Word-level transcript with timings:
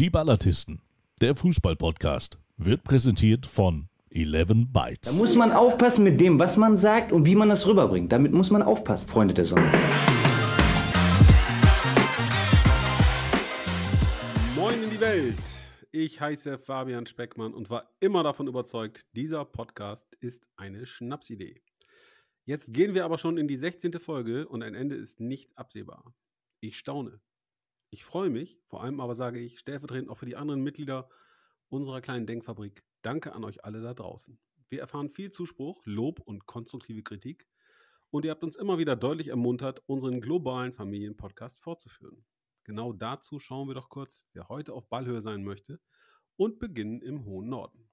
Die 0.00 0.10
Ballatisten, 0.10 0.82
der 1.20 1.36
Fußball-Podcast, 1.36 2.40
wird 2.56 2.82
präsentiert 2.82 3.46
von 3.46 3.88
11 4.10 4.66
Bytes. 4.72 5.08
Da 5.08 5.12
muss 5.12 5.36
man 5.36 5.52
aufpassen 5.52 6.02
mit 6.02 6.20
dem, 6.20 6.40
was 6.40 6.56
man 6.56 6.76
sagt 6.76 7.12
und 7.12 7.26
wie 7.26 7.36
man 7.36 7.48
das 7.48 7.64
rüberbringt. 7.64 8.10
Damit 8.10 8.32
muss 8.32 8.50
man 8.50 8.60
aufpassen, 8.60 9.08
Freunde 9.08 9.34
der 9.34 9.44
Sonne. 9.44 9.70
Moin 14.56 14.82
in 14.82 14.90
die 14.90 15.00
Welt! 15.00 15.38
Ich 15.92 16.20
heiße 16.20 16.58
Fabian 16.58 17.06
Speckmann 17.06 17.54
und 17.54 17.70
war 17.70 17.94
immer 18.00 18.24
davon 18.24 18.48
überzeugt, 18.48 19.06
dieser 19.14 19.44
Podcast 19.44 20.12
ist 20.18 20.44
eine 20.56 20.86
Schnapsidee. 20.86 21.62
Jetzt 22.46 22.74
gehen 22.74 22.94
wir 22.94 23.04
aber 23.04 23.18
schon 23.18 23.38
in 23.38 23.46
die 23.46 23.56
16. 23.56 23.92
Folge 24.00 24.48
und 24.48 24.64
ein 24.64 24.74
Ende 24.74 24.96
ist 24.96 25.20
nicht 25.20 25.56
absehbar. 25.56 26.16
Ich 26.58 26.78
staune. 26.78 27.20
Ich 27.94 28.04
freue 28.04 28.28
mich, 28.28 28.58
vor 28.66 28.82
allem 28.82 28.98
aber 28.98 29.14
sage 29.14 29.38
ich 29.38 29.60
stellvertretend 29.60 30.10
auch 30.10 30.16
für 30.16 30.26
die 30.26 30.34
anderen 30.34 30.62
Mitglieder 30.62 31.08
unserer 31.68 32.00
kleinen 32.00 32.26
Denkfabrik, 32.26 32.82
danke 33.02 33.32
an 33.32 33.44
euch 33.44 33.64
alle 33.64 33.82
da 33.82 33.94
draußen. 33.94 34.36
Wir 34.68 34.80
erfahren 34.80 35.10
viel 35.10 35.30
Zuspruch, 35.30 35.80
Lob 35.84 36.18
und 36.18 36.44
konstruktive 36.44 37.04
Kritik 37.04 37.46
und 38.10 38.24
ihr 38.24 38.32
habt 38.32 38.42
uns 38.42 38.56
immer 38.56 38.78
wieder 38.78 38.96
deutlich 38.96 39.28
ermuntert, 39.28 39.80
unseren 39.86 40.20
globalen 40.20 40.72
Familienpodcast 40.72 41.60
fortzuführen. 41.60 42.26
Genau 42.64 42.92
dazu 42.92 43.38
schauen 43.38 43.68
wir 43.68 43.76
doch 43.76 43.90
kurz, 43.90 44.24
wer 44.32 44.48
heute 44.48 44.72
auf 44.72 44.88
Ballhöhe 44.88 45.20
sein 45.20 45.44
möchte 45.44 45.80
und 46.34 46.58
beginnen 46.58 47.00
im 47.00 47.24
hohen 47.24 47.48
Norden. 47.48 47.88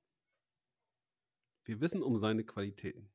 Wir 1.64 1.80
wissen 1.80 2.02
um 2.02 2.18
seine 2.18 2.44
Qualitäten. 2.44 3.12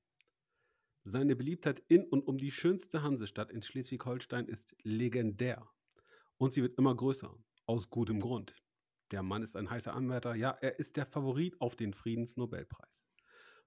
Seine 1.03 1.35
Beliebtheit 1.35 1.83
in 1.89 2.05
und 2.05 2.29
um 2.29 2.39
die 2.39 2.53
schönste 2.53 3.03
Hansestadt 3.03 3.51
in 3.51 3.63
Schleswig-Holstein 3.63 4.47
ist 4.47 4.77
legendär. 4.85 5.69
Und 6.39 6.53
sie 6.53 6.63
wird 6.63 6.79
immer 6.79 6.95
größer. 6.95 7.35
Aus 7.67 7.91
gutem 7.91 8.21
Grund. 8.21 8.55
Der 9.11 9.23
Mann 9.23 9.43
ist 9.43 9.57
ein 9.57 9.71
heißer 9.71 9.95
Anwärter. 9.95 10.35
Ja, 10.35 10.51
er 10.51 10.79
ist 10.79 10.97
der 10.97 11.07
Favorit 11.07 11.61
auf 11.61 11.77
den 11.77 11.95
Friedensnobelpreis. 11.95 13.07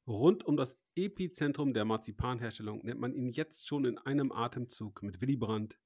Rund 0.07 0.43
um 0.45 0.57
das 0.57 0.77
Epizentrum 0.95 1.73
der 1.73 1.85
Marzipanherstellung 1.85 2.83
nennt 2.83 2.99
man 2.99 3.13
ihn 3.13 3.29
jetzt 3.29 3.67
schon 3.67 3.85
in 3.85 3.97
einem 3.99 4.31
Atemzug 4.31 5.03
mit 5.03 5.21
Willy 5.21 5.37
Brandt, 5.37 5.79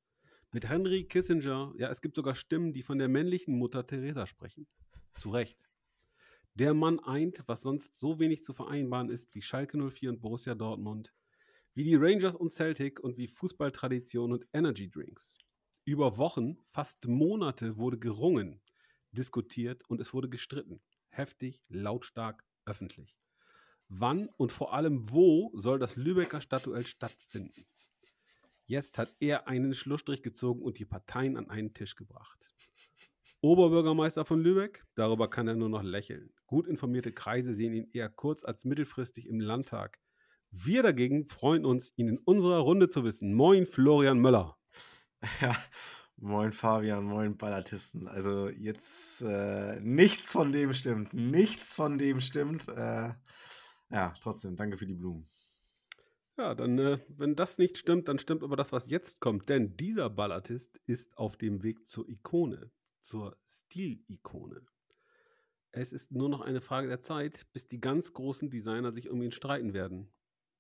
mit 0.51 0.67
Henry 0.69 1.03
Kissinger. 1.03 1.73
Ja, 1.77 1.89
es 1.89 2.01
gibt 2.01 2.15
sogar 2.15 2.35
Stimmen, 2.35 2.73
die 2.73 2.83
von 2.83 2.99
der 2.99 3.09
männlichen 3.09 3.57
Mutter 3.57 3.85
Teresa 3.85 4.25
sprechen. 4.25 4.67
Zu 5.15 5.29
Recht. 5.29 5.69
Der 6.55 6.73
Mann 6.73 6.99
eint, 6.99 7.43
was 7.47 7.63
sonst 7.63 7.99
so 7.99 8.19
wenig 8.19 8.43
zu 8.43 8.53
vereinbaren 8.53 9.09
ist 9.09 9.33
wie 9.35 9.41
Schalke 9.41 9.77
04 9.77 10.11
und 10.11 10.21
Borussia 10.21 10.55
Dortmund, 10.55 11.13
wie 11.73 11.83
die 11.83 11.95
Rangers 11.95 12.35
und 12.35 12.51
Celtic 12.51 12.99
und 12.99 13.17
wie 13.17 13.27
Fußballtradition 13.27 14.31
und 14.31 14.47
Energy 14.53 14.89
Drinks. 14.89 15.37
Über 15.85 16.17
Wochen, 16.17 16.57
fast 16.71 17.07
Monate 17.09 17.75
wurde 17.77 17.99
gerungen, 17.99 18.61
diskutiert 19.11 19.83
und 19.89 19.99
es 19.99 20.13
wurde 20.13 20.29
gestritten. 20.29 20.81
Heftig, 21.09 21.61
lautstark, 21.67 22.45
öffentlich. 22.65 23.19
Wann 23.89 24.29
und 24.37 24.53
vor 24.53 24.73
allem 24.73 25.11
wo 25.11 25.51
soll 25.55 25.79
das 25.79 25.97
Lübecker 25.97 26.39
Stadtduell 26.39 26.85
stattfinden? 26.85 27.65
Jetzt 28.65 28.97
hat 28.97 29.13
er 29.19 29.49
einen 29.49 29.73
Schlussstrich 29.73 30.23
gezogen 30.23 30.61
und 30.61 30.79
die 30.79 30.85
Parteien 30.85 31.35
an 31.35 31.49
einen 31.49 31.73
Tisch 31.73 31.95
gebracht. 31.95 32.47
Oberbürgermeister 33.41 34.23
von 34.23 34.41
Lübeck, 34.41 34.85
darüber 34.95 35.29
kann 35.29 35.49
er 35.49 35.55
nur 35.55 35.67
noch 35.67 35.83
lächeln. 35.83 36.31
Gut 36.47 36.65
informierte 36.65 37.11
Kreise 37.11 37.53
sehen 37.53 37.73
ihn 37.73 37.89
eher 37.91 38.07
kurz 38.07 38.45
als 38.45 38.63
mittelfristig 38.63 39.27
im 39.27 39.41
Landtag. 39.41 39.99
Wir 40.49 40.81
dagegen 40.81 41.27
freuen 41.27 41.65
uns, 41.65 41.91
ihn 41.97 42.07
in 42.07 42.19
unserer 42.19 42.59
Runde 42.59 42.87
zu 42.87 43.03
wissen. 43.03 43.33
Moin, 43.33 43.65
Florian 43.65 44.19
Möller. 44.19 44.57
Ja, 45.41 45.55
moin 46.17 46.51
Fabian, 46.51 47.05
moin 47.05 47.37
Ballatisten. 47.37 48.07
Also 48.07 48.49
jetzt 48.49 49.21
äh, 49.21 49.79
nichts 49.79 50.31
von 50.31 50.51
dem 50.51 50.73
stimmt. 50.73 51.13
Nichts 51.13 51.75
von 51.75 51.97
dem 51.97 52.19
stimmt. 52.19 52.67
Äh, 52.67 53.13
ja, 53.89 54.13
trotzdem, 54.21 54.55
danke 54.55 54.77
für 54.77 54.85
die 54.85 54.95
Blumen. 54.95 55.27
Ja, 56.37 56.55
dann, 56.55 56.79
äh, 56.79 56.99
wenn 57.09 57.35
das 57.35 57.57
nicht 57.57 57.77
stimmt, 57.77 58.07
dann 58.07 58.19
stimmt 58.19 58.43
aber 58.43 58.55
das, 58.55 58.71
was 58.71 58.89
jetzt 58.89 59.19
kommt. 59.19 59.49
Denn 59.49 59.77
dieser 59.77 60.09
Ballatist 60.09 60.81
ist 60.87 61.17
auf 61.17 61.37
dem 61.37 61.63
Weg 61.63 61.87
zur 61.87 62.09
Ikone, 62.09 62.71
zur 63.01 63.37
Stilikone. 63.45 64.65
Es 65.71 65.93
ist 65.93 66.11
nur 66.11 66.29
noch 66.29 66.41
eine 66.41 66.61
Frage 66.61 66.87
der 66.87 67.01
Zeit, 67.01 67.47
bis 67.53 67.67
die 67.67 67.79
ganz 67.79 68.13
großen 68.13 68.49
Designer 68.49 68.91
sich 68.91 69.09
um 69.09 69.21
ihn 69.21 69.31
streiten 69.31 69.73
werden. 69.73 70.11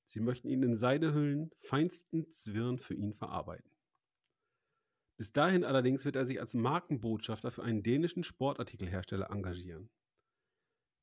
Sie 0.05 0.19
möchten 0.19 0.47
ihn 0.47 0.63
in 0.63 0.77
Seide 0.77 1.13
hüllen, 1.13 1.51
feinsten 1.59 2.31
Zwirn 2.31 2.77
für 2.77 2.93
ihn 2.93 3.13
verarbeiten. 3.13 3.72
Bis 5.17 5.31
dahin 5.31 5.63
allerdings 5.63 6.05
wird 6.05 6.15
er 6.15 6.25
sich 6.25 6.39
als 6.39 6.53
Markenbotschafter 6.53 7.51
für 7.51 7.63
einen 7.63 7.83
dänischen 7.83 8.23
Sportartikelhersteller 8.23 9.29
engagieren. 9.29 9.89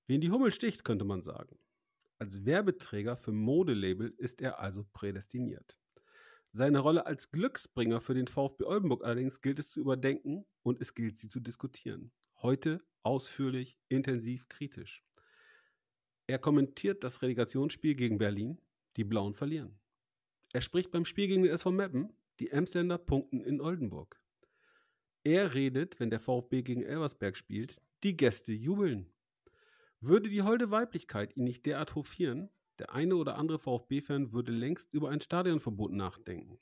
Wen 0.07 0.21
die 0.21 0.31
Hummel 0.31 0.53
sticht, 0.53 0.85
könnte 0.85 1.05
man 1.05 1.23
sagen. 1.23 1.59
Als 2.19 2.45
Werbeträger 2.45 3.17
für 3.17 3.33
Modelabel 3.33 4.13
ist 4.19 4.43
er 4.43 4.59
also 4.59 4.85
prädestiniert. 4.93 5.79
Seine 6.51 6.81
Rolle 6.81 7.07
als 7.07 7.31
Glücksbringer 7.31 8.01
für 8.01 8.15
den 8.15 8.27
VfB 8.27 8.65
Oldenburg 8.65 9.05
allerdings 9.05 9.41
gilt 9.41 9.61
es 9.61 9.71
zu 9.71 9.81
überdenken 9.81 10.45
und 10.63 10.81
es 10.81 10.95
gilt 10.95 11.17
sie 11.17 11.29
zu 11.29 11.39
diskutieren. 11.39 12.13
Heute 12.43 12.85
ausführlich, 13.03 13.79
intensiv, 13.89 14.49
kritisch. 14.49 15.05
Er 16.27 16.39
kommentiert 16.39 17.05
das 17.05 17.23
Relegationsspiel 17.23 17.95
gegen 17.95 18.19
Berlin, 18.19 18.61
die 18.97 19.05
Blauen 19.05 19.35
verlieren. 19.35 19.79
Er 20.53 20.61
spricht 20.61 20.91
beim 20.91 21.05
Spiel 21.05 21.29
gegen 21.29 21.45
den 21.45 21.53
SV 21.53 21.71
Meppen, 21.71 22.13
die 22.41 22.51
Emsländer 22.51 22.99
punkten 22.99 23.41
in 23.43 23.61
Oldenburg. 23.61 24.21
Er 25.23 25.55
redet, 25.55 26.01
wenn 26.01 26.11
der 26.11 26.19
VfB 26.19 26.63
gegen 26.63 26.83
Elversberg 26.83 27.37
spielt, 27.37 27.81
die 28.03 28.17
Gäste 28.17 28.53
jubeln. 28.53 29.13
Würde 30.01 30.31
die 30.31 30.43
holde 30.43 30.71
Weiblichkeit 30.71 31.37
ihn 31.37 31.45
nicht 31.45 31.67
derart 31.67 31.95
hofieren, 31.95 32.49
der 32.79 32.95
eine 32.95 33.17
oder 33.17 33.37
andere 33.37 33.59
VfB-Fan 33.59 34.33
würde 34.33 34.53
längst 34.53 34.95
über 34.95 35.11
ein 35.11 35.21
Stadionverbot 35.21 35.93
nachdenken. 35.93 36.59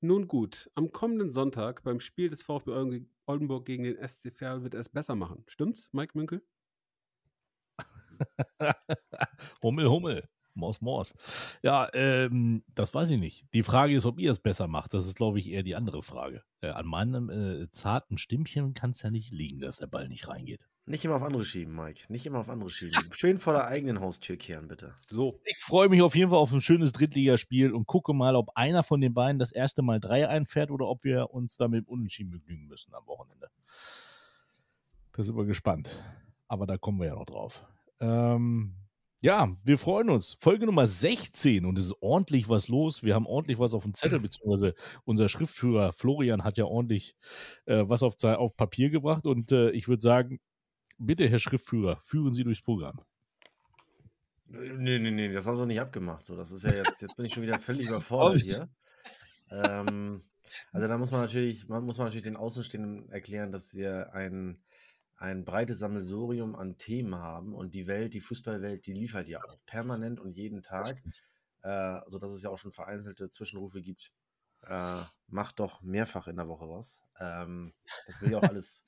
Nun 0.00 0.26
gut, 0.26 0.70
am 0.74 0.90
kommenden 0.90 1.30
Sonntag 1.30 1.82
beim 1.82 2.00
Spiel 2.00 2.30
des 2.30 2.42
VfB 2.42 3.04
Oldenburg 3.26 3.66
gegen 3.66 3.84
den 3.84 4.08
SC 4.08 4.32
Verl 4.32 4.62
wird 4.62 4.72
er 4.74 4.80
es 4.80 4.88
besser 4.88 5.14
machen. 5.14 5.44
Stimmt's, 5.46 5.90
Mike 5.92 6.16
Münkel? 6.16 6.42
Hummel, 9.62 9.88
Hummel. 9.88 10.28
Maus, 10.54 10.80
Maus. 10.80 11.14
Ja, 11.62 11.88
ähm, 11.94 12.62
das 12.74 12.94
weiß 12.94 13.10
ich 13.10 13.18
nicht. 13.18 13.46
Die 13.54 13.62
Frage 13.62 13.96
ist, 13.96 14.04
ob 14.04 14.18
ihr 14.18 14.30
es 14.30 14.38
besser 14.38 14.68
macht. 14.68 14.92
Das 14.92 15.06
ist, 15.06 15.16
glaube 15.16 15.38
ich, 15.38 15.50
eher 15.50 15.62
die 15.62 15.74
andere 15.74 16.02
Frage. 16.02 16.42
Äh, 16.60 16.68
an 16.68 16.86
meinem 16.86 17.30
äh, 17.30 17.70
zarten 17.70 18.18
Stimmchen 18.18 18.74
kann 18.74 18.90
es 18.90 19.02
ja 19.02 19.10
nicht 19.10 19.32
liegen, 19.32 19.60
dass 19.60 19.78
der 19.78 19.86
Ball 19.86 20.08
nicht 20.08 20.28
reingeht. 20.28 20.68
Nicht 20.84 21.04
immer 21.04 21.14
auf 21.14 21.22
andere 21.22 21.44
schieben, 21.44 21.74
Mike. 21.74 22.04
Nicht 22.08 22.26
immer 22.26 22.40
auf 22.40 22.48
andere 22.48 22.68
schieben. 22.68 22.92
Schön 23.16 23.38
vor 23.38 23.52
der 23.52 23.66
eigenen 23.66 24.00
Haustür 24.00 24.36
kehren, 24.36 24.68
bitte. 24.68 24.94
So. 25.08 25.40
Ich 25.44 25.58
freue 25.58 25.88
mich 25.88 26.02
auf 26.02 26.14
jeden 26.16 26.30
Fall 26.30 26.38
auf 26.38 26.52
ein 26.52 26.60
schönes 26.60 26.92
Drittligaspiel 26.92 27.72
und 27.72 27.86
gucke 27.86 28.12
mal, 28.12 28.36
ob 28.36 28.50
einer 28.56 28.82
von 28.82 29.00
den 29.00 29.14
beiden 29.14 29.38
das 29.38 29.52
erste 29.52 29.82
Mal 29.82 30.00
drei 30.00 30.28
einfährt 30.28 30.70
oder 30.70 30.86
ob 30.88 31.04
wir 31.04 31.30
uns 31.30 31.56
damit 31.56 31.86
unentschieden 31.86 32.30
begnügen 32.30 32.66
müssen 32.66 32.94
am 32.94 33.06
Wochenende. 33.06 33.48
Da 35.12 35.22
sind 35.22 35.36
wir 35.36 35.44
gespannt. 35.44 35.88
Aber 36.48 36.66
da 36.66 36.76
kommen 36.76 36.98
wir 36.98 37.06
ja 37.06 37.14
noch 37.14 37.26
drauf. 37.26 37.64
Ähm, 38.00 38.74
ja, 39.22 39.56
wir 39.62 39.78
freuen 39.78 40.10
uns. 40.10 40.36
Folge 40.40 40.66
Nummer 40.66 40.84
16 40.84 41.64
und 41.64 41.78
es 41.78 41.86
ist 41.86 41.96
ordentlich 42.00 42.48
was 42.48 42.66
los. 42.66 43.04
Wir 43.04 43.14
haben 43.14 43.26
ordentlich 43.26 43.60
was 43.60 43.72
auf 43.72 43.84
dem 43.84 43.94
Zettel, 43.94 44.18
beziehungsweise 44.18 44.74
unser 45.04 45.28
Schriftführer 45.28 45.92
Florian 45.92 46.42
hat 46.42 46.58
ja 46.58 46.64
ordentlich 46.64 47.14
äh, 47.66 47.84
was 47.86 48.02
auf, 48.02 48.22
auf, 48.24 48.56
Papier 48.56 48.90
gebracht. 48.90 49.24
Und 49.24 49.52
äh, 49.52 49.70
ich 49.70 49.86
würde 49.86 50.02
sagen, 50.02 50.40
bitte, 50.98 51.28
Herr 51.28 51.38
Schriftführer, 51.38 52.00
führen 52.02 52.34
Sie 52.34 52.42
durchs 52.42 52.62
Programm. 52.62 53.00
Nee, 54.46 54.98
nee, 54.98 55.12
nee, 55.12 55.32
das 55.32 55.46
haben 55.46 55.56
sie 55.56 55.66
nicht 55.66 55.80
abgemacht. 55.80 56.26
So, 56.26 56.36
das 56.36 56.50
ist 56.50 56.64
ja 56.64 56.72
jetzt, 56.72 57.00
jetzt 57.00 57.16
bin 57.16 57.24
ich 57.24 57.32
schon 57.32 57.44
wieder 57.44 57.60
völlig 57.60 57.88
überfordert 57.88 58.40
hier. 58.40 58.68
Ähm, 59.52 60.20
also 60.72 60.88
da 60.88 60.98
muss 60.98 61.12
man 61.12 61.20
natürlich, 61.20 61.68
man 61.68 61.84
muss 61.84 61.96
man 61.96 62.08
natürlich 62.08 62.24
den 62.24 62.36
Außenstehenden 62.36 63.08
erklären, 63.10 63.52
dass 63.52 63.74
wir 63.74 64.12
ein 64.14 64.62
ein 65.22 65.44
breites 65.44 65.78
Sammelsurium 65.78 66.56
an 66.56 66.78
Themen 66.78 67.14
haben 67.14 67.54
und 67.54 67.74
die 67.74 67.86
Welt, 67.86 68.12
die 68.12 68.20
Fußballwelt, 68.20 68.86
die 68.86 68.92
liefert 68.92 69.28
ja 69.28 69.38
auch 69.44 69.56
permanent 69.66 70.18
und 70.18 70.32
jeden 70.36 70.62
Tag, 70.62 71.00
äh, 71.62 72.00
sodass 72.08 72.32
es 72.32 72.42
ja 72.42 72.50
auch 72.50 72.58
schon 72.58 72.72
vereinzelte 72.72 73.30
Zwischenrufe 73.30 73.80
gibt. 73.82 74.10
Äh, 74.66 75.00
macht 75.28 75.60
doch 75.60 75.80
mehrfach 75.82 76.26
in 76.26 76.36
der 76.36 76.48
Woche 76.48 76.68
was. 76.68 77.00
Ähm, 77.20 77.72
das 78.08 78.20
will 78.20 78.32
ja 78.32 78.38
auch 78.38 78.42
alles, 78.42 78.84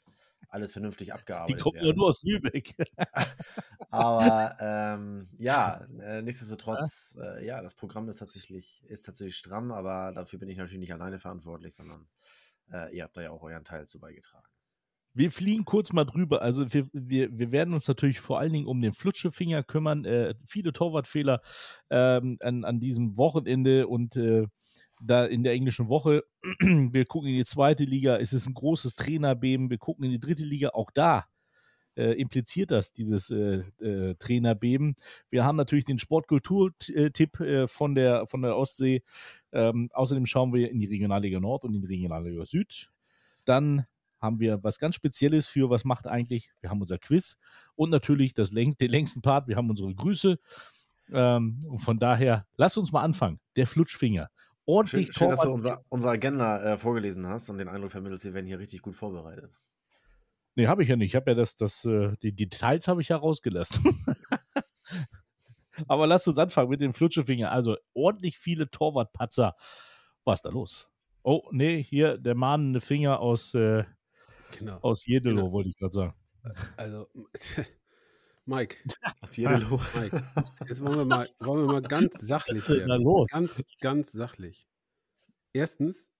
alles 0.48 0.72
vernünftig 0.72 1.12
abgearbeitet 1.12 1.56
Die 1.56 1.62
kommt 1.62 1.76
ja 1.76 1.92
nur 1.92 2.10
aus 2.10 2.24
Lübeck. 2.24 2.74
Aber 3.90 4.56
ähm, 4.58 5.28
ja, 5.38 5.86
äh, 6.00 6.20
nichtsdestotrotz, 6.20 7.16
äh, 7.22 7.46
ja, 7.46 7.62
das 7.62 7.74
Programm 7.74 8.08
ist 8.08 8.18
tatsächlich, 8.18 8.84
ist 8.88 9.06
tatsächlich 9.06 9.36
stramm, 9.36 9.70
aber 9.70 10.10
dafür 10.12 10.40
bin 10.40 10.48
ich 10.48 10.56
natürlich 10.56 10.80
nicht 10.80 10.92
alleine 10.92 11.20
verantwortlich, 11.20 11.76
sondern 11.76 12.08
äh, 12.72 12.92
ihr 12.92 13.04
habt 13.04 13.16
da 13.16 13.22
ja 13.22 13.30
auch 13.30 13.42
euren 13.42 13.64
Teil 13.64 13.86
zu 13.86 14.00
beigetragen. 14.00 14.48
Wir 15.14 15.30
fliegen 15.30 15.64
kurz 15.64 15.92
mal 15.92 16.04
drüber. 16.04 16.42
Also 16.42 16.72
wir, 16.74 16.88
wir, 16.92 17.38
wir 17.38 17.52
werden 17.52 17.72
uns 17.72 17.86
natürlich 17.86 18.18
vor 18.20 18.40
allen 18.40 18.52
Dingen 18.52 18.66
um 18.66 18.80
den 18.80 18.92
Flutschefinger 18.92 19.62
kümmern. 19.62 20.04
Äh, 20.04 20.34
viele 20.44 20.72
Torwartfehler 20.72 21.40
ähm, 21.88 22.36
an, 22.42 22.64
an 22.64 22.80
diesem 22.80 23.16
Wochenende 23.16 23.86
und 23.86 24.16
äh, 24.16 24.48
da 25.00 25.24
in 25.24 25.44
der 25.44 25.52
englischen 25.52 25.88
Woche. 25.88 26.24
Wir 26.60 27.04
gucken 27.04 27.30
in 27.30 27.36
die 27.36 27.44
zweite 27.44 27.84
Liga. 27.84 28.16
Es 28.16 28.32
ist 28.32 28.46
ein 28.46 28.54
großes 28.54 28.94
Trainerbeben. 28.94 29.70
Wir 29.70 29.78
gucken 29.78 30.04
in 30.04 30.10
die 30.10 30.20
dritte 30.20 30.44
Liga. 30.44 30.70
Auch 30.70 30.90
da 30.90 31.26
äh, 31.96 32.12
impliziert 32.20 32.70
das, 32.70 32.92
dieses 32.92 33.30
äh, 33.30 33.62
äh, 33.80 34.14
Trainerbeben. 34.16 34.96
Wir 35.30 35.44
haben 35.44 35.56
natürlich 35.56 35.84
den 35.84 35.98
Sportkultur-Tipp 35.98 37.40
äh, 37.40 37.68
von, 37.68 37.94
der, 37.94 38.26
von 38.26 38.42
der 38.42 38.56
Ostsee. 38.56 39.02
Ähm, 39.52 39.90
außerdem 39.92 40.26
schauen 40.26 40.52
wir 40.52 40.70
in 40.70 40.80
die 40.80 40.86
Regionalliga 40.86 41.40
Nord 41.40 41.64
und 41.64 41.74
in 41.74 41.82
die 41.82 41.88
Regionalliga 41.88 42.44
Süd. 42.46 42.90
Dann 43.44 43.86
haben 44.24 44.40
wir 44.40 44.64
was 44.64 44.80
ganz 44.80 44.96
Spezielles 44.96 45.46
für 45.46 45.70
was 45.70 45.84
macht 45.84 46.08
eigentlich. 46.08 46.50
Wir 46.60 46.70
haben 46.70 46.80
unser 46.80 46.98
Quiz 46.98 47.36
und 47.76 47.90
natürlich 47.90 48.34
das 48.34 48.50
läng 48.50 48.76
den 48.76 48.90
längsten 48.90 49.22
Part. 49.22 49.46
Wir 49.46 49.56
haben 49.56 49.70
unsere 49.70 49.94
Grüße. 49.94 50.38
Ähm, 51.12 51.60
und 51.68 51.78
von 51.78 51.98
daher, 51.98 52.46
lass 52.56 52.76
uns 52.76 52.90
mal 52.90 53.02
anfangen. 53.02 53.38
Der 53.56 53.66
Flutschfinger. 53.66 54.30
Ordentlich 54.66 55.08
schön, 55.08 55.14
schön 55.14 55.28
dass 55.28 55.42
du 55.42 55.50
unser, 55.50 55.84
unsere 55.90 56.14
Agenda 56.14 56.72
äh, 56.72 56.76
vorgelesen 56.78 57.26
hast 57.26 57.50
und 57.50 57.58
den 57.58 57.68
Eindruck 57.68 57.92
vermittelst, 57.92 58.24
wir 58.24 58.34
werden 58.34 58.46
hier 58.46 58.58
richtig 58.58 58.80
gut 58.80 58.96
vorbereitet. 58.96 59.50
Nee, 60.56 60.68
habe 60.68 60.82
ich 60.82 60.88
ja 60.88 60.96
nicht. 60.96 61.08
Ich 61.08 61.16
habe 61.16 61.32
ja 61.32 61.34
das, 61.34 61.56
das, 61.56 61.84
äh, 61.84 62.12
die 62.22 62.34
Details 62.34 62.88
habe 62.88 63.00
ich 63.00 63.08
ja 63.08 63.16
rausgelassen. 63.16 63.84
Aber 65.88 66.06
lass 66.06 66.28
uns 66.28 66.38
anfangen 66.38 66.70
mit 66.70 66.80
dem 66.80 66.94
Flutschefinger. 66.94 67.50
Also 67.50 67.76
ordentlich 67.92 68.38
viele 68.38 68.70
Torwartpatzer. 68.70 69.54
Was 70.24 70.38
ist 70.38 70.46
da 70.46 70.50
los? 70.50 70.88
Oh, 71.22 71.42
nee, 71.50 71.82
hier 71.82 72.18
der 72.18 72.34
mahnende 72.34 72.80
Finger 72.80 73.20
aus, 73.20 73.54
äh, 73.54 73.84
genau. 74.58 74.78
aus 74.80 75.06
Jedelow, 75.06 75.42
genau. 75.42 75.52
wollte 75.52 75.70
ich 75.70 75.76
gerade 75.76 75.92
sagen. 75.92 76.14
Also, 76.76 77.08
Mike. 78.46 78.76
Aus 79.20 79.36
Jedelow. 79.36 79.80
Mike, 79.94 80.22
jetzt 80.68 80.82
wollen 80.82 80.98
wir 80.98 81.04
mal, 81.06 81.26
wollen 81.40 81.66
wir 81.66 81.72
mal 81.72 81.82
ganz 81.82 82.12
sachlich 82.20 82.56
Was 82.62 82.68
ist 82.68 82.80
denn 82.80 82.88
da 82.88 82.96
los? 82.96 83.30
Ganz, 83.30 83.80
ganz 83.80 84.12
sachlich. 84.12 84.68
Erstens, 85.52 86.10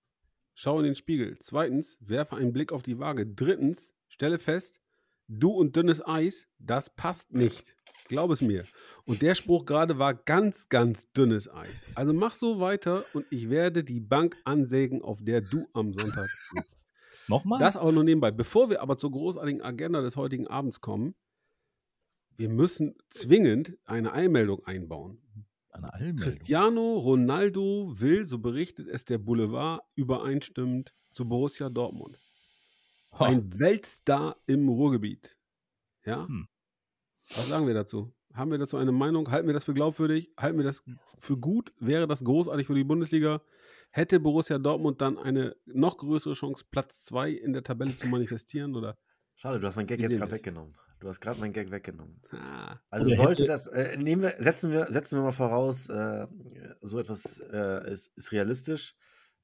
schau 0.55 0.79
in 0.79 0.85
den 0.85 0.95
Spiegel. 0.95 1.37
Zweitens, 1.39 1.97
werfe 2.01 2.37
einen 2.37 2.53
Blick 2.53 2.73
auf 2.73 2.83
die 2.83 2.99
Waage. 2.99 3.27
Drittens, 3.27 3.93
stelle 4.09 4.39
fest, 4.39 4.81
du 5.29 5.51
und 5.51 5.77
dünnes 5.77 6.05
Eis, 6.07 6.49
das 6.59 6.95
passt 6.95 7.33
nicht. 7.33 7.75
Glaub 8.09 8.31
es 8.31 8.43
mir. 8.43 8.65
Und 9.07 9.23
der 9.23 9.35
Spruch 9.35 9.65
gerade 9.65 9.99
war 9.99 10.15
ganz, 10.15 10.69
ganz 10.69 11.11
dünnes 11.13 11.51
Eis. 11.51 11.83
Also 11.95 12.13
mach 12.13 12.31
so 12.31 12.61
weiter 12.61 13.07
und 13.15 13.27
ich 13.31 13.49
werde 13.49 13.83
die 13.83 14.01
Bank 14.01 14.37
ansägen, 14.45 15.01
auf 15.03 15.21
der 15.23 15.41
du 15.41 15.69
am 15.73 15.93
Sonntag 15.93 16.29
sitzt. 16.53 16.84
Nochmal? 17.29 17.59
Das 17.59 17.77
aber 17.77 17.93
nur 17.93 18.05
nebenbei. 18.05 18.31
Bevor 18.31 18.71
wir 18.71 18.83
aber 18.83 18.97
zur 18.97 19.11
großartigen 19.11 19.63
Agenda 19.63 20.01
des 20.03 20.17
heutigen 20.17 20.47
Abends 20.47 20.81
kommen, 20.81 21.15
wir 22.37 22.49
müssen 22.49 22.97
zwingend 23.11 23.79
eine 23.85 24.13
Einmeldung 24.13 24.65
einbauen. 24.65 25.23
Eine 25.71 25.93
Einmeldung? 25.93 26.17
Cristiano 26.19 26.95
Ronaldo 26.99 27.93
will, 28.01 28.25
so 28.25 28.39
berichtet 28.39 28.89
es 28.89 29.05
der 29.05 29.19
Boulevard, 29.19 29.83
übereinstimmend 29.95 30.95
zu 31.13 31.29
Borussia 31.29 31.69
Dortmund. 31.69 32.19
Ha. 33.19 33.27
Ein 33.27 33.59
Weltstar 33.59 34.37
im 34.47 34.69
Ruhrgebiet. 34.69 35.37
Ja? 36.05 36.27
Hm. 36.27 36.49
Was 37.21 37.49
sagen 37.49 37.67
wir 37.67 37.75
dazu? 37.75 38.13
Haben 38.35 38.51
wir 38.51 38.59
dazu 38.59 38.77
eine 38.77 38.91
Meinung? 38.91 39.31
Halten 39.31 39.47
wir 39.47 39.55
das 39.55 39.65
für 39.65 39.75
glaubwürdig? 39.75 40.33
Halten 40.37 40.59
wir 40.59 40.65
das 40.65 40.83
für 41.19 41.39
gut? 41.39 41.73
Wäre 41.79 42.09
das 42.09 42.25
großartig 42.25 42.67
für 42.67 42.75
die 42.75 42.85
Bundesliga? 42.85 43.41
Hätte 43.97 44.19
Borussia 44.19 44.59
Dortmund 44.59 45.01
dann 45.01 45.19
eine 45.19 45.55
noch 45.67 45.99
größere 45.99 46.35
Chance, 46.35 46.65
Platz 46.69 47.05
2 47.05 47.31
in 47.31 47.53
der 47.53 47.63
Tabelle 47.63 47.95
zu 47.95 48.09
manifestieren? 48.09 48.75
Oder? 48.75 48.99
Schade, 49.37 49.61
du 49.61 49.69
hast 49.69 49.77
meinen 49.77 49.87
Gag 49.87 50.01
jetzt 50.01 50.17
gerade 50.17 50.33
weggenommen. 50.33 50.77
Du 50.99 51.09
hast 51.09 51.21
gerade 51.21 51.39
meinen 51.39 51.53
Gag 51.53 51.71
weggenommen. 51.71 52.21
Ah, 52.33 52.81
also 52.91 53.15
sollte 53.15 53.47
das, 53.47 53.69
äh, 53.69 53.97
nehmen 53.97 54.23
wir, 54.23 54.35
setzen 54.41 54.73
wir, 54.73 54.87
setzen 54.87 55.17
wir 55.17 55.23
mal 55.23 55.31
voraus, 55.31 55.89
äh, 55.89 56.27
so 56.81 56.99
etwas 56.99 57.39
äh, 57.39 57.89
ist, 57.89 58.09
ist 58.17 58.33
realistisch, 58.33 58.97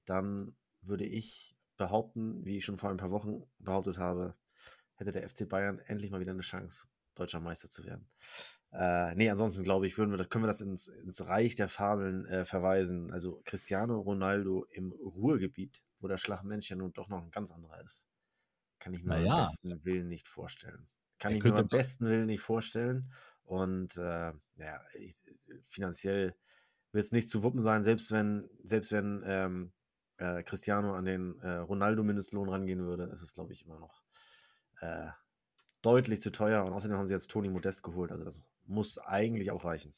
dann 0.04 0.56
würde 0.80 1.04
ich 1.04 1.56
behaupten, 1.76 2.44
wie 2.44 2.56
ich 2.56 2.64
schon 2.64 2.76
vor 2.76 2.90
ein 2.90 2.96
paar 2.96 3.12
Wochen 3.12 3.44
behauptet 3.60 3.98
habe, 3.98 4.34
hätte 4.96 5.12
der 5.12 5.28
FC 5.28 5.48
Bayern 5.48 5.78
endlich 5.86 6.10
mal 6.10 6.18
wieder 6.18 6.32
eine 6.32 6.42
Chance, 6.42 6.88
deutscher 7.14 7.38
Meister 7.38 7.68
zu 7.68 7.84
werden. 7.84 8.10
Äh, 8.72 9.14
nee, 9.16 9.28
ansonsten 9.28 9.64
glaube 9.64 9.86
ich, 9.86 9.98
würden 9.98 10.16
wir, 10.16 10.24
können 10.26 10.44
wir 10.44 10.48
das 10.48 10.60
ins, 10.60 10.88
ins 10.88 11.26
Reich 11.26 11.56
der 11.56 11.68
Fabeln 11.68 12.24
äh, 12.26 12.44
verweisen. 12.44 13.10
Also 13.12 13.40
Cristiano 13.44 13.98
Ronaldo 13.98 14.64
im 14.70 14.92
Ruhrgebiet, 14.92 15.82
wo 15.98 16.08
der 16.08 16.18
Schlagmensch 16.18 16.70
ja 16.70 16.76
nun 16.76 16.92
doch 16.92 17.08
noch 17.08 17.22
ein 17.22 17.30
ganz 17.30 17.50
anderer 17.50 17.82
ist. 17.82 18.06
Kann 18.78 18.94
ich 18.94 19.02
mir 19.02 19.16
am 19.16 19.42
besten 19.42 19.84
Willen 19.84 20.08
nicht 20.08 20.28
vorstellen. 20.28 20.88
Kann 21.18 21.32
er 21.32 21.38
ich 21.38 21.44
mir 21.44 21.56
am 21.56 21.68
besten 21.68 22.06
Willen 22.06 22.26
nicht 22.26 22.40
vorstellen. 22.40 23.12
Und 23.42 23.96
äh, 23.96 24.32
ja, 24.56 24.80
finanziell 25.64 26.36
wird 26.92 27.04
es 27.04 27.12
nicht 27.12 27.28
zu 27.28 27.42
wuppen 27.42 27.62
sein, 27.62 27.82
selbst 27.82 28.12
wenn, 28.12 28.48
selbst 28.62 28.92
wenn 28.92 29.22
ähm, 29.24 29.72
äh, 30.18 30.42
Cristiano 30.44 30.94
an 30.94 31.04
den 31.04 31.38
äh, 31.40 31.56
Ronaldo-Mindestlohn 31.56 32.48
rangehen 32.48 32.80
würde, 32.84 33.04
ist 33.04 33.22
es, 33.22 33.34
glaube 33.34 33.52
ich, 33.52 33.64
immer 33.66 33.78
noch 33.80 34.02
äh, 34.80 35.08
deutlich 35.82 36.20
zu 36.20 36.30
teuer. 36.30 36.64
Und 36.64 36.72
außerdem 36.72 36.96
haben 36.96 37.06
sie 37.06 37.14
jetzt 37.14 37.30
Toni 37.30 37.48
Modest 37.48 37.82
geholt. 37.82 38.12
Also 38.12 38.24
das 38.24 38.44
muss 38.66 38.98
eigentlich 38.98 39.50
auch 39.50 39.64
reichen. 39.64 39.94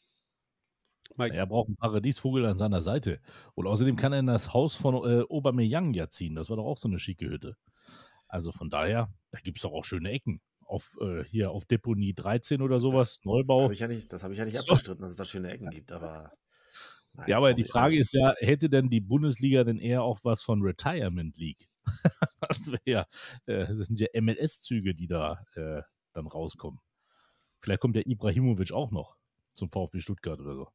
Mike. 1.17 1.37
Er 1.37 1.47
braucht 1.47 1.69
einen 1.69 1.77
Paradiesvogel 1.77 2.47
an 2.47 2.57
seiner 2.57 2.81
Seite. 2.81 3.21
Und 3.55 3.67
außerdem 3.67 3.97
kann 3.97 4.13
er 4.13 4.21
in 4.21 4.27
das 4.27 4.55
Haus 4.55 4.75
von 4.75 4.95
äh, 4.95 5.25
Aubameyang 5.29 5.93
ja 5.95 6.09
ziehen. 6.09 6.35
Das 6.35 6.49
war 6.49 6.57
doch 6.57 6.65
auch 6.65 6.79
so 6.79 6.89
eine 6.89 6.99
schicke 6.99 7.29
Hütte. 7.29 7.57
Also 8.29 8.51
von 8.51 8.71
daher, 8.71 9.13
da 9.31 9.41
gibt 9.41 9.59
es 9.59 9.63
doch 9.63 9.73
auch 9.73 9.85
schöne 9.85 10.11
Ecken. 10.11 10.41
Auf, 10.65 10.97
äh, 11.03 11.23
hier 11.25 11.51
auf 11.51 11.67
Deponie 11.67 12.15
13 12.15 12.63
oder 12.63 12.81
sowas, 12.81 13.17
das 13.17 13.25
Neubau. 13.27 13.65
Hab 13.65 13.75
ja 13.75 13.89
nicht, 13.89 14.11
das 14.11 14.23
habe 14.23 14.33
ich 14.33 14.39
ja 14.39 14.47
nicht 14.47 14.59
abgestritten, 14.59 15.03
dass 15.03 15.11
es 15.11 15.19
da 15.19 15.27
schöne 15.27 15.51
Ecken 15.51 15.69
gibt, 15.69 15.93
aber 15.93 16.33
Nein, 17.15 17.29
ja, 17.29 17.37
aber 17.37 17.53
die 17.53 17.65
Frage 17.65 17.99
ist 17.99 18.15
ja, 18.15 18.35
hätte 18.39 18.71
denn 18.71 18.89
die 18.89 19.03
Bundesliga 19.03 19.65
denn 19.65 19.79
eher 19.79 20.03
auch 20.03 20.21
was 20.23 20.41
von 20.43 20.63
Retirement 20.63 21.37
League? 21.37 21.69
das 22.41 22.71
ja, 22.87 23.07
äh, 23.45 23.67
das 23.67 23.89
sind 23.89 24.01
ja 24.01 24.07
MLS-Züge, 24.19 24.95
die 24.95 25.09
da 25.09 25.45
äh, 25.55 25.83
dann 26.15 26.27
rauskommen. 26.27 26.81
Vielleicht 27.63 27.81
kommt 27.81 27.97
der 27.97 28.07
Ibrahimovic 28.07 28.73
auch 28.73 28.91
noch 28.91 29.17
zum 29.55 29.71
VfB 29.71 30.01
Stuttgart 30.01 30.41
oder 30.41 30.55
so. 30.55 30.69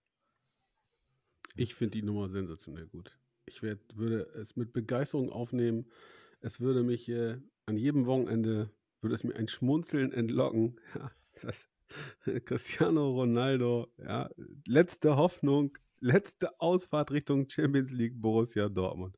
Ich 1.55 1.75
finde 1.75 1.99
die 1.99 2.03
Nummer 2.03 2.29
sensationell 2.29 2.87
gut. 2.87 3.17
Ich 3.45 3.61
werd, 3.61 3.97
würde 3.97 4.23
es 4.35 4.55
mit 4.55 4.73
Begeisterung 4.73 5.31
aufnehmen. 5.31 5.89
Es 6.39 6.59
würde 6.59 6.83
mich 6.83 7.09
äh, 7.09 7.39
an 7.65 7.77
jedem 7.77 8.05
Wochenende, 8.05 8.71
würde 9.01 9.15
es 9.15 9.23
mir 9.23 9.35
ein 9.35 9.47
Schmunzeln 9.47 10.11
entlocken. 10.11 10.79
Ja, 10.95 11.11
das 11.41 11.69
Cristiano 12.45 13.11
Ronaldo, 13.11 13.87
ja, 13.97 14.29
letzte 14.65 15.15
Hoffnung 15.15 15.77
letzte 15.99 16.59
Ausfahrt 16.59 17.11
Richtung 17.11 17.49
Champions 17.49 17.91
League 17.91 18.19
Borussia 18.21 18.69
Dortmund. 18.69 19.17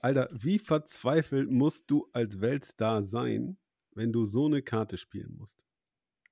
Alter, 0.00 0.28
wie 0.32 0.58
verzweifelt 0.58 1.50
musst 1.50 1.84
du 1.86 2.08
als 2.12 2.40
Weltstar 2.40 3.02
sein, 3.02 3.56
wenn 3.94 4.12
du 4.12 4.24
so 4.24 4.46
eine 4.46 4.62
Karte 4.62 4.98
spielen 4.98 5.34
musst? 5.36 5.63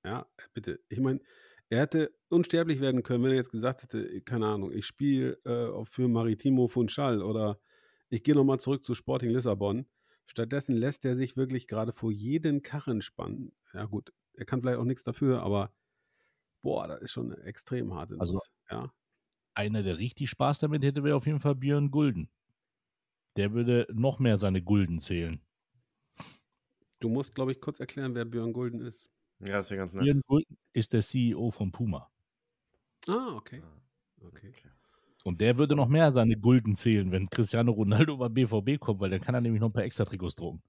Ja, 0.05 0.27
bitte. 0.55 0.81
Ich 0.89 1.01
meine, 1.01 1.21
er 1.69 1.81
hätte 1.83 2.13
unsterblich 2.29 2.81
werden 2.81 3.03
können, 3.03 3.25
wenn 3.25 3.31
er 3.31 3.37
jetzt 3.37 3.53
gesagt 3.53 3.83
hätte, 3.83 4.21
keine 4.23 4.47
Ahnung, 4.47 4.73
ich 4.73 4.85
spiele 4.85 5.39
äh, 5.45 5.85
für 5.85 6.09
Maritimo 6.09 6.69
Funchal 6.69 7.23
oder 7.23 7.61
ich 8.09 8.23
gehe 8.23 8.35
nochmal 8.35 8.61
zurück 8.61 8.85
zu 8.85 8.95
Sporting 8.95 9.31
Lissabon. 9.31 9.87
Stattdessen 10.27 10.77
lässt 10.77 11.05
er 11.05 11.15
sich 11.15 11.37
wirklich 11.37 11.67
gerade 11.67 11.93
vor 11.93 12.11
jeden 12.11 12.63
Karren 12.63 13.01
spannen. 13.01 13.53
Ja 13.73 13.87
gut, 13.87 14.13
er 14.35 14.45
kann 14.45 14.61
vielleicht 14.61 14.79
auch 14.79 14.85
nichts 14.85 15.03
dafür, 15.03 15.43
aber 15.43 15.73
boah, 16.63 16.89
das 16.89 17.03
ist 17.03 17.13
schon 17.13 17.33
eine 17.33 17.43
extrem 17.45 17.95
harte 17.95 18.17
Nuss. 18.17 18.29
Also, 18.29 18.41
ja 18.71 18.93
einer, 19.55 19.83
der 19.83 19.99
richtig 19.99 20.31
Spaß 20.31 20.59
damit 20.59 20.83
hätte, 20.83 21.05
wäre 21.05 21.17
auf 21.17 21.27
jeden 21.27 21.41
Fall 21.41 21.55
Björn 21.55 21.91
Gulden. 21.91 22.31
Der 23.37 23.53
würde 23.53 23.87
noch 23.93 24.19
mehr 24.19 24.39
seine 24.39 24.63
Gulden 24.63 24.99
zählen. 24.99 25.41
Du 27.01 27.09
musst, 27.09 27.35
glaube 27.35 27.53
ich, 27.53 27.61
kurz 27.61 27.81
erklären, 27.81 28.15
wer 28.15 28.25
Björn 28.25 28.53
Gulden 28.53 28.81
ist. 28.81 29.09
Ja, 29.43 29.55
das 29.55 29.71
wäre 29.71 29.79
ganz 29.79 29.93
nett. 29.95 30.05
Björn 30.05 30.23
Gulden 30.27 30.57
ist 30.73 30.93
der 30.93 31.03
CEO 31.03 31.51
von 31.51 31.73
Puma. 31.73 32.09
Ah, 33.09 33.35
okay. 33.35 33.61
Ah, 33.65 34.27
okay. 34.27 34.49
okay. 34.51 34.69
Und 35.25 35.41
der 35.41 35.59
würde 35.59 35.77
noch 35.77 35.89
mehr 35.89 36.13
seine 36.13 36.37
Gulden 36.37 36.75
zählen, 36.75 37.11
wenn 37.11 37.29
Cristiano 37.29 37.73
Ronaldo 37.73 38.17
bei 38.17 38.29
BVB 38.29 38.79
kommt, 38.79 39.01
weil 39.01 39.11
dann 39.11 39.21
kann 39.21 39.35
er 39.35 39.41
nämlich 39.41 39.61
noch 39.61 39.69
ein 39.69 39.73
paar 39.73 39.85
Extra-Trikots 39.85 40.35
drucken. 40.35 40.63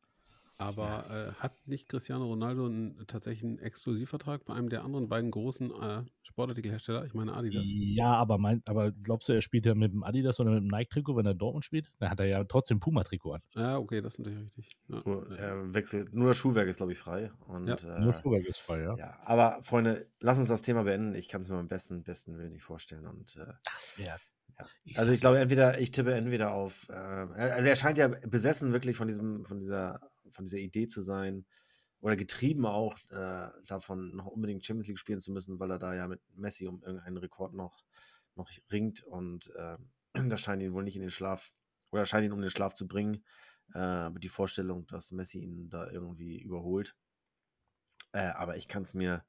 Aber 0.60 1.06
äh, 1.10 1.42
hat 1.42 1.56
nicht 1.66 1.90
Cristiano 1.90 2.26
Ronaldo 2.26 2.68
einen, 2.68 3.06
tatsächlich 3.08 3.44
einen 3.44 3.60
Exklusivvertrag 3.60 4.46
bei 4.46 4.54
einem 4.54 4.70
der 4.70 4.84
anderen 4.84 5.10
beiden 5.10 5.32
großen 5.32 5.72
äh, 5.72 6.04
Sportartikelhersteller? 6.22 7.06
Ich 7.06 7.14
meine 7.14 7.34
Adidas. 7.34 7.64
Ja, 7.66 8.14
aber, 8.16 8.38
mein, 8.38 8.62
aber 8.66 8.92
glaubst 8.92 9.30
du, 9.30 9.34
er 9.34 9.42
spielt 9.42 9.66
ja 9.66 9.74
mit 9.74 9.94
dem 9.94 10.04
Adidas 10.04 10.40
oder 10.40 10.52
mit 10.52 10.62
dem 10.62 10.68
Nike-Trikot, 10.68 11.16
wenn 11.16 11.26
er 11.26 11.34
Dortmund 11.34 11.66
spielt? 11.66 11.92
Dann 12.00 12.10
hat 12.10 12.20
er 12.20 12.28
ja 12.28 12.44
trotzdem 12.44 12.80
Puma-Trikot 12.80 13.34
an. 13.34 13.42
Ja, 13.56 13.78
okay, 13.78 14.02
das 14.02 14.14
ist 14.14 14.20
natürlich 14.20 14.44
richtig. 14.44 14.78
Ja. 14.90 15.02
Nur, 15.06 15.38
er 15.38 15.74
wechselt, 15.74 16.14
nur 16.14 16.28
das 16.28 16.38
Schuhwerk 16.38 16.68
ist, 16.68 16.78
glaube 16.78 16.92
ich, 16.92 17.00
frei. 17.00 17.32
Und, 17.48 17.68
ja. 17.68 17.76
äh, 17.76 18.00
nur 18.00 18.08
das 18.08 18.22
Schuhwerk 18.22 18.46
ist 18.46 18.60
frei, 18.60 18.84
ja. 18.84 18.96
ja. 18.96 19.18
Aber 19.26 19.60
Freunde, 19.64 20.08
lass 20.20 20.38
uns 20.38 20.50
das 20.50 20.62
Thema 20.62 20.84
beenden. 20.84 21.16
Ich 21.16 21.28
kann 21.28 21.42
es 21.42 21.50
mir 21.50 21.56
beim 21.56 21.68
besten, 21.68 22.04
besten 22.04 22.38
Willen 22.38 22.52
nicht 22.52 22.64
vorstellen. 22.64 23.08
Und, 23.08 23.36
äh, 23.38 23.46
das 23.72 23.98
wär's. 23.98 24.36
Ja. 24.60 24.66
Ich 24.84 25.00
also 25.00 25.12
ich 25.12 25.20
glaube, 25.20 25.40
entweder, 25.40 25.80
ich 25.80 25.90
tippe 25.90 26.14
entweder 26.14 26.54
auf, 26.54 26.88
äh, 26.90 26.94
also 26.94 27.68
er 27.68 27.76
scheint 27.76 27.98
ja 27.98 28.08
besessen 28.08 28.72
wirklich 28.72 28.98
von 28.98 29.08
diesem, 29.08 29.46
von 29.46 29.58
dieser 29.58 30.00
von 30.34 30.46
dieser 30.46 30.60
Idee 30.60 30.88
zu 30.88 31.02
sein 31.02 31.46
oder 32.04 32.18
getrieben 32.18 32.66
auch 32.66 32.98
äh, 33.12 33.50
davon, 33.66 34.14
noch 34.16 34.28
unbedingt 34.28 34.66
Champions 34.66 34.88
League 34.88 35.00
spielen 35.00 35.22
zu 35.22 35.32
müssen, 35.32 35.60
weil 35.60 35.72
er 35.72 35.80
da 35.80 35.94
ja 35.96 36.08
mit 36.08 36.22
Messi 36.36 36.68
um 36.68 36.84
irgendeinen 36.84 37.18
Rekord 37.18 37.54
noch, 37.54 37.86
noch 38.36 38.50
ringt 38.72 39.04
und 39.04 39.52
äh, 39.56 39.78
das 40.30 40.42
scheint 40.42 40.62
ihn 40.62 40.74
wohl 40.74 40.84
nicht 40.84 40.98
in 40.98 41.02
den 41.02 41.12
Schlaf 41.12 41.54
oder 41.92 42.06
scheint 42.06 42.26
ihn 42.26 42.34
um 42.34 42.42
den 42.42 42.50
Schlaf 42.50 42.74
zu 42.74 42.88
bringen. 42.88 43.24
Äh, 43.74 44.10
die 44.20 44.30
Vorstellung, 44.30 44.86
dass 44.88 45.12
Messi 45.12 45.40
ihn 45.40 45.70
da 45.70 45.90
irgendwie 45.90 46.42
überholt. 46.42 46.96
Äh, 48.12 48.28
aber 48.28 48.58
ich 48.58 48.68
kann 48.68 48.84
es 48.84 48.94
mir 48.94 49.24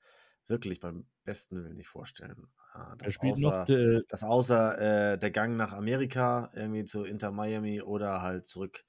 wirklich 0.47 0.81
beim 0.81 1.07
besten 1.25 1.63
Willen 1.63 1.77
nicht 1.77 1.89
vorstellen. 1.89 2.49
Äh, 2.75 2.97
dass, 2.99 3.21
außer, 3.21 3.61
noch, 3.61 3.69
äh, 3.69 4.03
dass 4.09 4.25
außer 4.25 5.13
äh, 5.13 5.19
der 5.19 5.31
Gang 5.31 5.57
nach 5.57 5.73
Amerika, 5.73 6.51
irgendwie 6.55 6.85
zu 6.85 7.05
Inter 7.05 7.31
Miami 7.31 7.81
oder 7.83 8.21
halt 8.21 8.47
zurück 8.47 8.85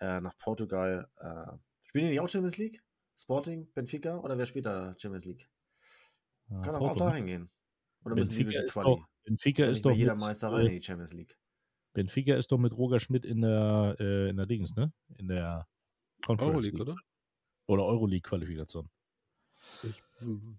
äh, 0.00 0.20
nach 0.20 0.36
Portugal. 0.38 1.08
Äh, 1.16 1.56
spielen 1.82 2.04
die 2.06 2.10
nicht 2.10 2.20
auch 2.20 2.28
Champions 2.28 2.58
League? 2.58 2.82
Sporting, 3.16 3.70
Benfica 3.74 4.18
oder 4.18 4.38
wer 4.38 4.46
spielt 4.46 4.66
da 4.66 4.94
Champions 4.96 5.24
League? 5.24 5.48
Kann 6.48 6.64
ja, 6.64 6.78
auch 6.78 6.96
da 6.96 7.14
hingehen. 7.14 7.50
Oder 8.04 8.14
Benfica 8.14 8.60
ist 8.60 8.76
doch, 8.76 9.06
Benfica 9.24 9.66
ist 9.66 9.84
doch 9.84 9.92
jeder 9.92 10.14
Meister 10.14 10.52
rein 10.52 10.66
in 10.66 10.72
die 10.72 10.82
Champions 10.82 11.12
League. 11.12 11.36
Benfica 11.92 12.36
ist 12.36 12.52
doch 12.52 12.58
mit 12.58 12.76
Roger 12.76 13.00
Schmidt 13.00 13.24
in 13.24 13.40
der, 13.40 13.96
äh, 13.98 14.30
in 14.30 14.36
der 14.36 14.46
Dings, 14.46 14.74
ne? 14.76 14.92
In 15.16 15.28
der 15.28 15.66
Conference 16.24 16.66
Euroleague, 16.66 16.80
oder? 16.80 16.96
Oder 17.66 17.84
Euroleague-Qualifikation. 17.84 18.88
Ich, 19.82 20.02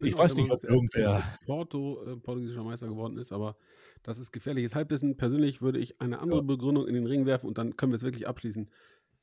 ich 0.02 0.18
weiß 0.18 0.36
nicht, 0.36 0.52
ob 0.52 0.64
irgendwer 0.64 1.24
Porto 1.46 2.04
äh, 2.06 2.18
portugiesischer 2.18 2.64
Meister 2.64 2.88
geworden 2.88 3.18
ist, 3.18 3.32
aber 3.32 3.56
das 4.04 4.20
ist 4.20 4.32
gefährliches 4.32 4.76
Halbwissen. 4.76 5.18
Persönlich 5.18 5.62
würde 5.62 5.80
ich 5.80 6.00
eine 6.02 6.20
andere 6.20 6.40
ja. 6.40 6.46
Begründung 6.46 6.88
in 6.88 6.94
den 6.94 7.06
Ring 7.06 7.26
werfen 7.26 7.48
und 7.48 7.58
dann 7.58 7.78
können 7.78 7.92
wir 7.92 7.98
es 7.98 8.04
wirklich 8.04 8.28
abschließen. 8.28 8.70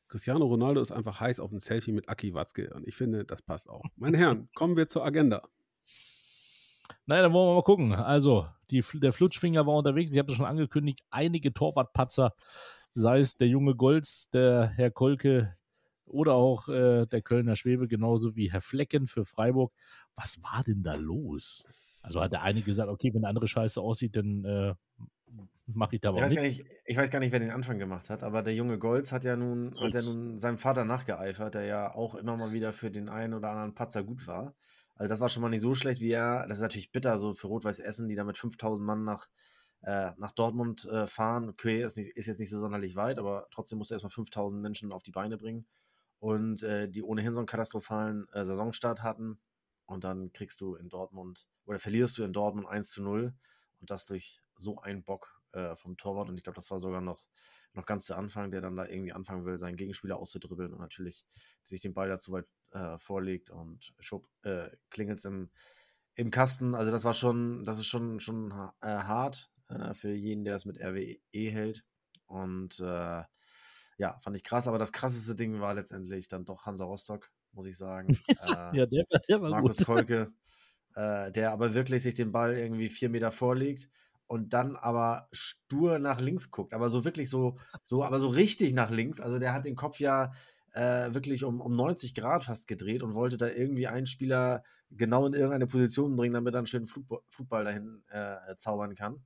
Cristiano 0.08 0.44
Ronaldo 0.44 0.80
ist 0.80 0.92
einfach 0.92 1.20
heiß 1.20 1.40
auf 1.40 1.52
ein 1.52 1.58
Selfie 1.58 1.92
mit 1.92 2.08
Aki 2.08 2.34
Watzke 2.34 2.72
und 2.74 2.86
ich 2.86 2.94
finde, 2.94 3.24
das 3.24 3.42
passt 3.42 3.68
auch. 3.68 3.82
Meine 3.96 4.18
Herren, 4.18 4.48
kommen 4.54 4.76
wir 4.76 4.88
zur 4.88 5.04
Agenda. 5.04 5.42
Naja, 7.06 7.22
dann 7.22 7.32
wollen 7.32 7.50
wir 7.50 7.54
mal 7.54 7.62
gucken. 7.62 7.92
Also, 7.92 8.46
die, 8.70 8.84
der 8.94 9.12
Flutschfinger 9.12 9.66
war 9.66 9.74
unterwegs. 9.74 10.12
Ich 10.12 10.18
habe 10.18 10.30
es 10.30 10.36
schon 10.36 10.46
angekündigt. 10.46 11.00
Einige 11.10 11.52
Torwartpatzer, 11.52 12.34
sei 12.92 13.20
es 13.20 13.36
der 13.36 13.48
junge 13.48 13.74
Golz, 13.74 14.28
der 14.30 14.68
Herr 14.68 14.90
Kolke 14.90 15.56
oder 16.04 16.34
auch 16.34 16.68
äh, 16.68 17.06
der 17.06 17.22
Kölner 17.22 17.56
Schwebe, 17.56 17.88
genauso 17.88 18.36
wie 18.36 18.50
Herr 18.50 18.60
Flecken 18.60 19.06
für 19.06 19.24
Freiburg. 19.24 19.72
Was 20.14 20.42
war 20.42 20.62
denn 20.64 20.82
da 20.82 20.94
los? 20.94 21.64
Also 22.00 22.20
hat 22.20 22.32
der 22.32 22.42
eine 22.42 22.62
gesagt, 22.62 22.88
okay, 22.88 23.12
wenn 23.12 23.22
der 23.22 23.30
andere 23.30 23.48
scheiße 23.48 23.80
aussieht, 23.80 24.14
dann 24.14 24.44
äh, 24.44 24.74
mache 25.66 25.96
ich 25.96 26.00
da 26.00 26.10
aber 26.10 26.30
ich 26.30 26.58
mit. 26.58 26.66
ich 26.84 26.96
weiß 26.96 27.10
gar 27.10 27.18
nicht, 27.18 27.32
wer 27.32 27.40
den 27.40 27.50
Anfang 27.50 27.78
gemacht 27.78 28.10
hat, 28.10 28.22
aber 28.22 28.42
der 28.42 28.54
junge 28.54 28.78
Golz 28.78 29.12
hat 29.12 29.24
ja 29.24 29.36
nun, 29.36 29.74
hat 29.80 29.94
ja 29.94 30.02
nun 30.02 30.38
seinem 30.38 30.58
Vater 30.58 30.84
nachgeeifert, 30.84 31.54
der 31.54 31.64
ja 31.64 31.94
auch 31.94 32.14
immer 32.14 32.36
mal 32.36 32.52
wieder 32.52 32.72
für 32.72 32.90
den 32.90 33.08
einen 33.08 33.34
oder 33.34 33.50
anderen 33.50 33.74
Patzer 33.74 34.04
gut 34.04 34.26
war. 34.26 34.54
Also 34.94 35.08
das 35.08 35.20
war 35.20 35.28
schon 35.28 35.42
mal 35.42 35.50
nicht 35.50 35.60
so 35.60 35.74
schlecht 35.74 36.00
wie 36.00 36.10
er. 36.10 36.46
Das 36.48 36.58
ist 36.58 36.62
natürlich 36.62 36.90
bitter 36.90 37.18
so 37.18 37.34
für 37.34 37.48
Rot-Weiß 37.48 37.80
Essen, 37.80 38.08
die 38.08 38.14
da 38.14 38.24
mit 38.24 38.38
5000 38.38 38.86
Mann 38.86 39.04
nach, 39.04 39.28
äh, 39.82 40.12
nach 40.16 40.32
Dortmund 40.32 40.86
äh, 40.86 41.06
fahren. 41.06 41.50
Okay, 41.50 41.82
ist, 41.82 41.96
nicht, 41.96 42.16
ist, 42.16 42.26
jetzt 42.26 42.38
nicht 42.38 42.50
so 42.50 42.58
sonderlich 42.58 42.96
weit, 42.96 43.18
aber 43.18 43.46
trotzdem 43.50 43.78
musste 43.78 43.94
er 43.94 43.96
erstmal 43.96 44.10
5000 44.10 44.62
Menschen 44.62 44.92
auf 44.92 45.02
die 45.02 45.10
Beine 45.10 45.36
bringen. 45.36 45.66
Und 46.18 46.62
äh, 46.62 46.88
die 46.88 47.02
ohnehin 47.02 47.34
so 47.34 47.40
einen 47.40 47.46
katastrophalen 47.46 48.26
äh, 48.32 48.44
Saisonstart 48.44 49.02
hatten. 49.02 49.38
Und 49.84 50.02
dann 50.02 50.32
kriegst 50.32 50.60
du 50.62 50.76
in 50.76 50.88
Dortmund 50.88 51.46
oder 51.66 51.78
verlierst 51.78 52.16
du 52.16 52.24
in 52.24 52.32
Dortmund 52.32 52.66
1 52.66 52.90
zu 52.90 53.02
0 53.02 53.34
und 53.80 53.90
das 53.90 54.06
durch 54.06 54.40
so 54.58 54.78
einen 54.78 55.02
Bock 55.04 55.40
äh, 55.52 55.74
vom 55.74 55.96
Torwart. 55.96 56.28
Und 56.28 56.36
ich 56.36 56.44
glaube, 56.44 56.56
das 56.56 56.70
war 56.70 56.78
sogar 56.78 57.00
noch, 57.00 57.26
noch 57.72 57.86
ganz 57.86 58.04
zu 58.04 58.14
Anfang, 58.14 58.50
der 58.50 58.60
dann 58.60 58.76
da 58.76 58.86
irgendwie 58.86 59.12
anfangen 59.12 59.44
will, 59.44 59.58
seinen 59.58 59.76
Gegenspieler 59.76 60.16
auszudribbeln 60.16 60.72
und 60.72 60.80
natürlich 60.80 61.24
sich 61.64 61.80
den 61.80 61.94
Ball 61.94 62.08
dazu 62.08 62.32
weit 62.32 62.46
äh, 62.72 62.98
vorlegt 62.98 63.50
und 63.50 63.94
schub, 63.98 64.28
äh, 64.42 64.68
klingelt 64.90 65.24
im, 65.24 65.50
im 66.14 66.30
Kasten. 66.30 66.74
Also 66.74 66.90
das 66.90 67.04
war 67.04 67.14
schon, 67.14 67.64
das 67.64 67.78
ist 67.78 67.86
schon, 67.86 68.20
schon 68.20 68.50
äh, 68.80 68.86
hart 68.86 69.50
äh, 69.68 69.94
für 69.94 70.12
jeden, 70.12 70.44
der 70.44 70.56
es 70.56 70.64
mit 70.64 70.78
RWE 70.80 71.18
hält. 71.32 71.84
Und 72.26 72.80
äh, 72.80 73.22
ja, 73.98 74.18
fand 74.20 74.36
ich 74.36 74.44
krass. 74.44 74.68
Aber 74.68 74.78
das 74.78 74.92
krasseste 74.92 75.34
Ding 75.36 75.60
war 75.60 75.74
letztendlich 75.74 76.28
dann 76.28 76.44
doch 76.44 76.66
Hansa 76.66 76.84
Rostock, 76.84 77.30
muss 77.52 77.66
ich 77.66 77.76
sagen. 77.76 78.08
Ja, 78.72 78.86
der, 78.86 79.04
der 79.28 79.40
war 79.40 79.50
Markus 79.50 79.78
gut. 79.78 79.88
Holke, 79.88 80.32
der 80.94 81.52
aber 81.52 81.74
wirklich 81.74 82.02
sich 82.02 82.14
den 82.14 82.32
Ball 82.32 82.56
irgendwie 82.56 82.88
vier 82.88 83.08
Meter 83.08 83.30
vorlegt 83.30 83.90
und 84.26 84.52
dann 84.52 84.76
aber 84.76 85.28
stur 85.32 85.98
nach 85.98 86.20
links 86.20 86.50
guckt, 86.50 86.74
aber 86.74 86.88
so 86.88 87.04
wirklich 87.04 87.30
so, 87.30 87.56
so, 87.82 88.04
aber 88.04 88.18
so 88.18 88.28
richtig 88.28 88.72
nach 88.74 88.90
links. 88.90 89.20
Also 89.20 89.38
der 89.38 89.52
hat 89.52 89.64
den 89.64 89.76
Kopf 89.76 90.00
ja 90.00 90.32
äh, 90.72 91.14
wirklich 91.14 91.44
um, 91.44 91.60
um 91.60 91.72
90 91.72 92.14
Grad 92.14 92.44
fast 92.44 92.68
gedreht 92.68 93.02
und 93.02 93.14
wollte 93.14 93.38
da 93.38 93.48
irgendwie 93.48 93.86
einen 93.86 94.06
Spieler 94.06 94.62
genau 94.90 95.26
in 95.26 95.32
irgendeine 95.32 95.66
Position 95.66 96.16
bringen, 96.16 96.34
damit 96.34 96.54
er 96.54 96.58
einen 96.58 96.66
schönen 96.66 96.86
Flug, 96.86 97.06
Flugball 97.28 97.64
dahin 97.64 98.02
äh, 98.08 98.56
zaubern 98.56 98.94
kann. 98.94 99.24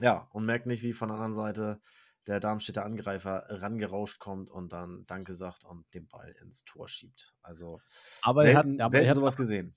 Ja, 0.00 0.28
und 0.32 0.44
merkt 0.44 0.66
nicht, 0.66 0.82
wie 0.82 0.92
von 0.92 1.08
der 1.08 1.16
anderen 1.16 1.34
Seite 1.34 1.80
der 2.26 2.40
Darmstädter 2.40 2.84
Angreifer 2.84 3.46
rangerauscht 3.48 4.18
kommt 4.18 4.50
und 4.50 4.72
dann 4.72 5.06
Danke 5.06 5.34
sagt 5.34 5.64
und 5.64 5.86
den 5.94 6.08
Ball 6.08 6.34
ins 6.42 6.64
Tor 6.64 6.88
schiebt. 6.88 7.34
Also 7.40 7.80
aber 8.22 8.42
selten, 8.42 8.56
er 8.56 8.58
hat, 8.58 8.80
aber 8.80 8.90
selten 8.90 9.06
er 9.06 9.10
hat, 9.10 9.16
sowas 9.16 9.36
gesehen. 9.36 9.76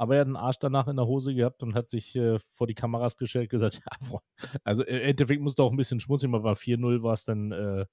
Aber 0.00 0.14
er 0.14 0.22
hat 0.22 0.28
einen 0.28 0.36
Arsch 0.36 0.58
danach 0.58 0.88
in 0.88 0.96
der 0.96 1.06
Hose 1.06 1.34
gehabt 1.34 1.62
und 1.62 1.74
hat 1.74 1.90
sich 1.90 2.16
äh, 2.16 2.38
vor 2.48 2.66
die 2.66 2.72
Kameras 2.72 3.18
gestellt 3.18 3.44
und 3.44 3.50
gesagt, 3.50 3.82
ja, 4.02 4.18
also 4.64 4.82
im 4.82 4.98
Endeffekt 5.02 5.42
musste 5.42 5.62
auch 5.62 5.70
ein 5.70 5.76
bisschen 5.76 6.00
schmutzig, 6.00 6.30
aber 6.30 6.40
bei 6.40 6.52
4-0 6.52 7.02
war 7.02 7.12
es 7.12 7.24
dann. 7.24 7.52
Äh, 7.52 7.84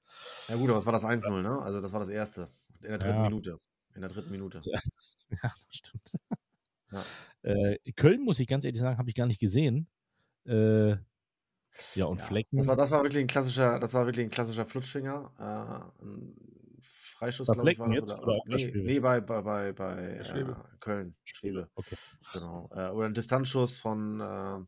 ja 0.47 0.55
gut, 0.55 0.69
aber 0.69 0.79
es 0.79 0.85
war 0.85 0.93
das 0.93 1.03
1-0, 1.03 1.41
ne? 1.41 1.59
Also 1.59 1.81
das 1.81 1.91
war 1.91 1.99
das 1.99 2.07
erste. 2.07 2.47
In 2.81 2.91
der 2.91 2.97
dritten 2.97 3.17
ja. 3.17 3.23
Minute. 3.23 3.59
In 3.93 3.99
der 3.99 4.09
dritten 4.09 4.31
Minute. 4.31 4.61
Ja, 4.63 4.79
ja 5.31 5.37
das 5.41 5.67
stimmt. 5.69 6.11
Ja. 6.91 7.03
Äh, 7.41 7.91
Köln, 7.97 8.23
muss 8.23 8.39
ich 8.39 8.47
ganz 8.47 8.63
ehrlich 8.63 8.79
sagen, 8.79 8.97
habe 8.97 9.09
ich 9.09 9.15
gar 9.15 9.27
nicht 9.27 9.41
gesehen. 9.41 9.89
Äh, 10.45 10.91
ja, 11.93 12.05
und 12.05 12.21
Flecken. 12.21 12.55
Das 12.55 12.67
war, 12.67 12.77
das 12.77 12.89
war 12.91 13.03
wirklich 13.03 13.21
ein 13.21 13.27
klassischer, 13.27 13.81
das 13.81 13.93
war 13.93 14.05
wirklich 14.05 14.25
ein 14.25 14.31
klassischer 14.31 14.63
Flutschfinger. 14.63 15.91
Äh, 16.01 16.05
Freischuss, 17.17 17.47
glaube 17.47 17.71
ich, 17.71 17.79
war 17.79 17.89
das. 17.89 18.03
Oder, 18.03 18.21
oder 18.21 18.41
nee, 18.45 18.71
nee, 18.75 18.99
bei, 18.99 19.21
bei, 19.21 19.41
bei, 19.41 19.73
bei 19.73 20.17
äh, 20.19 20.55
Köln, 20.79 21.15
Schwebe. 21.23 21.67
Okay. 21.73 21.95
Genau. 22.33 22.69
Äh, 22.71 22.89
oder 22.89 23.07
ein 23.07 23.15
Distanzschuss 23.15 23.79
von, 23.79 24.21
äh, 24.21 24.59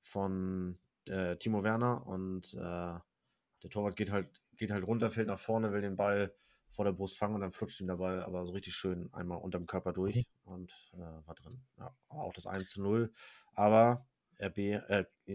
von 0.00 0.78
äh, 1.06 1.36
Timo 1.36 1.62
Werner 1.62 2.06
und 2.06 2.54
äh, 2.54 2.58
der 2.58 3.70
Torwart 3.70 3.96
geht 3.96 4.10
halt, 4.10 4.28
geht 4.56 4.70
halt 4.70 4.86
runter, 4.86 5.10
fällt 5.10 5.28
nach 5.28 5.38
vorne, 5.38 5.72
will 5.72 5.82
den 5.82 5.96
Ball 5.96 6.34
vor 6.68 6.86
der 6.86 6.92
Brust 6.92 7.18
fangen 7.18 7.34
und 7.34 7.42
dann 7.42 7.50
flutscht 7.50 7.80
ihm 7.80 7.86
der 7.86 7.96
Ball 7.96 8.22
aber 8.22 8.46
so 8.46 8.52
richtig 8.52 8.74
schön 8.74 9.12
einmal 9.12 9.38
unterm 9.38 9.66
Körper 9.66 9.92
durch 9.92 10.16
mhm. 10.16 10.52
und 10.52 10.90
äh, 10.94 11.26
war 11.26 11.34
drin. 11.34 11.62
Ja, 11.78 11.94
auch 12.08 12.32
das 12.32 12.46
1 12.46 12.70
zu 12.70 12.82
0. 12.82 13.12
Aber 13.52 14.06
RB, 14.40 14.80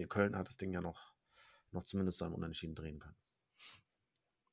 Köln 0.09 0.35
hat 0.35 0.47
das 0.47 0.57
Ding 0.57 0.73
ja 0.73 0.81
noch, 0.81 1.13
noch 1.71 1.83
zumindest 1.83 2.17
zu 2.17 2.25
einem 2.25 2.33
Unentschieden 2.33 2.75
drehen 2.75 2.99
können. 2.99 3.15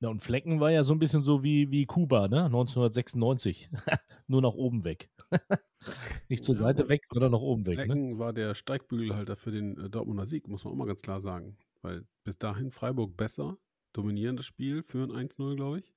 Ja, 0.00 0.11
und 0.11 0.21
Flecken 0.21 0.61
war 0.61 0.71
ja 0.71 0.85
so 0.85 0.93
ein 0.93 0.99
bisschen 0.99 1.23
so 1.23 1.43
wie, 1.43 1.71
wie 1.71 1.87
Kuba, 1.87 2.29
ne? 2.29 2.45
1996. 2.45 3.71
Nur 4.26 4.43
nach 4.43 4.53
oben 4.53 4.85
weg. 4.85 5.11
Nicht 6.29 6.45
zur 6.45 6.57
ja, 6.57 6.62
Seite 6.62 6.88
weg, 6.88 7.07
sondern 7.07 7.33
nach 7.33 7.41
oben 7.41 7.65
Flecken 7.65 7.79
weg. 7.79 7.87
Flecken 7.87 8.12
ne? 8.12 8.19
war 8.19 8.33
der 8.35 8.55
Steigbügelhalter 8.55 9.37
für 9.37 9.50
den 9.50 9.79
äh, 9.79 9.88
Dortmunder 9.88 10.26
Sieg, 10.26 10.49
muss 10.49 10.65
man 10.65 10.75
auch 10.75 10.76
mal 10.76 10.87
ganz 10.87 11.00
klar 11.00 11.21
sagen. 11.21 11.57
Weil 11.81 12.07
bis 12.25 12.37
dahin 12.38 12.71
Freiburg 12.71 13.17
besser, 13.17 13.57
dominieren 13.95 14.37
das 14.37 14.45
Spiel, 14.45 14.83
führen 14.83 15.11
1-0, 15.11 15.57
glaube 15.57 15.79
ich. 15.79 15.95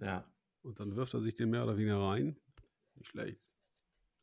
Ja. 0.00 0.24
Und 0.62 0.78
dann 0.78 0.94
wirft 0.94 1.14
er 1.14 1.20
sich 1.20 1.34
den 1.34 1.50
mehr 1.50 1.64
oder 1.64 1.76
weniger 1.76 1.98
rein. 1.98 2.36
Nicht 2.94 3.08
schlecht. 3.08 3.40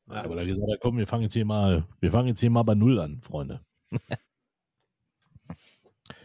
Ja, 0.09 0.23
aber 0.23 0.37
da 0.37 0.45
gesagt, 0.45 0.79
komm, 0.79 0.97
wir 0.97 1.07
fangen 1.07 1.23
jetzt 1.23 1.33
hier 1.33 1.43
mal, 1.43 1.85
wir 1.99 2.11
fangen 2.11 2.29
jetzt 2.29 2.39
hier 2.39 2.49
mal 2.49 2.63
bei 2.63 2.75
Null 2.75 2.97
an, 2.99 3.21
Freunde. 3.21 3.65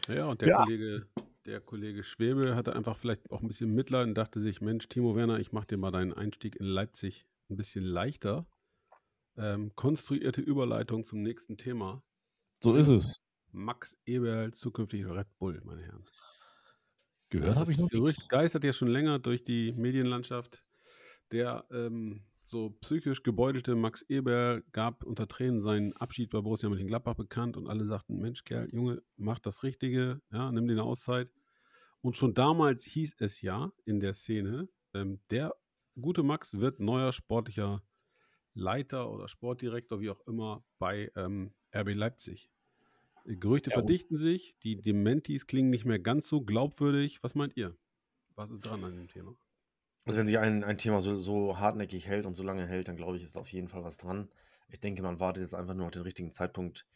ja, 0.07 0.27
und 0.27 0.41
der 0.41 0.49
ja. 0.49 0.63
Kollege 0.63 1.09
der 1.47 1.61
Kollege 1.61 2.05
Schwebe 2.05 2.55
hatte 2.55 2.75
einfach 2.75 2.97
vielleicht 2.97 3.31
auch 3.31 3.41
ein 3.41 3.49
bisschen 3.49 3.75
Mitleid 3.75 4.07
und 4.07 4.15
dachte 4.15 4.41
sich, 4.41 4.61
Mensch, 4.61 4.89
Timo 4.89 5.17
Werner, 5.17 5.39
ich 5.41 5.53
mache 5.53 5.67
dir 5.67 5.77
mal 5.77 5.91
deinen 5.91 6.13
Einstieg 6.13 6.57
in 6.57 6.67
Leipzig 6.67 7.27
ein 7.51 7.57
bisschen 7.57 7.85
leichter. 7.85 8.47
Ähm, 9.37 9.75
konstruierte 9.75 10.41
Überleitung 10.41 11.05
zum 11.05 11.23
nächsten 11.23 11.57
Thema. 11.57 12.03
So 12.61 12.77
ist 12.77 12.89
es. 12.89 13.21
Max 13.51 13.97
Eberl, 14.07 14.53
zukünftig 14.53 15.07
Red 15.07 15.27
Bull, 15.39 15.61
meine 15.65 15.83
Herren. 15.85 16.05
Gehört 17.31 17.57
habe 17.57 17.71
ich 17.73 17.79
noch 17.79 17.89
Gerücht 17.89 18.29
geistert 18.29 18.65
ja 18.65 18.73
schon 18.73 18.89
länger 18.89 19.19
durch 19.19 19.43
die 19.43 19.73
Medienlandschaft. 19.73 20.63
Der 21.31 21.65
ähm, 21.71 22.25
so 22.45 22.71
psychisch 22.81 23.23
gebeutelte 23.23 23.75
Max 23.75 24.03
Eberl 24.03 24.63
gab 24.73 25.05
unter 25.05 25.29
Tränen 25.29 25.61
seinen 25.61 25.93
Abschied 25.95 26.31
bei 26.31 26.41
Borussia 26.41 26.69
Mönchengladbach 26.69 27.15
bekannt 27.15 27.57
und 27.57 27.69
alle 27.69 27.87
sagten, 27.87 28.19
Mensch, 28.19 28.45
Kerl, 28.45 28.69
Junge, 28.73 29.03
mach 29.17 29.39
das 29.39 29.63
Richtige, 29.63 30.21
ja, 30.33 30.51
nimm 30.51 30.67
dir 30.67 30.75
eine 30.75 30.83
Auszeit. 30.83 31.31
Und 32.01 32.17
schon 32.17 32.35
damals 32.35 32.85
hieß 32.85 33.17
es 33.19 33.43
ja 33.43 33.73
in 33.85 34.01
der 34.01 34.15
Szene, 34.15 34.69
ähm, 34.93 35.21
der 35.31 35.55
gute 36.01 36.23
Max 36.23 36.59
wird 36.59 36.81
neuer 36.81 37.13
sportlicher 37.13 37.83
Leiter 38.55 39.11
oder 39.11 39.29
Sportdirektor, 39.29 40.01
wie 40.01 40.11
auch 40.11 40.21
immer, 40.27 40.65
bei 40.79 41.11
ähm, 41.17 41.55
RB 41.75 41.95
Leipzig. 41.95 42.51
Gerüchte 43.25 43.71
ja, 43.71 43.75
verdichten 43.75 44.17
sich, 44.17 44.57
die 44.63 44.81
Dementis 44.81 45.47
klingen 45.47 45.71
nicht 45.71 45.85
mehr 45.85 46.01
ganz 46.01 46.29
so 46.29 46.43
glaubwürdig. 46.43 47.23
Was 47.23 47.35
meint 47.35 47.57
ihr? 47.57 47.77
Was 48.35 48.51
ist 48.51 48.61
dran 48.61 48.83
an 48.83 48.97
dem 48.97 49.09
Thema? 49.09 49.37
Also 50.05 50.19
wenn 50.19 50.27
sich 50.27 50.39
ein, 50.39 50.65
ein 50.65 50.79
Thema 50.79 51.01
so, 51.01 51.15
so 51.17 51.59
hartnäckig 51.59 52.07
hält 52.07 52.27
und 52.27 52.35
so 52.35 52.43
lange 52.43 52.67
hält, 52.67 52.89
dann 52.89 52.97
glaube 52.97 53.17
ich, 53.17 53.23
ist 53.23 53.37
auf 53.37 53.53
jeden 53.53 53.69
Fall 53.69 53.85
was 53.85 53.99
dran. 53.99 54.29
Ich 54.69 54.81
denke, 54.81 55.03
man 55.03 55.21
wartet 55.21 55.43
jetzt 55.43 55.55
einfach 55.55 55.75
nur 55.75 55.87
noch 55.87 55.93
den 55.93 56.03
richtigen 56.03 56.33
Zeitpunkt 56.33 56.87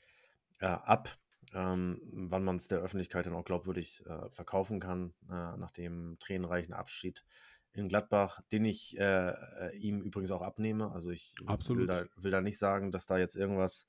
äh, 0.61 0.67
ab. 0.67 1.17
ähm, 1.55 2.01
wann 2.11 2.43
man 2.43 2.57
es 2.57 2.67
der 2.67 2.81
Öffentlichkeit 2.81 3.27
dann 3.27 3.35
auch 3.35 3.45
glaubwürdig 3.45 4.03
äh, 4.07 4.29
verkaufen 4.31 4.81
kann, 4.81 5.15
äh, 5.29 5.57
nach 5.57 5.71
dem 5.71 6.17
tränenreichen 6.19 6.75
Abschied 6.75 7.25
in 7.73 7.89
Gladbach, 7.89 8.41
den 8.51 8.65
ich 8.65 8.99
äh, 8.99 9.29
äh 9.29 9.77
ihm 9.77 10.01
übrigens 10.01 10.31
auch 10.31 10.43
abnehme. 10.43 10.91
Also 10.93 11.11
ich 11.11 11.35
will 11.79 11.87
da, 11.87 12.05
will 12.17 12.31
da, 12.31 12.41
nicht 12.41 12.59
sagen, 12.59 12.91
dass 12.91 13.07
da 13.07 13.19
jetzt 13.19 13.37
irgendwas, 13.37 13.87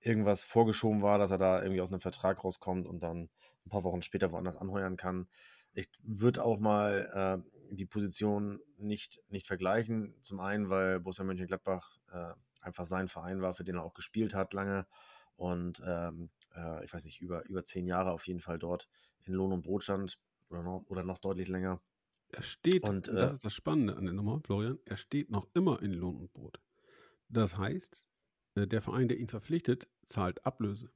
irgendwas 0.00 0.42
vorgeschoben 0.42 1.02
war, 1.02 1.18
dass 1.18 1.30
er 1.30 1.38
da 1.38 1.62
irgendwie 1.62 1.82
aus 1.82 1.92
einem 1.92 2.00
Vertrag 2.00 2.42
rauskommt 2.42 2.86
und 2.86 3.02
dann 3.02 3.28
ein 3.64 3.70
paar 3.70 3.84
Wochen 3.84 4.02
später 4.02 4.32
woanders 4.32 4.56
anheuern 4.56 4.96
kann. 4.96 5.28
Ich 5.74 5.88
würde 6.02 6.44
auch 6.44 6.58
mal 6.58 7.42
äh, 7.44 7.61
die 7.76 7.86
Position 7.86 8.60
nicht, 8.76 9.22
nicht 9.28 9.46
vergleichen. 9.46 10.14
Zum 10.22 10.40
einen, 10.40 10.68
weil 10.68 11.00
Borussia 11.00 11.24
Mönchengladbach 11.24 11.98
äh, 12.12 12.32
einfach 12.60 12.84
sein 12.84 13.08
Verein 13.08 13.40
war, 13.40 13.54
für 13.54 13.64
den 13.64 13.76
er 13.76 13.82
auch 13.82 13.94
gespielt 13.94 14.34
hat 14.34 14.52
lange 14.52 14.86
und 15.36 15.82
ähm, 15.84 16.30
äh, 16.54 16.84
ich 16.84 16.92
weiß 16.92 17.04
nicht, 17.04 17.20
über, 17.20 17.44
über 17.46 17.64
zehn 17.64 17.86
Jahre 17.86 18.12
auf 18.12 18.26
jeden 18.26 18.40
Fall 18.40 18.58
dort 18.58 18.88
in 19.24 19.34
Lohn 19.34 19.52
und 19.52 19.62
Brot 19.62 19.84
stand 19.84 20.18
oder 20.48 20.62
noch, 20.62 20.84
oder 20.88 21.02
noch 21.02 21.18
deutlich 21.18 21.48
länger. 21.48 21.80
Er 22.28 22.42
steht, 22.42 22.88
und, 22.88 23.08
äh, 23.08 23.14
das 23.14 23.32
ist 23.32 23.44
das 23.44 23.54
Spannende 23.54 23.96
an 23.96 24.04
der 24.04 24.14
Nummer, 24.14 24.40
Florian, 24.44 24.78
er 24.84 24.96
steht 24.96 25.30
noch 25.30 25.48
immer 25.54 25.82
in 25.82 25.92
Lohn 25.92 26.16
und 26.16 26.32
Brot. 26.32 26.60
Das 27.28 27.56
heißt, 27.56 28.04
äh, 28.54 28.66
der 28.66 28.82
Verein, 28.82 29.08
der 29.08 29.18
ihn 29.18 29.28
verpflichtet, 29.28 29.88
zahlt 30.04 30.44
Ablöse. 30.46 30.92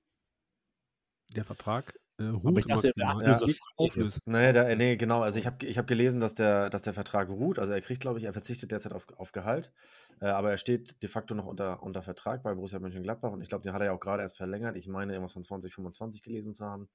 Der 1.34 1.44
Vertrag 1.44 1.98
äh, 2.18 2.24
ruht 2.24 2.46
Aber 2.46 2.58
ich 2.58 2.64
dachte, 2.64 2.92
maximal, 2.96 3.40
ja, 3.40 3.46
nicht 3.46 3.60
auflöst. 3.76 4.20
Nee, 4.24 4.52
da, 4.52 4.74
nee, 4.74 4.96
genau. 4.96 5.22
Also 5.22 5.38
ich 5.38 5.46
habe 5.46 5.66
ich 5.66 5.76
hab 5.76 5.86
gelesen, 5.86 6.20
dass 6.20 6.34
der, 6.34 6.70
dass 6.70 6.82
der 6.82 6.94
Vertrag 6.94 7.28
ruht. 7.28 7.58
Also 7.58 7.74
er 7.74 7.80
kriegt, 7.82 8.00
glaube 8.00 8.18
ich, 8.18 8.24
er 8.24 8.32
verzichtet 8.32 8.72
derzeit 8.72 8.92
auf, 8.92 9.06
auf 9.16 9.32
Gehalt. 9.32 9.72
Äh, 10.20 10.26
aber 10.26 10.50
er 10.50 10.56
steht 10.56 11.02
de 11.02 11.08
facto 11.10 11.34
noch 11.34 11.46
unter, 11.46 11.82
unter 11.82 12.02
Vertrag 12.02 12.42
bei 12.42 12.54
Borussia 12.54 12.78
Mönchengladbach. 12.78 13.32
Und 13.32 13.42
ich 13.42 13.48
glaube, 13.48 13.64
den 13.64 13.74
hat 13.74 13.80
er 13.80 13.86
ja 13.86 13.92
auch 13.92 14.00
gerade 14.00 14.22
erst 14.22 14.36
verlängert. 14.36 14.76
Ich 14.76 14.88
meine, 14.88 15.12
irgendwas 15.12 15.34
von 15.34 15.42
2025 15.42 16.22
gelesen 16.22 16.54
zu 16.54 16.64
haben. 16.64 16.88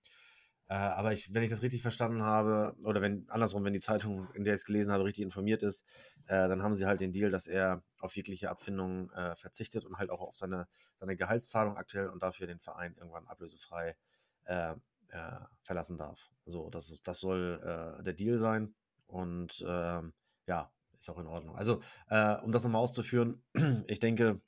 Äh, 0.70 0.74
aber 0.74 1.13
ich, 1.13 1.32
wenn 1.34 1.44
ich 1.44 1.51
das 1.51 1.62
richtig 1.62 1.84
verstanden 1.84 2.24
habe, 2.24 2.75
oder 2.84 3.01
wenn 3.01 3.30
andersrum, 3.30 3.63
wenn 3.63 3.74
die 3.74 3.80
Zeitung, 3.80 4.28
in 4.34 4.44
der 4.44 4.56
ich 4.56 4.62
es 4.62 4.66
gelesen 4.66 4.92
habe, 4.92 5.04
richtig 5.04 5.24
informiert 5.24 5.62
ist, 5.62 5.86
äh, 6.25 6.48
dann 6.48 6.63
haben 6.63 6.74
sie 6.74 6.88
halt 6.88 7.00
den 7.00 7.12
Deal, 7.12 7.30
dass 7.30 7.46
er 7.46 7.84
auf 8.00 8.16
jegliche 8.16 8.50
Abfindungen 8.50 9.12
äh, 9.12 9.36
verzichtet 9.36 9.86
und 9.86 9.98
halt 9.98 10.10
auch 10.10 10.22
auf 10.22 10.36
seine, 10.36 10.68
seine 10.96 11.16
Gehaltszahlung 11.16 11.78
aktuell 11.78 12.10
und 12.10 12.24
dafür 12.24 12.48
den 12.48 12.60
Verein 12.60 12.96
irgendwann 12.98 13.28
ablösefrei 13.28 13.96
äh, 15.12 15.18
äh, 15.18 15.39
verlassen 15.63 15.98
darf. 15.98 16.30
So, 16.46 16.70
das, 16.70 16.89
ist, 16.89 17.08
das 17.08 17.20
soll 17.20 17.60
äh, 17.63 18.03
der 18.03 18.13
Deal 18.13 18.38
sein. 18.38 18.74
Und 19.08 19.63
ähm, 19.68 20.13
ja, 20.48 20.72
ist 20.98 21.10
auch 21.10 21.20
in 21.20 21.27
Ordnung. 21.27 21.56
Also, 21.56 21.82
um 22.44 22.51
das 22.51 22.63
nochmal 22.63 22.82
auszuführen, 22.82 23.44
ich 23.88 24.00
denke, 24.00 24.39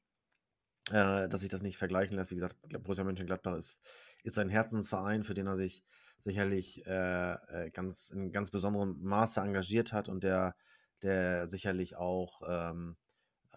dass 0.89 1.41
sich 1.41 1.50
das 1.50 1.63
nicht 1.63 1.77
vergleichen 1.77 2.15
lässt. 2.15 2.32
Wie 2.32 2.36
gesagt, 2.36 2.58
Borussia 2.62 3.03
Mönchengladbach 3.03 3.55
ist, 3.55 3.82
ist 4.24 4.38
ein 4.38 4.50
Herzensverein, 4.50 5.24
für 5.24 5.34
den 5.34 5.48
er 5.48 5.55
sich 5.55 5.84
sicherlich 6.20 6.86
äh, 6.86 7.34
äh, 7.34 7.72
ganz 7.72 8.10
in 8.10 8.32
ganz 8.32 8.51
besonderem 8.51 9.01
Maße 9.01 9.41
engagiert 9.41 9.93
hat 9.93 10.10
und 10.10 10.24
der, 10.24 10.55
der 11.01 11.48
sicherlich 11.48 11.96
auch 11.96 12.41
ähm, 12.48 12.98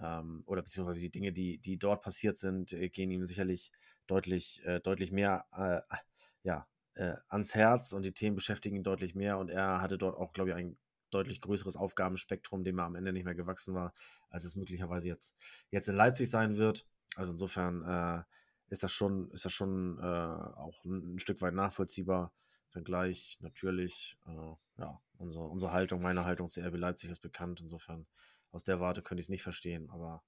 ähm, 0.01 0.43
oder 0.47 0.63
beziehungsweise 0.63 1.01
die 1.01 1.11
Dinge, 1.11 1.33
die, 1.33 1.59
die 1.59 1.79
dort 1.79 2.03
passiert 2.03 2.39
sind, 2.39 2.73
äh, 2.73 2.89
gehen 2.89 3.11
ihm 3.11 3.25
sicherlich 3.25 3.71
deutlich, 4.07 4.63
äh, 4.65 4.81
deutlich 4.81 5.13
mehr 5.13 5.47
äh, 5.57 5.97
ja, 6.43 6.67
äh, 6.97 7.15
ans 7.29 7.55
Herz 7.55 7.93
und 7.93 8.03
die 8.03 8.12
Themen 8.12 8.37
beschäftigen 8.37 8.76
ihn 8.76 8.83
deutlich 8.83 9.15
mehr 9.15 9.38
und 9.38 9.49
er 9.49 9.81
hatte 9.81 9.97
dort 9.97 10.17
auch, 10.17 10.33
glaube 10.33 10.50
ich, 10.50 10.57
ein 10.57 10.76
deutlich 11.11 11.41
größeres 11.41 11.76
Aufgabenspektrum, 11.76 12.65
dem 12.65 12.79
er 12.79 12.85
am 12.85 12.97
Ende 12.97 13.12
nicht 13.12 13.25
mehr 13.25 13.35
gewachsen 13.35 13.75
war, 13.75 13.95
als 14.29 14.45
es 14.45 14.57
möglicherweise 14.57 15.07
jetzt, 15.07 15.35
jetzt 15.71 15.88
in 15.88 15.95
Leipzig 15.95 16.29
sein 16.29 16.57
wird. 16.57 16.87
Also 17.15 17.33
insofern 17.33 18.25
ist 18.69 18.83
das 18.83 18.91
schon, 18.91 19.31
ist 19.31 19.45
das 19.45 19.53
schon 19.53 20.00
auch 20.00 20.85
ein, 20.85 21.21
Stück 21.21 21.41
weit 21.41 21.55
nachvollziehbar 21.55 22.33
Vergleich 22.76 23.38
natürlich, 23.41 24.19
äh, 24.26 24.83
ja, 24.83 25.00
unsere, 25.17 25.47
unsere 25.47 25.73
Haltung, 25.73 26.03
meine 26.03 26.26
Haltung 26.26 26.50
zu 26.50 26.61
RB 26.61 26.76
Leipzig 26.76 27.09
ist 27.09 27.21
bekannt. 27.21 27.62
Insofern, 27.62 28.07
aus 28.50 28.65
der 28.65 28.81
Warte 28.81 29.00
könnte 29.00 29.21
ich 29.21 29.26
es 29.26 29.31
nicht 29.31 29.43
verstehen, 29.43 29.88
aber 29.88 30.23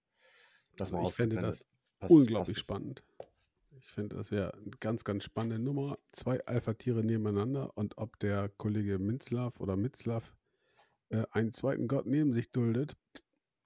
das 0.75 0.91
mal 0.91 1.07
Ich 1.07 1.13
finde 1.13 1.43
das 1.43 1.67
passt, 1.99 2.11
unglaublich 2.11 2.57
passt 2.57 2.65
spannend. 2.65 3.03
Ich 3.81 3.87
finde, 3.93 4.17
das 4.17 4.31
wäre 4.31 4.55
eine 4.55 4.71
ganz, 4.81 5.05
ganz 5.05 5.25
spannende 5.25 5.59
Nummer. 5.59 5.97
Zwei 6.13 6.45
Alpha-Tiere 6.47 7.05
nebeneinander 7.05 7.77
und 7.77 7.99
ob 7.99 8.19
der 8.19 8.49
Kollege 8.49 8.99
Minzlaff 8.99 9.61
oder 9.61 9.77
Mitzlaff 9.77 10.35
äh, 11.11 11.25
einen 11.31 11.53
zweiten 11.53 11.89
Gott 11.89 12.07
neben 12.07 12.33
sich 12.33 12.51
duldet, 12.51 12.97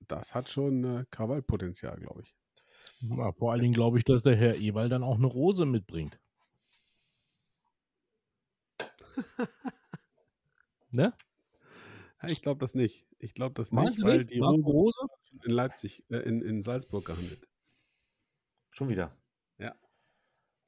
das 0.00 0.34
hat 0.34 0.50
schon 0.50 0.84
äh, 0.84 1.04
Krawallpotenzial, 1.10 1.98
glaube 1.98 2.22
ich. 2.22 2.34
Ja, 3.00 3.32
vor 3.32 3.52
allen 3.52 3.62
Dingen 3.62 3.74
glaube 3.74 3.98
ich, 3.98 4.04
dass 4.04 4.22
der 4.22 4.36
Herr 4.36 4.56
Ewald 4.56 4.92
dann 4.92 5.02
auch 5.02 5.16
eine 5.16 5.26
Rose 5.26 5.66
mitbringt. 5.66 6.20
ne? 10.90 11.12
Ja, 12.22 12.28
ich 12.28 12.42
glaube 12.42 12.60
das 12.60 12.74
nicht. 12.74 13.06
Ich 13.18 13.34
glaube 13.34 13.54
das 13.54 13.72
Meinst 13.72 14.00
nicht, 14.00 14.08
weil 14.08 14.18
nicht? 14.18 14.30
die 14.30 14.38
Rose 14.38 14.98
in 15.44 15.50
Leipzig, 15.50 16.04
äh, 16.10 16.18
in, 16.18 16.42
in 16.42 16.62
Salzburg 16.62 17.04
gehandelt. 17.04 17.48
Schon 18.70 18.88
wieder. 18.88 19.16
Ja. 19.58 19.74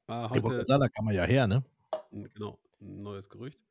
War 0.07 0.29
heute, 0.29 0.63
da 0.65 0.87
kann 0.87 1.05
man 1.05 1.15
ja 1.15 1.23
her, 1.23 1.47
ne? 1.47 1.63
Genau, 2.11 2.59
ein 2.81 3.01
neues 3.01 3.29
Gerücht. 3.29 3.63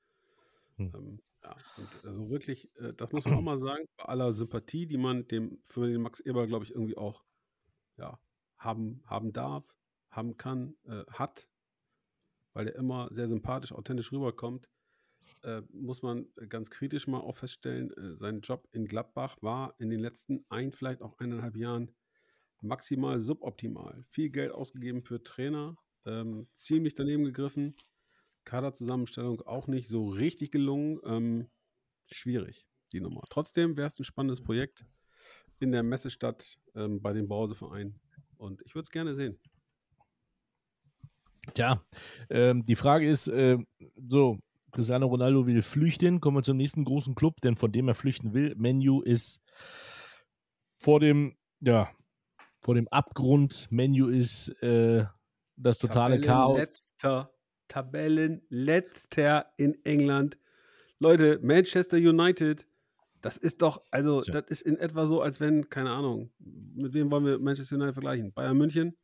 Hm. 0.76 0.92
Ähm, 0.94 1.22
ja, 1.42 1.56
also 2.04 2.30
wirklich, 2.30 2.74
äh, 2.78 2.92
das 2.94 3.12
muss 3.12 3.24
man 3.24 3.34
auch 3.34 3.42
mal 3.42 3.58
sagen, 3.58 3.84
bei 3.96 4.04
aller 4.04 4.32
Sympathie, 4.32 4.86
die 4.86 4.96
man 4.96 5.28
dem 5.28 5.58
für 5.62 5.86
den 5.86 6.02
Max 6.02 6.20
Eber, 6.20 6.46
glaube 6.46 6.64
ich, 6.64 6.72
irgendwie 6.72 6.96
auch 6.96 7.22
ja, 7.96 8.18
haben, 8.58 9.02
haben 9.06 9.32
darf, 9.32 9.76
haben 10.10 10.36
kann, 10.36 10.74
äh, 10.84 11.04
hat, 11.10 11.48
weil 12.52 12.68
er 12.68 12.76
immer 12.76 13.08
sehr 13.12 13.28
sympathisch, 13.28 13.72
authentisch 13.72 14.10
rüberkommt, 14.10 14.68
äh, 15.42 15.62
muss 15.72 16.02
man 16.02 16.26
ganz 16.48 16.70
kritisch 16.70 17.06
mal 17.06 17.20
auch 17.20 17.36
feststellen, 17.36 17.92
äh, 17.92 18.16
sein 18.16 18.40
Job 18.40 18.66
in 18.72 18.86
Gladbach 18.86 19.36
war 19.40 19.74
in 19.78 19.90
den 19.90 20.00
letzten 20.00 20.44
ein, 20.48 20.72
vielleicht 20.72 21.02
auch 21.02 21.18
eineinhalb 21.18 21.56
Jahren 21.56 21.94
maximal 22.60 23.20
suboptimal. 23.20 24.04
Viel 24.08 24.30
Geld 24.30 24.52
ausgegeben 24.52 25.02
für 25.02 25.22
Trainer, 25.22 25.76
ähm, 26.06 26.48
ziemlich 26.54 26.94
daneben 26.94 27.24
gegriffen. 27.24 27.74
Kaderzusammenstellung 28.44 29.40
auch 29.42 29.66
nicht 29.66 29.88
so 29.88 30.04
richtig 30.04 30.50
gelungen. 30.50 31.00
Ähm, 31.04 31.50
schwierig, 32.10 32.66
die 32.92 33.00
Nummer. 33.00 33.22
Trotzdem 33.30 33.76
wäre 33.76 33.86
es 33.86 33.98
ein 33.98 34.04
spannendes 34.04 34.42
Projekt 34.42 34.84
in 35.60 35.72
der 35.72 35.82
Messestadt 35.82 36.58
ähm, 36.74 37.00
bei 37.00 37.12
dem 37.12 37.28
Brauseverein. 37.28 37.98
Und 38.36 38.62
ich 38.64 38.74
würde 38.74 38.84
es 38.84 38.90
gerne 38.90 39.14
sehen. 39.14 39.38
Tja, 41.52 41.84
ähm, 42.30 42.64
die 42.64 42.76
Frage 42.76 43.08
ist, 43.08 43.28
äh, 43.28 43.58
so, 44.08 44.38
Cristiano 44.72 45.06
Ronaldo 45.06 45.46
will 45.46 45.62
flüchten, 45.62 46.20
kommen 46.20 46.38
wir 46.38 46.42
zum 46.42 46.56
nächsten 46.56 46.84
großen 46.84 47.14
Club, 47.14 47.40
denn 47.42 47.56
von 47.56 47.70
dem 47.70 47.88
er 47.88 47.94
flüchten 47.94 48.34
will. 48.34 48.54
Menu 48.56 49.02
ist 49.02 49.40
vor 50.78 51.00
dem, 51.00 51.36
ja, 51.60 51.90
vor 52.60 52.74
dem 52.74 52.88
Abgrund. 52.88 53.68
Menu 53.70 54.08
ist 54.08 54.48
äh, 54.62 55.04
das 55.56 55.78
totale 55.78 56.20
Chaos. 56.20 56.80
Tabellenletzter 57.68 59.46
in 59.56 59.82
England. 59.84 60.38
Leute, 60.98 61.40
Manchester 61.42 61.96
United, 61.96 62.66
das 63.20 63.36
ist 63.36 63.62
doch, 63.62 63.82
also, 63.90 64.22
ja. 64.22 64.32
das 64.40 64.50
ist 64.50 64.62
in 64.62 64.76
etwa 64.76 65.06
so, 65.06 65.22
als 65.22 65.40
wenn, 65.40 65.68
keine 65.70 65.90
Ahnung, 65.90 66.30
mit 66.38 66.92
wem 66.92 67.10
wollen 67.10 67.24
wir 67.24 67.38
Manchester 67.38 67.76
United 67.76 67.94
vergleichen? 67.94 68.32
Bayern 68.32 68.56
München? 68.56 68.96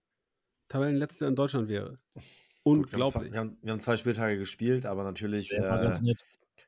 Tabellenletzter 0.68 1.26
in 1.26 1.34
Deutschland 1.34 1.68
wäre. 1.68 1.98
Unglaublich. 2.62 3.32
wir, 3.32 3.40
haben 3.40 3.56
zwei, 3.56 3.62
wir, 3.62 3.72
haben 3.72 3.80
zwei, 3.80 3.96
Spieltage 3.96 4.38
gespielt, 4.38 4.86
aber 4.86 5.04
natürlich 5.04 5.52
äh, 5.52 5.92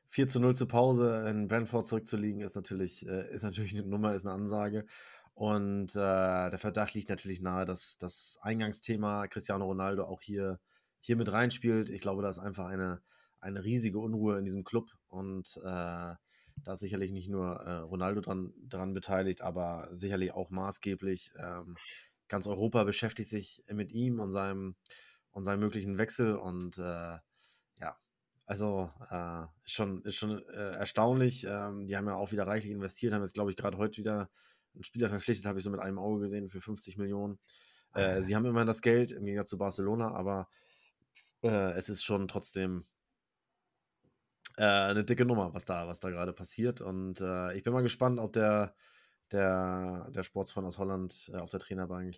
4 0.09 0.27
zu 0.27 0.39
0 0.39 0.55
zu 0.55 0.67
Pause 0.67 1.27
in 1.29 1.47
Brentford 1.47 1.87
zurückzuliegen, 1.87 2.41
ist 2.41 2.55
natürlich, 2.55 3.07
äh, 3.07 3.33
ist 3.33 3.43
natürlich 3.43 3.73
eine 3.73 3.87
Nummer, 3.87 4.13
ist 4.13 4.25
eine 4.25 4.33
Ansage. 4.33 4.85
Und 5.33 5.95
äh, 5.95 6.49
der 6.49 6.59
Verdacht 6.59 6.93
liegt 6.93 7.09
natürlich 7.09 7.41
nahe, 7.41 7.65
dass 7.65 7.97
das 7.97 8.37
Eingangsthema 8.41 9.27
Cristiano 9.27 9.65
Ronaldo 9.65 10.05
auch 10.05 10.21
hier, 10.21 10.59
hier 10.99 11.15
mit 11.15 11.31
reinspielt. 11.31 11.89
Ich 11.89 12.01
glaube, 12.01 12.21
da 12.21 12.29
ist 12.29 12.39
einfach 12.39 12.67
eine, 12.67 13.01
eine 13.39 13.63
riesige 13.63 13.99
Unruhe 13.99 14.37
in 14.37 14.45
diesem 14.45 14.63
Club 14.63 14.89
und 15.07 15.57
äh, 15.63 16.15
da 16.63 16.73
ist 16.73 16.81
sicherlich 16.81 17.11
nicht 17.11 17.29
nur 17.29 17.55
äh, 17.61 17.77
Ronaldo 17.77 18.21
dran, 18.21 18.53
dran 18.67 18.93
beteiligt, 18.93 19.41
aber 19.41 19.87
sicherlich 19.91 20.33
auch 20.33 20.51
maßgeblich. 20.51 21.31
Ähm, 21.37 21.75
ganz 22.27 22.47
Europa 22.47 22.83
beschäftigt 22.83 23.29
sich 23.29 23.63
mit 23.71 23.91
ihm 23.91 24.19
und 24.19 24.31
seinem, 24.31 24.75
und 25.31 25.43
seinem 25.43 25.61
möglichen 25.61 25.97
Wechsel 25.97 26.35
und 26.35 26.77
äh, 26.77 27.17
ja, 27.79 27.97
also 28.45 28.89
äh, 29.09 29.45
schon, 29.65 30.03
ist 30.03 30.15
schon 30.15 30.47
äh, 30.49 30.75
erstaunlich. 30.75 31.45
Ähm, 31.49 31.87
die 31.87 31.97
haben 31.97 32.07
ja 32.07 32.15
auch 32.15 32.31
wieder 32.31 32.45
reichlich 32.47 32.71
investiert, 32.71 33.13
haben 33.13 33.23
jetzt, 33.23 33.33
glaube 33.33 33.51
ich, 33.51 33.57
gerade 33.57 33.77
heute 33.77 33.97
wieder 33.97 34.29
einen 34.73 34.83
Spieler 34.83 35.09
verpflichtet, 35.09 35.45
habe 35.45 35.59
ich 35.59 35.63
so 35.63 35.71
mit 35.71 35.79
einem 35.79 35.99
Auge 35.99 36.21
gesehen, 36.21 36.49
für 36.49 36.61
50 36.61 36.97
Millionen. 36.97 37.39
Äh, 37.93 38.21
sie 38.21 38.35
haben 38.35 38.45
immerhin 38.45 38.67
das 38.67 38.81
Geld 38.81 39.11
im 39.11 39.25
Gegensatz 39.25 39.49
zu 39.49 39.57
Barcelona, 39.57 40.13
aber 40.13 40.49
äh, 41.43 41.73
es 41.73 41.89
ist 41.89 42.03
schon 42.03 42.27
trotzdem 42.27 42.85
äh, 44.57 44.63
eine 44.63 45.03
dicke 45.03 45.25
Nummer, 45.25 45.53
was 45.53 45.65
da, 45.65 45.87
was 45.87 45.99
da 45.99 46.09
gerade 46.09 46.33
passiert. 46.33 46.81
Und 46.81 47.21
ich 47.55 47.63
bin 47.63 47.73
mal 47.73 47.83
gespannt, 47.83 48.19
ob 48.19 48.33
der, 48.33 48.75
der, 49.31 50.09
der 50.11 50.23
Sportsfreund 50.23 50.67
aus 50.67 50.77
Holland 50.77 51.31
auf 51.35 51.49
der 51.49 51.59
Trainerbank 51.59 52.15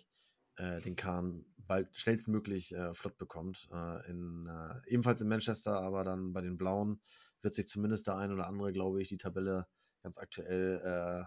äh, 0.56 0.80
den 0.80 0.96
Kahn 0.96 1.44
bald 1.58 1.94
schnellstmöglich 1.96 2.74
äh, 2.74 2.94
flott 2.94 3.18
bekommt. 3.18 3.68
Äh, 3.72 4.10
in, 4.10 4.46
äh, 4.46 4.90
ebenfalls 4.90 5.20
in 5.20 5.28
Manchester, 5.28 5.80
aber 5.80 6.04
dann 6.04 6.32
bei 6.32 6.40
den 6.40 6.56
Blauen 6.56 7.00
wird 7.42 7.54
sich 7.54 7.68
zumindest 7.68 8.06
der 8.06 8.16
ein 8.16 8.32
oder 8.32 8.46
andere, 8.46 8.72
glaube 8.72 9.02
ich, 9.02 9.08
die 9.08 9.18
Tabelle 9.18 9.66
ganz 10.02 10.18
aktuell 10.18 10.80
äh, 10.84 11.24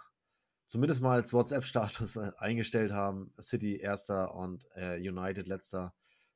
zumindest 0.69 1.01
mal 1.01 1.15
als 1.15 1.33
WhatsApp-Status 1.33 2.15
äh, 2.15 2.31
eingestellt 2.37 2.91
haben. 2.91 3.33
City 3.41 3.77
erster 3.77 4.33
und 4.33 4.65
United 4.75 5.47
letzter. 5.47 5.93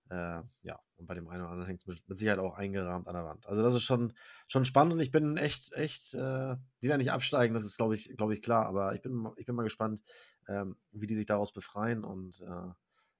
ja, 0.09 0.79
und 0.97 1.07
bei 1.07 1.15
dem 1.15 1.27
einen 1.27 1.41
oder 1.41 1.51
anderen 1.51 1.67
hängt 1.67 1.79
es 1.87 2.07
mit 2.07 2.17
Sicherheit 2.17 2.37
auch 2.37 2.55
eingerahmt 2.55 3.07
an 3.07 3.15
der 3.15 3.25
Wand. 3.25 3.47
Also 3.47 3.63
das 3.63 3.73
ist 3.73 3.83
schon, 3.83 4.13
schon 4.47 4.65
spannend 4.65 4.93
und 4.93 4.99
ich 4.99 5.11
bin 5.11 5.37
echt, 5.37 5.71
echt, 5.73 6.13
die 6.13 6.17
werden 6.17 6.99
nicht 6.99 7.11
absteigen, 7.11 7.55
das 7.55 7.65
ist, 7.65 7.77
glaube 7.77 7.95
ich, 7.95 8.15
glaube 8.15 8.33
ich, 8.33 8.41
klar, 8.41 8.67
aber 8.67 8.93
ich 8.93 9.01
bin, 9.01 9.27
ich 9.37 9.45
bin 9.45 9.55
mal 9.55 9.63
gespannt, 9.63 10.03
ähm, 10.47 10.75
wie 10.91 11.07
die 11.07 11.15
sich 11.15 11.25
daraus 11.25 11.51
befreien 11.51 12.03
und 12.03 12.41
äh, 12.41 12.73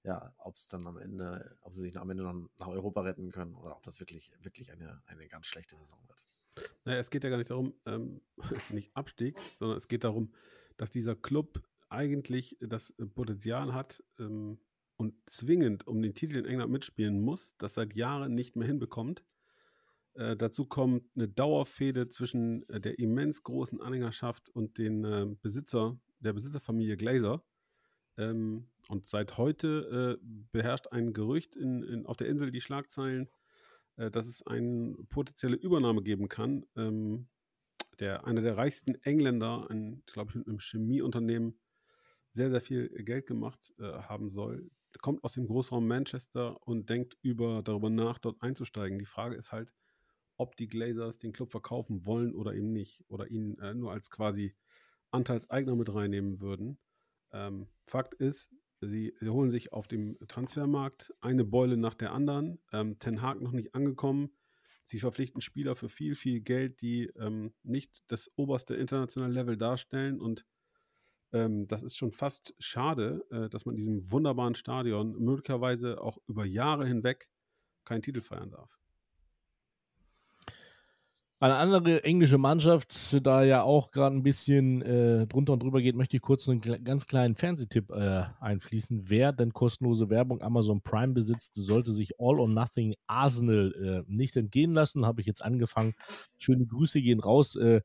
ja, 0.04 0.34
ob 0.38 0.56
es 0.56 0.68
dann 0.68 0.86
am 0.86 0.98
Ende, 0.98 1.58
ob 1.62 1.74
sie 1.74 1.82
sich 1.82 1.98
am 1.98 2.10
Ende 2.10 2.24
noch 2.24 2.50
nach 2.58 2.68
Europa 2.68 3.02
retten 3.02 3.32
können 3.32 3.56
oder 3.56 3.78
ob 3.78 3.84
das 3.84 4.00
wirklich, 4.00 4.34
wirklich 4.40 4.72
eine, 4.72 5.02
eine 5.06 5.28
ganz 5.28 5.48
schlechte 5.48 5.78
Saison 5.78 6.00
wird. 6.08 6.24
Naja, 6.84 7.00
es 7.00 7.10
geht 7.10 7.24
ja 7.24 7.30
gar 7.30 7.38
nicht 7.38 7.50
darum, 7.50 7.74
ähm, 7.86 8.22
nicht 8.70 8.96
Abstieg, 8.96 9.40
sondern 9.40 9.78
es 9.78 9.88
geht 9.88 10.04
darum, 10.04 10.34
dass 10.78 10.92
dieser 10.92 11.16
Club 11.16 11.62
eigentlich 11.90 12.58
das 12.60 12.94
Potenzial 13.14 13.74
hat 13.74 14.04
ähm, 14.20 14.60
und 14.98 15.14
zwingend 15.26 15.88
um 15.88 16.02
den 16.02 16.16
Titel 16.16 16.38
in 16.38 16.46
England 16.46 16.72
mitspielen 16.72 17.22
muss, 17.22 17.56
das 17.58 17.76
seit 17.76 17.96
Jahren 17.96 18.34
nicht 18.34 18.56
mehr 18.56 18.68
hinbekommt. 18.68 19.24
Äh, 20.16 20.36
dazu 20.36 20.66
kommt 20.66 21.06
eine 21.16 21.28
Dauerfehde 21.28 22.10
zwischen 22.10 22.68
äh, 22.70 22.80
der 22.80 23.00
immens 23.00 23.44
großen 23.44 23.82
Anhängerschaft 23.82 24.50
und 24.50 24.78
den 24.78 25.04
äh, 25.04 25.28
Besitzer, 25.42 26.00
der 26.20 26.34
Besitzerfamilie 26.34 26.98
Glazer. 26.98 27.44
Ähm, 28.18 28.70
und 28.90 29.08
seit 29.08 29.38
heute 29.38 30.20
äh, 30.22 30.26
beherrscht 30.52 30.88
ein 30.92 31.14
Gerücht 31.14 31.56
in, 31.56 31.84
in, 31.84 32.06
auf 32.06 32.18
der 32.18 32.28
Insel 32.28 32.52
die 32.52 32.62
Schlagzeilen, 32.62 33.30
äh, 33.96 34.12
dass 34.12 34.28
es 34.28 34.46
eine 34.46 34.96
potenzielle 35.10 35.56
Übernahme 35.56 36.04
geben 36.04 36.30
kann. 36.30 36.66
Ähm, 36.76 37.28
der, 38.00 38.26
einer 38.26 38.42
der 38.42 38.58
reichsten 38.58 38.96
Engländer, 39.04 39.70
ein, 39.70 40.04
glaube 40.06 40.32
ich, 40.32 40.36
mit 40.36 40.48
einem 40.48 40.60
Chemieunternehmen, 40.60 41.60
sehr, 42.32 42.50
sehr 42.50 42.62
viel 42.62 42.90
Geld 42.90 43.28
gemacht 43.28 43.74
äh, 43.80 43.84
haben 43.84 44.30
soll, 44.30 44.70
kommt 45.02 45.24
aus 45.24 45.34
dem 45.34 45.48
Großraum 45.48 45.88
Manchester 45.88 46.62
und 46.68 46.90
denkt 46.90 47.18
über, 47.22 47.62
darüber 47.64 47.90
nach, 47.90 48.20
dort 48.20 48.42
einzusteigen. 48.42 49.00
Die 49.00 49.06
Frage 49.06 49.36
ist 49.36 49.52
halt, 49.52 49.74
ob 50.38 50.56
die 50.56 50.68
Glazers 50.68 51.18
den 51.18 51.34
Club 51.34 51.52
verkaufen 51.52 52.06
wollen 52.06 52.36
oder 52.36 52.54
eben 52.54 52.72
nicht. 52.72 53.04
Oder 53.08 53.28
ihn 53.28 53.58
äh, 53.60 53.74
nur 53.74 53.92
als 53.92 54.10
quasi 54.10 54.56
Anteilseigner 55.12 55.76
mit 55.76 55.94
reinnehmen 55.94 56.40
würden. 56.40 56.80
Ähm, 57.32 57.68
Fakt 57.86 58.16
ist, 58.16 58.52
sie, 58.82 59.14
sie, 59.20 59.30
holen 59.30 59.50
sich 59.50 59.74
auf 59.74 59.88
dem 59.88 60.18
Transfermarkt 60.28 61.14
eine 61.22 61.44
Beule 61.44 61.78
nach 61.78 61.94
der 61.94 62.12
anderen. 62.12 62.60
Ähm, 62.72 62.98
Ten 63.00 63.22
Hag 63.22 63.42
noch 63.42 63.52
nicht 63.52 63.76
angekommen. 63.76 64.32
Sie 64.86 65.00
verpflichten 65.00 65.42
Spieler 65.42 65.76
für 65.76 65.90
viel, 65.90 66.16
viel 66.16 66.42
Geld, 66.42 66.82
die 66.82 67.06
ähm, 67.16 67.54
nicht 67.64 68.04
das 68.08 68.32
oberste 68.36 68.76
internationale 68.76 69.34
Level 69.34 69.58
darstellen. 69.58 70.20
Und 70.20 70.46
ähm, 71.32 71.68
das 71.68 71.84
ist 71.84 71.98
schon 71.98 72.12
fast 72.12 72.54
schade, 72.60 73.26
äh, 73.32 73.50
dass 73.50 73.66
man 73.66 73.76
in 73.76 73.80
diesem 73.80 74.12
wunderbaren 74.12 74.56
Stadion 74.56 75.18
möglicherweise 75.18 76.02
auch 76.02 76.18
über 76.28 76.46
Jahre 76.46 76.86
hinweg 76.86 77.30
keinen 77.86 78.02
Titel 78.02 78.22
feiern 78.22 78.52
darf. 78.52 78.83
Eine 81.44 81.58
andere 81.58 82.06
englische 82.06 82.38
Mannschaft, 82.38 83.18
da 83.28 83.44
ja 83.44 83.64
auch 83.64 83.92
gerade 83.92 84.16
ein 84.16 84.24
bisschen 84.24 84.82
äh, 84.82 85.28
drunter 85.28 85.52
und 85.52 85.62
drüber 85.62 85.82
geht, 85.82 85.94
möchte 85.94 86.16
ich 86.16 86.22
kurz 86.22 86.48
einen 86.48 86.62
ganz 86.62 87.06
kleinen 87.06 87.36
Fernsehtipp 87.36 87.92
äh, 87.92 88.24
einfließen. 88.40 89.10
Wer 89.10 89.34
denn 89.34 89.52
kostenlose 89.52 90.10
Werbung 90.10 90.42
Amazon 90.42 90.80
Prime 90.80 91.12
besitzt, 91.12 91.56
sollte 91.56 91.92
sich 91.92 92.18
All 92.18 92.40
or 92.40 92.48
Nothing 92.48 92.96
Arsenal 93.08 94.06
äh, 94.08 94.10
nicht 94.10 94.38
entgehen 94.38 94.74
lassen. 94.74 95.06
Habe 95.06 95.20
ich 95.20 95.28
jetzt 95.28 95.44
angefangen. 95.44 95.96
Schöne 96.38 96.66
Grüße 96.66 97.02
gehen 97.02 97.20
raus. 97.20 97.58
Äh, 97.58 97.82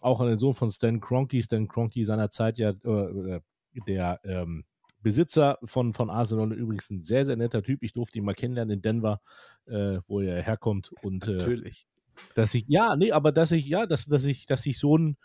auch 0.00 0.20
an 0.20 0.28
den 0.28 0.38
Sohn 0.38 0.54
von 0.54 0.70
Stan 0.70 0.98
Kroenke. 0.98 1.42
Stan 1.42 1.68
Kroenke 1.68 2.06
seinerzeit 2.06 2.58
ja 2.58 2.70
äh, 2.70 3.40
der 3.86 4.18
ähm, 4.24 4.64
Besitzer 5.02 5.58
von, 5.62 5.92
von 5.92 6.08
Arsenal 6.08 6.54
übrigens 6.54 6.88
ein 6.88 7.02
sehr, 7.02 7.26
sehr 7.26 7.36
netter 7.36 7.62
Typ. 7.62 7.82
Ich 7.82 7.92
durfte 7.92 8.16
ihn 8.16 8.24
mal 8.24 8.32
kennenlernen 8.32 8.76
in 8.76 8.80
Denver, 8.80 9.20
äh, 9.66 9.98
wo 10.06 10.20
er 10.20 10.40
herkommt. 10.40 10.90
Und, 11.02 11.28
äh, 11.28 11.32
Natürlich. 11.32 11.86
Dass 12.34 12.54
ich, 12.54 12.64
ja, 12.68 12.96
nee, 12.96 13.12
aber 13.12 13.32
dass 13.32 13.52
ich, 13.52 13.66
ja, 13.66 13.86
dass, 13.86 14.06
dass 14.06 14.24
ich, 14.24 14.46
dass 14.46 14.66
ich 14.66 14.78
so 14.78 14.96
ein, 14.96 15.16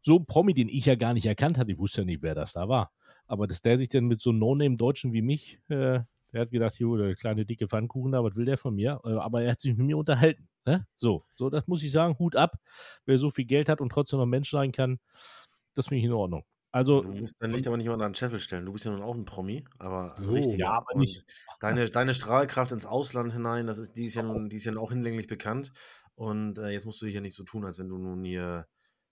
so 0.00 0.18
ein 0.18 0.26
Promi, 0.26 0.54
den 0.54 0.68
ich 0.68 0.86
ja 0.86 0.94
gar 0.94 1.14
nicht 1.14 1.26
erkannt 1.26 1.58
hatte, 1.58 1.72
ich 1.72 1.78
wusste 1.78 2.02
ja 2.02 2.04
nicht, 2.04 2.22
wer 2.22 2.34
das 2.34 2.52
da 2.52 2.68
war. 2.68 2.92
Aber 3.26 3.46
dass 3.46 3.62
der 3.62 3.78
sich 3.78 3.88
dann 3.88 4.04
mit 4.04 4.20
so 4.20 4.30
einem 4.30 4.38
No-Name-Deutschen 4.38 5.12
wie 5.12 5.22
mich, 5.22 5.60
äh, 5.68 6.00
der 6.32 6.40
hat 6.40 6.50
gedacht, 6.50 6.78
jo, 6.78 6.96
der 6.96 7.14
kleine 7.14 7.46
dicke 7.46 7.68
Pfannkuchen 7.68 8.12
da, 8.12 8.22
was 8.22 8.36
will 8.36 8.44
der 8.44 8.58
von 8.58 8.74
mir? 8.74 9.00
Äh, 9.04 9.14
aber 9.14 9.42
er 9.42 9.52
hat 9.52 9.60
sich 9.60 9.76
mit 9.76 9.86
mir 9.86 9.96
unterhalten. 9.96 10.48
Ne? 10.64 10.86
So, 10.96 11.24
so, 11.34 11.50
das 11.50 11.66
muss 11.66 11.82
ich 11.82 11.92
sagen, 11.92 12.18
Hut 12.18 12.36
ab. 12.36 12.58
Wer 13.04 13.18
so 13.18 13.30
viel 13.30 13.46
Geld 13.46 13.68
hat 13.68 13.80
und 13.80 13.90
trotzdem 13.90 14.18
noch 14.18 14.26
Mensch 14.26 14.50
sein 14.50 14.72
kann, 14.72 14.98
das 15.74 15.86
finde 15.86 16.00
ich 16.00 16.04
in 16.04 16.12
Ordnung. 16.12 16.44
Also, 16.72 17.00
du 17.00 17.12
musst 17.12 17.36
dein 17.38 17.50
Licht 17.50 17.66
aber 17.66 17.78
nicht 17.78 17.86
immer 17.86 17.94
an 17.94 18.00
den 18.00 18.14
Scheffel 18.14 18.38
stellen. 18.38 18.66
Du 18.66 18.72
bist 18.72 18.84
ja 18.84 18.90
nun 18.90 19.00
auch 19.00 19.14
ein 19.14 19.24
Promi, 19.24 19.64
aber 19.78 20.12
so, 20.16 20.32
richtig. 20.32 20.58
Ja, 20.58 20.72
aber 20.72 20.98
nicht. 20.98 21.24
Deine, 21.60 21.88
deine 21.88 22.12
Strahlkraft 22.12 22.70
ins 22.70 22.84
Ausland 22.84 23.32
hinein, 23.32 23.66
das 23.66 23.78
ist, 23.78 23.96
die 23.96 24.04
ist 24.04 24.14
ja 24.14 24.22
nun, 24.22 24.50
die 24.50 24.56
ist 24.56 24.66
ja 24.66 24.76
auch 24.76 24.90
hinlänglich 24.90 25.26
bekannt. 25.26 25.72
Und 26.16 26.58
äh, 26.58 26.70
jetzt 26.70 26.86
musst 26.86 27.00
du 27.02 27.06
dich 27.06 27.14
ja 27.14 27.20
nicht 27.20 27.36
so 27.36 27.44
tun, 27.44 27.64
als 27.64 27.78
wenn 27.78 27.88
du 27.88 27.98
nun 27.98 28.24
hier, 28.24 28.66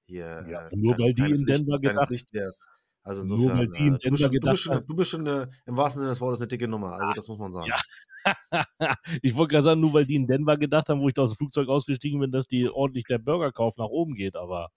hier 0.07 0.45
ja, 0.49 0.69
äh, 0.69 0.77
nur 0.77 0.99
weil 0.99 1.13
die 1.13 1.31
in 1.31 1.45
Denver 1.45 1.79
Licht, 1.79 1.83
gedacht 1.83 2.11
Licht 2.11 2.33
wärst. 2.33 2.65
Also 3.03 3.21
insofern, 3.21 3.47
nur 3.47 3.59
weil 3.59 3.69
die 3.69 3.87
in 3.87 3.95
äh, 3.95 3.99
Denver 3.99 4.29
du, 4.31 4.51
bist, 4.51 4.63
schon, 4.63 4.87
du 4.87 4.97
bist 4.97 5.11
schon 5.11 5.29
eine, 5.29 5.51
im 5.67 5.77
wahrsten 5.77 6.01
Sinne 6.01 6.13
des 6.13 6.21
Wortes 6.23 6.41
eine 6.41 6.49
dicke 6.49 6.67
Nummer. 6.67 6.95
Also 6.95 7.13
das 7.13 7.29
muss 7.29 7.39
man 7.39 7.53
sagen. 7.53 7.69
Ja. 7.69 8.65
ich 9.23 9.37
wollte 9.37 9.53
gerade 9.53 9.65
sagen, 9.65 9.81
nur 9.83 9.93
weil 9.93 10.07
die 10.07 10.15
in 10.15 10.27
Denver 10.27 10.57
gedacht 10.57 10.89
haben, 10.89 11.03
wo 11.03 11.09
ich 11.09 11.15
da 11.15 11.23
aus 11.23 11.33
dem 11.33 11.37
Flugzeug 11.37 11.69
ausgestiegen 11.69 12.19
bin, 12.21 12.33
dass 12.33 12.47
die 12.47 12.71
ordentlich 12.71 13.05
der 13.05 13.19
Burgerkauf 13.19 13.77
nach 13.77 13.89
oben 13.89 14.15
geht, 14.15 14.35
aber 14.35 14.71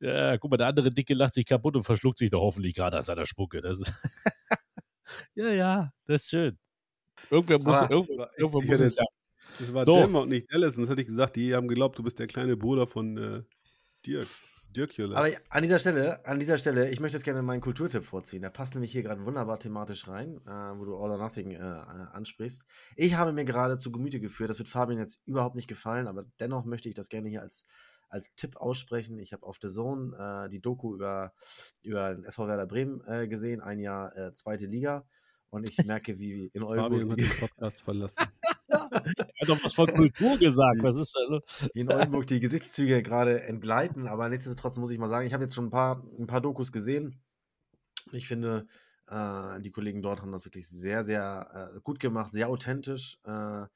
ja, 0.00 0.38
guck 0.38 0.50
mal, 0.50 0.56
der 0.56 0.68
andere 0.68 0.90
Dicke 0.90 1.12
lacht 1.12 1.34
sich 1.34 1.44
kaputt 1.44 1.76
und 1.76 1.84
verschluckt 1.84 2.18
sich 2.18 2.30
doch 2.30 2.40
hoffentlich 2.40 2.74
gerade 2.74 2.96
an 2.96 3.02
seiner 3.02 3.26
Spucke. 3.26 3.60
Das 3.60 3.80
ist 3.80 3.92
ja, 5.34 5.50
ja, 5.50 5.92
das 6.06 6.22
ist 6.22 6.30
schön. 6.30 6.58
Irgendwer 7.28 7.58
muss, 7.58 7.82
irgendwer, 7.82 8.30
irgendwer 8.38 8.62
muss 8.62 8.80
es 8.80 8.96
ja 8.96 9.04
das 9.58 9.74
war 9.74 9.84
so. 9.84 9.94
Und 9.94 10.28
nicht 10.28 10.52
Allison. 10.52 10.82
Das 10.82 10.90
hatte 10.90 11.00
ich 11.00 11.06
gesagt. 11.06 11.36
Die 11.36 11.54
haben 11.54 11.68
geglaubt, 11.68 11.98
du 11.98 12.02
bist 12.02 12.18
der 12.18 12.26
kleine 12.26 12.56
Bruder 12.56 12.86
von 12.86 13.16
äh, 13.16 13.42
Dirk. 14.06 14.28
Dirk 14.72 14.96
Jöle. 14.96 15.16
Aber 15.16 15.28
an 15.50 15.62
dieser 15.62 15.78
Stelle, 15.78 16.24
an 16.26 16.38
dieser 16.38 16.58
Stelle, 16.58 16.90
ich 16.90 17.00
möchte 17.00 17.16
jetzt 17.16 17.24
gerne 17.24 17.42
meinen 17.42 17.60
Kulturtipp 17.60 18.04
vorziehen. 18.04 18.42
Der 18.42 18.50
passt 18.50 18.74
nämlich 18.74 18.92
hier 18.92 19.02
gerade 19.02 19.24
wunderbar 19.24 19.58
thematisch 19.58 20.08
rein, 20.08 20.40
äh, 20.46 20.78
wo 20.78 20.84
du 20.84 20.96
All 20.96 21.10
or 21.10 21.18
Nothing 21.18 21.52
äh, 21.52 21.58
ansprichst. 21.58 22.64
Ich 22.96 23.14
habe 23.14 23.32
mir 23.32 23.44
gerade 23.44 23.78
zu 23.78 23.92
Gemüte 23.92 24.20
geführt, 24.20 24.50
das 24.50 24.58
wird 24.58 24.68
Fabian 24.68 24.98
jetzt 24.98 25.20
überhaupt 25.26 25.56
nicht 25.56 25.68
gefallen, 25.68 26.06
aber 26.06 26.24
dennoch 26.40 26.64
möchte 26.64 26.88
ich 26.88 26.94
das 26.94 27.08
gerne 27.08 27.28
hier 27.28 27.42
als, 27.42 27.64
als 28.08 28.34
Tipp 28.34 28.56
aussprechen. 28.56 29.18
Ich 29.18 29.32
habe 29.32 29.44
auf 29.44 29.58
The 29.60 29.68
Zone 29.68 30.46
äh, 30.46 30.48
die 30.48 30.60
Doku 30.60 30.94
über, 30.94 31.32
über 31.82 32.14
den 32.14 32.24
SV 32.24 32.48
Werder 32.48 32.66
Bremen 32.66 33.02
äh, 33.06 33.28
gesehen, 33.28 33.60
ein 33.60 33.78
Jahr 33.78 34.16
äh, 34.16 34.32
zweite 34.32 34.66
Liga. 34.66 35.06
Und 35.50 35.68
ich 35.68 35.76
merke, 35.86 36.18
wie 36.18 36.50
in 36.54 36.62
Oldenburg. 36.62 37.10
hat 37.10 37.20
den 37.20 37.40
Podcast 37.40 37.82
verlassen. 37.82 38.26
er 38.68 38.80
hat 38.80 39.48
doch 39.48 39.64
was 39.64 39.74
von 39.74 39.86
Kultur 39.86 40.38
gesagt. 40.38 40.82
Was 40.82 40.96
ist? 40.96 41.14
Wie 41.74 41.80
in 41.80 41.92
Oldenburg 41.92 42.26
die 42.26 42.40
Gesichtszüge 42.40 43.02
gerade 43.02 43.42
entgleiten. 43.42 44.06
Aber 44.06 44.28
nichtsdestotrotz 44.28 44.78
muss 44.78 44.90
ich 44.90 44.98
mal 44.98 45.08
sagen, 45.08 45.26
ich 45.26 45.32
habe 45.32 45.44
jetzt 45.44 45.54
schon 45.54 45.66
ein 45.66 45.70
paar, 45.70 46.02
ein 46.18 46.26
paar 46.26 46.40
Dokus 46.40 46.72
gesehen. 46.72 47.20
Und 48.06 48.14
ich 48.14 48.26
finde, 48.26 48.66
äh, 49.08 49.60
die 49.60 49.70
Kollegen 49.70 50.02
dort 50.02 50.20
haben 50.20 50.32
das 50.32 50.44
wirklich 50.44 50.68
sehr, 50.68 51.04
sehr 51.04 51.72
äh, 51.74 51.80
gut 51.80 52.00
gemacht, 52.00 52.32
sehr 52.32 52.48
authentisch. 52.48 53.18
Äh, 53.24 53.66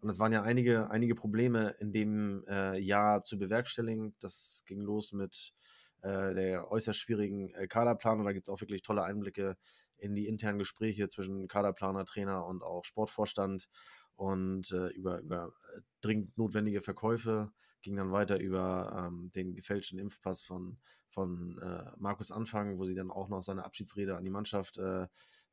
und 0.00 0.10
es 0.10 0.18
waren 0.18 0.32
ja 0.32 0.42
einige, 0.42 0.90
einige 0.90 1.14
Probleme 1.14 1.74
in 1.80 1.90
dem 1.90 2.44
äh, 2.46 2.78
Jahr 2.78 3.22
zu 3.22 3.38
bewerkstelligen. 3.38 4.14
Das 4.20 4.62
ging 4.66 4.82
los 4.82 5.12
mit 5.12 5.54
äh, 6.02 6.34
der 6.34 6.70
äußerst 6.70 6.98
schwierigen 6.98 7.48
äh, 7.54 7.66
Kaderplanung. 7.66 8.26
Da 8.26 8.32
gibt 8.32 8.46
es 8.46 8.52
auch 8.52 8.60
wirklich 8.60 8.82
tolle 8.82 9.02
Einblicke 9.02 9.56
in 9.96 10.14
die 10.14 10.26
internen 10.26 10.58
Gespräche 10.58 11.08
zwischen 11.08 11.48
Kaderplaner, 11.48 12.04
Trainer 12.04 12.44
und 12.44 12.62
auch 12.62 12.84
Sportvorstand 12.84 13.68
und 14.16 14.70
äh, 14.72 14.88
über, 14.88 15.20
über 15.20 15.52
äh, 15.74 15.80
dringend 16.00 16.36
notwendige 16.38 16.80
Verkäufe 16.80 17.52
ging 17.82 17.96
dann 17.96 18.12
weiter 18.12 18.40
über 18.40 19.08
ähm, 19.08 19.30
den 19.32 19.54
gefälschten 19.54 19.98
Impfpass 19.98 20.42
von, 20.42 20.78
von 21.08 21.58
äh, 21.58 21.90
Markus 21.98 22.30
Anfang, 22.30 22.78
wo 22.78 22.84
sie 22.84 22.94
dann 22.94 23.10
auch 23.10 23.28
noch 23.28 23.42
seine 23.42 23.64
Abschiedsrede 23.64 24.16
an 24.16 24.24
die 24.24 24.30
Mannschaft 24.30 24.78
äh, 24.78 25.06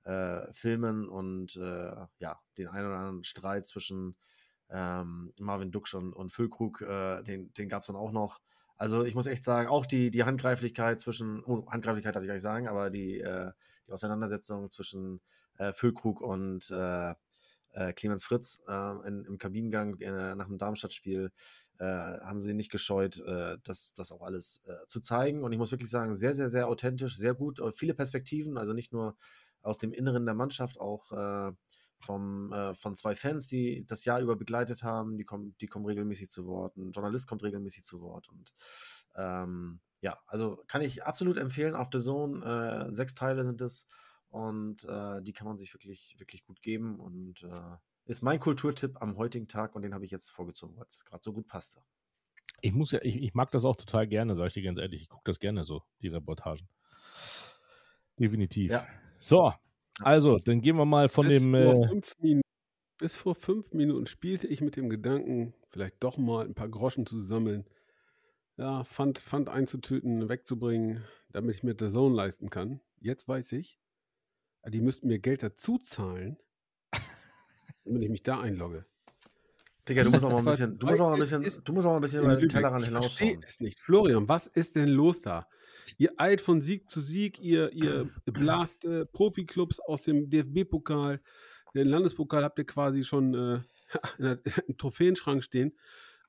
äh 0.05 0.53
filmen 0.53 1.09
und 1.09 1.55
äh, 1.57 2.05
ja, 2.19 2.39
den 2.57 2.67
einen 2.67 2.87
oder 2.87 2.97
anderen 2.97 3.23
Streit 3.23 3.67
zwischen 3.67 4.15
ähm, 4.69 5.33
Marvin 5.39 5.71
Duksch 5.71 5.93
und, 5.93 6.13
und 6.13 6.31
Füllkrug, 6.31 6.79
den, 6.79 7.53
den 7.53 7.69
gab 7.69 7.81
es 7.81 7.87
dann 7.87 7.97
auch 7.97 8.13
noch. 8.13 8.39
Also 8.77 9.03
ich 9.03 9.15
muss 9.15 9.25
echt 9.25 9.43
sagen, 9.43 9.67
auch 9.67 9.85
die, 9.85 10.09
die 10.11 10.23
Handgreiflichkeit 10.23 10.99
zwischen, 10.99 11.43
oh, 11.43 11.69
Handgreiflichkeit 11.69 12.15
darf 12.15 12.23
ich 12.23 12.27
gar 12.27 12.35
nicht 12.35 12.41
sagen, 12.41 12.69
aber 12.69 12.89
die, 12.89 13.21
die 13.85 13.91
Auseinandersetzung 13.91 14.69
zwischen 14.69 15.19
Füllkrug 15.73 16.21
und 16.21 16.71
äh, 17.73 17.93
Clemens 17.93 18.23
Fritz 18.23 18.61
äh, 18.67 19.07
in, 19.07 19.25
im 19.25 19.37
Kabinengang 19.37 19.99
äh, 19.99 20.35
nach 20.35 20.47
dem 20.47 20.57
Darmstadt-Spiel 20.57 21.31
äh, 21.81 22.19
haben 22.21 22.39
sie 22.39 22.53
nicht 22.53 22.71
gescheut, 22.71 23.19
äh, 23.25 23.57
das, 23.63 23.95
das 23.95 24.11
auch 24.11 24.21
alles 24.21 24.61
äh, 24.65 24.85
zu 24.87 24.99
zeigen. 25.01 25.43
Und 25.43 25.51
ich 25.51 25.57
muss 25.57 25.71
wirklich 25.71 25.89
sagen, 25.89 26.13
sehr, 26.13 26.35
sehr, 26.35 26.47
sehr 26.47 26.67
authentisch, 26.67 27.17
sehr 27.17 27.33
gut, 27.33 27.59
viele 27.75 27.95
Perspektiven, 27.95 28.59
also 28.59 28.73
nicht 28.73 28.93
nur 28.93 29.17
aus 29.63 29.79
dem 29.79 29.91
Inneren 29.91 30.25
der 30.25 30.35
Mannschaft, 30.35 30.79
auch 30.79 31.53
vom, 31.99 32.51
von 32.73 32.95
zwei 32.95 33.15
Fans, 33.15 33.45
die 33.45 33.85
das 33.85 34.05
Jahr 34.05 34.19
über 34.19 34.35
begleitet 34.35 34.81
haben, 34.81 35.17
die 35.17 35.23
kommen, 35.23 35.55
die 35.61 35.67
kommen 35.67 35.85
regelmäßig 35.85 36.29
zu 36.29 36.47
Wort. 36.47 36.75
Ein 36.77 36.91
Journalist 36.91 37.27
kommt 37.27 37.43
regelmäßig 37.43 37.83
zu 37.83 38.01
Wort. 38.01 38.27
Und 38.29 38.53
ähm, 39.15 39.79
ja, 40.01 40.17
also 40.25 40.63
kann 40.65 40.81
ich 40.81 41.03
absolut 41.03 41.37
empfehlen 41.37 41.75
auf 41.75 41.91
der 41.91 42.01
Zone. 42.01 42.87
Sechs 42.89 43.13
Teile 43.13 43.43
sind 43.43 43.61
es 43.61 43.85
und 44.31 44.83
äh, 44.85 45.21
die 45.21 45.33
kann 45.33 45.47
man 45.47 45.57
sich 45.57 45.73
wirklich, 45.73 46.15
wirklich 46.17 46.43
gut 46.43 46.61
geben 46.61 46.99
und 46.99 47.43
äh, 47.43 47.77
ist 48.05 48.23
mein 48.23 48.39
Kulturtipp 48.39 49.01
am 49.01 49.17
heutigen 49.17 49.47
Tag 49.47 49.75
und 49.75 49.83
den 49.83 49.93
habe 49.93 50.05
ich 50.05 50.11
jetzt 50.11 50.29
vorgezogen, 50.29 50.75
weil 50.77 50.87
es 50.89 51.05
gerade 51.05 51.21
so 51.23 51.33
gut 51.33 51.47
passte. 51.47 51.81
Ich 52.61 52.73
muss 52.73 52.91
ja, 52.91 52.99
ich, 53.03 53.21
ich 53.21 53.33
mag 53.33 53.49
das 53.51 53.65
auch 53.65 53.75
total 53.75 54.07
gerne, 54.07 54.35
sage 54.35 54.47
ich 54.47 54.53
dir 54.53 54.63
ganz 54.63 54.79
ehrlich. 54.79 55.03
Ich 55.03 55.09
gucke 55.09 55.23
das 55.25 55.39
gerne 55.39 55.63
so, 55.63 55.83
die 56.01 56.07
Reportagen. 56.07 56.67
Definitiv. 58.17 58.71
Ja. 58.71 58.87
So, 59.19 59.53
also, 59.99 60.39
dann 60.39 60.61
gehen 60.61 60.77
wir 60.77 60.85
mal 60.85 61.09
von 61.09 61.27
bis 61.27 61.41
dem. 61.41 61.51
Vor 61.51 61.85
Äh, 61.85 61.87
fünf 61.87 62.15
Minuten, 62.19 62.41
bis 62.97 63.15
vor 63.15 63.35
fünf 63.35 63.73
Minuten 63.73 64.05
spielte 64.05 64.47
ich 64.47 64.61
mit 64.61 64.75
dem 64.75 64.89
Gedanken, 64.89 65.53
vielleicht 65.69 66.03
doch 66.03 66.17
mal 66.17 66.45
ein 66.45 66.53
paar 66.53 66.69
Groschen 66.69 67.05
zu 67.05 67.19
sammeln. 67.19 67.65
Ja, 68.57 68.83
Pfand, 68.83 69.19
Pfand 69.19 69.49
einzutöten, 69.49 70.29
wegzubringen, 70.29 71.03
damit 71.29 71.55
ich 71.55 71.63
mir 71.63 71.75
The 71.77 71.89
Zone 71.89 72.15
leisten 72.15 72.49
kann. 72.49 72.81
Jetzt 72.99 73.27
weiß 73.27 73.53
ich, 73.53 73.79
die 74.69 74.81
müssten 74.81 75.07
mir 75.07 75.19
Geld 75.19 75.43
dazu 75.43 75.77
zahlen, 75.79 76.37
damit 77.85 78.03
ich 78.03 78.09
mich 78.09 78.23
da 78.23 78.39
einlogge. 78.39 78.85
Digga, 79.87 80.03
du 80.03 80.11
musst 80.11 80.23
auch 80.23 80.31
mal 80.31 80.37
ein 80.39 80.45
bisschen, 80.45 80.77
du 80.77 80.85
musst 80.87 81.01
auch 81.01 81.07
mal 81.09 81.13
ein 81.15 81.19
bisschen, 81.19 81.43
ist- 81.43 81.61
du 81.67 81.73
musst 81.73 81.87
auch 81.87 81.91
mal 81.91 81.95
ein 81.97 82.01
bisschen 82.01 82.23
über 82.23 82.35
den? 82.35 82.49
Tellerrand 82.49 82.83
Ich 82.85 82.91
verstehe 82.91 83.27
hinausschauen. 83.29 83.45
es 83.47 83.59
nicht. 83.59 83.79
Florian, 83.79 84.29
was 84.29 84.47
ist 84.47 84.75
denn 84.75 84.89
los 84.89 85.21
da? 85.21 85.47
Ihr 85.97 86.11
eilt 86.17 86.41
von 86.41 86.61
Sieg 86.61 86.87
zu 86.89 87.01
Sieg, 87.01 87.39
ihr, 87.39 87.71
ihr 87.73 88.07
blast 88.25 88.85
äh, 88.85 89.05
Profiklubs 89.07 89.79
aus 89.79 90.03
dem 90.03 90.29
DFB-Pokal. 90.29 91.19
Den 91.73 91.87
Landespokal 91.87 92.43
habt 92.43 92.59
ihr 92.59 92.65
quasi 92.65 93.03
schon 93.03 93.33
äh, 93.33 93.61
der, 94.19 94.39
im 94.67 94.77
Trophäenschrank 94.77 95.43
stehen. 95.43 95.75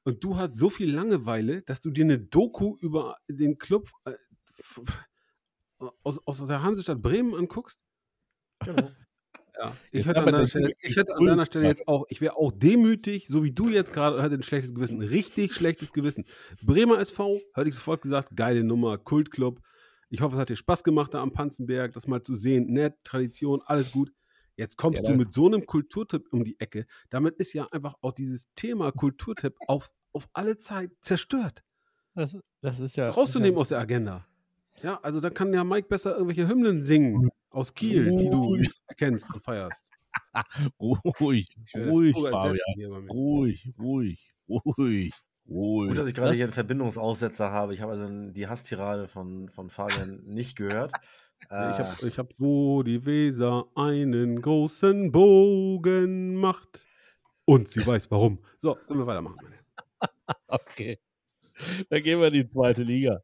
Und 0.05 0.25
du 0.25 0.37
hast 0.39 0.57
so 0.59 0.71
viel 0.71 0.91
Langeweile, 0.93 1.61
dass 1.63 1.81
du 1.83 1.91
dir 1.91 2.05
eine 2.05 2.19
Doku 2.19 2.77
über 2.81 3.19
den 3.29 3.59
Club 3.59 3.91
äh, 4.07 4.15
aus, 6.03 6.19
aus 6.27 6.45
der 6.47 6.63
Hansestadt 6.63 7.03
Bremen 7.03 7.35
anguckst. 7.35 7.79
Genau. 8.65 8.89
Ja, 9.59 9.77
ich 9.93 10.07
hätte, 10.07 10.21
an 10.21 10.27
deiner 10.33 10.47
Stelle, 10.49 10.69
Ding 10.69 10.77
ich 10.81 10.91
ist 10.91 10.97
hätte 10.97 11.15
an 11.15 11.21
cool. 11.21 11.27
deiner 11.29 11.47
Stelle 11.47 11.67
jetzt 11.69 11.87
auch, 11.87 12.07
ich 12.09 12.21
wäre 12.21 12.37
auch 12.37 12.53
demütig, 12.53 13.27
so 13.29 13.45
wie 13.45 13.53
du 13.53 13.69
jetzt 13.69 13.93
gerade, 13.93 14.23
hätte 14.23 14.35
ein 14.35 14.43
schlechtes 14.43 14.75
Gewissen. 14.75 15.03
Richtig 15.03 15.53
schlechtes 15.53 15.93
Gewissen. 15.93 16.25
Bremer 16.63 16.99
SV, 17.01 17.39
hätte 17.55 17.69
ich 17.69 17.75
sofort 17.75 18.01
gesagt, 18.03 18.31
geile 18.35 18.65
Nummer, 18.65 18.99
Kultclub. 18.99 19.61
Ich 20.09 20.21
hoffe, 20.21 20.37
es 20.37 20.41
hat 20.41 20.49
dir 20.51 20.57
Spaß 20.57 20.85
gemacht, 20.85 21.15
da 21.15 21.23
am 21.23 21.33
Panzenberg, 21.33 21.93
das 21.93 22.07
mal 22.07 22.23
zu 22.23 22.35
sehen. 22.35 22.73
Nett, 22.73 22.95
Tradition, 23.05 23.63
alles 23.65 23.93
gut. 23.93 24.13
Jetzt 24.57 24.77
kommst 24.77 25.03
Ja, 25.03 25.11
du 25.11 25.17
mit 25.17 25.33
so 25.33 25.47
einem 25.47 25.65
Kulturtipp 25.67 26.29
um 26.33 26.45
die 26.45 26.59
Ecke. 26.59 26.87
Damit 27.11 27.37
ist 27.37 27.53
ja 27.53 27.67
einfach 27.73 27.95
auch 28.01 28.13
dieses 28.13 28.47
Thema 28.55 28.91
Kulturtipp 28.93 29.55
auf, 29.69 29.91
auf 30.13 30.29
alle 30.33 30.59
Zeit 30.59 30.91
zerstört. 31.03 31.63
das, 32.15 32.37
das 32.61 32.81
ist 32.81 32.97
ja. 32.97 33.05
Das 33.05 33.17
rauszunehmen 33.17 33.59
aus 33.59 33.69
der 33.69 33.79
Agenda. 33.79 34.27
Ja, 34.83 34.99
also 35.03 35.21
da 35.21 35.31
kann 35.31 35.53
ja 35.53 35.63
Mike 35.65 35.89
besser 35.89 36.13
irgendwelche 36.15 36.49
Hymnen 36.49 36.83
singen 36.83 37.31
aus 37.53 37.75
Kiel, 37.75 38.11
die 38.11 38.31
du 38.31 38.43
Ruhig. 38.43 38.61
nicht 38.69 38.83
kennst 38.97 39.33
und 39.33 39.43
feierst. 39.43 39.85
Ruhig, 40.81 41.49
ruhig, 41.75 42.17
Fabian. 42.17 43.09
Ruhig, 43.11 43.73
ruhig, 43.79 44.35
ruhig, 44.49 45.13
ruhig. 45.49 45.89
Gut, 45.89 45.97
dass 45.99 46.09
ich 46.09 46.15
gerade 46.15 46.29
Das- 46.29 46.37
hier 46.37 46.45
einen 46.47 46.53
Verbindungsaussetzer 46.53 47.51
habe. 47.51 47.75
Ich 47.75 47.81
habe 47.81 47.93
also 47.93 48.09
die 48.31 48.47
Hasstirade 48.47 49.09
von, 49.09 49.49
von 49.51 49.71
Fabian 49.71 50.23
nicht 50.25 50.57
gehört. 50.57 50.93
Ich 51.41 51.51
Äh, 51.51 51.55
habe, 51.55 52.07
ich 52.09 52.19
hab, 52.19 52.29
wo 52.39 52.83
die 52.85 53.05
Weser 53.05 53.65
einen 53.75 54.41
großen 54.41 55.11
Bogen 55.11 56.37
macht. 56.37 56.87
Und 57.45 57.69
sie 57.69 57.85
weiß 57.85 58.11
warum. 58.11 58.39
So, 58.61 58.75
können 58.87 59.01
wir 59.01 59.07
weitermachen. 59.07 59.37
Okay. 60.47 60.99
Dann 61.91 62.03
gehen 62.03 62.21
wir 62.21 62.29
in 62.29 62.33
die 62.35 62.47
zweite 62.47 62.83
Liga. 62.83 63.21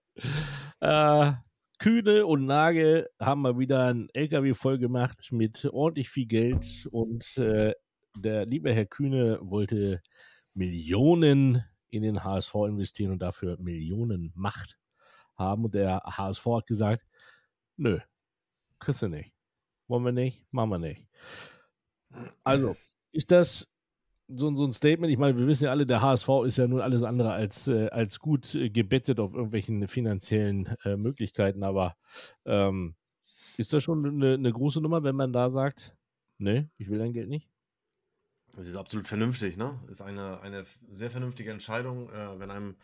Äh, 0.80 1.32
Kühne 1.78 2.26
und 2.26 2.44
Nagel 2.44 3.08
haben 3.20 3.42
mal 3.42 3.58
wieder 3.58 3.86
ein 3.86 4.08
LKW 4.12 4.54
voll 4.54 4.78
gemacht 4.78 5.30
mit 5.30 5.64
ordentlich 5.66 6.10
viel 6.10 6.26
Geld 6.26 6.88
und 6.90 7.36
äh, 7.36 7.72
der 8.16 8.46
liebe 8.46 8.72
Herr 8.72 8.86
Kühne 8.86 9.38
wollte 9.42 10.02
Millionen 10.54 11.64
in 11.88 12.02
den 12.02 12.24
HSV 12.24 12.54
investieren 12.66 13.12
und 13.12 13.20
dafür 13.20 13.56
Millionen 13.60 14.32
Macht 14.34 14.78
haben. 15.36 15.64
Und 15.64 15.74
der 15.74 16.02
HSV 16.04 16.46
hat 16.46 16.66
gesagt, 16.66 17.06
nö, 17.76 18.00
kriegst 18.78 19.02
du 19.02 19.08
nicht. 19.08 19.34
Wollen 19.86 20.04
wir 20.04 20.12
nicht, 20.12 20.44
machen 20.52 20.70
wir 20.70 20.78
nicht. 20.78 21.08
Also, 22.42 22.76
ist 23.12 23.30
das 23.30 23.68
so, 24.28 24.54
so 24.54 24.64
ein 24.64 24.72
Statement? 24.72 25.12
Ich 25.12 25.18
meine, 25.18 25.38
wir 25.38 25.46
wissen 25.46 25.64
ja 25.64 25.70
alle, 25.70 25.86
der 25.86 26.02
HSV 26.02 26.28
ist 26.44 26.58
ja 26.58 26.68
nun 26.68 26.80
alles 26.80 27.02
andere 27.02 27.32
als, 27.32 27.68
äh, 27.68 27.88
als 27.88 28.18
gut 28.18 28.54
äh, 28.54 28.70
gebettet 28.70 29.20
auf 29.20 29.34
irgendwelchen 29.34 29.88
finanziellen 29.88 30.76
äh, 30.84 30.96
Möglichkeiten, 30.96 31.62
aber 31.62 31.96
ähm, 32.44 32.94
ist 33.56 33.72
das 33.72 33.82
schon 33.82 34.04
eine, 34.04 34.34
eine 34.34 34.52
große 34.52 34.80
Nummer, 34.80 35.02
wenn 35.02 35.16
man 35.16 35.32
da 35.32 35.50
sagt, 35.50 35.96
nee, 36.38 36.68
ich 36.76 36.88
will 36.88 36.98
dein 36.98 37.12
Geld 37.12 37.28
nicht? 37.28 37.48
Das 38.54 38.66
ist 38.66 38.76
absolut 38.76 39.08
vernünftig, 39.08 39.56
ne? 39.56 39.80
Ist 39.88 40.02
eine, 40.02 40.40
eine 40.40 40.64
sehr 40.90 41.10
vernünftige 41.10 41.50
Entscheidung, 41.50 42.10
äh, 42.10 42.38
wenn 42.38 42.50
einem 42.50 42.76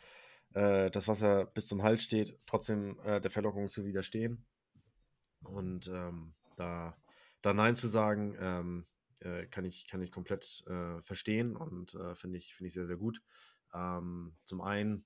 äh, 0.54 0.90
das 0.90 1.08
Wasser 1.08 1.46
bis 1.46 1.66
zum 1.66 1.82
Hals 1.82 2.02
steht, 2.02 2.38
trotzdem 2.46 2.96
der 3.04 3.30
Verlockung 3.30 3.68
zu 3.68 3.84
widerstehen. 3.84 4.44
Und 5.42 5.88
ähm, 5.88 6.32
da, 6.56 6.96
da 7.42 7.52
Nein 7.52 7.76
zu 7.76 7.88
sagen, 7.88 8.36
ähm, 8.40 8.86
äh, 9.24 9.46
kann, 9.46 9.64
ich, 9.64 9.86
kann 9.86 10.02
ich 10.02 10.12
komplett 10.12 10.64
äh, 10.66 11.00
verstehen 11.02 11.56
und 11.56 11.94
äh, 11.94 12.14
finde 12.14 12.38
ich, 12.38 12.54
finde 12.54 12.68
ich 12.68 12.74
sehr, 12.74 12.86
sehr 12.86 12.96
gut. 12.96 13.22
Ähm, 13.72 14.36
zum 14.44 14.60
einen, 14.60 15.04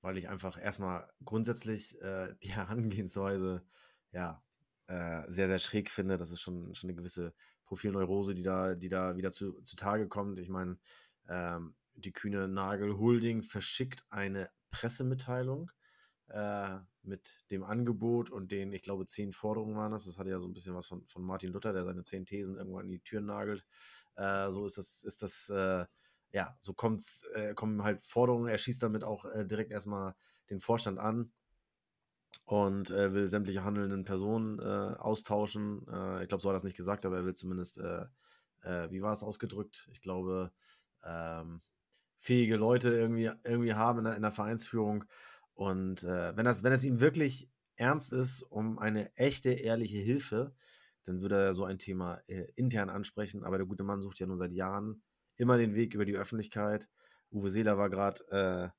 weil 0.00 0.18
ich 0.18 0.28
einfach 0.28 0.60
erstmal 0.60 1.08
grundsätzlich 1.24 2.00
äh, 2.02 2.34
die 2.42 2.52
Herangehensweise 2.54 3.64
ja, 4.12 4.42
äh, 4.86 5.22
sehr, 5.30 5.48
sehr 5.48 5.58
schräg 5.58 5.90
finde. 5.90 6.16
Das 6.16 6.30
ist 6.30 6.40
schon, 6.40 6.74
schon 6.74 6.90
eine 6.90 6.96
gewisse 6.96 7.34
Profilneurose, 7.64 8.34
die 8.34 8.42
da, 8.42 8.74
die 8.74 8.88
da 8.88 9.16
wieder 9.16 9.32
zu, 9.32 9.60
zutage 9.62 10.08
kommt. 10.08 10.38
Ich 10.38 10.48
meine, 10.48 10.78
ähm, 11.28 11.76
die 11.94 12.12
kühne 12.12 12.48
Nagel 12.48 12.98
Holding 12.98 13.42
verschickt 13.42 14.04
eine 14.10 14.50
Pressemitteilung 14.70 15.70
äh, 16.30 16.78
mit 17.02 17.44
dem 17.50 17.64
Angebot 17.64 18.30
und 18.30 18.52
den, 18.52 18.72
ich 18.72 18.82
glaube, 18.82 19.06
zehn 19.06 19.32
Forderungen 19.32 19.76
waren 19.76 19.92
das. 19.92 20.04
Das 20.04 20.18
hatte 20.18 20.30
ja 20.30 20.38
so 20.38 20.46
ein 20.46 20.52
bisschen 20.52 20.74
was 20.74 20.86
von, 20.86 21.06
von 21.06 21.22
Martin 21.22 21.50
Luther, 21.50 21.72
der 21.72 21.84
seine 21.84 22.02
zehn 22.02 22.26
Thesen 22.26 22.56
irgendwann 22.56 22.84
in 22.84 22.90
die 22.90 23.00
Türen 23.00 23.26
nagelt. 23.26 23.66
Äh, 24.16 24.50
so 24.50 24.66
ist 24.66 24.78
das, 24.78 25.02
ist 25.02 25.22
das, 25.22 25.48
äh, 25.48 25.86
ja, 26.32 26.56
so 26.60 26.74
kommt's, 26.74 27.24
äh, 27.34 27.54
kommen 27.54 27.82
halt 27.82 28.02
Forderungen. 28.02 28.48
Er 28.48 28.58
schießt 28.58 28.82
damit 28.82 29.02
auch 29.02 29.24
äh, 29.24 29.44
direkt 29.44 29.72
erstmal 29.72 30.14
den 30.50 30.60
Vorstand 30.60 30.98
an 30.98 31.32
und 32.44 32.90
will 32.90 33.28
sämtliche 33.28 33.62
handelnden 33.62 34.04
Personen 34.04 34.58
austauschen. 34.58 35.82
Ich 36.22 36.28
glaube, 36.28 36.40
so 36.40 36.48
hat 36.48 36.54
er 36.54 36.56
es 36.56 36.64
nicht 36.64 36.76
gesagt, 36.76 37.06
aber 37.06 37.18
er 37.18 37.24
will 37.24 37.34
zumindest, 37.34 37.78
wie 37.78 39.02
war 39.02 39.12
es 39.12 39.22
ausgedrückt? 39.22 39.88
Ich 39.92 40.00
glaube, 40.00 40.50
ähm, 41.04 41.60
fähige 42.18 42.56
Leute 42.56 42.90
irgendwie, 42.90 43.30
irgendwie 43.44 43.74
haben 43.74 44.00
in 44.00 44.04
der, 44.04 44.16
in 44.16 44.22
der 44.22 44.32
Vereinsführung. 44.32 45.04
Und 45.60 46.04
äh, 46.04 46.34
wenn, 46.38 46.46
das, 46.46 46.62
wenn 46.62 46.72
es 46.72 46.86
ihm 46.86 47.00
wirklich 47.00 47.50
ernst 47.76 48.14
ist, 48.14 48.40
um 48.44 48.78
eine 48.78 49.14
echte, 49.18 49.50
ehrliche 49.50 49.98
Hilfe, 49.98 50.54
dann 51.04 51.20
würde 51.20 51.34
er 51.34 51.52
so 51.52 51.66
ein 51.66 51.78
Thema 51.78 52.18
äh, 52.28 52.46
intern 52.56 52.88
ansprechen. 52.88 53.44
Aber 53.44 53.58
der 53.58 53.66
gute 53.66 53.82
Mann 53.82 54.00
sucht 54.00 54.18
ja 54.20 54.26
nun 54.26 54.38
seit 54.38 54.52
Jahren 54.52 55.02
immer 55.36 55.58
den 55.58 55.74
Weg 55.74 55.92
über 55.92 56.06
die 56.06 56.16
Öffentlichkeit. 56.16 56.88
Uwe 57.30 57.50
Seeler 57.50 57.76
war 57.76 57.90
gerade 57.90 58.72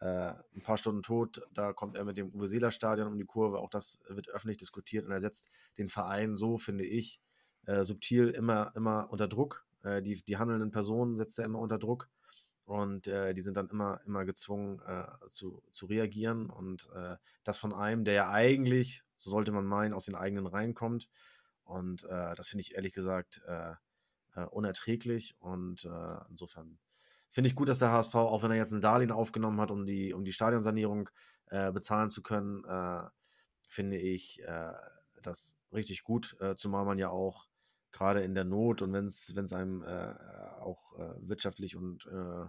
äh, 0.00 0.06
äh, 0.06 0.32
ein 0.54 0.62
paar 0.62 0.78
Stunden 0.78 1.02
tot. 1.02 1.42
Da 1.52 1.74
kommt 1.74 1.98
er 1.98 2.04
mit 2.06 2.16
dem 2.16 2.30
Uwe 2.34 2.48
Seeler 2.48 2.70
Stadion 2.70 3.08
um 3.08 3.18
die 3.18 3.26
Kurve. 3.26 3.58
Auch 3.58 3.68
das 3.68 4.00
wird 4.08 4.30
öffentlich 4.30 4.56
diskutiert 4.56 5.04
und 5.04 5.12
er 5.12 5.20
setzt 5.20 5.50
den 5.76 5.90
Verein 5.90 6.34
so, 6.34 6.56
finde 6.56 6.86
ich, 6.86 7.20
äh, 7.66 7.84
subtil 7.84 8.30
immer, 8.30 8.72
immer 8.74 9.10
unter 9.10 9.28
Druck. 9.28 9.66
Äh, 9.82 10.00
die, 10.00 10.14
die 10.24 10.38
handelnden 10.38 10.70
Personen 10.70 11.14
setzt 11.14 11.38
er 11.38 11.44
immer 11.44 11.58
unter 11.58 11.78
Druck 11.78 12.08
und 12.64 13.06
äh, 13.06 13.34
die 13.34 13.40
sind 13.40 13.56
dann 13.56 13.68
immer, 13.68 14.00
immer 14.06 14.24
gezwungen 14.24 14.80
äh, 14.86 15.06
zu, 15.30 15.62
zu 15.72 15.86
reagieren 15.86 16.48
und 16.48 16.88
äh, 16.94 17.16
das 17.44 17.58
von 17.58 17.72
einem, 17.72 18.04
der 18.04 18.14
ja 18.14 18.30
eigentlich, 18.30 19.02
so 19.18 19.30
sollte 19.30 19.52
man 19.52 19.66
meinen, 19.66 19.94
aus 19.94 20.04
den 20.04 20.14
eigenen 20.14 20.46
Reihen 20.46 20.74
kommt. 20.74 21.08
Und 21.64 22.04
äh, 22.04 22.34
das 22.34 22.48
finde 22.48 22.62
ich 22.62 22.74
ehrlich 22.74 22.92
gesagt 22.92 23.40
äh, 23.46 23.74
äh, 24.34 24.44
unerträglich 24.46 25.36
und 25.40 25.88
insofern 26.30 26.78
finde 27.30 27.48
ich 27.48 27.54
gut, 27.54 27.68
dass 27.68 27.78
der 27.78 27.92
HSV, 27.92 28.14
auch 28.14 28.42
wenn 28.42 28.50
er 28.50 28.56
jetzt 28.56 28.72
ein 28.72 28.80
Darlehen 28.80 29.12
aufgenommen 29.12 29.60
hat, 29.60 29.70
um 29.70 29.86
die, 29.86 30.12
um 30.12 30.24
die 30.24 30.32
Stadionsanierung 30.32 31.08
bezahlen 31.48 32.08
zu 32.08 32.22
können, 32.22 32.62
finde 33.68 33.98
ich 33.98 34.42
das 35.22 35.56
richtig 35.72 36.02
gut, 36.02 36.36
zumal 36.56 36.84
man 36.84 36.98
ja 36.98 37.10
auch 37.10 37.46
gerade 37.92 38.22
in 38.22 38.34
der 38.34 38.44
Not 38.44 38.82
und 38.82 38.92
wenn 38.92 39.04
es 39.04 39.52
einem 39.52 39.82
äh, 39.82 40.14
auch 40.60 40.98
äh, 40.98 41.14
wirtschaftlich 41.28 41.76
und 41.76 42.06
äh, 42.06 42.46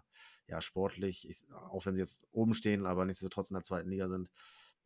ja 0.48 0.62
sportlich, 0.62 1.28
ich, 1.30 1.44
auch 1.70 1.86
wenn 1.86 1.96
sie 1.96 2.02
jetzt 2.02 2.26
oben 2.32 2.54
stehen, 2.54 2.86
aber 2.86 3.06
nichtsdestotrotz 3.06 3.50
in 3.50 3.56
der 3.56 3.64
zweiten 3.64 3.90
Liga 3.90 4.10
sind, 4.10 4.30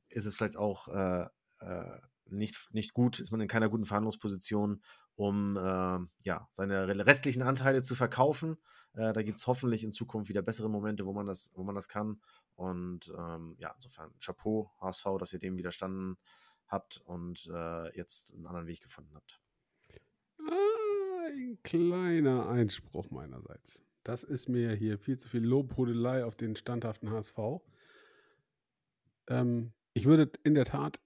ist 0.09 0.25
es 0.25 0.35
vielleicht 0.35 0.57
auch 0.57 0.87
äh, 0.87 1.27
äh, 1.59 1.99
nicht, 2.25 2.67
nicht 2.71 2.93
gut, 2.93 3.19
ist 3.19 3.31
man 3.31 3.41
in 3.41 3.47
keiner 3.47 3.69
guten 3.69 3.85
Verhandlungsposition, 3.85 4.81
um 5.15 5.57
äh, 5.57 5.99
ja, 6.23 6.47
seine 6.51 7.05
restlichen 7.05 7.41
Anteile 7.41 7.81
zu 7.81 7.95
verkaufen. 7.95 8.57
Da 8.93 9.21
gibt 9.21 9.37
es 9.37 9.45
hoffentlich 9.45 9.83
in 9.83 9.91
Zukunft 9.91 10.27
wieder 10.27 10.41
bessere 10.41 10.71
Momente, 10.71 11.05
wo 11.05 11.13
man 11.13 11.27
das, 11.27 11.51
wo 11.53 11.63
man 11.63 11.75
das 11.75 11.87
kann. 11.87 12.19
Und 12.55 13.13
ähm, 13.15 13.55
ja, 13.59 13.71
insofern 13.75 14.11
Chapeau, 14.19 14.71
HSV, 14.81 15.05
dass 15.19 15.33
ihr 15.33 15.39
dem 15.39 15.55
widerstanden 15.55 16.17
habt 16.65 17.01
und 17.05 17.47
jetzt 17.93 18.33
einen 18.33 18.47
anderen 18.47 18.65
Weg 18.65 18.81
gefunden 18.81 19.13
habt. 19.13 19.39
Ein 20.47 21.57
kleiner 21.63 22.49
Einspruch 22.49 23.09
meinerseits. 23.11 23.83
Das 24.03 24.23
ist 24.23 24.47
mir 24.47 24.73
hier 24.73 24.97
viel 24.97 25.17
zu 25.17 25.27
viel 25.29 25.43
Lobhudelei 25.43 26.23
auf 26.23 26.35
den 26.35 26.55
standhaften 26.55 27.09
HSV. 27.11 27.37
Ähm, 29.27 29.73
ich 29.93 30.05
würde 30.05 30.31
in 30.43 30.55
der 30.55 30.65
Tat 30.65 30.99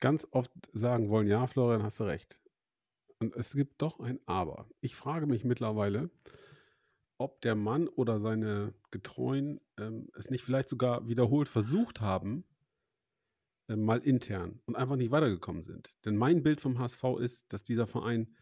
ganz 0.00 0.26
oft 0.30 0.52
sagen 0.72 1.08
wollen, 1.08 1.26
ja, 1.26 1.46
Florian, 1.46 1.82
hast 1.82 2.00
du 2.00 2.04
recht. 2.04 2.38
Und 3.20 3.34
es 3.34 3.52
gibt 3.52 3.82
doch 3.82 3.98
ein 4.00 4.20
Aber. 4.26 4.68
Ich 4.80 4.94
frage 4.94 5.26
mich 5.26 5.44
mittlerweile, 5.44 6.10
ob 7.18 7.40
der 7.40 7.56
Mann 7.56 7.88
oder 7.88 8.20
seine 8.20 8.74
Getreuen 8.90 9.60
ähm, 9.76 10.08
es 10.16 10.30
nicht 10.30 10.44
vielleicht 10.44 10.68
sogar 10.68 11.08
wiederholt 11.08 11.48
versucht 11.48 12.00
haben, 12.00 12.44
äh, 13.68 13.76
mal 13.76 14.00
intern 14.00 14.60
und 14.66 14.76
einfach 14.76 14.96
nicht 14.96 15.10
weitergekommen 15.10 15.62
sind. 15.62 15.90
Denn 16.04 16.16
mein 16.16 16.42
Bild 16.42 16.60
vom 16.60 16.78
HSV 16.78 17.04
ist, 17.20 17.52
dass 17.52 17.64
dieser 17.64 17.86
Verein 17.86 18.34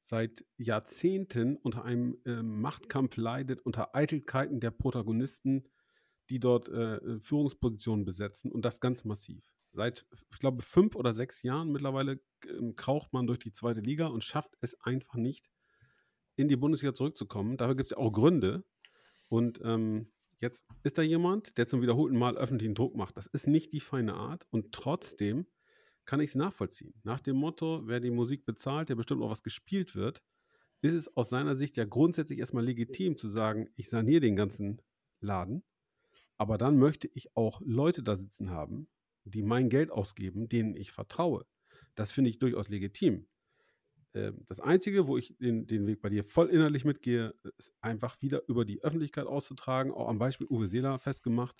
seit 0.00 0.44
Jahrzehnten 0.56 1.56
unter 1.56 1.84
einem 1.84 2.16
äh, 2.24 2.42
Machtkampf 2.42 3.16
leidet, 3.16 3.60
unter 3.60 3.94
Eitelkeiten 3.94 4.60
der 4.60 4.70
Protagonisten, 4.70 5.68
die 6.30 6.40
dort 6.40 6.68
äh, 6.68 7.18
Führungspositionen 7.20 8.04
besetzen 8.04 8.50
und 8.50 8.64
das 8.64 8.80
ganz 8.80 9.04
massiv. 9.04 9.44
Seit, 9.72 10.06
ich 10.32 10.38
glaube, 10.38 10.62
fünf 10.62 10.96
oder 10.96 11.12
sechs 11.12 11.42
Jahren 11.42 11.70
mittlerweile 11.70 12.20
äh, 12.46 12.72
kraucht 12.74 13.12
man 13.12 13.26
durch 13.26 13.38
die 13.38 13.52
zweite 13.52 13.80
Liga 13.80 14.06
und 14.06 14.24
schafft 14.24 14.56
es 14.60 14.80
einfach 14.80 15.14
nicht, 15.14 15.50
in 16.36 16.48
die 16.48 16.56
Bundesliga 16.56 16.94
zurückzukommen. 16.94 17.56
Dafür 17.56 17.76
gibt 17.76 17.88
es 17.88 17.90
ja 17.90 17.98
auch 17.98 18.12
Gründe. 18.12 18.64
Und 19.28 19.60
ähm, 19.62 20.10
jetzt 20.40 20.64
ist 20.82 20.98
da 20.98 21.02
jemand, 21.02 21.56
der 21.58 21.66
zum 21.66 21.82
wiederholten 21.82 22.18
Mal 22.18 22.36
öffentlichen 22.36 22.74
Druck 22.74 22.96
macht. 22.96 23.16
Das 23.16 23.26
ist 23.26 23.46
nicht 23.46 23.72
die 23.72 23.80
feine 23.80 24.14
Art 24.14 24.46
und 24.50 24.72
trotzdem 24.72 25.46
kann 26.06 26.20
ich 26.20 26.30
es 26.30 26.34
nachvollziehen. 26.34 26.94
Nach 27.04 27.20
dem 27.20 27.36
Motto, 27.36 27.82
wer 27.86 28.00
die 28.00 28.10
Musik 28.10 28.44
bezahlt, 28.44 28.88
der 28.88 28.96
bestimmt 28.96 29.22
auch 29.22 29.30
was 29.30 29.42
gespielt 29.42 29.94
wird, 29.94 30.22
ist 30.82 30.94
es 30.94 31.16
aus 31.16 31.28
seiner 31.28 31.54
Sicht 31.54 31.76
ja 31.76 31.84
grundsätzlich 31.84 32.38
erstmal 32.38 32.64
legitim 32.64 33.16
zu 33.16 33.28
sagen, 33.28 33.68
ich 33.76 33.88
saniere 33.90 34.20
den 34.20 34.34
ganzen 34.34 34.80
Laden, 35.20 35.62
aber 36.38 36.56
dann 36.56 36.78
möchte 36.78 37.08
ich 37.14 37.36
auch 37.36 37.60
Leute 37.64 38.02
da 38.02 38.16
sitzen 38.16 38.50
haben, 38.50 38.88
die 39.24 39.42
mein 39.42 39.68
Geld 39.68 39.90
ausgeben, 39.90 40.48
denen 40.48 40.74
ich 40.74 40.90
vertraue. 40.90 41.44
Das 41.94 42.12
finde 42.12 42.30
ich 42.30 42.38
durchaus 42.38 42.68
legitim. 42.68 43.26
Ähm, 44.14 44.44
das 44.48 44.60
Einzige, 44.60 45.06
wo 45.06 45.16
ich 45.16 45.36
den, 45.38 45.66
den 45.66 45.86
Weg 45.86 46.00
bei 46.00 46.08
dir 46.08 46.24
voll 46.24 46.48
innerlich 46.48 46.84
mitgehe, 46.84 47.34
ist 47.58 47.72
einfach 47.80 48.20
wieder 48.20 48.42
über 48.48 48.64
die 48.64 48.82
Öffentlichkeit 48.82 49.26
auszutragen, 49.26 49.92
auch 49.92 50.08
am 50.08 50.18
Beispiel 50.18 50.46
Uwe 50.48 50.66
Seeler 50.66 50.98
festgemacht. 50.98 51.56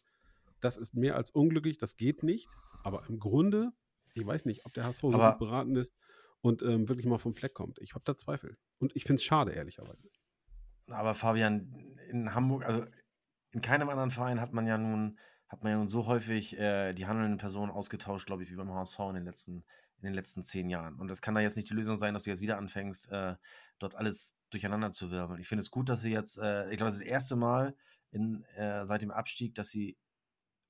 Das 0.60 0.76
ist 0.76 0.94
mehr 0.94 1.16
als 1.16 1.30
unglücklich, 1.30 1.78
das 1.78 1.96
geht 1.96 2.22
nicht. 2.22 2.48
Aber 2.82 3.04
im 3.08 3.18
Grunde, 3.18 3.72
ich 4.14 4.26
weiß 4.26 4.44
nicht, 4.44 4.66
ob 4.66 4.74
der 4.74 4.84
HSV 4.84 5.00
so 5.00 5.10
gut 5.10 5.38
beraten 5.38 5.76
ist 5.76 5.94
und 6.40 6.62
ähm, 6.62 6.88
wirklich 6.88 7.06
mal 7.06 7.18
vom 7.18 7.34
Fleck 7.34 7.54
kommt. 7.54 7.78
Ich 7.80 7.94
habe 7.94 8.04
da 8.04 8.16
Zweifel. 8.16 8.56
Und 8.78 8.94
ich 8.96 9.04
finde 9.04 9.20
es 9.20 9.24
schade, 9.24 9.52
ehrlicherweise. 9.52 10.08
Aber 10.88 11.14
Fabian, 11.14 11.96
in 12.10 12.34
Hamburg, 12.34 12.64
also 12.64 12.84
in 13.52 13.60
keinem 13.60 13.88
anderen 13.88 14.10
Verein 14.10 14.40
hat 14.40 14.52
man 14.52 14.66
ja 14.66 14.76
nun, 14.76 15.18
hat 15.48 15.62
man 15.62 15.72
ja 15.72 15.78
nun 15.78 15.88
so 15.88 16.06
häufig 16.06 16.58
äh, 16.58 16.94
die 16.94 17.06
handelnden 17.06 17.38
Personen 17.38 17.70
ausgetauscht, 17.70 18.26
glaube 18.26 18.42
ich, 18.42 18.50
wie 18.50 18.56
beim 18.56 18.72
HSV 18.72 18.98
in 19.00 19.14
den 19.14 19.24
letzten 19.24 19.64
in 20.00 20.06
den 20.06 20.14
letzten 20.14 20.42
zehn 20.42 20.68
Jahren. 20.70 20.98
Und 20.98 21.08
das 21.08 21.20
kann 21.20 21.34
da 21.34 21.40
jetzt 21.40 21.56
nicht 21.56 21.68
die 21.68 21.74
Lösung 21.74 21.98
sein, 21.98 22.14
dass 22.14 22.24
du 22.24 22.30
jetzt 22.30 22.40
wieder 22.40 22.58
anfängst, 22.58 23.10
äh, 23.12 23.36
dort 23.78 23.94
alles 23.94 24.34
durcheinander 24.50 24.92
zu 24.92 25.10
wirbeln. 25.10 25.40
Ich 25.40 25.48
finde 25.48 25.60
es 25.60 25.70
gut, 25.70 25.88
dass 25.88 26.00
sie 26.00 26.10
jetzt, 26.10 26.38
äh, 26.38 26.70
ich 26.70 26.78
glaube, 26.78 26.90
das 26.90 26.94
ist 26.94 27.04
das 27.04 27.08
erste 27.08 27.36
Mal 27.36 27.76
in, 28.10 28.42
äh, 28.56 28.84
seit 28.84 29.02
dem 29.02 29.10
Abstieg, 29.10 29.54
dass 29.54 29.68
sie 29.68 29.96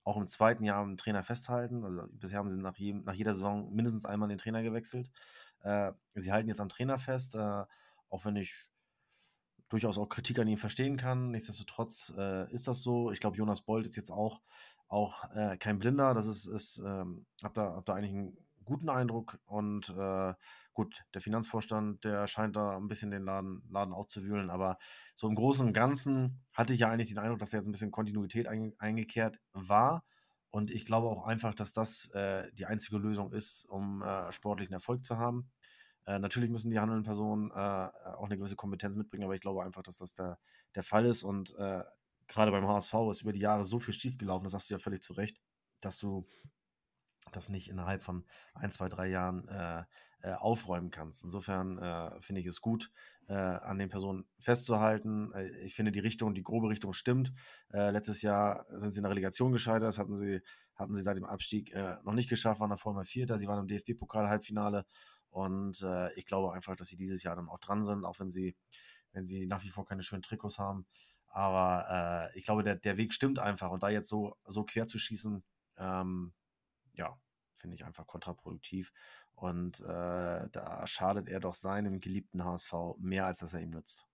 auch 0.05 0.17
im 0.17 0.27
zweiten 0.27 0.65
Jahr 0.65 0.83
einen 0.83 0.97
Trainer 0.97 1.23
festhalten. 1.23 1.85
Also 1.85 2.03
bisher 2.13 2.39
haben 2.39 2.51
sie 2.51 2.61
nach, 2.61 2.77
jedem, 2.77 3.05
nach 3.05 3.15
jeder 3.15 3.35
Saison 3.35 3.73
mindestens 3.73 4.05
einmal 4.05 4.29
den 4.29 4.39
Trainer 4.39 4.63
gewechselt. 4.63 5.11
Äh, 5.61 5.93
sie 6.15 6.33
halten 6.33 6.49
jetzt 6.49 6.61
am 6.61 6.69
Trainer 6.69 6.99
fest, 6.99 7.35
äh, 7.35 7.65
auch 8.09 8.25
wenn 8.25 8.37
ich 8.37 8.71
durchaus 9.69 9.99
auch 9.99 10.09
Kritik 10.09 10.39
an 10.41 10.49
ihm 10.49 10.59
verstehen 10.59 10.97
kann. 10.97 11.31
Nichtsdestotrotz 11.31 12.13
äh, 12.17 12.51
ist 12.53 12.67
das 12.67 12.83
so. 12.83 13.13
Ich 13.13 13.21
glaube, 13.21 13.37
Jonas 13.37 13.63
Bold 13.63 13.87
ist 13.87 13.97
jetzt 13.97 14.11
auch, 14.11 14.41
auch 14.89 15.23
kein 15.61 15.79
Blinder. 15.79 16.15
Das 16.15 16.27
ist, 16.27 16.47
ist 16.47 16.79
ähm, 16.85 17.25
hab 17.45 17.55
da, 17.55 17.77
hab 17.77 17.87
da 17.87 17.95
eigentlich 17.95 18.11
einen 18.11 18.37
guten 18.65 18.89
Eindruck. 18.89 19.39
Und 19.47 19.91
äh, 19.91 20.35
gut, 20.75 21.05
der 21.15 21.21
Finanzvorstand, 21.21 22.05
der 22.05 22.27
scheint 22.27 22.57
da 22.57 22.77
ein 22.77 22.89
bisschen 22.89 23.11
den 23.11 23.25
Laden, 23.25 23.63
Laden 23.69 23.93
aufzuwühlen. 23.93 24.51
Aber 24.51 24.79
so 25.15 25.29
im 25.29 25.35
Großen 25.35 25.67
und 25.67 25.73
Ganzen 25.73 26.43
hatte 26.53 26.75
ich 26.75 26.81
ja 26.81 26.91
eigentlich 26.91 27.09
den 27.09 27.19
Eindruck, 27.19 27.39
dass 27.39 27.51
da 27.51 27.59
jetzt 27.59 27.67
ein 27.67 27.73
bisschen 27.73 27.91
Kontinuität 27.91 28.49
ein, 28.49 28.75
eingekehrt 28.79 29.41
war. 29.53 30.05
Und 30.51 30.71
ich 30.71 30.85
glaube 30.85 31.09
auch 31.09 31.27
einfach, 31.27 31.55
dass 31.55 31.73
das 31.73 32.09
äh, 32.11 32.51
die 32.53 32.67
einzige 32.67 32.99
Lösung 32.99 33.33
ist, 33.33 33.65
um 33.67 34.03
äh, 34.03 34.33
sportlichen 34.33 34.75
Erfolg 34.75 35.05
zu 35.05 35.17
haben. 35.17 35.51
Äh, 36.07 36.19
natürlich 36.19 36.51
müssen 36.51 36.71
die 36.71 36.81
handelnden 36.81 37.05
Personen 37.05 37.51
äh, 37.51 37.55
auch 37.55 38.25
eine 38.25 38.37
gewisse 38.37 38.57
Kompetenz 38.57 38.97
mitbringen, 38.97 39.25
aber 39.25 39.35
ich 39.35 39.41
glaube 39.41 39.63
einfach, 39.63 39.83
dass 39.83 39.99
das 39.99 40.15
der, 40.15 40.39
der 40.75 40.83
Fall 40.83 41.07
ist. 41.07 41.23
Und 41.23 41.55
äh, 41.57 41.85
gerade 42.27 42.51
beim 42.51 42.67
HSV 42.67 42.95
ist 43.11 43.23
über 43.23 43.33
die 43.33 43.41
Jahre 43.41 43.65
so 43.65 43.79
viel 43.79 43.95
schiefgelaufen, 43.95 44.45
das 44.45 44.53
sagst 44.53 44.71
du 44.71 44.75
ja 44.75 44.79
völlig 44.79 45.03
zu 45.03 45.13
Recht, 45.13 45.41
dass 45.81 45.99
du 45.99 46.27
das 47.33 47.49
nicht 47.49 47.69
innerhalb 47.69 48.03
von 48.03 48.25
ein, 48.55 48.73
zwei, 48.73 48.89
drei 48.89 49.09
Jahren 49.09 49.49
äh, 49.49 49.85
äh, 50.23 50.33
aufräumen 50.35 50.91
kannst. 50.91 51.25
Insofern 51.25 51.79
äh, 51.79 52.21
finde 52.21 52.43
ich 52.43 52.47
es 52.47 52.61
gut, 52.61 52.91
äh, 53.29 53.33
an 53.33 53.79
den 53.79 53.89
Personen 53.89 54.27
festzuhalten. 54.39 55.33
Äh, 55.33 55.49
ich 55.65 55.75
finde, 55.75 55.93
die 55.93 56.01
Richtung, 56.01 56.35
die 56.35 56.43
grobe 56.43 56.69
Richtung 56.69 56.93
stimmt. 56.93 57.33
Äh, 57.73 57.91
letztes 57.91 58.21
Jahr 58.21 58.67
sind 58.69 58.93
sie 58.93 58.99
in 58.99 59.05
der 59.05 59.13
Relegation 59.13 59.51
gescheitert. 59.51 59.89
Das 59.89 59.99
hatten 59.99 60.17
sie, 60.17 60.41
hatten 60.75 60.95
sie 60.95 61.03
seit 61.03 61.17
dem 61.17 61.25
Abstieg 61.25 61.75
noch 62.05 62.13
nicht 62.13 62.29
geschafft, 62.29 62.61
waren 62.61 62.71
davor 62.71 62.95
mal 62.95 63.05
Vierter. 63.05 63.39
Sie 63.39 63.47
waren 63.47 63.61
im 63.61 63.69
DFB-Pokal-Halbfinale. 63.69 64.85
Und 65.29 65.85
ich 66.17 66.25
glaube 66.25 66.55
einfach, 66.55 66.75
dass 66.75 66.89
sie 66.89 66.97
dieses 66.97 67.23
Jahr 67.23 67.37
dann 67.37 67.51
auch 67.51 67.59
dran 67.59 67.85
sind, 67.85 68.07
auch 68.07 68.19
wenn 68.19 68.31
sie, 68.31 68.57
wenn 69.13 69.27
sie 69.27 69.47
nach 69.47 69.63
wie 69.63 69.69
vor 69.69 69.85
keine 69.85 70.03
schönen 70.03 70.23
Trikots 70.23 70.59
haben. 70.59 70.87
Aber 71.27 72.31
ich 72.35 72.47
glaube, 72.47 72.63
der, 72.63 72.77
der 72.77 72.97
Weg 72.97 73.13
stimmt 73.13 73.39
einfach. 73.39 73.71
Und 73.71 73.83
da 73.83 73.91
jetzt 73.91 74.09
so, 74.09 74.39
so 74.47 74.65
quer 74.65 74.87
zu 74.87 74.99
schießen, 74.99 75.45
ähm, 75.77 76.33
ja, 76.95 77.19
finde 77.55 77.77
ich 77.77 77.85
einfach 77.85 78.07
kontraproduktiv. 78.07 78.93
Und 79.35 79.81
äh, 79.81 80.49
da 80.53 80.83
schadet 80.87 81.29
er 81.29 81.41
doch 81.41 81.55
seinem 81.55 82.01
geliebten 82.01 82.45
HSV 82.45 82.73
mehr, 82.99 83.27
als 83.27 83.39
dass 83.39 83.55
er 83.55 83.61
ihm 83.61 83.71
nützt. 83.71 84.07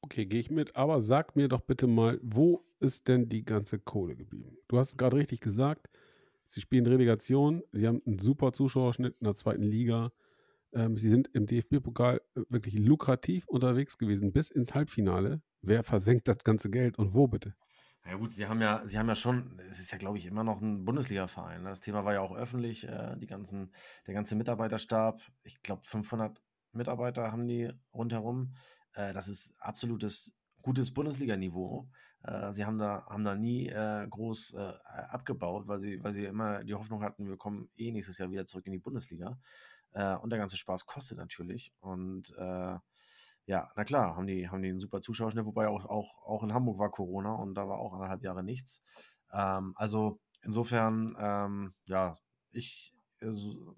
Okay, 0.00 0.26
gehe 0.26 0.40
ich 0.40 0.50
mit. 0.50 0.76
Aber 0.76 1.00
sag 1.00 1.36
mir 1.36 1.48
doch 1.48 1.60
bitte 1.60 1.86
mal, 1.86 2.20
wo 2.22 2.64
ist 2.80 3.08
denn 3.08 3.28
die 3.28 3.44
ganze 3.44 3.78
Kohle 3.78 4.16
geblieben? 4.16 4.56
Du 4.68 4.78
hast 4.78 4.98
gerade 4.98 5.16
richtig 5.16 5.40
gesagt, 5.40 5.88
sie 6.44 6.60
spielen 6.60 6.86
Relegation, 6.86 7.62
sie 7.72 7.86
haben 7.86 8.02
einen 8.06 8.18
super 8.18 8.52
Zuschauerschnitt 8.52 9.16
in 9.20 9.24
der 9.24 9.34
zweiten 9.34 9.62
Liga. 9.62 10.12
Ähm, 10.72 10.96
sie 10.96 11.10
sind 11.10 11.28
im 11.32 11.46
DFB-Pokal 11.46 12.20
äh, 12.34 12.40
wirklich 12.48 12.74
lukrativ 12.74 13.48
unterwegs 13.48 13.98
gewesen 13.98 14.32
bis 14.32 14.50
ins 14.50 14.74
Halbfinale. 14.74 15.42
Wer 15.62 15.82
versenkt 15.82 16.28
das 16.28 16.38
ganze 16.44 16.70
Geld 16.70 16.98
und 16.98 17.14
wo 17.14 17.26
bitte? 17.26 17.54
Ja 18.08 18.14
gut, 18.14 18.32
sie 18.32 18.46
haben 18.46 18.62
ja, 18.62 18.86
sie 18.86 18.98
haben 18.98 19.08
ja 19.08 19.16
schon, 19.16 19.58
es 19.68 19.80
ist 19.80 19.90
ja, 19.90 19.98
glaube 19.98 20.16
ich, 20.16 20.26
immer 20.26 20.44
noch 20.44 20.60
ein 20.60 20.84
Bundesliga-Verein. 20.84 21.64
Ne? 21.64 21.70
Das 21.70 21.80
Thema 21.80 22.04
war 22.04 22.12
ja 22.12 22.20
auch 22.20 22.36
öffentlich, 22.36 22.86
äh, 22.86 23.16
die 23.16 23.26
ganzen, 23.26 23.72
der 24.06 24.14
ganze 24.14 24.36
Mitarbeiterstab, 24.36 25.20
ich 25.42 25.60
glaube 25.62 25.82
500 25.84 26.40
Mitarbeiter 26.70 27.32
haben 27.32 27.48
die 27.48 27.72
rundherum. 27.92 28.54
Äh, 28.92 29.12
das 29.12 29.26
ist 29.26 29.54
absolutes 29.58 30.32
gutes 30.62 30.94
Bundesliga-Niveau. 30.94 31.88
Äh, 32.22 32.52
sie 32.52 32.64
haben 32.64 32.78
da, 32.78 33.04
haben 33.08 33.24
da 33.24 33.34
nie 33.34 33.68
äh, 33.70 34.06
groß 34.08 34.54
äh, 34.54 34.72
abgebaut, 35.10 35.66
weil 35.66 35.80
sie, 35.80 36.02
weil 36.04 36.14
sie 36.14 36.26
immer 36.26 36.62
die 36.62 36.74
Hoffnung 36.74 37.02
hatten, 37.02 37.26
wir 37.26 37.36
kommen 37.36 37.70
eh 37.76 37.90
nächstes 37.90 38.18
Jahr 38.18 38.30
wieder 38.30 38.46
zurück 38.46 38.66
in 38.66 38.72
die 38.72 38.78
Bundesliga. 38.78 39.36
Äh, 39.94 40.14
und 40.14 40.30
der 40.30 40.38
ganze 40.38 40.56
Spaß 40.56 40.86
kostet 40.86 41.18
natürlich. 41.18 41.72
Und 41.80 42.32
ja, 43.46 43.70
na 43.76 43.84
klar, 43.84 44.16
haben 44.16 44.26
die, 44.26 44.48
haben 44.48 44.62
die 44.62 44.70
einen 44.70 44.80
super 44.80 45.00
Zuschauerschnitt, 45.00 45.46
wobei 45.46 45.68
auch, 45.68 45.84
auch, 45.86 46.18
auch 46.24 46.42
in 46.42 46.52
Hamburg 46.52 46.78
war 46.78 46.90
Corona 46.90 47.34
und 47.34 47.54
da 47.54 47.68
war 47.68 47.78
auch 47.78 47.92
anderthalb 47.94 48.22
Jahre 48.22 48.42
nichts. 48.42 48.82
Ähm, 49.32 49.72
also 49.76 50.20
insofern, 50.42 51.16
ähm, 51.18 51.74
ja, 51.84 52.16
ich, 52.50 52.92
also, 53.20 53.76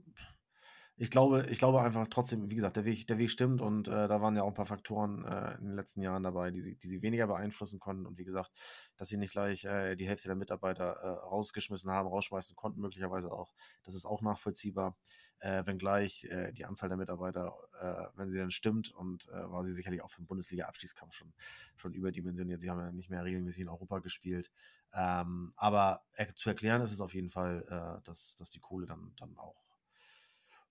ich 0.96 1.10
glaube, 1.10 1.46
ich 1.50 1.58
glaube 1.58 1.80
einfach 1.82 2.08
trotzdem, 2.08 2.50
wie 2.50 2.56
gesagt, 2.56 2.76
der 2.76 2.84
Weg, 2.84 3.06
der 3.06 3.18
Weg 3.18 3.30
stimmt 3.30 3.60
und 3.60 3.88
äh, 3.88 4.08
da 4.08 4.20
waren 4.20 4.34
ja 4.36 4.42
auch 4.42 4.48
ein 4.48 4.54
paar 4.54 4.66
Faktoren 4.66 5.24
äh, 5.24 5.54
in 5.58 5.66
den 5.66 5.76
letzten 5.76 6.00
Jahren 6.00 6.22
dabei, 6.22 6.50
die 6.50 6.60
sie, 6.60 6.76
die 6.76 6.88
sie 6.88 7.02
weniger 7.02 7.26
beeinflussen 7.26 7.78
konnten. 7.78 8.06
Und 8.06 8.18
wie 8.18 8.24
gesagt, 8.24 8.50
dass 8.96 9.08
sie 9.08 9.16
nicht 9.16 9.32
gleich 9.32 9.64
äh, 9.64 9.94
die 9.96 10.08
Hälfte 10.08 10.28
der 10.28 10.34
Mitarbeiter 10.36 10.96
äh, 10.96 11.08
rausgeschmissen 11.08 11.90
haben, 11.90 12.08
rausschmeißen 12.08 12.56
konnten, 12.56 12.80
möglicherweise 12.80 13.30
auch. 13.30 13.52
Das 13.84 13.94
ist 13.94 14.06
auch 14.06 14.22
nachvollziehbar 14.22 14.96
äh, 15.41 15.64
wenngleich 15.66 16.24
äh, 16.24 16.53
die 16.53 16.64
Anzahl 16.64 16.89
der 16.89 16.99
Mitarbeiter, 16.99 17.57
äh, 17.80 18.16
wenn 18.16 18.30
sie 18.30 18.39
dann 18.39 18.51
stimmt, 18.51 18.91
und 18.91 19.28
äh, 19.28 19.51
war 19.51 19.64
sie 19.64 19.72
sicherlich 19.72 20.03
auch 20.03 20.11
für 20.11 20.20
den 20.20 20.26
Bundesliga-Abstiegskampf 20.26 21.14
schon, 21.14 21.32
schon 21.76 21.95
überdimensioniert. 21.95 22.61
Sie 22.61 22.70
haben 22.70 22.80
ja 22.80 22.93
nicht 22.93 23.11
mehr 23.11 23.24
regelmäßig 23.24 23.62
in 23.62 23.68
Europa 23.68 24.01
gespielt. 24.01 24.51
Ähm, 24.93 25.53
aber 25.57 26.05
zu 26.34 26.49
erklären 26.49 26.80
ist 26.80 26.93
es 26.93 27.01
auf 27.01 27.14
jeden 27.14 27.30
Fall, 27.30 27.64
äh, 27.68 28.05
dass, 28.07 28.36
dass 28.36 28.51
die 28.51 28.61
Kohle 28.61 28.86
dann, 28.86 29.12
dann 29.16 29.36
auch 29.36 29.62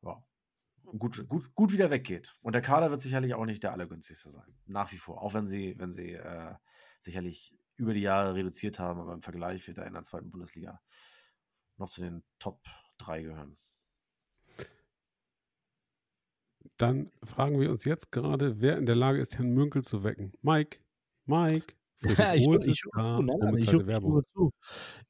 ja, 0.01 0.23
gut, 0.97 1.27
gut, 1.27 1.53
gut 1.55 1.71
wieder 1.71 1.89
weggeht. 1.89 2.35
Und 2.41 2.53
der 2.53 2.61
Kader 2.61 2.91
wird 2.91 3.01
sicherlich 3.01 3.33
auch 3.33 3.45
nicht 3.45 3.63
der 3.63 3.71
allergünstigste 3.71 4.31
sein. 4.31 4.55
Nach 4.65 4.91
wie 4.91 4.97
vor. 4.97 5.21
Auch 5.21 5.33
wenn 5.33 5.47
sie, 5.47 5.75
wenn 5.77 5.93
sie 5.93 6.13
äh, 6.13 6.55
sicherlich 6.99 7.57
über 7.75 7.93
die 7.93 8.01
Jahre 8.01 8.33
reduziert 8.33 8.79
haben, 8.79 8.99
aber 8.99 9.13
im 9.13 9.21
Vergleich 9.21 9.67
wird 9.67 9.77
er 9.77 9.85
in 9.85 9.93
der 9.93 10.03
zweiten 10.03 10.31
Bundesliga 10.31 10.81
noch 11.77 11.89
zu 11.89 12.01
den 12.01 12.23
Top 12.39 12.65
3 12.97 13.21
gehören. 13.21 13.57
Dann 16.77 17.11
fragen 17.23 17.59
wir 17.59 17.71
uns 17.71 17.85
jetzt 17.85 18.11
gerade, 18.11 18.61
wer 18.61 18.77
in 18.77 18.85
der 18.85 18.95
Lage 18.95 19.19
ist, 19.19 19.37
Herrn 19.37 19.53
Münkel 19.53 19.83
zu 19.83 20.03
wecken. 20.03 20.33
Mike, 20.41 20.79
Mike. 21.25 21.73
Ja, 22.19 22.35
ich, 22.35 22.47
ich, 22.47 22.67
ich, 22.67 22.81
da, 22.95 23.19
ich, 23.55 23.73
ich, 23.73 23.81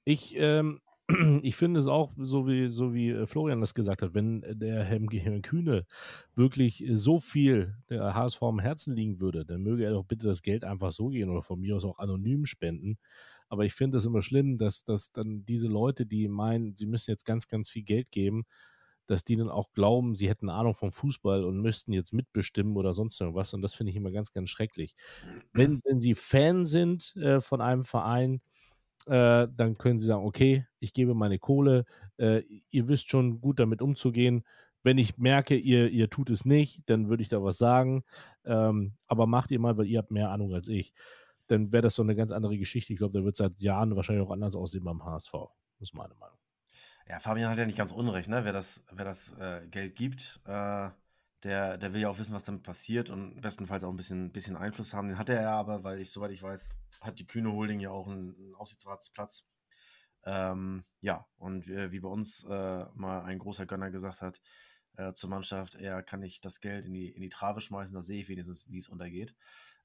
ich, 0.05 0.35
ähm, 0.37 0.79
ich 1.41 1.55
finde 1.55 1.79
es 1.79 1.87
auch, 1.87 2.13
so 2.17 2.47
wie, 2.47 2.69
so 2.69 2.93
wie 2.93 3.09
äh, 3.11 3.27
Florian 3.27 3.61
das 3.61 3.73
gesagt 3.73 4.01
hat, 4.01 4.13
wenn 4.13 4.41
der 4.47 4.83
Herr 4.83 4.99
Kühne 5.41 5.85
wirklich 6.35 6.83
so 6.89 7.19
viel 7.19 7.75
der 7.89 8.13
HSV 8.13 8.43
am 8.43 8.59
Herzen 8.59 8.95
liegen 8.95 9.21
würde, 9.21 9.45
dann 9.45 9.61
möge 9.61 9.85
er 9.85 9.91
doch 9.91 10.03
bitte 10.03 10.27
das 10.27 10.41
Geld 10.41 10.65
einfach 10.65 10.91
so 10.91 11.07
gehen 11.07 11.29
oder 11.29 11.43
von 11.43 11.59
mir 11.59 11.75
aus 11.75 11.85
auch 11.85 11.99
anonym 11.99 12.45
spenden. 12.45 12.97
Aber 13.47 13.63
ich 13.63 13.73
finde 13.73 13.97
es 13.97 14.05
immer 14.05 14.21
schlimm, 14.21 14.57
dass, 14.57 14.83
dass 14.83 15.13
dann 15.13 15.45
diese 15.45 15.69
Leute, 15.69 16.05
die 16.05 16.27
meinen, 16.27 16.75
sie 16.75 16.87
müssen 16.87 17.11
jetzt 17.11 17.25
ganz, 17.25 17.47
ganz 17.47 17.69
viel 17.69 17.83
Geld 17.83 18.11
geben, 18.11 18.43
dass 19.07 19.23
die 19.23 19.35
dann 19.35 19.49
auch 19.49 19.71
glauben, 19.73 20.15
sie 20.15 20.29
hätten 20.29 20.49
Ahnung 20.49 20.75
vom 20.75 20.91
Fußball 20.91 21.43
und 21.43 21.61
müssten 21.61 21.93
jetzt 21.93 22.13
mitbestimmen 22.13 22.77
oder 22.77 22.93
sonst 22.93 23.19
irgendwas. 23.19 23.53
Und 23.53 23.61
das 23.61 23.73
finde 23.73 23.89
ich 23.91 23.95
immer 23.95 24.11
ganz, 24.11 24.31
ganz 24.31 24.49
schrecklich. 24.49 24.95
Wenn, 25.53 25.81
wenn 25.85 26.01
sie 26.01 26.15
Fan 26.15 26.65
sind 26.65 27.15
äh, 27.15 27.41
von 27.41 27.61
einem 27.61 27.85
Verein, 27.85 28.41
äh, 29.07 29.47
dann 29.55 29.77
können 29.77 29.99
sie 29.99 30.07
sagen, 30.07 30.25
okay, 30.25 30.65
ich 30.79 30.93
gebe 30.93 31.15
meine 31.15 31.39
Kohle, 31.39 31.85
äh, 32.17 32.43
ihr 32.69 32.87
wisst 32.87 33.09
schon 33.09 33.41
gut 33.41 33.59
damit 33.59 33.81
umzugehen. 33.81 34.43
Wenn 34.83 34.97
ich 34.97 35.17
merke, 35.17 35.55
ihr, 35.55 35.89
ihr 35.89 36.09
tut 36.09 36.29
es 36.29 36.45
nicht, 36.45 36.89
dann 36.89 37.09
würde 37.09 37.23
ich 37.23 37.29
da 37.29 37.43
was 37.43 37.57
sagen. 37.57 38.03
Ähm, 38.45 38.93
aber 39.07 39.27
macht 39.27 39.51
ihr 39.51 39.59
mal, 39.59 39.77
weil 39.77 39.87
ihr 39.87 39.99
habt 39.99 40.11
mehr 40.11 40.31
Ahnung 40.31 40.53
als 40.53 40.69
ich. 40.69 40.93
Dann 41.47 41.71
wäre 41.71 41.81
das 41.81 41.95
so 41.95 42.03
eine 42.03 42.15
ganz 42.15 42.31
andere 42.31 42.57
Geschichte. 42.57 42.93
Ich 42.93 42.99
glaube, 42.99 43.17
da 43.17 43.25
wird 43.25 43.37
seit 43.37 43.59
Jahren 43.59 43.95
wahrscheinlich 43.95 44.25
auch 44.25 44.31
anders 44.31 44.55
aussehen 44.55 44.83
beim 44.83 45.03
HSV. 45.03 45.31
Das 45.79 45.89
ist 45.89 45.93
meine 45.93 46.15
Meinung. 46.15 46.46
Ja, 47.09 47.19
Fabian 47.19 47.49
hat 47.49 47.57
ja 47.57 47.65
nicht 47.65 47.77
ganz 47.77 47.91
unrecht, 47.93 48.27
ne? 48.27 48.43
Wer 48.43 48.51
das, 48.51 48.83
wer 48.91 49.05
das 49.05 49.31
äh, 49.39 49.65
Geld 49.71 49.95
gibt, 49.95 50.41
äh, 50.45 50.89
der, 51.43 51.77
der 51.77 51.93
will 51.93 52.01
ja 52.01 52.09
auch 52.09 52.19
wissen, 52.19 52.33
was 52.33 52.43
damit 52.43 52.63
passiert 52.63 53.09
und 53.09 53.39
bestenfalls 53.39 53.83
auch 53.85 53.89
ein 53.89 53.95
bisschen, 53.95 54.31
bisschen 54.33 54.57
Einfluss 54.57 54.93
haben. 54.93 55.07
Den 55.07 55.17
hat 55.17 55.29
er 55.29 55.41
ja 55.41 55.51
aber, 55.57 55.83
weil 55.83 55.99
ich, 55.99 56.11
soweit 56.11 56.31
ich 56.31 56.43
weiß, 56.43 56.67
hat 57.01 57.19
die 57.19 57.27
Kühne 57.27 57.53
Holding 57.53 57.79
ja 57.79 57.91
auch 57.91 58.07
einen, 58.07 58.35
einen 58.35 58.55
Aussichtsratsplatz. 58.55 59.45
Ähm, 60.25 60.83
ja, 60.99 61.25
und 61.37 61.67
wie, 61.67 61.91
wie 61.91 61.99
bei 62.01 62.09
uns 62.09 62.43
äh, 62.43 62.85
mal 62.95 63.21
ein 63.21 63.39
großer 63.39 63.65
Gönner 63.65 63.89
gesagt 63.91 64.21
hat 64.21 64.41
äh, 64.97 65.13
zur 65.13 65.29
Mannschaft, 65.29 65.75
er 65.75 66.03
kann 66.03 66.19
nicht 66.19 66.43
das 66.43 66.59
Geld 66.59 66.85
in 66.85 66.93
die, 66.93 67.09
in 67.09 67.21
die 67.21 67.29
Trave 67.29 67.61
schmeißen, 67.61 67.95
da 67.95 68.01
sehe 68.01 68.19
ich 68.19 68.27
wenigstens, 68.27 68.69
wie 68.69 68.79
es 68.79 68.89
untergeht 68.89 69.33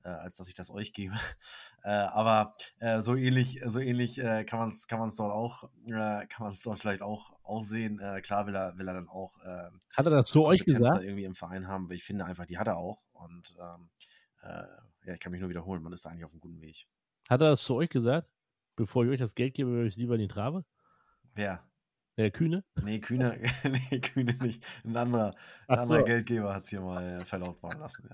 äh, 0.04 0.08
als 0.08 0.36
dass 0.36 0.48
ich 0.48 0.54
das 0.54 0.70
euch 0.70 0.92
gebe. 0.92 1.14
äh, 1.84 1.90
aber 1.90 2.54
äh, 2.78 3.00
so 3.00 3.14
ähnlich, 3.14 3.60
so 3.66 3.78
ähnlich 3.78 4.18
äh, 4.18 4.44
kann 4.44 4.58
man 4.58 4.68
es 4.70 4.86
kann 4.86 4.98
man's 4.98 5.16
dort 5.16 5.32
auch, 5.32 5.64
äh, 5.86 6.26
kann 6.26 6.40
man 6.40 6.52
es 6.52 6.62
dort 6.62 6.78
vielleicht 6.78 7.02
auch, 7.02 7.32
auch 7.42 7.62
sehen. 7.62 7.98
Äh, 7.98 8.20
klar 8.20 8.46
will 8.46 8.54
er, 8.54 8.76
will 8.78 8.88
er 8.88 8.94
dann 8.94 9.08
auch. 9.08 9.38
hat 9.40 10.06
er 10.06 10.10
das 10.10 10.26
zu 10.26 10.44
euch 10.44 10.64
gesagt? 10.64 11.02
irgendwie 11.02 11.24
im 11.24 11.34
Verein 11.34 11.68
haben, 11.68 11.84
aber 11.86 11.94
ich 11.94 12.04
finde 12.04 12.24
einfach, 12.24 12.46
die 12.46 12.58
hat 12.58 12.68
er 12.68 12.76
auch. 12.76 13.02
Und 13.12 13.54
ähm, 13.60 13.90
ja, 15.04 15.14
ich 15.14 15.20
kann 15.20 15.32
mich 15.32 15.40
nur 15.40 15.50
wiederholen, 15.50 15.82
man 15.82 15.92
ist 15.92 16.04
da 16.04 16.10
eigentlich 16.10 16.24
auf 16.24 16.32
einem 16.32 16.40
guten 16.40 16.60
Weg. 16.60 16.86
Hat 17.28 17.40
er 17.40 17.50
das 17.50 17.62
zu 17.62 17.74
euch 17.76 17.88
gesagt? 17.88 18.28
Bevor 18.74 19.04
ich 19.04 19.10
euch 19.10 19.18
das 19.18 19.34
Geld 19.34 19.54
gebe, 19.54 19.70
würde 19.70 19.86
ich 19.86 19.94
es 19.94 19.98
lieber 19.98 20.14
in 20.14 20.20
die 20.20 20.28
Trabe? 20.28 20.64
Wer? 21.34 21.64
Der 22.16 22.30
Kühne? 22.30 22.64
Nee, 22.84 23.00
Kühne, 23.00 23.40
nee, 23.90 24.00
Kühne 24.00 24.36
nicht. 24.42 24.64
Ein 24.84 24.96
anderer, 24.96 25.34
ein 25.66 25.78
anderer 25.78 26.00
so. 26.00 26.04
Geldgeber 26.04 26.54
hat 26.54 26.64
es 26.64 26.70
hier 26.70 26.80
mal 26.80 27.20
äh, 27.20 27.24
verlautbaren 27.24 27.78
lassen. 27.78 28.08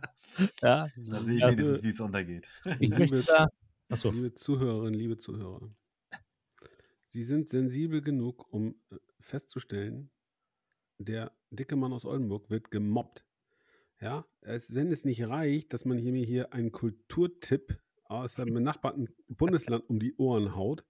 Ja. 0.63 0.87
ja. 0.87 0.89
Da 0.97 1.21
sehe 1.21 1.37
ich 1.37 1.43
ja, 1.43 1.51
wenigstens, 1.51 1.83
wie 1.83 1.89
es 1.89 2.01
untergeht. 2.01 2.47
Ich 2.79 2.91
möchte 2.99 3.23
da. 3.23 3.49
Achso. 3.89 4.11
Liebe 4.11 4.35
Zuhörerinnen, 4.35 4.95
liebe 4.95 5.19
Zuhörer. 5.19 5.71
Sie 7.07 7.23
sind 7.23 7.49
sensibel 7.49 8.03
genug, 8.03 8.53
um 8.53 8.77
äh, 8.91 8.97
festzustellen, 9.21 10.11
der 10.99 11.33
dicke 11.51 11.77
Mann 11.77 11.93
aus 11.93 12.05
Oldenburg 12.05 12.51
wird 12.51 12.71
gemobbt. 12.71 13.25
Ja, 14.01 14.27
es, 14.43 14.75
wenn 14.75 14.93
es 14.93 15.05
nicht 15.05 15.27
reicht, 15.27 15.73
dass 15.73 15.85
man 15.85 15.99
hier 15.99 16.13
mir 16.13 16.25
hier 16.25 16.53
einen 16.53 16.71
Kulturtipp 16.71 17.81
aus 18.05 18.35
dem 18.35 18.55
benachbarten 18.55 19.09
Bundesland 19.27 19.89
um 19.89 19.99
die 19.99 20.15
Ohren 20.17 20.55
haut, 20.55 20.85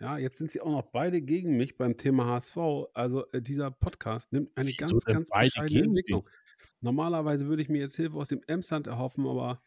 ja, 0.00 0.18
jetzt 0.18 0.38
sind 0.38 0.50
sie 0.50 0.60
auch 0.60 0.70
noch 0.70 0.82
beide 0.90 1.20
gegen 1.20 1.56
mich 1.56 1.76
beim 1.76 1.96
Thema 1.96 2.26
HSV. 2.26 2.56
Also 2.94 3.30
äh, 3.32 3.42
dieser 3.42 3.70
Podcast 3.70 4.32
nimmt 4.32 4.50
eine 4.56 4.68
Wieso 4.68 4.86
ganz, 4.86 5.04
ganz 5.04 5.30
bescheidene 5.30 5.84
Entwicklung. 5.84 6.24
Dich? 6.24 6.32
Normalerweise 6.80 7.46
würde 7.46 7.62
ich 7.62 7.68
mir 7.68 7.80
jetzt 7.80 7.96
Hilfe 7.96 8.16
aus 8.16 8.28
dem 8.28 8.42
Emsland 8.46 8.86
erhoffen, 8.86 9.26
aber 9.26 9.60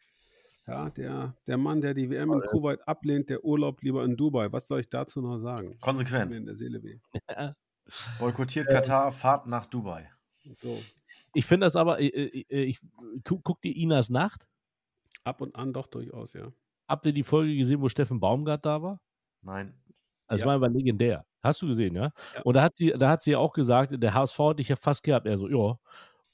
ja, 0.68 0.90
der, 0.92 1.36
der 1.48 1.58
Mann, 1.58 1.82
der 1.82 1.94
die 1.94 2.10
WM 2.10 2.32
in 2.34 2.42
Kuwait 2.42 2.88
ablehnt, 2.88 3.30
der 3.30 3.44
Urlaub 3.44 3.82
lieber 3.82 4.04
in 4.06 4.16
Dubai. 4.16 4.52
Was 4.52 4.68
soll 4.68 4.80
ich 4.80 4.90
dazu 4.90 5.22
noch 5.22 5.40
sagen? 5.40 5.78
Konsequent. 5.80 6.32
Mir 6.32 6.38
in 6.38 6.46
der 6.46 6.56
Seele 6.56 6.82
weh. 6.84 7.00
Boykottiert 8.20 8.68
äh, 8.68 8.74
Katar, 8.74 9.12
Fahrt 9.12 9.48
nach 9.48 9.66
Dubai. 9.66 10.10
So. 10.58 10.82
Ich 11.34 11.46
finde 11.46 11.66
das 11.66 11.76
aber, 11.76 12.00
ich, 12.00 12.14
ich, 12.14 12.46
ich 12.50 12.80
guck 13.24 13.62
dir 13.62 13.76
Inas 13.76 14.10
Nacht. 14.10 14.48
Ab 15.24 15.42
und 15.42 15.56
an 15.56 15.74
doch 15.74 15.88
durchaus, 15.88 16.34
ja. 16.34 16.52
Habt 16.88 17.06
ihr 17.06 17.14
die 17.14 17.24
Folge 17.24 17.56
gesehen, 17.56 17.82
wo 17.82 17.90
Steffen 17.90 18.20
Baumgart 18.20 18.66
da 18.66 18.82
war? 18.82 19.02
Nein. 19.42 19.81
Also 20.32 20.46
ja. 20.46 20.62
war 20.62 20.70
legendär. 20.70 21.26
Hast 21.42 21.62
du 21.62 21.68
gesehen, 21.68 21.96
ja? 21.96 22.14
ja? 22.36 22.42
Und 22.44 22.56
da 22.56 22.64
hat 22.64 22.76
sie, 22.76 22.94
da 22.98 23.10
hat 23.10 23.22
sie 23.22 23.36
auch 23.36 23.52
gesagt, 23.52 24.02
der 24.02 24.14
HSV 24.14 24.40
hat 24.40 24.60
dich 24.60 24.70
ja 24.70 24.76
fast 24.76 25.04
gehabt. 25.04 25.26
Er 25.28 25.38
so, 25.38 25.50
ja. 25.50 25.78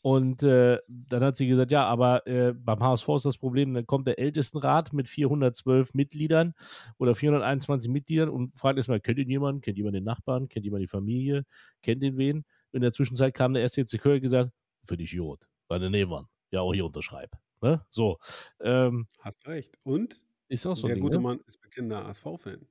Und 0.01 0.43
äh, 0.43 0.77
dann 0.87 1.23
hat 1.23 1.35
sie 1.35 1.47
gesagt, 1.47 1.71
ja, 1.71 1.85
aber 1.85 2.25
äh, 2.27 2.53
beim 2.53 2.79
HSV 2.79 3.09
ist 3.09 3.25
das 3.25 3.37
Problem, 3.37 3.73
dann 3.73 3.87
kommt 3.87 4.07
der 4.07 4.19
Ältestenrat 4.19 4.93
mit 4.93 5.07
412 5.07 5.95
Mitgliedern 5.95 6.53
oder 6.97 7.15
421 7.15 7.91
Mitgliedern 7.91 8.29
und 8.29 8.57
fragt 8.57 8.77
erstmal, 8.77 8.99
kennt 8.99 9.17
ihn 9.17 9.29
jemand? 9.29 9.63
Kennt 9.63 9.77
jemand 9.77 9.95
den 9.95 10.03
Nachbarn? 10.03 10.47
Kennt 10.47 10.63
jemand 10.63 10.83
die 10.83 10.87
Familie? 10.87 11.43
Kennt 11.81 12.03
ihn 12.03 12.17
wen? 12.17 12.45
In 12.71 12.81
der 12.81 12.91
Zwischenzeit 12.91 13.33
kam 13.33 13.53
der 13.53 13.63
erste 13.63 13.81
jetzt 13.81 13.93
und 13.93 14.21
gesagt, 14.21 14.51
für 14.83 14.95
dich 14.95 15.11
Jod, 15.11 15.47
meine 15.67 15.89
Nebenmann. 15.89 16.27
Ja, 16.51 16.61
auch 16.61 16.73
hier 16.73 16.85
unterschreib. 16.85 17.31
Ne? 17.61 17.83
So. 17.89 18.17
Ähm, 18.61 19.07
Hast 19.19 19.45
recht. 19.47 19.77
Und? 19.83 20.19
Ist 20.47 20.65
auch 20.65 20.75
so. 20.77 20.87
Der 20.87 20.95
Ding, 20.95 21.03
gute 21.03 21.17
ne? 21.17 21.23
Mann 21.23 21.39
ist 21.45 21.59
bekennender 21.59 22.05
HSV-Fan. 22.05 22.65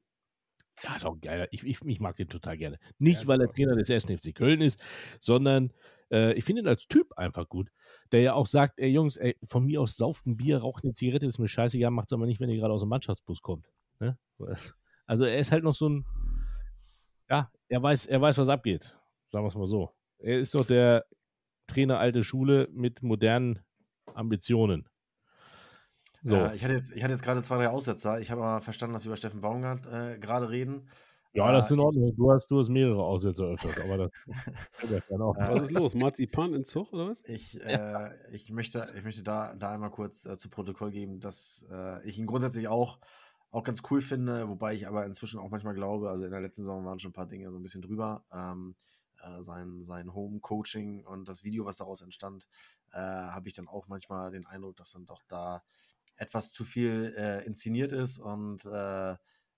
Ja, 0.82 0.94
ist 0.94 1.06
auch 1.06 1.18
geil. 1.20 1.48
Ich, 1.52 1.64
ich, 1.64 1.80
ich, 1.82 2.00
mag 2.00 2.16
den 2.16 2.28
total 2.28 2.58
gerne. 2.58 2.78
Nicht, 2.98 3.22
ja, 3.22 3.28
weil 3.28 3.40
er 3.40 3.48
Trainer 3.48 3.76
des 3.76 3.90
1. 3.90 4.04
FC 4.04 4.34
Köln 4.34 4.60
ist, 4.60 4.78
sondern 5.20 5.72
äh, 6.10 6.34
ich 6.34 6.44
finde 6.44 6.62
ihn 6.62 6.68
als 6.68 6.86
Typ 6.86 7.16
einfach 7.16 7.48
gut. 7.48 7.70
Der 8.12 8.20
ja 8.20 8.34
auch 8.34 8.46
sagt, 8.46 8.78
ey 8.78 8.90
Jungs, 8.90 9.16
ey, 9.16 9.36
von 9.44 9.64
mir 9.64 9.80
aus 9.80 9.96
sauft 9.96 10.26
ein 10.26 10.36
Bier, 10.36 10.58
raucht 10.58 10.84
eine 10.84 10.92
Zigarette, 10.92 11.26
ist 11.26 11.38
mir 11.38 11.48
scheißegal, 11.48 11.90
macht 11.90 12.08
es 12.08 12.12
aber 12.12 12.26
nicht, 12.26 12.40
wenn 12.40 12.50
ihr 12.50 12.58
gerade 12.58 12.74
aus 12.74 12.82
dem 12.82 12.90
Mannschaftsbus 12.90 13.42
kommt. 13.42 13.70
Ne? 14.00 14.18
Also 15.08 15.24
er 15.24 15.38
ist 15.38 15.52
halt 15.52 15.62
noch 15.62 15.72
so 15.72 15.88
ein, 15.88 16.04
ja, 17.30 17.48
er 17.68 17.80
weiß, 17.80 18.06
er 18.06 18.20
weiß, 18.20 18.38
was 18.38 18.48
abgeht. 18.48 18.98
Sagen 19.30 19.44
wir 19.44 19.50
es 19.50 19.54
mal 19.54 19.64
so. 19.64 19.92
Er 20.18 20.40
ist 20.40 20.52
doch 20.56 20.66
der 20.66 21.06
Trainer 21.68 22.00
alte 22.00 22.24
Schule 22.24 22.68
mit 22.72 23.04
modernen 23.04 23.60
Ambitionen. 24.14 24.88
So. 26.26 26.34
Äh, 26.34 26.56
ich 26.56 26.64
hatte 26.64 26.74
jetzt, 26.74 26.90
jetzt 26.94 27.22
gerade 27.22 27.42
zwei, 27.42 27.56
drei 27.56 27.68
Aussetzer. 27.68 28.20
Ich 28.20 28.30
habe 28.30 28.42
aber 28.42 28.60
verstanden, 28.60 28.94
dass 28.94 29.04
wir 29.04 29.10
über 29.10 29.16
Steffen 29.16 29.40
Baumgart 29.40 29.86
äh, 29.86 30.18
gerade 30.18 30.50
reden. 30.50 30.88
Ja, 31.32 31.52
das 31.52 31.66
ist 31.66 31.72
in 31.72 31.80
Ordnung. 31.80 32.16
Du 32.16 32.32
hast, 32.32 32.50
du 32.50 32.58
hast 32.58 32.68
mehrere 32.68 33.02
Aussetzer 33.02 33.44
öfters, 33.44 33.78
aber 33.78 33.98
das 33.98 34.10
Was 35.10 35.62
ist 35.62 35.70
los? 35.70 35.94
Marzipan 35.94 36.54
in 36.54 36.64
Zug 36.64 36.92
oder 36.94 37.10
was? 37.10 37.22
Ich, 37.26 37.60
äh, 37.60 38.10
ich, 38.32 38.50
möchte, 38.50 38.90
ich 38.96 39.04
möchte 39.04 39.22
da, 39.22 39.54
da 39.54 39.70
einmal 39.70 39.90
kurz 39.90 40.24
äh, 40.24 40.38
zu 40.38 40.48
Protokoll 40.48 40.90
geben, 40.90 41.20
dass 41.20 41.66
äh, 41.70 42.02
ich 42.08 42.18
ihn 42.18 42.26
grundsätzlich 42.26 42.68
auch, 42.68 42.98
auch 43.50 43.64
ganz 43.64 43.82
cool 43.90 44.00
finde, 44.00 44.48
wobei 44.48 44.74
ich 44.74 44.88
aber 44.88 45.04
inzwischen 45.04 45.38
auch 45.38 45.50
manchmal 45.50 45.74
glaube, 45.74 46.08
also 46.08 46.24
in 46.24 46.30
der 46.30 46.40
letzten 46.40 46.62
Saison 46.62 46.86
waren 46.86 46.98
schon 46.98 47.10
ein 47.10 47.14
paar 47.14 47.26
Dinge 47.26 47.50
so 47.50 47.58
ein 47.58 47.62
bisschen 47.62 47.82
drüber. 47.82 48.24
Ähm, 48.32 48.74
äh, 49.22 49.42
sein, 49.42 49.84
sein 49.84 50.14
Home-Coaching 50.14 51.04
und 51.04 51.28
das 51.28 51.44
Video, 51.44 51.66
was 51.66 51.76
daraus 51.76 52.00
entstand, 52.00 52.46
äh, 52.92 52.98
habe 52.98 53.48
ich 53.48 53.54
dann 53.54 53.68
auch 53.68 53.88
manchmal 53.88 54.30
den 54.30 54.46
Eindruck, 54.46 54.76
dass 54.76 54.92
dann 54.92 55.06
doch 55.06 55.22
da 55.28 55.62
etwas 56.16 56.52
zu 56.52 56.64
viel 56.64 57.14
äh, 57.16 57.44
inszeniert 57.44 57.92
ist 57.92 58.18
und 58.18 58.64
äh, 58.64 59.16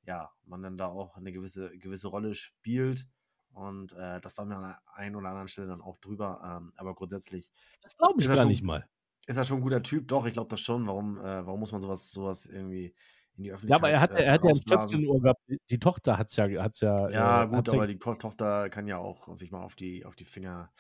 ja, 0.09 0.31
man 0.47 0.63
dann 0.63 0.77
da 0.77 0.87
auch 0.87 1.17
eine 1.17 1.33
gewisse, 1.33 1.77
gewisse 1.79 2.09
Rolle 2.09 2.35
spielt. 2.35 3.07
Und 3.53 3.93
äh, 3.93 4.21
das 4.21 4.37
war 4.39 4.45
mir 4.45 4.57
an 4.57 4.63
der 4.63 4.83
einen 4.95 5.17
oder 5.17 5.29
anderen 5.29 5.49
Stelle 5.49 5.69
dann 5.69 5.83
auch 5.83 5.99
drüber. 5.99 6.41
Ähm, 6.45 6.73
aber 6.77 6.95
grundsätzlich. 6.95 7.51
Das 7.83 7.97
glaube 7.97 8.21
ich 8.21 8.27
gar 8.27 8.37
schon, 8.37 8.49
nicht 8.49 8.63
mal. 8.63 8.89
Ist 9.27 9.37
er 9.37 9.45
schon 9.45 9.59
ein 9.59 9.63
guter 9.63 9.83
Typ? 9.83 10.09
Doch, 10.09 10.27
ich 10.27 10.33
glaube 10.33 10.49
das 10.49 10.61
schon. 10.61 10.87
Warum, 10.87 11.19
äh, 11.19 11.47
warum 11.47 11.61
muss 11.61 11.73
man 11.73 11.83
sowas, 11.83 12.11
sowas 12.11 12.47
irgendwie 12.47 12.95
in 13.37 13.45
die 13.45 13.53
Öffentlichkeit 13.53 13.71
Ja, 13.71 13.77
aber 13.77 13.91
er 13.91 14.01
hat, 14.01 14.11
er 14.13 14.33
hat 14.33 14.45
ja 14.45 14.51
ein 14.51 14.57
Stöpfchen 14.57 15.07
Ohr 15.07 15.21
gehabt. 15.21 15.43
Die 15.71 15.79
Tochter 15.79 16.17
hat 16.17 16.31
es 16.31 16.37
ja, 16.37 16.63
hat's 16.63 16.81
ja. 16.81 17.11
Ja, 17.11 17.45
äh, 17.45 17.49
gut, 17.49 17.69
aber 17.69 17.87
die 17.87 17.99
Tochter 17.99 18.71
kann 18.71 18.87
ja 18.87 18.99
auch 18.99 19.37
sich 19.37 19.51
mal 19.51 19.63
auf 19.63 19.75
die, 19.75 20.07
auf 20.07 20.17
die 20.17 20.25
Finger 20.25 20.73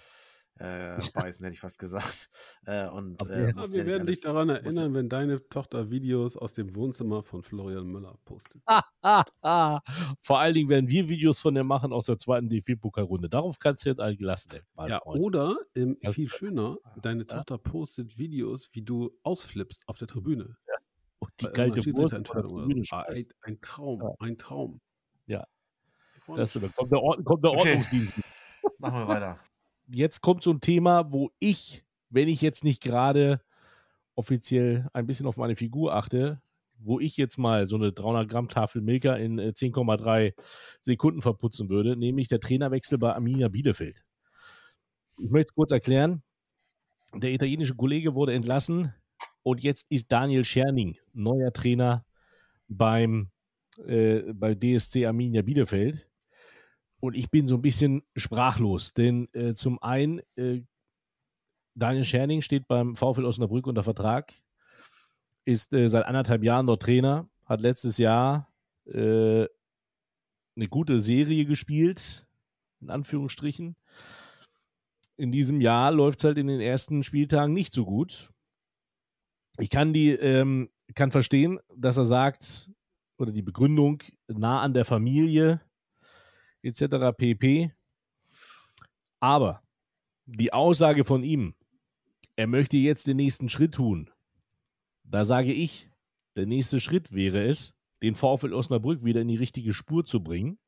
äh, 0.58 0.96
beißen, 1.14 1.44
hätte 1.44 1.54
ich 1.54 1.60
fast 1.60 1.78
gesagt. 1.78 2.30
Äh, 2.66 2.88
und, 2.88 3.20
äh, 3.28 3.48
ja, 3.48 3.56
wir 3.56 3.78
ja 3.78 3.86
werden 3.86 4.06
dich 4.06 4.20
daran 4.20 4.48
ja- 4.48 4.56
erinnern, 4.56 4.94
wenn 4.94 5.08
deine 5.08 5.46
Tochter 5.48 5.90
Videos 5.90 6.36
aus 6.36 6.52
dem 6.52 6.74
Wohnzimmer 6.74 7.22
von 7.22 7.42
Florian 7.42 7.86
Müller 7.86 8.18
postet. 8.24 8.62
Vor 10.22 10.38
allen 10.38 10.54
Dingen 10.54 10.68
werden 10.68 10.88
wir 10.88 11.08
Videos 11.08 11.38
von 11.38 11.54
der 11.54 11.64
machen 11.64 11.92
aus 11.92 12.06
der 12.06 12.18
zweiten 12.18 12.48
DFB-Pokalrunde. 12.48 13.28
Darauf 13.28 13.58
kannst 13.58 13.84
du 13.84 13.90
jetzt 13.90 14.00
all 14.00 14.16
gelassen, 14.16 14.52
mein 14.74 14.90
Ja, 14.90 14.98
Freund. 14.98 15.22
oder 15.22 15.56
ähm, 15.74 15.96
viel 16.10 16.28
schöner, 16.30 16.78
deine 17.00 17.20
Ja. 17.22 17.36
Tochter 17.36 17.58
postet 17.58 18.18
Videos, 18.18 18.68
wie 18.72 18.82
du 18.82 19.10
ausflippst 19.22 19.82
auf 19.86 19.98
der 19.98 20.08
Tribüne. 20.08 20.56
Und 21.20 21.32
die 21.40 21.46
kalte 21.46 21.84
Wurst. 21.96 22.14
Ah, 22.14 23.04
schmeißt. 23.04 23.34
ein 23.42 23.60
Traum, 23.60 24.00
Ja. 24.02 24.10
ein 24.20 24.38
Traum. 24.38 24.80
Ja. 25.26 25.46
Das, 26.36 26.52
da 26.52 26.60
kommt 26.76 26.92
der, 26.92 27.02
Ord 27.02 27.24
kommt 27.24 27.42
der 27.42 27.52
Okay. 27.52 27.60
Ordnungsdienst. 27.70 28.14
Machen 28.78 28.98
wir 28.98 29.08
weiter. 29.08 29.38
Jetzt 29.90 30.20
kommt 30.20 30.42
so 30.42 30.50
ein 30.50 30.60
Thema, 30.60 31.12
wo 31.12 31.30
ich, 31.38 31.84
wenn 32.10 32.28
ich 32.28 32.42
jetzt 32.42 32.64
nicht 32.64 32.82
gerade 32.82 33.40
offiziell 34.14 34.88
ein 34.92 35.06
bisschen 35.06 35.26
auf 35.26 35.36
meine 35.36 35.56
Figur 35.56 35.94
achte, 35.94 36.42
wo 36.78 37.00
ich 37.00 37.16
jetzt 37.16 37.38
mal 37.38 37.68
so 37.68 37.76
eine 37.76 37.92
300 37.92 38.28
Gramm 38.28 38.48
Tafel 38.48 38.82
Milka 38.82 39.14
in 39.14 39.38
äh, 39.38 39.52
10,3 39.54 40.34
Sekunden 40.80 41.22
verputzen 41.22 41.70
würde, 41.70 41.96
nämlich 41.96 42.28
der 42.28 42.40
Trainerwechsel 42.40 42.98
bei 42.98 43.14
Arminia 43.14 43.48
Bielefeld. 43.48 44.04
Ich 45.18 45.30
möchte 45.30 45.50
es 45.50 45.54
kurz 45.54 45.72
erklären. 45.72 46.22
Der 47.14 47.32
italienische 47.32 47.74
Kollege 47.74 48.14
wurde 48.14 48.34
entlassen 48.34 48.92
und 49.42 49.62
jetzt 49.62 49.86
ist 49.88 50.12
Daniel 50.12 50.44
Scherning 50.44 50.96
neuer 51.12 51.52
Trainer 51.52 52.04
beim 52.68 53.30
äh, 53.86 54.32
bei 54.32 54.54
DSC 54.54 55.06
Arminia 55.06 55.42
Bielefeld. 55.42 56.07
Und 57.00 57.16
ich 57.16 57.30
bin 57.30 57.46
so 57.46 57.54
ein 57.56 57.62
bisschen 57.62 58.02
sprachlos, 58.16 58.92
denn 58.92 59.28
äh, 59.32 59.54
zum 59.54 59.80
einen, 59.80 60.20
äh, 60.36 60.62
Daniel 61.74 62.04
Scherning 62.04 62.42
steht 62.42 62.66
beim 62.66 62.96
VfL 62.96 63.24
Osnabrück 63.24 63.66
unter 63.68 63.84
Vertrag, 63.84 64.32
ist 65.44 65.72
äh, 65.74 65.88
seit 65.88 66.06
anderthalb 66.06 66.42
Jahren 66.42 66.66
dort 66.66 66.82
Trainer, 66.82 67.28
hat 67.44 67.60
letztes 67.60 67.98
Jahr 67.98 68.52
äh, 68.86 69.46
eine 70.56 70.68
gute 70.68 70.98
Serie 70.98 71.44
gespielt, 71.44 72.26
in 72.80 72.90
Anführungsstrichen. 72.90 73.76
In 75.16 75.30
diesem 75.30 75.60
Jahr 75.60 75.92
läuft 75.92 76.18
es 76.18 76.24
halt 76.24 76.38
in 76.38 76.48
den 76.48 76.60
ersten 76.60 77.02
Spieltagen 77.04 77.54
nicht 77.54 77.72
so 77.72 77.84
gut. 77.84 78.30
Ich 79.58 79.70
kann 79.70 79.92
die, 79.92 80.10
ähm, 80.10 80.70
kann 80.94 81.12
verstehen, 81.12 81.60
dass 81.76 81.96
er 81.96 82.04
sagt, 82.04 82.70
oder 83.18 83.32
die 83.32 83.42
Begründung 83.42 84.02
nah 84.28 84.62
an 84.62 84.74
der 84.74 84.84
Familie, 84.84 85.60
etc. 86.62 87.16
pp. 87.16 87.72
Aber 89.20 89.62
die 90.26 90.52
Aussage 90.52 91.04
von 91.04 91.22
ihm, 91.22 91.54
er 92.36 92.46
möchte 92.46 92.76
jetzt 92.76 93.06
den 93.06 93.16
nächsten 93.16 93.48
Schritt 93.48 93.74
tun, 93.74 94.10
da 95.04 95.24
sage 95.24 95.52
ich, 95.52 95.90
der 96.36 96.46
nächste 96.46 96.80
Schritt 96.80 97.12
wäre 97.12 97.42
es, 97.42 97.74
den 98.02 98.14
VfL 98.14 98.52
Osnabrück 98.52 99.04
wieder 99.04 99.22
in 99.22 99.28
die 99.28 99.36
richtige 99.36 99.72
Spur 99.72 100.04
zu 100.04 100.22
bringen. 100.22 100.58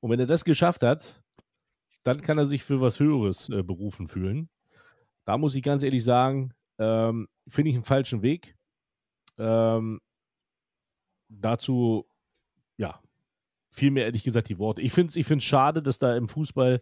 Und 0.00 0.10
wenn 0.10 0.20
er 0.20 0.26
das 0.26 0.44
geschafft 0.44 0.82
hat, 0.82 1.22
dann 2.02 2.20
kann 2.20 2.38
er 2.38 2.46
sich 2.46 2.62
für 2.62 2.80
was 2.80 3.00
Höheres 3.00 3.48
äh, 3.48 3.62
berufen 3.62 4.06
fühlen. 4.06 4.50
Da 5.24 5.38
muss 5.38 5.54
ich 5.54 5.62
ganz 5.62 5.82
ehrlich 5.82 6.04
sagen, 6.04 6.52
ähm, 6.78 7.28
finde 7.48 7.70
ich 7.70 7.76
einen 7.76 7.84
falschen 7.84 8.22
Weg. 8.22 8.56
Ähm, 9.38 10.00
dazu, 11.28 12.06
ja, 12.76 13.02
viel 13.76 13.90
mehr 13.90 14.06
ehrlich 14.06 14.24
gesagt 14.24 14.48
die 14.48 14.58
Worte. 14.58 14.82
Ich 14.82 14.92
finde 14.92 15.10
es 15.10 15.16
ich 15.16 15.26
find's 15.26 15.44
schade, 15.44 15.82
dass 15.82 15.98
da 15.98 16.16
im 16.16 16.28
Fußball, 16.28 16.80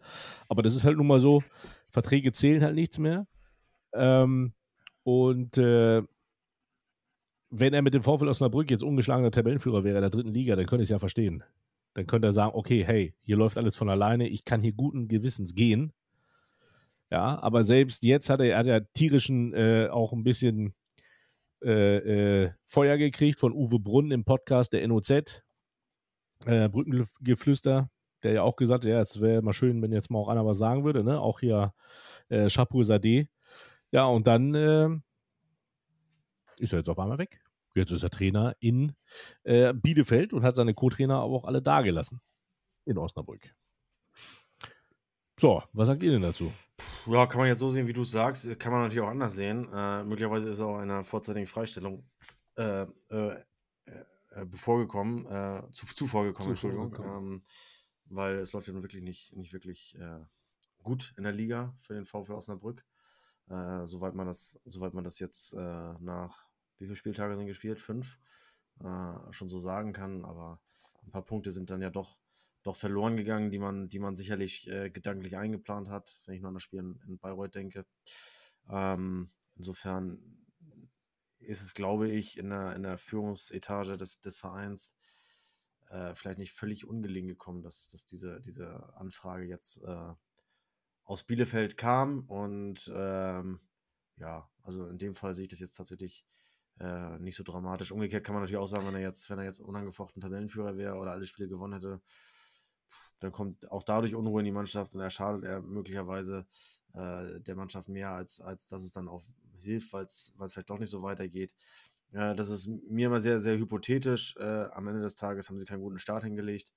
aber 0.49 0.63
das 0.63 0.75
ist 0.75 0.85
halt 0.85 0.97
nun 0.97 1.07
mal 1.07 1.21
so, 1.21 1.43
Verträge 1.91 2.33
zählen 2.33 2.63
halt 2.63 2.75
nichts 2.75 2.99
mehr. 2.99 3.27
Ähm, 3.93 4.53
und 5.03 5.59
äh, 5.59 6.03
wenn 7.51 7.75
er 7.75 7.83
mit 7.83 7.95
dem 7.95 8.03
VfL 8.03 8.29
Osnabrück 8.29 8.71
jetzt 8.71 8.83
ungeschlagener 8.83 9.31
Tabellenführer 9.31 9.85
wäre 9.85 9.99
in 9.99 10.03
der 10.03 10.11
dritten 10.11 10.33
Liga, 10.33 10.57
dann 10.57 10.67
könnte 10.67 10.83
ich 10.83 10.87
es 10.87 10.91
ja 10.91 10.99
verstehen. 10.99 11.45
Dann 11.95 12.07
könnte 12.07 12.29
er 12.29 12.33
sagen, 12.33 12.53
okay, 12.55 12.85
hey, 12.85 13.15
hier 13.21 13.37
läuft 13.37 13.59
alles 13.59 13.77
von 13.77 13.89
alleine, 13.89 14.29
ich 14.29 14.45
kann 14.45 14.61
hier 14.61 14.73
guten 14.73 15.07
Gewissens 15.09 15.55
gehen. 15.55 15.93
Ja, 17.11 17.41
aber 17.41 17.63
selbst 17.63 18.03
jetzt 18.03 18.29
hat 18.31 18.41
er, 18.41 18.47
er 18.47 18.59
hat 18.59 18.67
ja 18.67 18.81
tierischen 18.81 19.53
äh, 19.55 19.89
auch 19.89 20.13
ein 20.13 20.25
bisschen 20.25 20.75
äh, 21.63 22.43
äh, 22.45 22.51
Feuer 22.67 22.97
gekriegt 22.99 23.39
von 23.39 23.53
Uwe 23.53 23.79
Brunn 23.79 24.11
im 24.11 24.25
Podcast 24.25 24.73
der 24.73 24.87
NOZ, 24.89 25.43
äh, 26.47 26.69
Brückengeflüster, 26.69 27.91
der 28.23 28.33
ja 28.33 28.43
auch 28.43 28.57
gesagt 28.57 28.85
hat, 28.85 28.91
ja, 28.91 29.01
es 29.01 29.21
wäre 29.21 29.43
mal 29.43 29.53
schön, 29.53 29.83
wenn 29.83 29.93
jetzt 29.93 30.11
mal 30.11 30.19
auch 30.19 30.29
einer 30.29 30.47
was 30.47 30.59
sagen 30.59 30.85
würde, 30.85 31.05
ne? 31.05 31.21
Auch 31.21 31.41
hier 31.41 31.75
äh, 32.29 32.49
Chapeau 32.49 32.83
Sade. 32.83 33.29
Ja, 33.91 34.07
und 34.07 34.27
dann 34.27 34.55
äh, 34.55 34.89
ist 36.59 36.73
er 36.73 36.81
jetzt 36.81 36.89
auf 36.89 36.99
einmal 36.99 37.19
weg. 37.19 37.41
Jetzt 37.75 37.91
ist 37.91 38.03
er 38.03 38.11
Trainer 38.11 38.55
in 38.61 38.95
äh, 39.43 39.75
Bielefeld 39.75 40.33
und 40.33 40.45
hat 40.45 40.55
seine 40.55 40.75
Co-Trainer 40.75 41.17
aber 41.17 41.35
auch 41.35 41.45
alle 41.45 41.61
dagelassen 41.61 42.21
in 42.85 42.99
Osnabrück. 42.99 43.55
So, 45.39 45.63
was 45.73 45.89
sagt 45.89 46.03
ihr 46.05 46.13
denn 46.13 46.23
dazu? 46.23 46.53
Ja, 47.07 47.27
kann 47.27 47.41
man 47.41 47.49
jetzt 47.49 47.59
so 47.59 47.71
sehen, 47.71 47.89
wie 47.89 47.93
du 47.93 48.03
es 48.03 48.13
sagst. 48.13 48.49
Kann 48.61 48.73
man 48.73 48.83
natürlich 48.83 49.03
auch 49.03 49.11
anders 49.11 49.35
sehen. 49.35 49.69
Äh, 49.75 50.05
möglicherweise 50.05 50.49
ist 50.49 50.61
er 50.61 50.67
auch 50.67 50.79
einer 50.79 51.03
vorzeitigen 51.03 51.47
Freistellung 51.47 52.09
äh, 52.57 52.87
äh, 53.11 53.37
äh, 54.35 54.45
bevorgekommen, 54.45 55.27
äh, 55.27 55.63
zu, 55.73 55.87
zuvorgekommen, 55.87 56.51
Entschuldigung. 56.51 56.91
Zuvorgekommen. 56.91 57.35
Ähm, 57.35 57.43
weil 58.07 58.37
es 58.37 58.53
läuft 58.53 58.67
ja 58.67 58.73
nun 58.73 58.83
wirklich 58.83 59.03
nicht, 59.03 59.35
nicht 59.37 59.53
wirklich 59.53 59.97
äh, 59.99 60.21
gut 60.83 61.15
in 61.17 61.25
der 61.25 61.33
Liga 61.33 61.75
für 61.79 61.95
den 61.95 62.05
VfL 62.05 62.33
Osnabrück. 62.33 62.85
Äh, 63.49 63.87
soweit 63.87 64.15
man 64.15 64.27
das, 64.27 64.61
soweit 64.65 64.95
man 64.95 65.05
das 65.05 65.19
jetzt 65.19 65.55
äh, 65.55 65.95
nach 66.01 66.47
wie 66.79 66.87
viele 66.87 66.97
Spieltage 66.97 67.37
sind 67.37 67.47
gespielt? 67.47 67.81
Fünf? 67.81 68.19
Äh, 68.81 69.33
schon 69.33 69.49
so 69.49 69.59
sagen 69.59 69.93
kann, 69.93 70.25
aber 70.25 70.61
ein 71.05 71.11
paar 71.11 71.25
Punkte 71.25 71.51
sind 71.51 71.71
dann 71.71 71.83
ja 71.83 71.91
doch, 71.91 72.19
doch 72.63 72.77
verloren 72.77 73.17
gegangen, 73.17 73.51
die 73.51 73.59
man, 73.59 73.89
die 73.89 73.99
man 73.99 74.17
sicherlich 74.17 74.65
gedanklich 74.93 75.37
eingeplant 75.37 75.91
hat, 75.91 76.19
wenn 76.25 76.35
ich 76.35 76.41
nur 76.41 76.49
an 76.49 76.55
das 76.55 76.63
Spiel 76.63 76.81
in, 76.81 77.01
in 77.07 77.19
Bayreuth 77.19 77.55
denke. 77.55 77.85
Ähm, 78.71 79.31
insofern 79.55 80.44
ist 81.47 81.63
es, 81.63 81.75
glaube 81.75 82.09
ich, 82.09 82.39
in 82.39 82.51
der, 82.51 82.75
in 82.75 82.83
der 82.83 82.99
Führungsetage 82.99 83.97
des, 83.97 84.21
des 84.21 84.39
Vereins 84.39 84.95
äh, 85.91 86.15
vielleicht 86.15 86.39
nicht 86.39 86.53
völlig 86.53 86.87
ungelegen 86.87 87.29
gekommen, 87.29 87.63
dass, 87.63 87.89
dass 87.89 88.07
diese, 88.07 88.41
diese 88.41 88.95
Anfrage 88.97 89.45
jetzt 89.45 89.83
äh, 89.83 90.13
aus 91.05 91.25
Bielefeld 91.25 91.77
kam. 91.77 92.25
Und 92.27 92.91
ähm, 92.95 93.61
ja, 94.17 94.49
also 94.63 94.87
in 94.87 94.99
dem 94.99 95.15
Fall 95.15 95.35
sehe 95.35 95.45
ich 95.45 95.51
das 95.51 95.61
jetzt 95.61 95.77
tatsächlich 95.77 96.25
äh, 96.81 97.19
nicht 97.19 97.37
so 97.37 97.45
dramatisch. 97.45 97.93
Umgekehrt 97.93 98.25
kann 98.25 98.35
man 98.35 98.43
natürlich 98.43 98.63
auch 98.63 98.69
sagen, 98.69 98.87
wenn 98.87 98.95
er 98.95 99.03
jetzt, 99.03 99.29
wenn 99.31 99.39
er 99.39 99.45
jetzt 99.45 99.61
unangefochten 99.61 100.21
Tabellenführer 100.21 100.77
wäre 100.77 100.97
oder 100.97 101.13
alle 101.13 101.27
Spiele 101.27 101.49
gewonnen 101.49 101.75
hätte, 101.75 102.01
dann 103.21 103.33
kommt 103.33 103.71
auch 103.71 103.85
dadurch 103.85 104.15
Unruhe 104.15 104.41
in 104.41 104.47
die 104.47 104.53
Mannschaft 104.53 104.95
und 104.95 105.01
er 105.01 105.11
schadet 105.11 105.45
er 105.45 105.63
möglicherweise 105.63 106.47
äh, 106.95 107.41
der 107.41 107.57
Mannschaft 107.57 107.89
mehr, 107.89 108.11
als, 108.11 108.41
als 108.41 108.67
dass 108.67 108.83
es 108.83 108.93
dann 108.93 109.09
auch 109.09 109.23
hilft, 109.65 109.93
weil 109.93 110.05
es 110.05 110.33
vielleicht 110.49 110.71
doch 110.71 110.79
nicht 110.79 110.91
so 110.91 111.03
weitergeht. 111.03 111.55
Äh, 112.15 112.35
das 112.35 112.49
ist 112.51 112.69
mir 112.69 113.09
immer 113.09 113.21
sehr, 113.21 113.41
sehr 113.41 113.59
hypothetisch. 113.59 114.37
Äh, 114.37 114.69
am 114.73 114.89
Ende 114.89 115.03
des 115.03 115.17
Tages 115.17 115.49
haben 115.49 115.59
sie 115.59 115.65
keinen 115.65 115.83
guten 115.83 115.99
Start 115.99 116.25
hingelegt. 116.25 116.73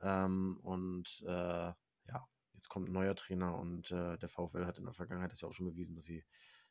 Ähm, 0.00 0.58
und 0.62 1.22
äh, 1.26 1.72
ja, 2.06 2.28
jetzt 2.54 2.68
kommt 2.68 2.88
ein 2.88 2.92
neuer 2.92 3.14
Trainer 3.14 3.56
und 3.56 3.90
äh, 3.90 4.16
der 4.18 4.28
VfL 4.28 4.66
hat 4.66 4.78
in 4.78 4.84
der 4.84 4.94
Vergangenheit 4.94 5.32
das 5.32 5.40
ja 5.40 5.48
auch 5.48 5.52
schon 5.54 5.66
bewiesen, 5.66 5.94
dass 5.94 6.04
sie, 6.04 6.24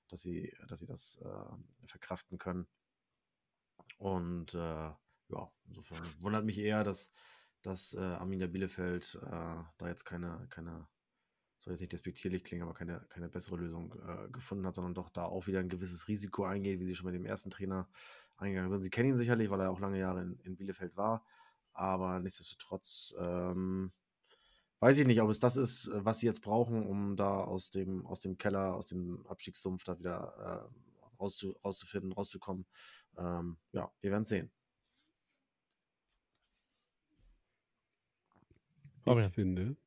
dass 0.08 0.22
sie, 0.22 0.54
dass 0.68 0.80
sie 0.80 0.88
das 0.88 1.20
äh, 1.24 1.88
verkraften 1.88 2.38
können. 2.38 2.68
Und 3.98 4.54
äh, 4.54 4.92
ja, 5.30 5.52
insofern 5.66 6.02
wundert 6.22 6.46
mich 6.46 6.58
eher, 6.58 6.84
dass, 6.84 7.12
dass 7.62 7.96
Arminia 7.96 8.48
Bielefeld 8.48 9.20
da 9.22 9.88
jetzt 9.88 10.06
keine, 10.06 10.48
keine, 10.50 10.88
soll 11.68 11.74
jetzt 11.74 11.82
nicht 11.82 11.94
despektierlich 11.94 12.44
klingen, 12.44 12.64
aber 12.64 12.74
keine, 12.74 13.06
keine 13.10 13.28
bessere 13.28 13.58
Lösung 13.58 13.94
äh, 14.08 14.30
gefunden 14.30 14.66
hat, 14.66 14.76
sondern 14.76 14.94
doch 14.94 15.10
da 15.10 15.26
auch 15.26 15.48
wieder 15.48 15.60
ein 15.60 15.70
gewisses 15.70 16.08
Risiko 16.08 16.46
eingeht, 16.46 16.80
wie 16.80 16.86
sie 16.86 16.96
schon 16.96 17.08
mit 17.08 17.16
dem 17.16 17.26
ersten 17.26 17.50
Trainer 17.50 17.90
eingegangen 18.38 18.70
sind. 18.70 18.82
Sie 18.82 18.90
kennen 18.90 19.10
ihn 19.10 19.18
sicherlich, 19.18 19.50
weil 19.50 19.60
er 19.60 19.70
auch 19.70 19.80
lange 19.80 20.00
Jahre 20.00 20.22
in, 20.22 20.40
in 20.44 20.56
Bielefeld 20.56 20.96
war, 20.96 21.26
aber 21.74 22.20
nichtsdestotrotz 22.20 23.14
ähm, 23.20 23.92
weiß 24.80 24.98
ich 24.98 25.08
nicht, 25.08 25.22
ob 25.22 25.30
es 25.30 25.40
das 25.40 25.58
ist, 25.58 25.90
was 25.94 26.20
sie 26.20 26.28
jetzt 26.28 26.42
brauchen, 26.42 26.86
um 26.86 27.16
da 27.18 27.44
aus 27.44 27.70
dem, 27.70 28.06
aus 28.06 28.22
dem 28.22 28.38
Keller, 28.38 28.76
aus 28.76 28.88
dem 28.88 29.26
Abstiegssumpf 29.28 29.84
da 29.84 30.00
wieder 30.00 30.70
äh, 30.72 31.20
rauszu, 31.20 31.58
rauszufinden, 31.66 32.14
rauszukommen. 32.14 32.66
Ähm, 33.18 33.58
ja, 33.74 33.92
wir 34.00 34.12
werden 34.12 34.24
es 34.24 34.30
sehen. 34.30 34.52
Ich 39.06 39.34
finde, 39.34 39.78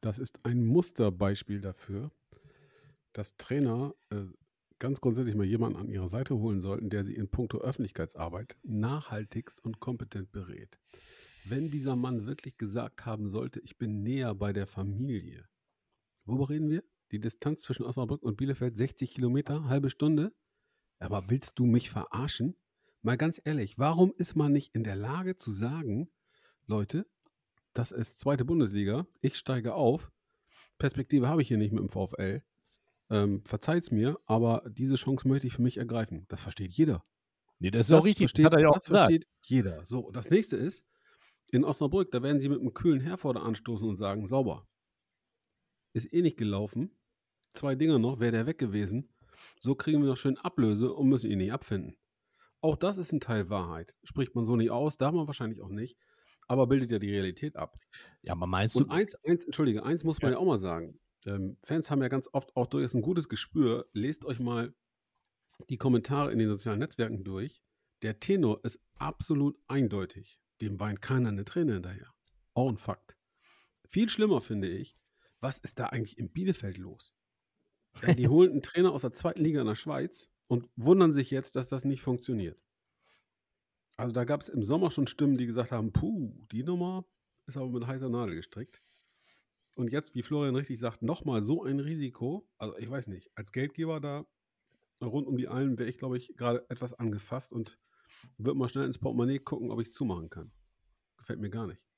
das 0.00 0.18
ist 0.18 0.44
ein 0.44 0.64
Musterbeispiel 0.64 1.60
dafür, 1.60 2.10
dass 3.12 3.36
Trainer 3.36 3.94
äh, 4.10 4.24
ganz 4.78 5.00
grundsätzlich 5.00 5.36
mal 5.36 5.44
jemanden 5.44 5.78
an 5.78 5.88
ihre 5.88 6.08
Seite 6.08 6.36
holen 6.36 6.60
sollten, 6.60 6.90
der 6.90 7.04
sie 7.04 7.14
in 7.14 7.28
puncto 7.28 7.58
Öffentlichkeitsarbeit 7.58 8.56
nachhaltigst 8.62 9.62
und 9.62 9.80
kompetent 9.80 10.32
berät. 10.32 10.78
Wenn 11.44 11.70
dieser 11.70 11.96
Mann 11.96 12.26
wirklich 12.26 12.56
gesagt 12.56 13.06
haben 13.06 13.28
sollte, 13.28 13.60
ich 13.60 13.78
bin 13.78 14.02
näher 14.02 14.34
bei 14.34 14.52
der 14.52 14.66
Familie, 14.66 15.48
Worüber 16.30 16.48
reden 16.48 16.70
wir? 16.70 16.84
Die 17.10 17.18
Distanz 17.18 17.62
zwischen 17.62 17.84
Osnabrück 17.84 18.22
und 18.22 18.36
Bielefeld 18.36 18.76
60 18.76 19.10
Kilometer, 19.10 19.64
halbe 19.64 19.90
Stunde. 19.90 20.32
Aber 21.00 21.28
willst 21.28 21.58
du 21.58 21.66
mich 21.66 21.90
verarschen? 21.90 22.56
Mal 23.02 23.16
ganz 23.16 23.40
ehrlich, 23.44 23.78
warum 23.78 24.12
ist 24.16 24.36
man 24.36 24.52
nicht 24.52 24.72
in 24.74 24.84
der 24.84 24.94
Lage 24.94 25.34
zu 25.34 25.50
sagen, 25.50 26.08
Leute, 26.66 27.06
das 27.72 27.92
ist 27.92 28.20
zweite 28.20 28.44
Bundesliga, 28.44 29.06
ich 29.20 29.36
steige 29.36 29.74
auf, 29.74 30.10
Perspektive 30.80 31.28
habe 31.28 31.42
ich 31.42 31.48
hier 31.48 31.58
nicht 31.58 31.72
mit 31.72 31.82
dem 31.82 31.88
VfL. 31.88 32.42
Ähm, 33.10 33.44
verzeiht's 33.44 33.90
mir, 33.90 34.18
aber 34.26 34.64
diese 34.68 34.96
Chance 34.96 35.28
möchte 35.28 35.46
ich 35.46 35.52
für 35.52 35.62
mich 35.62 35.76
ergreifen. 35.76 36.24
Das 36.28 36.40
versteht 36.40 36.72
jeder. 36.72 37.04
Nee, 37.58 37.70
das 37.70 37.86
ist 37.88 37.92
auch 37.92 38.04
richtig. 38.04 38.24
Versteht, 38.24 38.46
hat 38.46 38.54
er 38.54 38.60
ja 38.60 38.68
auch 38.68 38.74
das 38.74 38.86
gesagt. 38.86 39.10
versteht 39.10 39.28
jeder. 39.44 39.84
So, 39.84 40.10
das 40.10 40.30
nächste 40.30 40.56
ist, 40.56 40.82
in 41.48 41.64
Osnabrück, 41.64 42.10
da 42.10 42.22
werden 42.22 42.40
sie 42.40 42.48
mit 42.48 42.60
einem 42.60 42.72
kühlen 42.72 43.00
Herforder 43.00 43.42
anstoßen 43.42 43.86
und 43.86 43.96
sagen, 43.96 44.26
sauber. 44.26 44.66
Ist 45.92 46.12
eh 46.12 46.22
nicht 46.22 46.38
gelaufen. 46.38 46.96
Zwei 47.52 47.74
Dinger 47.74 47.98
noch, 47.98 48.20
wäre 48.20 48.32
der 48.32 48.46
weg 48.46 48.58
gewesen. 48.58 49.12
So 49.60 49.74
kriegen 49.74 50.00
wir 50.00 50.08
noch 50.08 50.16
schön 50.16 50.38
Ablöse 50.38 50.92
und 50.92 51.08
müssen 51.08 51.30
ihn 51.30 51.38
nicht 51.38 51.52
abfinden. 51.52 51.96
Auch 52.62 52.76
das 52.76 52.96
ist 52.96 53.12
ein 53.12 53.20
Teil 53.20 53.50
Wahrheit. 53.50 53.94
Spricht 54.04 54.34
man 54.34 54.44
so 54.44 54.56
nicht 54.56 54.70
aus, 54.70 54.96
darf 54.96 55.12
man 55.12 55.26
wahrscheinlich 55.26 55.60
auch 55.60 55.68
nicht, 55.68 55.98
aber 56.50 56.66
bildet 56.66 56.90
ja 56.90 56.98
die 56.98 57.10
Realität 57.10 57.56
ab. 57.56 57.78
Ja, 58.26 58.32
aber 58.32 58.48
meinst 58.48 58.74
Und 58.74 58.88
du, 58.88 58.92
eins, 58.92 59.14
eins, 59.24 59.44
entschuldige, 59.44 59.84
eins 59.84 60.02
muss 60.02 60.20
man 60.20 60.32
ja, 60.32 60.38
auch 60.38 60.44
mal 60.44 60.58
sagen. 60.58 60.98
Ähm, 61.24 61.56
Fans 61.62 61.92
haben 61.92 62.02
ja 62.02 62.08
ganz 62.08 62.28
oft 62.32 62.56
auch 62.56 62.66
durchaus 62.66 62.92
ein 62.94 63.02
gutes 63.02 63.28
Gespür. 63.28 63.88
Lest 63.92 64.24
euch 64.24 64.40
mal 64.40 64.74
die 65.68 65.76
Kommentare 65.76 66.32
in 66.32 66.40
den 66.40 66.48
sozialen 66.48 66.80
Netzwerken 66.80 67.22
durch. 67.22 67.62
Der 68.02 68.18
Tenor 68.18 68.64
ist 68.64 68.80
absolut 68.96 69.60
eindeutig. 69.68 70.40
Dem 70.60 70.80
weint 70.80 71.00
keiner 71.00 71.28
eine 71.28 71.44
Träne 71.44 71.74
hinterher. 71.74 72.12
Auch 72.54 72.68
ein 72.68 72.78
Fakt. 72.78 73.16
Viel 73.86 74.08
schlimmer 74.08 74.40
finde 74.40 74.68
ich, 74.68 74.98
was 75.38 75.58
ist 75.58 75.78
da 75.78 75.86
eigentlich 75.86 76.18
in 76.18 76.32
Bielefeld 76.32 76.78
los? 76.78 77.14
Ja, 78.02 78.14
die 78.14 78.26
holen 78.28 78.50
einen 78.50 78.62
Trainer 78.62 78.92
aus 78.92 79.02
der 79.02 79.12
zweiten 79.12 79.40
Liga 79.40 79.60
in 79.60 79.68
der 79.68 79.76
Schweiz 79.76 80.28
und 80.48 80.68
wundern 80.74 81.12
sich 81.12 81.30
jetzt, 81.30 81.54
dass 81.54 81.68
das 81.68 81.84
nicht 81.84 82.02
funktioniert. 82.02 82.60
Also 84.00 84.14
da 84.14 84.24
gab 84.24 84.40
es 84.40 84.48
im 84.48 84.62
Sommer 84.62 84.90
schon 84.90 85.06
Stimmen, 85.06 85.36
die 85.36 85.44
gesagt 85.44 85.72
haben, 85.72 85.92
puh, 85.92 86.32
die 86.50 86.62
Nummer 86.62 87.04
ist 87.46 87.58
aber 87.58 87.68
mit 87.68 87.86
heißer 87.86 88.08
Nadel 88.08 88.34
gestrickt. 88.34 88.82
Und 89.74 89.92
jetzt, 89.92 90.14
wie 90.14 90.22
Florian 90.22 90.56
richtig 90.56 90.78
sagt, 90.78 91.02
nochmal 91.02 91.42
so 91.42 91.64
ein 91.64 91.80
Risiko. 91.80 92.48
Also 92.56 92.78
ich 92.78 92.88
weiß 92.88 93.08
nicht, 93.08 93.30
als 93.34 93.52
Geldgeber 93.52 94.00
da 94.00 94.24
rund 95.02 95.26
um 95.26 95.36
die 95.36 95.48
Allen 95.48 95.78
wäre 95.78 95.90
ich, 95.90 95.98
glaube 95.98 96.16
ich, 96.16 96.34
gerade 96.38 96.64
etwas 96.70 96.94
angefasst 96.94 97.52
und 97.52 97.78
würde 98.38 98.58
mal 98.58 98.70
schnell 98.70 98.86
ins 98.86 98.98
Portemonnaie 98.98 99.38
gucken, 99.38 99.70
ob 99.70 99.82
ich 99.82 99.88
es 99.88 99.92
zumachen 99.92 100.30
kann. 100.30 100.50
Gefällt 101.18 101.38
mir 101.38 101.50
gar 101.50 101.66
nicht. 101.66 101.89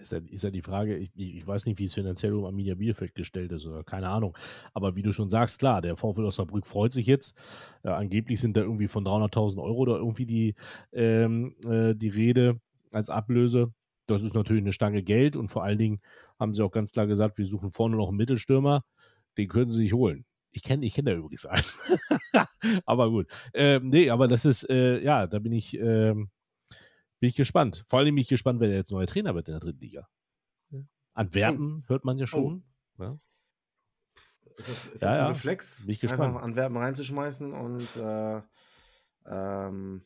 Ist 0.00 0.12
ja, 0.12 0.18
ist 0.28 0.44
ja 0.44 0.50
die 0.50 0.62
Frage, 0.62 0.96
ich, 0.96 1.10
ich 1.16 1.46
weiß 1.46 1.66
nicht, 1.66 1.78
wie 1.78 1.84
es 1.84 1.94
finanziell 1.94 2.34
um 2.34 2.44
Arminia 2.44 2.74
Bielefeld 2.74 3.14
gestellt 3.14 3.52
ist 3.52 3.66
oder 3.66 3.84
keine 3.84 4.08
Ahnung. 4.08 4.36
Aber 4.74 4.96
wie 4.96 5.02
du 5.02 5.12
schon 5.12 5.30
sagst, 5.30 5.58
klar, 5.58 5.80
der 5.82 5.96
VfL 5.96 6.24
Osnabrück 6.24 6.66
freut 6.66 6.92
sich 6.92 7.06
jetzt. 7.06 7.36
Äh, 7.82 7.88
angeblich 7.88 8.40
sind 8.40 8.56
da 8.56 8.60
irgendwie 8.62 8.88
von 8.88 9.04
300.000 9.04 9.62
Euro 9.62 9.78
oder 9.78 9.96
irgendwie 9.96 10.26
die, 10.26 10.54
ähm, 10.92 11.56
äh, 11.66 11.94
die 11.94 12.08
Rede 12.08 12.60
als 12.90 13.10
Ablöse. 13.10 13.72
Das 14.06 14.22
ist 14.22 14.34
natürlich 14.34 14.62
eine 14.62 14.72
Stange 14.72 15.02
Geld 15.02 15.36
und 15.36 15.48
vor 15.48 15.64
allen 15.64 15.78
Dingen 15.78 16.00
haben 16.38 16.54
sie 16.54 16.62
auch 16.62 16.72
ganz 16.72 16.92
klar 16.92 17.06
gesagt, 17.06 17.38
wir 17.38 17.46
suchen 17.46 17.70
vorne 17.70 17.96
noch 17.96 18.08
einen 18.08 18.16
Mittelstürmer. 18.16 18.82
Den 19.38 19.48
können 19.48 19.70
sie 19.70 19.84
sich 19.84 19.92
holen. 19.92 20.24
Ich 20.50 20.62
kenne 20.62 20.84
ich 20.84 20.92
kenn 20.92 21.06
da 21.06 21.12
übrigens 21.12 21.46
einen. 21.46 21.64
aber 22.84 23.10
gut. 23.10 23.26
Ähm, 23.54 23.88
nee, 23.88 24.10
aber 24.10 24.26
das 24.26 24.44
ist, 24.44 24.68
äh, 24.68 25.02
ja, 25.02 25.26
da 25.26 25.38
bin 25.38 25.52
ich, 25.52 25.78
ähm, 25.78 26.30
bin 27.22 27.28
ich 27.28 27.36
gespannt. 27.36 27.84
Vor 27.86 28.00
allem 28.00 28.16
bin 28.16 28.20
ich 28.22 28.26
gespannt, 28.26 28.58
wer 28.58 28.68
jetzt 28.68 28.90
neuer 28.90 29.06
Trainer 29.06 29.32
wird 29.36 29.46
in 29.46 29.52
der 29.52 29.60
dritten 29.60 29.78
Liga. 29.78 30.08
Antwerpen 31.14 31.84
hört 31.86 32.04
man 32.04 32.18
ja 32.18 32.26
schon. 32.26 32.64
Ja. 32.98 33.16
Ist 34.56 34.68
das, 34.68 34.86
ist 34.88 35.02
Ja, 35.02 35.08
das 35.08 35.16
ja. 35.16 35.26
ein 35.26 35.32
Reflex? 35.32 35.80
Bin 35.82 35.90
ich 35.90 36.00
gespannt. 36.00 36.22
Einfach 36.34 36.42
Antwerpen 36.42 36.76
reinzuschmeißen 36.78 37.52
und 37.52 37.96
äh, 37.96 38.42
ähm, 39.26 40.02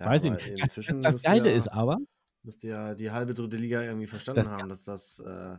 ja, 0.00 0.06
Weiß 0.06 0.24
aber 0.24 0.34
nicht. 0.36 0.48
Inzwischen 0.48 1.02
Das 1.02 1.14
müsste 1.16 1.28
Geile 1.28 1.50
ja, 1.50 1.54
ist 1.56 1.68
aber, 1.68 1.98
müsste 2.44 2.68
ja 2.68 2.94
die 2.94 3.10
halbe 3.10 3.34
dritte 3.34 3.56
Liga 3.56 3.82
irgendwie 3.82 4.06
verstanden 4.06 4.42
Das- 4.44 4.52
haben, 4.52 4.70
dass 4.70 4.84
das 4.84 5.18
äh, 5.20 5.58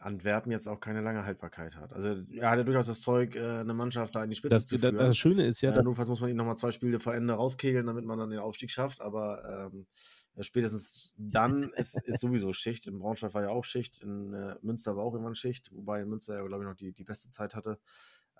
Antwerpen 0.00 0.52
jetzt 0.52 0.68
auch 0.68 0.80
keine 0.80 1.00
lange 1.00 1.24
Haltbarkeit 1.24 1.76
hat. 1.76 1.92
Also 1.92 2.22
er 2.30 2.50
hat 2.50 2.58
ja 2.58 2.64
durchaus 2.64 2.86
das 2.86 3.00
Zeug, 3.00 3.36
äh, 3.36 3.40
eine 3.40 3.74
Mannschaft 3.74 4.14
da 4.14 4.22
in 4.24 4.30
die 4.30 4.36
Spitze 4.36 4.54
das, 4.54 4.66
zu 4.66 4.78
führen. 4.78 4.96
das 4.96 5.16
Schöne 5.16 5.44
ist 5.46 5.60
ja, 5.60 5.72
dass, 5.72 5.84
notfalls 5.84 6.08
muss 6.08 6.20
man 6.20 6.30
ihn 6.30 6.36
nochmal 6.36 6.56
zwei 6.56 6.70
Spiele 6.70 7.00
vor 7.00 7.14
Ende 7.14 7.34
rauskegeln, 7.34 7.86
damit 7.86 8.04
man 8.04 8.18
dann 8.18 8.30
den 8.30 8.38
Aufstieg 8.40 8.70
schafft. 8.70 9.00
Aber 9.00 9.70
ähm, 9.72 9.86
ja, 10.34 10.42
spätestens 10.42 11.14
dann 11.16 11.62
ist, 11.76 11.98
ist 12.06 12.20
sowieso 12.20 12.52
Schicht. 12.52 12.86
In 12.86 12.98
Braunschweig 12.98 13.34
war 13.34 13.42
ja 13.42 13.48
auch 13.50 13.64
Schicht, 13.64 14.00
in 14.00 14.32
äh, 14.32 14.56
Münster 14.62 14.96
war 14.96 15.04
auch 15.04 15.12
irgendwann 15.12 15.34
Schicht, 15.34 15.70
wobei 15.72 16.02
in 16.02 16.08
Münster 16.08 16.36
ja, 16.36 16.46
glaube 16.46 16.64
ich, 16.64 16.68
noch 16.68 16.76
die, 16.76 16.92
die 16.92 17.04
beste 17.04 17.30
Zeit 17.30 17.54
hatte. 17.54 17.78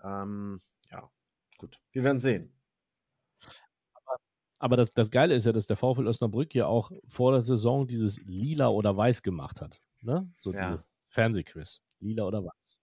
Ähm, 0.03 0.61
ja, 0.91 1.11
gut. 1.59 1.81
Wir 1.93 2.03
werden 2.05 2.19
sehen. 2.19 2.53
aber 4.59 4.77
das, 4.77 4.93
das 4.93 5.11
Geile 5.11 5.35
ist 5.35 5.47
ja, 5.47 5.53
dass 5.53 5.67
der 5.67 5.77
VfL 5.77 6.07
Osnabrück 6.07 6.55
ja 6.55 6.67
auch 6.67 6.93
vor 7.09 7.33
der 7.33 7.41
Saison 7.41 7.87
dieses 7.87 8.19
Lila 8.25 8.69
oder 8.69 8.97
Weiß 8.97 9.23
gemacht 9.23 9.61
hat. 9.61 9.81
Ne? 10.03 10.31
So 10.37 10.53
Ja. 10.53 10.71
dieses 10.71 10.93
Fernsehquiz. 11.13 11.81
Lila 12.01 12.25
oder 12.25 12.45
Weiß. 12.45 12.81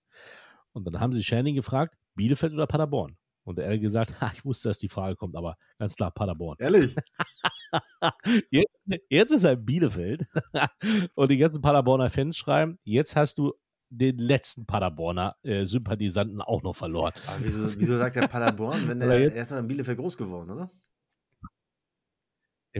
Und 0.72 0.86
dann 0.86 1.00
haben 1.00 1.14
sie 1.14 1.24
Shanning 1.24 1.56
gefragt, 1.56 1.98
Bielefeld 2.16 2.54
oder 2.54 2.68
Paderborn? 2.68 3.18
Und 3.44 3.58
er 3.58 3.74
hat 3.74 3.82
gesagt, 3.82 4.22
ha, 4.22 4.32
ich 4.34 4.46
wusste, 4.46 4.70
dass 4.70 4.78
die 4.78 4.90
Frage 4.90 5.16
kommt, 5.16 5.36
aber 5.36 5.58
ganz 5.80 5.96
klar 5.96 6.12
Paderborn. 6.12 6.58
Ehrlich? 6.60 6.96
Jetzt, 8.50 8.74
jetzt 9.10 9.32
ist 9.32 9.44
er 9.44 9.52
in 9.52 9.64
Bielefeld 9.64 10.26
und 11.14 11.30
die 11.30 11.38
ganzen 11.38 11.62
Paderborner 11.62 12.10
Fans 12.10 12.36
schreiben, 12.36 12.80
jetzt 12.84 13.16
hast 13.16 13.38
du 13.38 13.54
den 13.90 14.18
letzten 14.18 14.66
Paderborner 14.66 15.36
äh, 15.44 15.66
Sympathisanten 15.66 16.42
auch 16.42 16.64
noch 16.64 16.76
verloren. 16.76 17.14
Wieso, 17.40 17.80
wieso 17.80 18.00
sagt 18.00 18.16
der 18.16 18.28
Paderborn, 18.28 18.88
wenn 18.88 19.02
er 19.02 19.12
er 19.12 19.46
ja 19.46 19.60
in 19.60 19.68
Bielefeld 19.68 20.00
groß 20.00 20.18
geworden, 20.18 20.50
oder? 20.50 20.72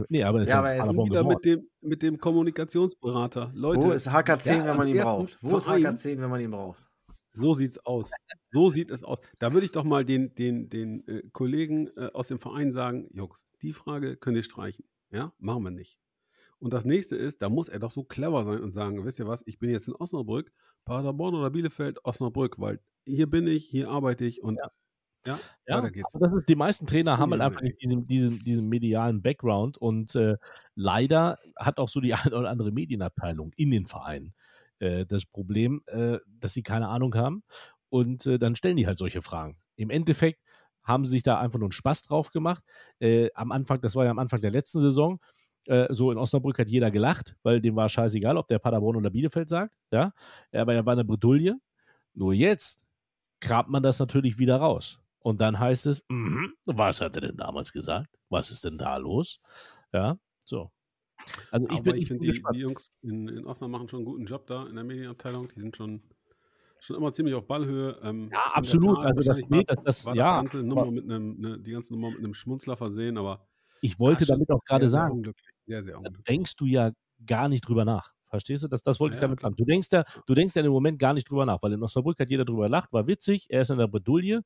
Nee, 0.08 0.22
aber, 0.24 0.42
Ja, 0.44 0.58
aber 0.58 0.70
er 0.72 0.84
ist 0.84 0.96
Wieder 0.96 1.24
mit 1.24 1.44
dem, 1.44 1.68
mit 1.80 2.02
dem 2.02 2.18
Kommunikationsberater. 2.18 3.50
Leute, 3.54 3.82
Wo 3.86 3.92
ist 3.92 4.08
HK10, 4.08 4.48
ja, 4.48 4.58
wenn 4.64 4.76
man 4.76 4.80
als 4.80 4.90
ihn 4.90 5.00
braucht? 5.00 5.38
Wo 5.42 5.56
ist 5.56 5.64
Verein- 5.64 5.86
HK10, 5.86 6.20
wenn 6.20 6.30
man 6.30 6.40
ihn 6.40 6.50
braucht? 6.50 6.86
So 7.32 7.54
sieht's 7.54 7.78
aus. 7.86 8.10
So 8.50 8.70
sieht 8.70 8.90
es 8.90 9.04
aus. 9.04 9.20
Da 9.38 9.52
würde 9.52 9.64
ich 9.64 9.72
doch 9.72 9.84
mal 9.84 10.04
den, 10.04 10.34
den, 10.34 10.68
den 10.68 11.06
äh, 11.06 11.22
Kollegen 11.32 11.88
äh, 11.96 12.10
aus 12.12 12.28
dem 12.28 12.40
Verein 12.40 12.72
sagen, 12.72 13.08
Jungs, 13.12 13.44
die 13.62 13.72
Frage 13.72 14.16
könnt 14.16 14.36
ihr 14.36 14.42
streichen. 14.42 14.84
Ja, 15.10 15.32
machen 15.38 15.62
wir 15.62 15.70
nicht. 15.70 15.98
Und 16.58 16.72
das 16.72 16.84
nächste 16.84 17.16
ist, 17.16 17.40
da 17.40 17.48
muss 17.48 17.68
er 17.68 17.78
doch 17.78 17.90
so 17.92 18.04
clever 18.04 18.44
sein 18.44 18.60
und 18.60 18.72
sagen, 18.72 19.04
wisst 19.04 19.18
ihr 19.18 19.26
was, 19.28 19.42
ich 19.46 19.58
bin 19.58 19.70
jetzt 19.70 19.88
in 19.88 19.94
Osnabrück, 19.94 20.52
Paderborn 20.84 21.34
oder 21.34 21.50
Bielefeld, 21.50 22.04
Osnabrück, 22.04 22.58
weil 22.58 22.80
hier 23.06 23.28
bin 23.30 23.46
ich, 23.46 23.64
hier 23.64 23.88
arbeite 23.88 24.24
ich 24.24 24.42
und 24.42 24.56
ja, 24.56 24.70
Ja, 25.66 25.80
geht's. 25.88 26.14
aber 26.14 26.28
das 26.28 26.38
ist, 26.38 26.48
die 26.48 26.54
meisten 26.54 26.86
Trainer 26.86 27.18
haben 27.18 27.32
halt 27.32 27.42
einfach 27.42 27.60
nicht 27.60 27.82
diesen, 27.82 28.06
diesen, 28.06 28.38
diesen 28.38 28.68
medialen 28.68 29.22
Background 29.22 29.76
und 29.76 30.14
äh, 30.14 30.36
leider 30.74 31.38
hat 31.56 31.78
auch 31.78 31.88
so 31.88 32.00
die 32.00 32.12
eine 32.14 32.36
oder 32.36 32.50
andere 32.50 32.72
Medienabteilung 32.72 33.52
in 33.56 33.70
den 33.70 33.86
Vereinen 33.86 34.34
äh, 34.78 35.04
das 35.06 35.26
Problem, 35.26 35.82
äh, 35.86 36.18
dass 36.26 36.54
sie 36.54 36.62
keine 36.62 36.88
Ahnung 36.88 37.14
haben 37.14 37.42
und 37.90 38.26
äh, 38.26 38.38
dann 38.38 38.56
stellen 38.56 38.76
die 38.76 38.86
halt 38.86 38.98
solche 38.98 39.22
Fragen. 39.22 39.58
Im 39.76 39.90
Endeffekt 39.90 40.40
haben 40.82 41.04
sie 41.04 41.12
sich 41.12 41.22
da 41.22 41.38
einfach 41.38 41.58
nur 41.58 41.66
einen 41.66 41.72
Spaß 41.72 42.02
drauf 42.04 42.30
gemacht. 42.30 42.62
Äh, 42.98 43.28
am 43.34 43.52
Anfang, 43.52 43.80
das 43.82 43.94
war 43.94 44.04
ja 44.04 44.10
am 44.10 44.18
Anfang 44.18 44.40
der 44.40 44.50
letzten 44.50 44.80
Saison, 44.80 45.20
äh, 45.66 45.86
so 45.90 46.10
in 46.10 46.18
Osnabrück 46.18 46.58
hat 46.58 46.68
jeder 46.68 46.90
gelacht, 46.90 47.36
weil 47.42 47.60
dem 47.60 47.76
war 47.76 47.88
scheißegal, 47.88 48.36
ob 48.36 48.48
der 48.48 48.58
Paderborn 48.58 48.96
oder 48.96 49.10
Bielefeld 49.10 49.48
sagt, 49.48 49.76
ja, 49.92 50.12
aber 50.52 50.74
er 50.74 50.86
war 50.86 50.94
eine 50.94 51.04
Bredouille. 51.04 51.60
Nur 52.14 52.32
jetzt 52.32 52.84
kramt 53.40 53.68
man 53.68 53.82
das 53.82 53.98
natürlich 53.98 54.38
wieder 54.38 54.56
raus. 54.56 54.98
Und 55.20 55.40
dann 55.40 55.58
heißt 55.58 55.86
es, 55.86 56.02
mhm, 56.08 56.54
was 56.64 57.00
hat 57.00 57.14
er 57.14 57.20
denn 57.22 57.36
damals 57.36 57.72
gesagt? 57.72 58.08
Was 58.28 58.50
ist 58.50 58.64
denn 58.64 58.78
da 58.78 58.96
los? 58.96 59.40
Ja, 59.92 60.16
so. 60.44 60.70
Also 61.50 61.66
ich 61.66 61.72
Aber 61.72 61.82
bin, 61.82 61.94
ich 61.96 62.02
ich 62.02 62.08
finde, 62.08 62.32
die, 62.32 62.42
die 62.54 62.58
Jungs 62.60 62.90
in, 63.02 63.28
in 63.28 63.46
Osnabrück 63.46 63.72
machen 63.72 63.88
schon 63.88 63.98
einen 63.98 64.06
guten 64.06 64.24
Job 64.24 64.46
da 64.46 64.66
in 64.66 64.74
der 64.76 64.84
Medienabteilung. 64.84 65.48
Die 65.48 65.60
sind 65.60 65.76
schon, 65.76 66.02
schon 66.80 66.96
immer 66.96 67.12
ziemlich 67.12 67.34
auf 67.34 67.46
Ballhöhe. 67.46 68.00
Ähm, 68.02 68.30
der 68.30 68.56
absolut. 68.56 69.04
Also 69.04 69.20
das- 69.20 69.40
nee, 69.48 69.62
das- 69.66 69.82
das- 69.84 70.06
war 70.06 70.16
ja, 70.16 70.24
das 70.42 70.52
ganze 70.52 70.66
Nummer 70.66 70.90
mit 70.90 71.04
einem, 71.04 71.38
ne, 71.38 71.58
die 71.58 71.72
ganze 71.72 71.92
Nummer 71.92 72.08
mit 72.10 72.20
einem 72.20 72.32
Schmunzler 72.34 72.76
versehen, 72.76 73.18
aber 73.18 73.46
Ich 73.82 73.98
wollte 73.98 74.24
ja, 74.24 74.34
damit 74.34 74.50
auch 74.50 74.64
gerade 74.64 74.88
sagen. 74.88 75.22
Sehr, 75.66 75.82
sehr 75.82 76.00
da 76.00 76.10
denkst 76.26 76.56
du 76.56 76.64
ja 76.64 76.92
gar 77.26 77.48
nicht 77.48 77.68
drüber 77.68 77.84
nach. 77.84 78.12
Verstehst 78.28 78.62
du? 78.62 78.68
Das, 78.68 78.80
das 78.82 78.98
wollte 79.00 79.16
ich 79.16 79.20
Ja, 79.20 79.26
damit 79.26 79.40
klar. 79.40 79.50
sagen. 79.50 79.56
Du 79.56 79.64
denkst 79.64 79.88
ja, 79.92 80.04
du 80.26 80.34
denkst 80.34 80.54
ja 80.54 80.62
im 80.62 80.70
Moment 80.72 80.98
gar 80.98 81.12
nicht 81.12 81.28
drüber 81.28 81.44
nach, 81.44 81.62
weil 81.62 81.72
in 81.72 81.82
Osnabrück 81.82 82.18
hat 82.18 82.30
jeder 82.30 82.44
drüber 82.44 82.62
gelacht, 82.64 82.92
war 82.92 83.06
witzig, 83.06 83.46
er 83.50 83.62
ist 83.62 83.70
in 83.70 83.78
der 83.78 83.88
Bredouille. 83.88 84.42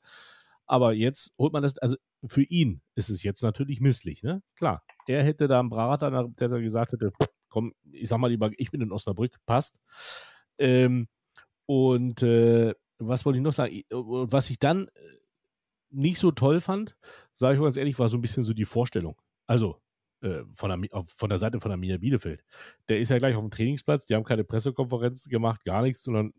Aber 0.66 0.92
jetzt 0.92 1.32
holt 1.38 1.52
man 1.52 1.62
das, 1.62 1.78
also 1.78 1.96
für 2.26 2.42
ihn 2.42 2.80
ist 2.94 3.10
es 3.10 3.22
jetzt 3.22 3.42
natürlich 3.42 3.80
misslich, 3.80 4.22
ne? 4.22 4.42
Klar. 4.56 4.82
Er 5.06 5.22
hätte 5.22 5.46
da 5.48 5.60
einen 5.60 5.70
Berater, 5.70 6.10
der 6.28 6.48
da 6.48 6.58
gesagt 6.58 6.92
hätte, 6.92 7.12
komm, 7.48 7.74
ich 7.92 8.08
sag 8.08 8.18
mal 8.18 8.28
lieber, 8.28 8.50
ich 8.56 8.70
bin 8.70 8.80
in 8.80 8.92
Osnabrück, 8.92 9.36
passt. 9.46 9.80
Ähm, 10.58 11.08
und 11.66 12.22
äh, 12.22 12.74
was 12.98 13.24
wollte 13.24 13.38
ich 13.38 13.42
noch 13.42 13.52
sagen? 13.52 13.82
Und 13.92 14.32
Was 14.32 14.50
ich 14.50 14.58
dann 14.58 14.88
äh, 14.88 14.90
nicht 15.90 16.18
so 16.18 16.30
toll 16.30 16.60
fand, 16.60 16.96
sage 17.36 17.54
ich 17.54 17.60
mal 17.60 17.66
ganz 17.66 17.76
ehrlich, 17.76 17.98
war 17.98 18.08
so 18.08 18.16
ein 18.16 18.22
bisschen 18.22 18.44
so 18.44 18.52
die 18.52 18.64
Vorstellung. 18.64 19.20
Also, 19.46 19.80
äh, 20.22 20.42
von, 20.54 20.70
der, 20.70 21.04
von 21.06 21.28
der 21.28 21.38
Seite 21.38 21.60
von 21.60 21.68
der 21.68 21.74
Arminia 21.74 21.98
Bielefeld. 21.98 22.44
Der 22.88 22.98
ist 22.98 23.10
ja 23.10 23.18
gleich 23.18 23.34
auf 23.36 23.42
dem 23.42 23.50
Trainingsplatz, 23.50 24.06
die 24.06 24.14
haben 24.14 24.24
keine 24.24 24.44
Pressekonferenz 24.44 25.28
gemacht, 25.28 25.64
gar 25.64 25.82
nichts, 25.82 26.02
sondern 26.02 26.32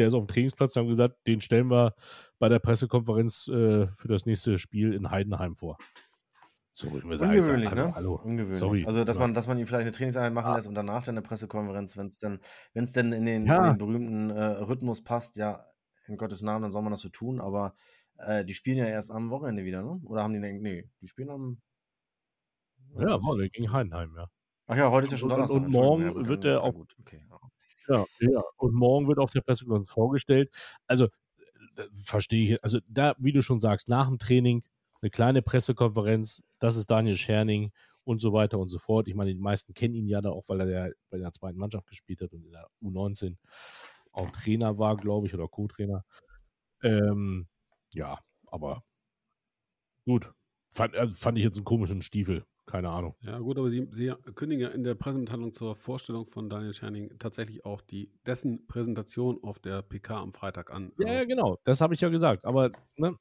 der 0.00 0.08
ist 0.08 0.14
auf 0.14 0.24
dem 0.24 0.28
Trainingsplatz 0.28 0.74
und 0.76 0.82
haben 0.82 0.88
gesagt, 0.88 1.26
den 1.26 1.40
stellen 1.40 1.70
wir 1.70 1.94
bei 2.38 2.48
der 2.48 2.58
Pressekonferenz 2.58 3.46
äh, 3.48 3.86
für 3.86 4.08
das 4.08 4.26
nächste 4.26 4.58
Spiel 4.58 4.92
in 4.94 5.10
Heidenheim 5.10 5.54
vor. 5.56 5.76
So, 6.72 6.86
ich 6.96 7.04
mir 7.04 7.16
sagen, 7.16 7.34
ich 7.34 7.42
sag, 7.44 7.54
Ungewöhnlich, 7.54 7.74
ne? 7.74 7.94
Hallo. 7.94 8.14
Ungewöhnlich. 8.24 8.58
Sorry. 8.60 8.84
Also, 8.86 9.04
dass 9.04 9.18
man, 9.18 9.34
dass 9.34 9.46
man 9.46 9.58
ihn 9.58 9.66
vielleicht 9.66 9.82
eine 9.82 9.92
Trainingseinheit 9.92 10.32
machen 10.32 10.48
Ja. 10.48 10.56
lässt 10.56 10.66
und 10.68 10.74
danach 10.74 11.04
dann 11.04 11.14
eine 11.16 11.22
Pressekonferenz, 11.22 11.96
wenn 11.96 12.06
es 12.06 12.18
denn, 12.18 12.40
denn 12.74 13.12
in 13.12 13.26
den, 13.26 13.46
Ja. 13.46 13.66
in 13.66 13.72
den 13.74 13.78
berühmten 13.78 14.30
äh, 14.30 14.42
Rhythmus 14.42 15.02
passt, 15.04 15.36
ja, 15.36 15.66
in 16.06 16.16
Gottes 16.16 16.40
Namen, 16.42 16.62
dann 16.62 16.72
soll 16.72 16.82
man 16.82 16.90
das 16.92 17.00
so 17.02 17.08
tun, 17.10 17.40
aber 17.40 17.74
äh, 18.18 18.44
die 18.44 18.54
spielen 18.54 18.78
ja 18.78 18.86
erst 18.86 19.10
am 19.10 19.30
Wochenende 19.30 19.64
wieder, 19.64 19.82
ne? 19.82 20.00
Oder 20.04 20.22
haben 20.22 20.32
die 20.32 20.40
denn, 20.40 20.62
nee, 20.62 20.88
die 21.02 21.08
spielen 21.08 21.30
am. 21.30 21.60
Ja, 22.98 23.18
morgen 23.18 23.48
gegen 23.52 23.72
Heidenheim, 23.72 24.14
ja. 24.16 24.26
Ach 24.66 24.76
ja, 24.76 24.90
heute 24.90 25.04
ist 25.06 25.12
ja 25.12 25.18
schon 25.18 25.28
Donnerstag. 25.28 25.56
und 25.58 25.70
morgen 25.70 26.02
ja, 26.04 26.10
gut, 26.12 26.28
wird 26.28 26.44
er 26.44 26.52
ja, 26.52 26.60
auch- 26.60 26.72
Gut, 26.72 26.94
okay. 27.00 27.22
Ja. 27.90 28.04
Ja, 28.20 28.30
ja. 28.30 28.42
Und 28.56 28.74
morgen 28.74 29.08
wird 29.08 29.18
auf 29.18 29.32
der 29.32 29.40
Pressekonferenz 29.42 29.90
vorgestellt. 29.90 30.50
Also, 30.86 31.06
äh, 31.76 31.84
verstehe 31.94 32.54
ich. 32.54 32.64
Also, 32.64 32.78
da, 32.88 33.14
wie 33.18 33.32
du 33.32 33.42
schon 33.42 33.60
sagst, 33.60 33.88
nach 33.88 34.08
dem 34.08 34.18
Training 34.18 34.62
eine 35.02 35.10
kleine 35.10 35.42
Pressekonferenz, 35.42 36.42
das 36.58 36.76
ist 36.76 36.90
Daniel 36.90 37.16
Scherning 37.16 37.70
und 38.04 38.20
so 38.20 38.32
weiter 38.32 38.58
und 38.58 38.68
so 38.68 38.78
fort. 38.78 39.08
Ich 39.08 39.14
meine, 39.14 39.32
die 39.32 39.40
meisten 39.40 39.74
kennen 39.74 39.94
ihn 39.94 40.06
ja 40.06 40.20
da 40.20 40.30
auch, 40.30 40.44
weil 40.48 40.60
er 40.60 40.66
der, 40.66 40.92
bei 41.10 41.18
der 41.18 41.32
zweiten 41.32 41.58
Mannschaft 41.58 41.86
gespielt 41.86 42.20
hat 42.20 42.32
und 42.32 42.44
in 42.44 42.52
der 42.52 42.66
U19 42.82 43.36
auch 44.12 44.30
Trainer 44.30 44.78
war, 44.78 44.96
glaube 44.96 45.26
ich, 45.26 45.34
oder 45.34 45.48
Co-Trainer. 45.48 46.04
Ähm, 46.82 47.46
ja, 47.92 48.18
aber 48.46 48.82
gut. 50.04 50.32
Fand, 50.72 50.96
also 50.96 51.14
fand 51.14 51.38
ich 51.38 51.44
jetzt 51.44 51.56
einen 51.56 51.64
komischen 51.64 52.02
Stiefel. 52.02 52.44
Keine 52.70 52.88
Ahnung. 52.88 53.16
Ja, 53.22 53.36
gut, 53.40 53.58
aber 53.58 53.68
Sie, 53.68 53.88
Sie 53.90 54.12
kündigen 54.36 54.62
ja 54.62 54.68
in 54.68 54.84
der 54.84 54.94
Pressemitteilung 54.94 55.52
zur 55.52 55.74
Vorstellung 55.74 56.26
von 56.26 56.48
Daniel 56.48 56.72
Scherning 56.72 57.18
tatsächlich 57.18 57.64
auch 57.64 57.80
die, 57.80 58.12
dessen 58.26 58.68
Präsentation 58.68 59.42
auf 59.42 59.58
der 59.58 59.82
PK 59.82 60.18
am 60.20 60.30
Freitag 60.32 60.70
an. 60.70 60.92
Ja, 61.00 61.08
ja, 61.08 61.14
Also 61.16 61.26
genau. 61.26 61.58
Das 61.64 61.80
habe 61.80 61.94
ich 61.94 62.00
ja 62.00 62.08
gesagt. 62.10 62.44
Aber, 62.44 62.70
ne, 62.96 63.16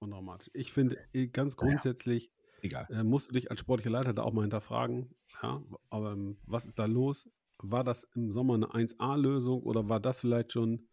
undramatisch. 0.00 0.50
Ich 0.52 0.70
finde 0.70 0.98
eh, 1.14 1.28
ganz 1.28 1.56
grundsätzlich 1.56 2.30
egal. 2.60 2.86
äh, 2.90 3.02
musst 3.02 3.30
du 3.30 3.32
dich 3.32 3.50
als 3.50 3.60
sportlicher 3.60 3.88
Leiter 3.88 4.12
da 4.12 4.22
auch 4.22 4.34
mal 4.34 4.42
hinterfragen. 4.42 5.14
Ja, 5.42 5.62
aber 5.88 6.12
ähm, 6.12 6.36
was 6.44 6.66
ist 6.66 6.78
da 6.78 6.84
los? 6.84 7.26
War 7.62 7.84
das 7.84 8.04
im 8.14 8.32
Sommer 8.32 8.52
eine 8.54 8.66
1A-Lösung 8.66 9.62
oder 9.62 9.88
war 9.88 9.98
das 10.00 10.20
vielleicht 10.20 10.52
schon 10.52 10.88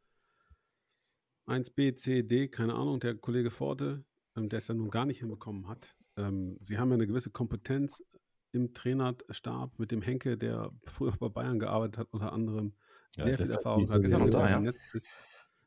1B, 1.45 1.97
C, 1.97 2.23
D, 2.23 2.47
keine 2.47 2.75
Ahnung, 2.75 3.01
der 3.01 3.15
Kollege 3.15 3.49
Forte, 3.51 4.05
ähm, 4.37 4.47
der 4.47 4.59
es 4.59 4.69
ja 4.69 4.75
nun 4.75 4.89
gar 4.89 5.05
nicht 5.05 5.19
hinbekommen 5.19 5.67
hat. 5.67 5.97
Ähm, 6.17 6.57
sie 6.61 6.77
haben 6.77 6.89
ja 6.89 6.95
eine 6.95 7.07
gewisse 7.07 7.29
Kompetenz 7.31 8.03
im 8.51 8.73
Trainerstab 8.73 9.77
mit 9.79 9.91
dem 9.91 10.01
Henke, 10.01 10.37
der 10.37 10.71
früher 10.85 11.13
bei 11.17 11.29
Bayern 11.29 11.59
gearbeitet 11.59 11.97
hat, 11.97 12.07
unter 12.11 12.33
anderem 12.33 12.73
Ja, 13.17 13.23
sehr 13.25 13.37
viel 13.37 13.51
Erfahrung 13.51 13.89
hat, 13.89 14.01
Ist 14.03 14.11
noch 14.11 14.19
gut 14.19 14.33
da, 14.33 14.49
ja? 14.49 14.69
ist. 14.69 15.07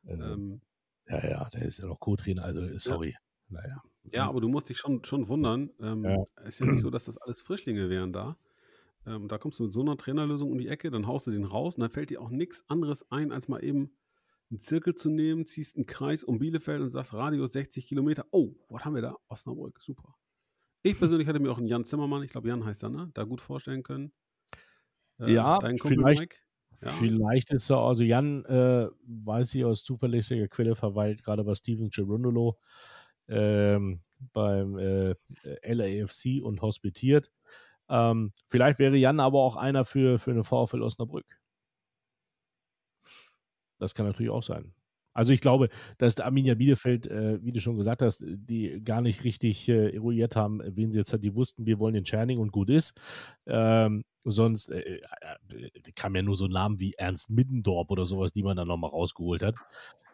Ähm, 0.07 0.20
Ähm, 0.20 0.61
Ja, 1.09 1.28
ja, 1.28 1.49
der 1.51 1.62
ist 1.62 1.78
ja 1.78 1.86
noch 1.86 2.01
Co-Trainer, 2.01 2.45
also 2.45 2.61
äh, 2.61 2.78
sorry. 2.78 3.16
Naja. 3.49 3.82
Ja, 4.12 4.28
aber 4.28 4.40
du 4.40 4.49
musst 4.49 4.68
dich 4.68 4.78
schon, 4.78 5.05
schon 5.05 5.28
wundern. 5.28 5.70
Ähm. 5.80 6.05
Ja. 6.05 6.24
Es 6.45 6.55
ist 6.55 6.61
ja 6.61 6.66
nicht 6.66 6.80
so, 6.82 6.90
dass 6.90 7.05
das 7.07 7.18
alles 7.18 7.40
Frischlinge 7.40 7.88
wären 7.88 8.12
da. 8.12 8.36
Ähm, 9.07 9.28
da 9.28 9.38
kommst 9.38 9.59
du 9.59 9.64
mit 9.64 9.72
so 9.72 9.80
einer 9.80 9.97
Trainerlösung 9.97 10.51
um 10.51 10.59
die 10.59 10.68
Ecke, 10.68 10.90
dann 10.90 11.07
haust 11.07 11.26
du 11.26 11.30
den 11.30 11.45
raus 11.45 11.76
und 11.76 11.82
dann 11.82 11.90
fällt 11.90 12.11
dir 12.11 12.22
auch 12.22 12.30
nichts 12.30 12.64
anderes 12.68 13.11
ein, 13.11 13.32
als 13.32 13.49
mal 13.49 13.62
eben 13.62 13.95
einen 14.51 14.61
Zirkel 14.61 14.95
zu 14.95 15.11
nehmen, 15.11 15.47
ziehst 15.47 15.76
einen 15.76 15.86
Kreis 15.86 16.24
um 16.24 16.38
Bielefeld 16.38 16.80
und 16.80 16.88
sagst 16.90 17.14
Radius 17.14 17.53
60 17.53 17.86
Kilometer. 17.86 18.26
Oh, 18.30 18.55
was 18.68 18.84
haben 18.84 18.95
wir 18.95 19.03
da? 19.03 19.16
Osnabrück, 19.28 19.82
super. 19.82 20.16
Ich 20.87 20.99
persönlich 20.99 21.26
hätte 21.26 21.41
mir 21.41 21.51
auch 21.51 21.57
einen 21.59 21.66
Jan 21.66 21.85
Zimmermann, 21.85 22.22
ich 22.22 22.30
glaube 22.30 22.49
Jan 22.49 22.64
heißt 22.64 22.82
er, 22.82 22.91
ne? 22.91 23.11
Da 23.14 23.24
gut 23.24 23.41
vorstellen 23.41 23.82
können. 23.82 24.12
Äh, 25.18 25.32
Ja, 25.32 25.59
dein 25.59 25.78
Kumpel 25.78 25.97
vielleicht- 25.99 26.20
Mike. 26.20 26.37
Ja. 26.82 26.91
Vielleicht 26.93 27.51
ist 27.53 27.70
er, 27.70 27.78
also 27.78 28.05
Jan, 28.05 28.45
äh, 28.45 28.89
weiß 29.07 29.55
ich 29.55 29.64
aus 29.64 29.82
zuverlässiger 29.82 30.49
Quelle, 30.49 30.76
verweilt 30.76 31.22
gerade 31.22 31.43
bei 31.43 31.55
Steven 31.55 31.89
Gerundolo 31.89 32.59
ähm, 33.28 34.03
beim 34.35 34.76
äh, 34.76 35.14
LAFC 35.62 36.43
und 36.43 36.61
hospitiert. 36.61 37.32
Ähm, 37.89 38.35
vielleicht 38.47 38.78
wäre 38.78 38.97
Jan 38.97 39.20
aber 39.20 39.39
auch 39.39 39.57
einer 39.57 39.87
für, 39.87 40.18
für 40.18 40.32
eine 40.32 40.45
VfL 40.45 40.82
Osnabrück. 40.82 41.41
Das 43.78 43.95
kann 43.95 44.05
natürlich 44.05 44.30
auch 44.30 44.43
sein. 44.43 44.74
Also 45.15 45.33
ich 45.33 45.41
glaube, 45.41 45.69
dass 45.99 46.17
der 46.17 46.27
Arminia 46.27 46.55
Bielefeld, 46.55 47.07
äh, 47.07 47.43
wie 47.43 47.53
du 47.53 47.61
schon 47.61 47.77
gesagt 47.77 48.03
hast, 48.03 48.25
die 48.27 48.81
gar 48.85 49.01
nicht 49.01 49.25
richtig 49.25 49.69
äh, 49.69 49.95
eruiert 49.95 50.37
haben, 50.37 50.61
wen 50.65 50.93
sie 50.93 50.99
jetzt 50.99 51.12
hat. 51.12 51.23
Die 51.23 51.35
wussten, 51.35 51.67
wir 51.67 51.79
wollen 51.79 51.95
den 51.95 52.05
Czerning 52.05 52.39
und 52.39 52.53
gut 52.53 52.69
ist. 52.69 53.01
Ähm, 53.47 54.05
sonst 54.25 54.71
äh, 54.71 54.81
äh, 54.81 55.01
kam 55.95 56.17
ja 56.17 56.23
nur 56.23 56.37
so 56.37 56.47
Namen 56.49 56.81
wie 56.81 56.95
Ernst 56.95 57.31
Middendorp 57.31 57.91
oder 57.91 58.07
sowas, 58.07 58.33
die 58.33 58.43
man 58.43 58.57
dann 58.57 58.69
nochmal 58.69 58.91
rausgeholt 58.91 59.43
hat. 59.43 59.55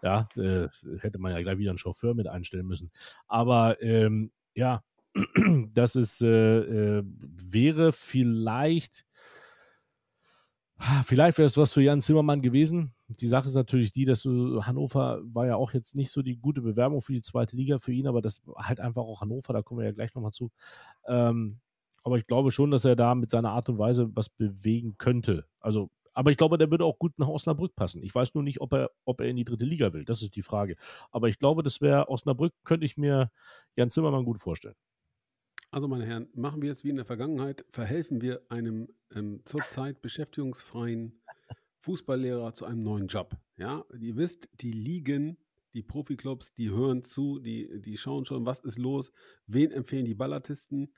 Ja, 0.03 0.29
äh, 0.37 0.69
hätte 1.01 1.19
man 1.19 1.33
ja 1.33 1.41
gleich 1.43 1.59
wieder 1.59 1.71
einen 1.71 1.79
Chauffeur 1.79 2.15
mit 2.15 2.27
einstellen 2.29 2.67
müssen. 2.67 2.91
Aber 3.27 3.83
ähm, 3.83 4.33
ja, 4.55 4.83
das 5.75 5.97
ist, 5.97 6.23
äh, 6.23 6.99
äh, 6.99 7.03
wäre 7.05 7.93
vielleicht, 7.93 9.07
vielleicht 11.05 11.39
wäre 11.39 11.47
es 11.47 11.57
was 11.57 11.73
für 11.73 11.83
Jan 11.83 12.01
Zimmermann 12.01 12.43
gewesen. 12.43 12.95
Die 13.19 13.27
Sache 13.27 13.49
ist 13.49 13.55
natürlich 13.55 13.93
die, 13.93 14.05
dass 14.05 14.25
Hannover 14.25 15.21
war 15.25 15.47
ja 15.47 15.57
auch 15.57 15.73
jetzt 15.73 15.97
nicht 15.97 16.13
so 16.13 16.23
die 16.23 16.37
gute 16.37 16.61
Bewerbung 16.61 17.03
für 17.03 17.13
die 17.13 17.23
zweite 17.23 17.57
Liga 17.57 17.81
für 17.81 17.93
ihn, 17.93 18.07
aber 18.07 18.23
das 18.23 18.41
halt 18.57 18.79
einfach 18.79 19.03
auch 19.03 19.21
Hannover, 19.21 19.53
da 19.53 19.63
kommen 19.63 19.81
wir 19.81 19.87
ja 19.87 19.93
gleich 19.93 20.15
nochmal 20.15 20.31
zu. 20.31 20.51
Ähm, 21.09 21.59
aber 22.05 22.19
ich 22.19 22.27
glaube 22.27 22.53
schon, 22.53 22.71
dass 22.71 22.85
er 22.85 22.95
da 22.97 23.15
mit 23.15 23.31
seiner 23.31 23.51
Art 23.51 23.69
und 23.69 23.79
Weise 23.79 24.15
was 24.15 24.29
bewegen 24.29 24.97
könnte. 24.97 25.47
Also, 25.59 25.91
aber 26.13 26.31
ich 26.31 26.37
glaube, 26.37 26.57
der 26.57 26.71
würde 26.71 26.85
auch 26.85 26.99
gut 26.99 27.19
nach 27.19 27.29
Osnabrück 27.29 27.75
passen. 27.75 28.03
Ich 28.03 28.15
weiß 28.15 28.35
nur 28.35 28.45
nicht, 28.45 28.61
ob 28.61 28.73
er, 28.73 28.91
ob 29.05 29.21
er 29.21 29.27
in 29.27 29.37
die 29.37 29.45
dritte 29.45 29.65
Liga 29.65 29.93
will. 29.93 30.05
Das 30.05 30.23
ist 30.23 30.37
die 30.37 30.43
Frage. 30.43 30.77
Aber 31.11 31.29
ich 31.29 31.39
glaube, 31.39 31.63
das 31.63 31.81
wäre 31.81 32.09
Osnabrück, 32.09 32.53
könnte 32.65 32.87
ich 32.87 32.97
mir 32.97 33.31
Jan 33.77 33.91
Zimmermann 33.91 34.25
gut 34.25 34.39
vorstellen. 34.39 34.77
Also, 35.73 35.87
meine 35.87 36.05
Herren, 36.05 36.29
machen 36.35 36.63
wir 36.63 36.69
jetzt 36.69 36.85
wie 36.85 36.91
in 36.91 36.97
der 36.97 37.05
Vergangenheit, 37.05 37.65
verhelfen 37.71 38.21
wir 38.21 38.43
einem 38.49 38.89
ähm, 39.15 39.43
zurzeit 39.45 40.03
beschäftigungsfreien 40.03 41.21
Fußballlehrer 41.81 42.53
zu 42.55 42.65
einem 42.67 42.83
neuen 42.83 43.07
Job. 43.09 43.37
Ja, 43.57 43.85
ihr 43.99 44.17
wisst, 44.17 44.49
die 44.61 44.73
Ligen, 44.73 45.37
die 45.75 45.83
Profiklubs, 45.83 46.53
die 46.53 46.71
hören 46.71 47.05
zu, 47.05 47.39
die, 47.39 47.81
die 47.81 47.97
schauen 47.97 48.25
schon, 48.25 48.47
was 48.47 48.61
ist 48.61 48.79
los, 48.79 49.13
wen 49.47 49.71
empfehlen 49.71 50.05
die 50.05 50.15
Ballartisten. 50.15 50.93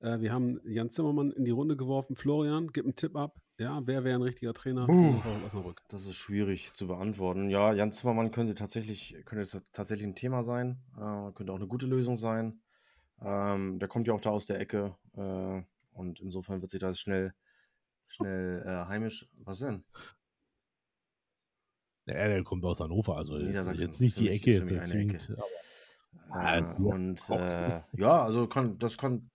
Äh, 0.00 0.20
wir 0.20 0.32
haben 0.32 0.60
Jan 0.64 0.90
Zimmermann 0.90 1.30
in 1.32 1.44
die 1.44 1.50
Runde 1.50 1.76
geworfen. 1.76 2.16
Florian, 2.16 2.68
gib 2.72 2.84
einen 2.84 2.96
Tipp 2.96 3.16
ab. 3.16 3.40
Ja, 3.58 3.86
wer 3.86 4.02
wäre 4.02 4.16
ein 4.16 4.22
richtiger 4.22 4.52
Trainer 4.52 4.86
für 4.86 4.92
Uh. 4.92 5.20
Osnabrück? 5.46 5.82
Das 5.88 6.06
ist 6.06 6.16
schwierig 6.16 6.72
zu 6.72 6.88
beantworten. 6.88 7.50
Ja, 7.50 7.72
Jan 7.72 7.92
Zimmermann 7.92 8.32
könnte 8.32 8.54
tatsächlich, 8.54 9.16
könnte 9.24 9.46
ta- 9.46 9.62
tatsächlich 9.72 10.08
ein 10.08 10.16
Thema 10.16 10.42
sein, 10.42 10.82
äh, 10.96 11.30
könnte 11.32 11.52
auch 11.52 11.56
eine 11.58 11.68
gute 11.68 11.86
Lösung 11.86 12.16
sein. 12.16 12.60
Ähm, 13.20 13.78
der 13.78 13.86
kommt 13.86 14.08
ja 14.08 14.14
auch 14.14 14.20
da 14.20 14.30
aus 14.30 14.46
der 14.46 14.58
Ecke 14.58 14.96
äh, 15.16 15.62
und 15.92 16.20
insofern 16.20 16.60
wird 16.62 16.72
sich 16.72 16.80
das 16.80 16.98
schnell, 16.98 17.32
schnell 18.06 18.64
äh, 18.66 18.88
heimisch. 18.88 19.28
Was 19.44 19.60
denn? 19.60 19.84
Ja, 22.06 22.28
der 22.28 22.42
kommt 22.44 22.64
aus 22.64 22.80
Hannover, 22.80 23.16
also 23.16 23.38
jetzt, 23.38 23.80
jetzt 23.80 24.00
nicht 24.00 24.18
die 24.18 24.28
Ecke, 24.28 24.52
jetzt 24.52 24.68
zwingend, 24.88 25.24
Ecke. 25.24 25.36
aber 26.28 26.42
Äh, 26.42 26.62
Also, 26.62 26.70
ja, 26.70 26.94
und 26.94 27.30
äh, 27.30 27.80
ja, 27.96 28.24
also 28.24 28.46
kann, 28.46 28.78
das 28.78 28.98
kann. 28.98 29.30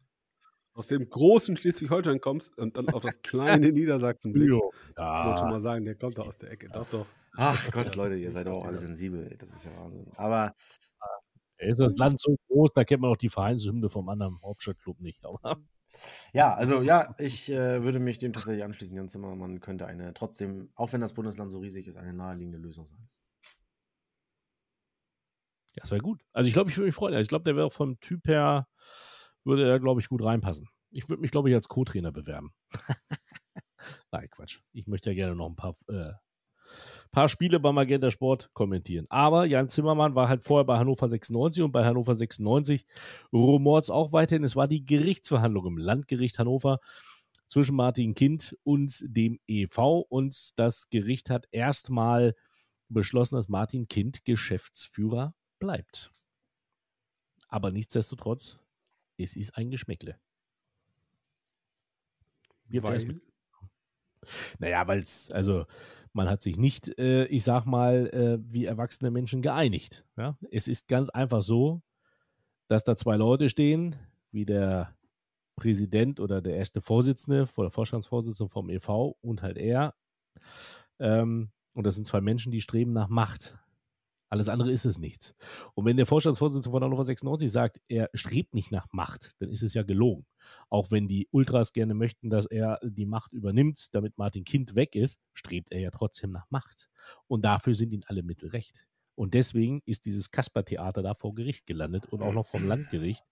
Aus 0.74 0.88
dem 0.88 1.10
großen 1.10 1.58
Schleswig-Holstein 1.58 2.22
kommst 2.22 2.58
und 2.58 2.78
dann 2.78 2.88
auf 2.90 3.02
das 3.04 3.22
kleine 3.22 3.72
Niedersachsen 3.74 4.32
blickst. 4.32 4.58
Jo, 4.58 4.72
Ich 4.92 4.98
wollte 4.98 5.40
schon 5.40 5.48
ja, 5.48 5.52
mal 5.54 5.60
sagen, 5.60 5.84
der 5.84 5.96
kommt 5.96 6.18
da 6.18 6.22
aus 6.22 6.38
der 6.38 6.52
Ecke. 6.52 6.70
Doch, 6.70 6.88
doch. 6.90 7.06
Ach 7.36 7.70
Gott, 7.72 7.96
Leute, 7.96 8.16
ihr 8.16 8.32
seid 8.32 8.48
auch 8.48 8.64
alle 8.64 8.80
sensibel. 8.80 9.36
Das 9.38 9.50
ist 9.52 9.66
ja 9.66 9.72
Wahnsinn. 9.76 10.08
Aber 10.16 10.56
ist 11.58 11.80
das 11.80 11.98
Land 11.98 12.22
so 12.22 12.38
groß, 12.48 12.74
da 12.74 12.86
kennt 12.86 13.02
man 13.02 13.12
auch 13.12 13.18
die 13.18 13.28
Vereinshymne 13.28 13.90
vom 13.90 14.08
anderen 14.08 14.42
Hauptstadtclub 14.42 15.02
nicht. 15.02 15.26
Aber 15.26 15.58
Ja, 16.34 16.54
also 16.54 16.82
ja, 16.82 17.16
ich 17.18 17.50
äh, 17.52 17.84
würde 17.84 18.00
mich 18.00 18.18
dem 18.18 18.34
tatsächlich 18.34 18.64
anschließen. 18.64 18.96
Jan 18.96 19.10
Zimmermann 19.10 19.60
könnte 19.60 19.86
eine, 19.86 20.14
trotzdem, 20.14 20.70
auch 20.76 20.94
wenn 20.94 21.02
das 21.02 21.14
Bundesland 21.14 21.52
so 21.52 21.60
riesig 21.60 21.88
ist, 21.88 21.98
eine 21.98 22.14
naheliegende 22.14 22.58
Lösung 22.58 22.86
sein. 22.86 23.10
das 25.76 25.92
wäre 25.92 26.02
gut. 26.02 26.22
Also 26.34 26.48
ich 26.48 26.54
glaube, 26.54 26.70
ich 26.70 26.78
würde 26.78 26.88
mich 26.88 26.96
freuen. 26.96 27.14
Also 27.14 27.22
ich 27.22 27.30
glaube, 27.30 27.46
der 27.46 27.56
wäre 27.56 27.72
vom 27.72 28.00
Typ 28.00 28.28
her, 28.28 28.68
würde 29.44 29.70
er, 29.70 29.80
glaube 29.80 30.02
ich, 30.02 30.10
gut 30.10 30.24
reinpassen. 30.24 30.68
Ich 30.92 31.10
würde 31.10 31.22
mich, 31.22 31.32
glaube 31.32 31.50
ich, 31.50 31.56
als 31.56 31.68
Co-Trainer 31.68 32.12
bewerben. 32.12 32.54
Nein, 34.12 34.30
Quatsch. 34.30 34.60
Ich 34.72 34.88
möchte 34.88 35.10
ja 35.10 35.16
gerne 35.16 35.36
noch 35.36 35.48
ein 35.48 35.56
paar, 35.56 35.76
äh, 35.88 36.12
paar 37.12 37.30
Spiele 37.30 37.60
beim 37.60 37.76
Magenta 37.76 38.12
Sport 38.12 38.50
kommentieren. 38.54 39.06
Aber 39.10 39.46
Jan 39.46 39.70
Zimmermann 39.70 40.16
war 40.16 40.30
halt 40.30 40.44
vorher 40.44 40.66
bei 40.66 40.78
Hannover 40.78 41.08
96 41.08 41.64
und 41.64 41.72
bei 41.72 41.86
Hannover 41.86 42.16
96 42.16 42.86
rumort 43.34 43.86
es 43.86 43.90
auch 43.90 44.12
weiterhin. 44.12 44.44
Es 44.44 44.56
war 44.56 44.68
die 44.68 44.86
Gerichtsverhandlung 44.86 45.66
im 45.66 45.78
Landgericht 45.78 46.40
Hannover 46.40 46.80
zwischen 47.48 47.76
Martin 47.76 48.14
Kind 48.14 48.56
und 48.64 49.04
dem 49.08 49.40
EV 49.48 50.06
und 50.08 50.60
das 50.60 50.90
Gericht 50.90 51.30
hat 51.30 51.48
erstmal 51.52 52.36
beschlossen, 52.90 53.36
dass 53.36 53.50
Martin 53.50 53.88
Kind 53.88 54.24
Geschäftsführer 54.26 55.34
bleibt. 55.58 56.12
Aber 57.48 57.72
nichtsdestotrotz, 57.72 58.60
es 59.18 59.36
ist 59.36 59.58
ein 59.58 59.72
Geschmäckle. 59.72 60.20
Erst 62.72 63.08
Weil, 63.08 63.16
mit, 63.16 63.22
naja, 64.60 64.88
weil 64.88 65.00
es, 65.00 65.32
also 65.32 65.66
man 66.14 66.30
hat 66.30 66.42
sich 66.42 66.58
nicht, 66.58 66.98
äh, 67.00 67.26
ich 67.26 67.44
sag 67.44 67.66
mal, 67.66 68.08
äh, 68.08 68.40
wie 68.42 68.66
erwachsene 68.66 69.12
Menschen 69.12 69.42
geeinigt. 69.42 70.06
Ja? 70.18 70.38
Es 70.52 70.68
ist 70.68 70.88
ganz 70.88 71.10
einfach 71.10 71.42
so, 71.42 71.82
dass 72.68 72.84
da 72.84 72.96
zwei 72.96 73.16
Leute 73.16 73.50
stehen, 73.50 73.96
wie 74.32 74.46
der 74.46 74.96
Präsident 75.56 76.20
oder 76.20 76.42
der 76.42 76.56
erste 76.56 76.82
Vorsitzende 76.82 77.48
oder 77.56 77.70
Vorstandsvorsitzende 77.70 78.50
vom 78.50 78.70
EV 78.70 79.18
und 79.22 79.42
halt 79.42 79.58
er. 79.58 79.94
Ähm, 81.00 81.52
und 81.74 81.86
das 81.86 81.96
sind 81.96 82.06
zwei 82.06 82.22
Menschen, 82.22 82.52
die 82.52 82.62
streben 82.62 82.94
nach 82.94 83.10
Macht. 83.10 83.60
Alles 84.30 84.48
andere 84.48 84.72
ist 84.72 84.86
es 84.86 85.00
nichts. 85.00 85.34
Und 85.74 85.86
wenn 85.86 85.98
der 85.98 86.06
Vorstandsvorsitzende 86.06 86.72
von 86.72 86.84
Hannover 86.84 87.04
96 87.04 87.52
sagt, 87.52 87.82
er 87.88 88.10
strebt 88.14 88.54
nicht 88.54 88.72
nach 88.72 88.88
Macht, 88.92 89.34
dann 89.40 89.50
ist 89.50 89.64
es 89.64 89.74
ja 89.74 89.84
gelogen. 89.84 90.26
Auch 90.70 90.92
wenn 90.92 91.08
die 91.08 91.28
Ultras 91.32 91.74
gerne 91.74 91.96
möchten, 91.96 92.30
dass 92.30 92.46
er 92.46 92.80
die 92.84 93.08
Macht 93.08 93.34
übernimmt, 93.34 93.94
damit 93.94 94.18
Martin 94.18 94.44
Kind 94.44 94.76
weg 94.76 94.96
ist, 94.96 95.20
strebt 95.34 95.72
er 95.72 95.80
ja 95.80 95.92
trotzdem 95.92 96.30
nach 96.30 96.46
Macht. 96.50 96.90
Und 97.28 97.44
dafür 97.44 97.74
sind 97.74 97.92
ihm 97.92 98.04
alle 98.06 98.24
Mittel 98.24 98.50
recht. 98.50 98.86
Und 99.16 99.34
deswegen 99.34 99.82
ist 99.86 100.06
dieses 100.06 100.32
Kasper-Theater 100.32 101.02
da 101.02 101.14
vor 101.14 101.34
Gericht 101.34 101.66
gelandet 101.66 102.06
und 102.06 102.22
auch 102.22 102.32
noch 102.32 102.46
vom 102.46 102.66
Landgericht. 102.66 103.26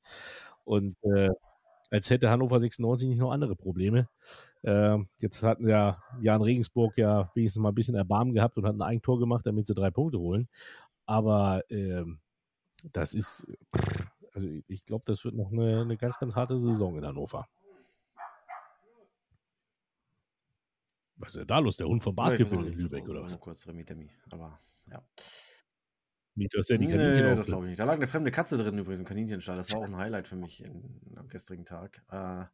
Und 0.66 0.98
äh, 1.04 1.30
als 1.90 2.10
hätte 2.10 2.30
Hannover 2.30 2.60
96 2.60 3.08
nicht 3.08 3.20
noch 3.20 3.32
andere 3.32 3.56
Probleme. 3.56 4.10
Äh, 4.64 4.98
jetzt 5.20 5.44
hatten 5.44 5.68
ja 5.68 6.02
Jan 6.20 6.42
Regensburg 6.42 6.98
ja 6.98 7.32
wenigstens 7.36 7.62
mal 7.62 7.70
ein 7.70 7.76
bisschen 7.76 7.96
Erbarmen 7.96 8.34
gehabt 8.34 8.58
und 8.58 8.66
hat 8.66 8.76
ein 8.76 8.82
Eigentor 8.82 9.20
gemacht, 9.20 9.46
damit 9.46 9.68
sie 9.68 9.74
drei 9.74 9.92
Punkte 9.92 10.20
holen. 10.20 10.50
Aber 11.08 11.64
ähm, 11.70 12.20
das 12.84 13.14
ist, 13.16 13.48
also 14.34 14.48
ich 14.68 14.86
glaube, 14.86 15.04
das 15.08 15.24
wird 15.26 15.36
noch 15.36 15.52
eine, 15.52 15.82
eine 15.82 15.98
ganz, 15.98 16.20
ganz 16.20 16.36
harte 16.36 16.60
Saison 16.60 16.98
in 16.98 17.06
Hannover. 17.06 17.48
Was 21.18 21.30
ist 21.34 21.40
denn 21.40 21.48
da 21.48 21.60
los? 21.60 21.78
Der 21.78 21.88
Hund 21.88 22.04
vom 22.04 22.16
Ja, 22.18 22.24
Basketball 22.24 22.60
auch 22.60 22.66
in 22.66 22.74
Lübeck 22.74 23.08
oder 23.10 23.24
was? 23.24 23.40
Kurz 23.40 23.68
Remitemi, 23.68 24.10
aber 24.30 24.60
ja. 24.90 25.04
Nicht, 26.36 26.54
dass 26.56 26.68
der 26.68 26.78
die 26.78 26.86
Kaninchen 26.86 27.24
Nee, 27.26 27.36
das 27.36 27.48
glaube 27.48 27.66
ich 27.66 27.70
nicht. 27.72 27.80
Da 27.80 27.86
lag 27.86 27.96
eine 27.96 28.08
fremde 28.08 28.32
Katze 28.32 28.58
drin 28.58 28.78
übrigens 28.78 29.00
im 29.00 29.06
Kaninchenstall. 29.06 29.58
Das 29.58 29.72
war 29.74 29.80
auch 29.80 29.86
ein 29.86 29.98
Highlight 29.98 30.28
für 30.28 30.36
mich 30.36 30.64
in, 30.64 31.02
am 31.18 31.28
gestrigen 31.30 31.66
Tag. 31.66 32.04
Äh, 32.12 32.46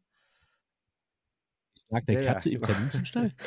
Ich 1.75 1.85
lag 1.89 2.03
der 2.05 2.15
ja, 2.15 2.21
ja, 2.21 2.33
Katze 2.33 2.49
im 2.49 2.61
genau. 2.61 2.73
Kaninchenstall? 2.73 3.31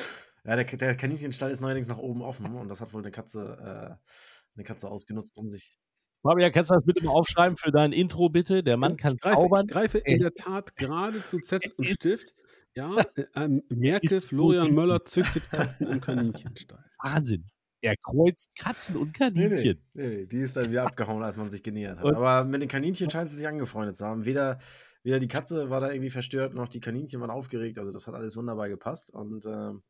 Ja, 0.45 0.55
der, 0.55 0.65
der 0.65 0.97
Kaninchenstall 0.97 1.51
ist 1.51 1.61
neuerdings 1.61 1.89
nach 1.89 1.99
oben 1.99 2.23
offen 2.23 2.55
und 2.55 2.69
das 2.69 2.81
hat 2.81 2.93
wohl 2.93 3.03
eine 3.03 3.11
Katze, 3.11 3.99
äh, 3.99 4.09
eine 4.57 4.65
Katze 4.65 4.89
ausgenutzt, 4.91 5.37
um 5.37 5.49
sich. 5.49 5.79
Fabian, 6.23 6.51
kannst 6.51 6.71
du 6.71 6.75
das 6.75 6.85
bitte 6.85 7.05
mal 7.05 7.13
aufschreiben 7.13 7.57
für 7.57 7.71
dein 7.71 7.93
Intro, 7.93 8.29
bitte? 8.29 8.63
Der 8.63 8.77
Mann 8.77 8.97
kann 8.97 9.15
ich 9.15 9.21
greife, 9.21 9.37
zaubern. 9.37 9.67
ich 9.67 9.73
greife 9.73 9.99
in 9.99 10.19
der 10.21 10.33
Tat 10.35 10.75
gerade 10.77 11.25
zu 11.25 11.39
Zettel 11.41 11.73
und 11.77 11.85
Stift. 11.85 12.35
Ja, 12.75 12.95
äh, 13.17 13.25
ähm, 13.37 13.63
merke, 13.69 14.21
Florian. 14.21 14.75
Möller 14.75 15.05
züchtet 15.05 15.49
Katzen 15.51 15.87
im 15.89 16.01
Kaninchenstall. 16.01 16.85
Wahnsinn. 17.03 17.49
Er 17.83 17.95
kreuzt 17.97 18.51
Katzen 18.59 18.97
und 18.97 19.13
Kaninchen. 19.15 19.83
nee, 19.93 20.09
nee, 20.09 20.27
die 20.27 20.39
ist 20.39 20.57
dann 20.57 20.69
wieder 20.71 20.85
abgehauen, 20.85 21.23
als 21.23 21.37
man 21.37 21.49
sich 21.51 21.63
genähert 21.63 21.99
hat. 21.99 22.05
Und- 22.05 22.17
Aber 22.17 22.45
mit 22.45 22.61
den 22.61 22.69
Kaninchen 22.69 23.09
scheint 23.11 23.31
sie 23.31 23.37
sich 23.37 23.47
angefreundet 23.47 23.97
zu 23.97 24.05
haben. 24.07 24.25
Weder, 24.25 24.59
weder 25.05 25.21
die 25.21 25.29
Katze 25.29 25.71
war 25.71 25.81
da 25.81 25.91
irgendwie 25.93 26.11
verstört, 26.11 26.55
noch 26.55 26.69
die 26.69 26.81
Kaninchen 26.81 27.21
waren 27.21 27.31
aufgeregt. 27.31 27.79
Also 27.79 27.93
das 27.93 28.07
hat 28.09 28.15
alles 28.15 28.37
wunderbar 28.37 28.69
gepasst. 28.69 29.11
Und 29.11 29.45
ähm, 29.47 29.83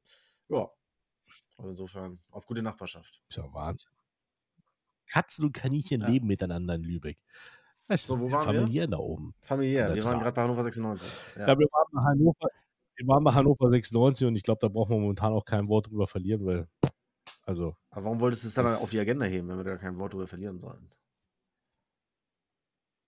ja, 0.49 0.69
also 1.57 1.71
insofern 1.71 2.19
auf 2.31 2.45
gute 2.47 2.61
Nachbarschaft. 2.63 3.23
Ist 3.31 3.37
ja 3.39 3.45
Wahnsinn. 3.53 3.91
Katzen 5.07 5.45
und 5.47 5.53
Kaninchen 5.53 6.01
Ja. 6.03 6.09
leben 6.09 6.27
miteinander 6.27 6.75
in 6.75 6.83
Lübeck. 6.83 7.19
Das 7.89 8.01
ist 8.03 8.07
So, 8.09 8.21
wo 8.21 8.31
waren 8.31 8.47
wir? 8.53 8.61
familiär 8.61 8.87
da 8.89 8.99
oben. 8.99 9.35
Familiär, 9.43 9.95
wir 9.95 10.03
waren 10.05 10.19
gerade 10.19 10.33
bei 10.35 10.43
Hannover 10.43 10.63
96. 10.65 11.37
Ja. 11.37 11.47
wir, 11.47 11.67
waren 11.71 11.87
bei 11.93 12.03
Hannover, 12.03 12.49
wir 12.97 13.07
waren 13.07 13.25
bei 13.25 13.33
Hannover 13.33 13.71
96 13.71 14.27
und 14.27 14.37
ich 14.37 14.43
glaube, 14.43 14.59
da 14.61 14.69
brauchen 14.69 14.91
wir 14.97 15.01
momentan 15.01 15.33
auch 15.33 15.45
kein 15.45 15.69
Wort 15.69 15.87
drüber 15.89 16.07
verlieren, 16.09 16.45
weil, 16.45 16.69
also, 17.45 17.77
Aber 17.91 18.05
warum 18.07 18.21
wolltest 18.21 18.43
du 18.45 18.49
es 18.49 18.55
dann 18.55 18.67
auf 18.67 18.91
die 18.91 18.99
Agenda 18.99 19.25
heben, 19.27 19.49
wenn 19.49 19.57
wir 19.59 19.65
da 19.65 19.77
kein 19.77 19.97
Wort 19.99 20.13
drüber 20.15 20.27
verlieren 20.27 20.59
sollen? 20.59 20.91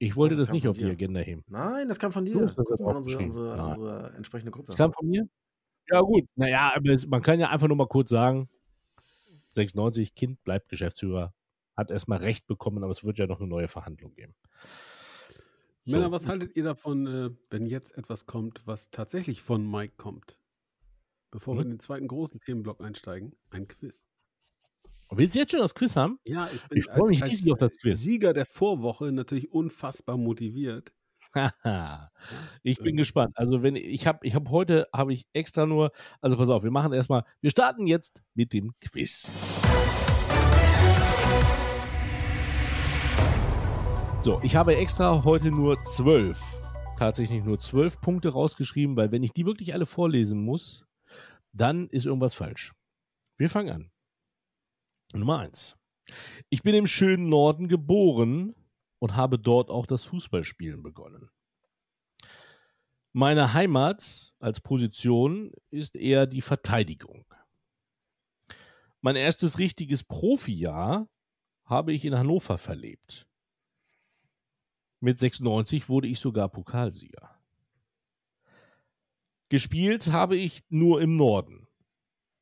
ich 0.00 0.14
wollte 0.14 0.36
das 0.36 0.46
das 0.46 0.52
nicht 0.52 0.68
auf 0.68 0.76
die 0.76 0.84
dir. 0.84 0.92
Agenda 0.92 1.18
heben. 1.20 1.42
Nein, 1.48 1.88
das 1.88 1.98
kam 1.98 2.12
von 2.12 2.24
dir. 2.24 2.34
Du 2.34 2.44
hast 2.46 2.56
das 2.56 2.64
Guck 2.66 2.78
mal 2.78 2.90
in 2.92 2.96
unsere, 2.98 3.18
unsere, 3.24 3.56
Nein. 3.56 3.66
unsere 3.66 4.12
entsprechende 4.14 4.52
Gruppe. 4.52 4.66
Das 4.68 4.76
kam 4.76 4.92
von 4.92 5.08
mir? 5.08 5.28
Ja, 5.90 6.00
gut. 6.02 6.24
Naja, 6.36 6.72
aber 6.76 6.90
es, 6.90 7.06
man 7.08 7.20
kann 7.20 7.40
ja 7.40 7.48
einfach 7.48 7.66
nur 7.66 7.76
mal 7.76 7.88
kurz 7.88 8.10
sagen, 8.10 8.48
96, 9.54 10.14
Kind 10.14 10.44
bleibt 10.44 10.68
Geschäftsführer, 10.68 11.34
hat 11.78 11.90
erstmal 11.90 12.18
Recht 12.18 12.46
bekommen, 12.46 12.82
aber 12.82 12.90
es 12.90 13.04
wird 13.04 13.18
ja 13.18 13.26
noch 13.26 13.40
eine 13.40 13.48
neue 13.48 13.68
Verhandlung 13.68 14.14
geben. 14.14 14.34
So. 15.84 15.96
Männer, 15.96 16.12
was 16.12 16.26
haltet 16.26 16.54
ihr 16.56 16.64
davon, 16.64 17.06
äh, 17.06 17.30
wenn 17.50 17.64
jetzt 17.64 17.96
etwas 17.96 18.26
kommt, 18.26 18.60
was 18.66 18.90
tatsächlich 18.90 19.40
von 19.40 19.68
Mike 19.70 19.94
kommt? 19.96 20.38
Bevor 21.30 21.54
wir 21.54 21.60
Hm? 21.60 21.66
in 21.66 21.74
den 21.76 21.80
zweiten 21.80 22.08
großen 22.08 22.40
Themenblock 22.40 22.80
einsteigen, 22.80 23.34
ein 23.50 23.68
Quiz. 23.68 24.06
Willst 25.10 25.34
du 25.34 25.38
jetzt 25.38 25.52
schon 25.52 25.60
das 25.60 25.74
Quiz 25.74 25.96
haben? 25.96 26.18
Ja, 26.24 26.50
ich 26.52 26.62
bin 26.66 26.78
Ich 26.78 26.84
freue 26.84 27.08
mich 27.08 27.24
riesig 27.24 27.50
auf 27.52 27.58
das 27.58 27.74
Quiz. 27.78 28.00
Sieger 28.00 28.34
der 28.34 28.44
Vorwoche 28.44 29.12
natürlich 29.12 29.50
unfassbar 29.52 30.18
motiviert. 30.18 30.92
Ich 32.62 32.78
bin 32.78 32.90
ähm, 32.90 32.96
gespannt. 32.96 33.36
Also 33.36 33.62
wenn 33.62 33.76
ich 33.76 34.06
habe, 34.06 34.26
ich 34.26 34.34
habe 34.34 34.50
heute 34.50 34.88
habe 34.92 35.12
ich 35.12 35.26
extra 35.32 35.66
nur, 35.66 35.92
also 36.20 36.36
pass 36.36 36.50
auf, 36.50 36.62
wir 36.62 36.70
machen 36.70 36.92
erstmal, 36.92 37.24
wir 37.40 37.50
starten 37.50 37.86
jetzt 37.86 38.22
mit 38.34 38.52
dem 38.52 38.72
Quiz. 38.80 39.67
So, 44.28 44.42
ich 44.42 44.56
habe 44.56 44.76
extra 44.76 45.24
heute 45.24 45.50
nur 45.50 45.82
zwölf, 45.84 46.38
tatsächlich 46.98 47.42
nur 47.42 47.58
zwölf 47.58 47.98
Punkte 47.98 48.28
rausgeschrieben, 48.28 48.94
weil 48.94 49.10
wenn 49.10 49.22
ich 49.22 49.32
die 49.32 49.46
wirklich 49.46 49.72
alle 49.72 49.86
vorlesen 49.86 50.44
muss, 50.44 50.84
dann 51.54 51.88
ist 51.88 52.04
irgendwas 52.04 52.34
falsch. 52.34 52.74
Wir 53.38 53.48
fangen 53.48 53.70
an. 53.70 53.90
Nummer 55.14 55.38
eins. 55.38 55.78
Ich 56.50 56.62
bin 56.62 56.74
im 56.74 56.86
schönen 56.86 57.30
Norden 57.30 57.68
geboren 57.68 58.54
und 58.98 59.16
habe 59.16 59.38
dort 59.38 59.70
auch 59.70 59.86
das 59.86 60.04
Fußballspielen 60.04 60.82
begonnen. 60.82 61.30
Meine 63.14 63.54
Heimat 63.54 64.34
als 64.40 64.60
Position 64.60 65.52
ist 65.70 65.96
eher 65.96 66.26
die 66.26 66.42
Verteidigung. 66.42 67.24
Mein 69.00 69.16
erstes 69.16 69.58
richtiges 69.58 70.04
Profijahr 70.04 71.08
habe 71.64 71.94
ich 71.94 72.04
in 72.04 72.14
Hannover 72.14 72.58
verlebt. 72.58 73.27
Mit 75.00 75.18
96 75.18 75.88
wurde 75.88 76.08
ich 76.08 76.18
sogar 76.18 76.48
Pokalsieger. 76.48 77.38
Gespielt 79.48 80.08
habe 80.08 80.36
ich 80.36 80.62
nur 80.68 81.00
im 81.00 81.16
Norden. 81.16 81.68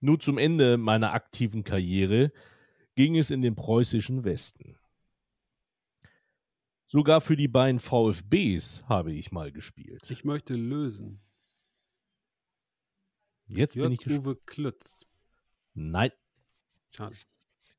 Nur 0.01 0.19
zum 0.19 0.39
Ende 0.39 0.77
meiner 0.77 1.13
aktiven 1.13 1.65
Karriere 1.65 2.33
ging 2.95 3.17
es 3.17 3.31
in 3.31 3.43
den 3.43 3.55
preußischen 3.55 4.25
Westen. 4.25 4.79
Sogar 6.89 7.21
für 7.21 7.37
die 7.37 7.49
beiden 7.49 7.81
VfBs 7.81 8.85
habe 8.89 9.13
ich 9.13 9.33
mal 9.33 9.53
gespielt. 9.53 10.11
Ich 10.11 10.25
möchte 10.25 10.55
lösen. 10.55 11.21
Jetzt 13.47 13.75
bin 13.75 13.93
ich. 13.93 14.01
Jörg-Uwe 14.01 14.37
Klütz. 14.47 14.97
Nein, 15.75 16.11
Schade. 16.91 17.15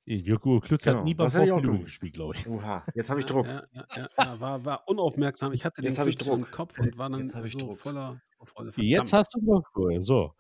Jürgen 0.08 0.62
Klütz 0.62 0.86
Genau, 0.86 1.00
hat 1.00 1.04
nie 1.06 1.14
beim 1.16 1.28
gewusst. 1.30 1.84
gespielt, 1.84 2.14
glaube 2.14 2.36
ich. 2.36 2.48
Oha, 2.48 2.82
jetzt 2.96 3.10
habe 3.10 3.20
ich 3.20 3.26
Druck. 3.26 3.46
Ja, 3.46 3.64
ja, 3.74 3.88
ja, 3.96 4.08
ja, 4.18 4.40
war, 4.40 4.64
war 4.64 4.88
unaufmerksam. 4.88 5.52
Ich 5.52 5.66
hatte 5.66 5.82
Jetzt 5.82 5.98
den 5.98 6.06
Klütz 6.06 6.18
Druck. 6.26 6.38
im 6.40 6.50
Kopf 6.50 6.80
und 6.80 6.98
war 6.98 7.10
dann 7.10 7.20
Jetzt 7.22 7.36
hab 7.36 7.44
ich 7.44 7.52
so 7.54 7.60
Druck. 7.60 7.78
voller 7.80 8.22
Vorfreude. 8.38 8.72
Jetzt 8.82 9.12
hast 9.12 9.36
du 9.36 9.64
cool. 9.76 10.02
So. 10.02 10.34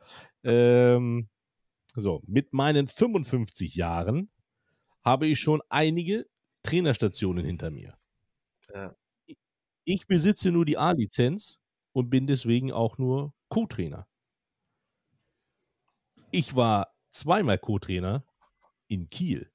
Ähm, 0.43 1.27
so, 1.93 2.21
mit 2.27 2.53
meinen 2.53 2.87
55 2.87 3.75
Jahren 3.75 4.29
habe 5.03 5.27
ich 5.27 5.39
schon 5.39 5.61
einige 5.67 6.27
Trainerstationen 6.63 7.45
hinter 7.45 7.69
mir. 7.69 7.97
Ja. 8.73 8.95
Ich 9.83 10.07
besitze 10.07 10.51
nur 10.51 10.63
die 10.65 10.77
A-Lizenz 10.77 11.59
und 11.91 12.09
bin 12.09 12.25
deswegen 12.25 12.71
auch 12.71 12.97
nur 12.97 13.33
Co-Trainer. 13.49 14.07
Ich 16.31 16.55
war 16.55 16.93
zweimal 17.09 17.57
Co-Trainer 17.57 18.23
in 18.87 19.09
Kiel. 19.09 19.51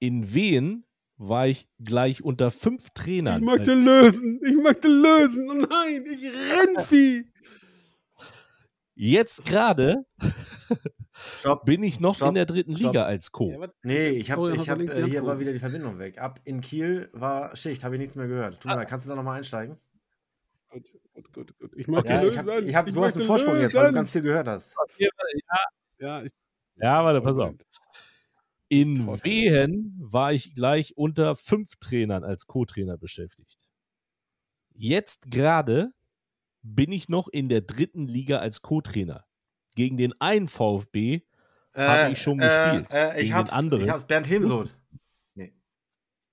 In 0.00 0.32
Wien 0.34 0.84
war 1.16 1.48
ich 1.48 1.68
gleich 1.82 2.22
unter 2.22 2.50
fünf 2.50 2.90
Trainern. 2.90 3.40
Ich 3.40 3.44
möchte 3.46 3.74
lösen. 3.74 4.40
Ich 4.44 4.54
möchte 4.56 4.88
lösen. 4.88 5.50
Oh 5.50 5.54
nein, 5.54 6.04
ich 6.06 6.22
Rennvieh. 6.24 7.24
Jetzt 8.94 9.44
gerade 9.44 10.04
bin 11.64 11.82
ich 11.82 12.00
noch 12.00 12.16
Stopp. 12.16 12.28
in 12.28 12.34
der 12.34 12.46
dritten 12.46 12.76
Stopp. 12.76 12.92
Liga 12.94 13.04
als 13.04 13.30
Co. 13.32 13.50
Ja, 13.50 13.68
Nee, 13.82 14.08
ich 14.10 14.30
habe, 14.30 14.54
ich 14.56 14.68
hab, 14.68 14.80
äh, 14.80 15.04
hier 15.06 15.24
war 15.24 15.38
wieder 15.38 15.52
die 15.52 15.58
Verbindung 15.60 15.98
weg. 15.98 16.18
Ab 16.18 16.40
in 16.44 16.60
Kiel 16.60 17.08
war 17.12 17.54
Schicht, 17.56 17.84
habe 17.84 17.94
ich 17.96 18.00
nichts 18.00 18.16
mehr 18.16 18.26
gehört. 18.28 18.54
Tut 18.60 18.66
mir 18.70 18.76
leid, 18.76 18.88
kannst 18.88 19.06
du 19.06 19.10
da 19.10 19.16
nochmal 19.16 19.38
einsteigen? 19.38 19.76
Gut, 20.70 20.92
gut, 21.14 21.32
gut, 21.32 21.58
gut. 21.58 21.72
Ich 21.76 21.86
möchte 21.88 22.12
Ja, 22.12 22.22
ich 22.22 22.34
lösen. 22.34 22.50
hab, 22.50 22.62
ich 22.62 22.74
hab, 22.74 22.86
du 22.86 23.04
hast 23.04 23.16
einen 23.16 23.24
Vorsprung 23.24 23.60
jetzt, 23.60 23.74
weil 23.74 23.82
du 23.82 23.86
lösen. 23.88 23.94
ganz 23.94 24.12
viel 24.12 24.22
gehört 24.22 24.48
hast. 24.48 24.74
Ja, 25.98 26.22
ich, 26.22 26.30
Ja, 26.76 27.04
warte, 27.04 27.20
pass 27.20 27.38
auf. 27.38 27.54
In. 28.68 29.06
Wehen 29.24 29.96
war 30.00 30.32
ich 30.32 30.54
gleich 30.54 30.96
unter 30.96 31.36
fünf 31.36 31.76
Trainern 31.76 32.24
als 32.24 32.46
Co-Trainer 32.46 32.98
beschäftigt. 32.98 33.66
Jetzt 34.74 35.30
gerade 35.30 35.92
bin 36.62 36.92
ich 36.92 37.08
noch 37.08 37.28
in 37.28 37.48
der 37.48 37.62
dritten 37.62 38.06
Liga 38.06 38.38
als 38.38 38.62
Co-Trainer. 38.62 39.24
Gegen 39.74 39.96
den 39.96 40.12
einen 40.20 40.48
VfB 40.48 41.22
habe 41.74 42.12
ich 42.12 42.20
schon 42.20 42.38
gespielt. 42.38 42.92
Äh, 42.92 43.22
ich 43.22 43.32
hab's, 43.32 43.50
den 43.50 43.58
anderen. 43.58 43.84
ich 43.84 43.90
hab's 43.90 44.06
Bernd 44.06 44.28
Hemsoth. 44.28 44.76
Nee. 45.34 45.54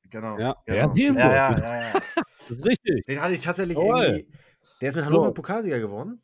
Genau. 0.09 0.37
Ja. 0.39 0.55
genau. 0.65 0.93
Bernd 0.93 0.97
Hemsoth. 0.97 1.23
Ja, 1.23 1.51
ja, 1.51 1.57
ja, 1.57 1.93
ja. 1.93 2.01
Das 2.47 2.57
ist 2.59 2.65
richtig. 2.65 3.05
Den 3.05 3.21
hatte 3.21 3.33
ich 3.33 3.41
tatsächlich 3.41 3.77
Jawohl. 3.77 4.03
irgendwie. 4.03 4.37
Der 4.81 4.89
ist 4.89 4.95
mit 4.95 5.07
So. 5.07 5.17
Hannover 5.17 5.33
Pokalsieger 5.33 5.79
geworden. 5.79 6.21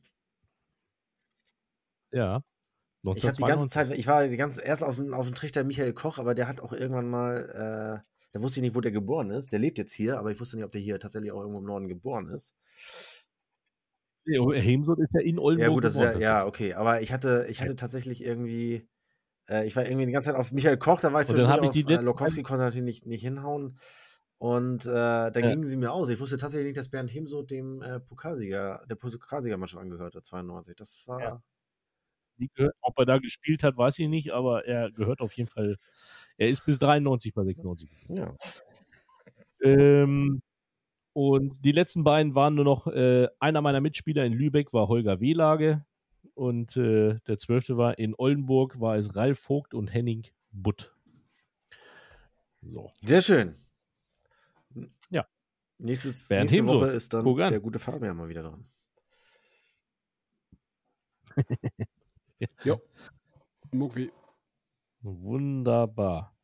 Ja. 2.12 2.44
Ich 3.14 3.26
habe 3.28 3.36
die 3.36 3.44
ganze 3.44 3.68
1992. 3.68 3.70
Zeit, 3.70 3.98
ich 3.98 4.08
war 4.08 4.28
die 4.28 4.38
ganze 4.38 4.62
erst 4.62 4.84
auf 4.84 4.96
dem, 4.96 5.14
auf 5.14 5.26
dem 5.26 5.36
Trichter 5.36 5.64
Michael 5.64 5.94
Koch, 5.94 6.18
aber 6.20 6.36
der 6.36 6.48
hat 6.48 6.62
auch 6.62 6.74
irgendwann 6.74 7.10
mal, 7.10 8.04
äh, 8.04 8.12
da 8.32 8.42
wusste 8.42 8.60
ich 8.60 8.64
nicht, 8.64 8.76
wo 8.76 8.82
der 8.82 8.92
geboren 8.92 9.32
ist. 9.32 9.52
Der 9.52 9.60
lebt 9.60 9.78
jetzt 9.78 9.94
hier, 9.94 10.18
aber 10.20 10.32
ich 10.32 10.40
wusste 10.40 10.56
nicht, 10.56 10.66
ob 10.66 10.72
der 10.72 10.82
hier 10.82 11.00
tatsächlich 11.00 11.32
auch 11.32 11.42
irgendwo 11.42 11.60
im 11.60 11.66
Norden 11.66 11.88
geboren 11.88 12.30
ist. 12.30 12.56
Nee, 14.26 14.38
Hemsund 14.62 15.00
ist 15.00 15.14
ja 15.14 15.22
in 15.22 15.40
Oldenburg. 15.40 15.68
Ja, 15.70 15.74
gut, 15.74 15.84
das 15.84 15.94
ist 15.96 16.00
ja, 16.00 16.06
geboren, 16.14 16.22
ja, 16.22 16.46
okay. 16.46 16.74
Aber 16.76 17.02
ich 17.02 17.12
hatte, 17.12 17.48
ich 17.50 17.62
hatte 17.62 17.76
tatsächlich 17.76 18.24
irgendwie, 18.24 18.88
äh, 19.50 19.66
ich 19.66 19.76
war 19.76 19.86
irgendwie 19.86 20.06
die 20.06 20.12
ganze 20.12 20.32
Zeit 20.32 20.40
auf 20.40 20.52
Michael 20.52 20.78
Koch, 20.78 21.00
da 21.02 21.14
war 21.14 21.22
ich 21.22 21.30
Und 21.30 21.38
dann 21.38 21.48
zwischendurch 21.48 21.70
hab 21.70 21.76
ich 21.76 21.86
die 21.86 21.94
äh, 21.94 22.02
Lokowski 22.02 22.44
konnte 22.44 22.64
natürlich 22.64 22.86
nicht, 22.86 23.06
nicht 23.08 23.22
hinhauen. 23.22 23.80
Und 24.38 24.86
äh, 24.86 24.90
dann 25.32 25.34
Ja. 25.36 25.50
gingen 25.50 25.66
sie 25.66 25.78
mir 25.78 25.92
aus. 25.92 26.10
Ich 26.10 26.20
wusste 26.20 26.38
tatsächlich 26.38 26.68
nicht, 26.68 26.78
dass 26.78 26.90
Bernd 26.90 27.14
Hemso 27.14 27.44
dem 27.44 27.82
äh, 27.82 28.00
Pokalsieger, 28.00 28.84
der 28.90 28.96
Pokalsiegermannschaft 28.96 29.82
angehörte, 29.82 30.22
92. 30.22 30.76
Das 30.76 31.04
war. 31.08 31.22
Ja. 31.22 31.44
Die 32.42 32.50
gehört, 32.54 32.76
ob 32.82 32.98
er 33.00 33.06
da 33.06 33.20
gespielt 33.20 33.64
hat, 33.64 33.78
weiß 33.78 34.00
ich 34.00 34.08
nicht, 34.08 34.34
aber 34.34 34.66
er 34.66 34.92
gehört 34.92 35.22
auf 35.22 35.34
jeden 35.34 35.50
Fall. 35.50 35.78
Er 36.38 36.48
ist 36.48 36.66
bis 36.66 36.80
93 36.80 37.34
bei 37.34 37.44
96. 37.44 37.90
ja. 38.10 38.36
Ähm, 39.64 40.42
und 41.14 41.64
die 41.64 41.72
letzten 41.72 42.04
beiden 42.04 42.36
waren 42.36 42.56
nur 42.56 42.66
noch, 42.66 42.88
äh, 42.88 43.28
einer 43.40 43.62
meiner 43.62 43.82
Mitspieler 43.82 44.26
in 44.26 44.34
Lübeck 44.34 44.74
war 44.74 44.88
Holger 44.88 45.20
Wehlage 45.20 45.86
und 46.34 46.78
äh, 46.78 47.20
der 47.28 47.38
zwölfte 47.38 47.78
war 47.78 48.00
in 48.00 48.16
Oldenburg, 48.18 48.80
war 48.80 48.96
es 48.96 49.16
Ralf 49.16 49.40
Vogt 49.40 49.74
und 49.74 49.94
Henning 49.94 50.26
Butt. 50.52 50.96
So. 52.62 52.92
Sehr 53.04 53.22
schön. 53.22 53.56
Ja. 55.10 55.28
Nächstes, 55.78 56.28
Bernd 56.28 56.52
nächste 56.52 56.58
Hemso. 56.58 56.82
Woche 56.82 56.92
ist 56.92 57.14
dann 57.14 57.26
der 57.26 57.60
gute 57.60 57.80
Fabian 57.80 58.16
mal 58.16 58.30
wieder 58.30 58.44
dran. 58.44 58.66
Muckwi. 63.72 64.12
Wunderbar. 65.02 66.36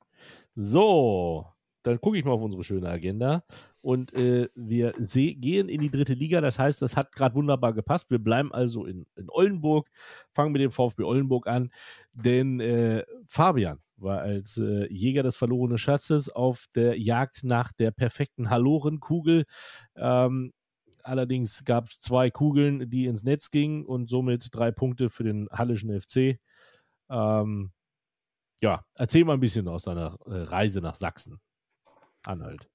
So, 0.56 1.46
dann 1.84 2.02
gucke 2.02 2.18
ich 2.18 2.26
mal 2.26 2.32
auf 2.32 2.42
unsere 2.42 2.64
schöne 2.64 2.90
Agenda. 2.90 3.44
Und 3.82 4.14
äh, 4.14 4.50
wir 4.56 4.94
gehen 4.94 5.70
in 5.70 5.82
die 5.82 5.90
dritte 5.90 6.14
Liga. 6.14 6.42
Das 6.42 6.60
heißt, 6.60 6.82
das 6.82 6.98
hat 6.98 7.16
gerade 7.16 7.36
wunderbar 7.36 7.74
gepasst. 7.74 8.12
Wir 8.12 8.20
bleiben 8.20 8.52
also 8.52 8.86
in, 8.86 9.06
in 9.16 9.30
Oldenburg, 9.30 9.90
fangen 10.34 10.52
mit 10.52 10.62
dem 10.62 10.72
VfB 10.72 11.04
Oldenburg 11.04 11.48
an. 11.48 11.72
Denn 12.14 12.60
äh, 12.60 13.06
Fabian 13.28 13.80
war 13.96 14.20
als 14.20 14.58
äh, 14.58 14.92
Jäger 14.92 15.24
des 15.24 15.36
verlorenen 15.36 15.78
Schatzes 15.78 16.30
auf 16.30 16.68
der 16.76 17.00
Jagd 17.00 17.44
nach 17.44 17.72
der 17.72 17.92
perfekten 17.92 18.50
Halorenkugel. 18.50 19.46
Ähm, 19.96 20.54
allerdings 21.08 21.64
gab 21.66 21.88
es 21.88 22.00
zwei 22.00 22.30
Kugeln, 22.30 22.90
die 22.90 23.06
ins 23.06 23.24
Netz 23.24 23.52
gingen 23.52 23.86
und 23.86 24.10
somit 24.10 24.50
drei 24.52 24.72
Punkte 24.72 25.10
für 25.10 25.24
den 25.24 25.50
Hallischen 25.50 26.00
FC. 26.00 26.40
Ähm, 27.10 27.72
ja, 28.62 28.86
erzähl 28.96 29.26
mal 29.26 29.34
ein 29.34 29.40
bisschen 29.40 29.68
aus 29.68 29.84
deiner 29.84 30.18
äh, 30.26 30.44
Reise 30.44 30.82
nach 30.82 30.96
Sachsen. 30.96 31.40
Anhalt. 32.26 32.70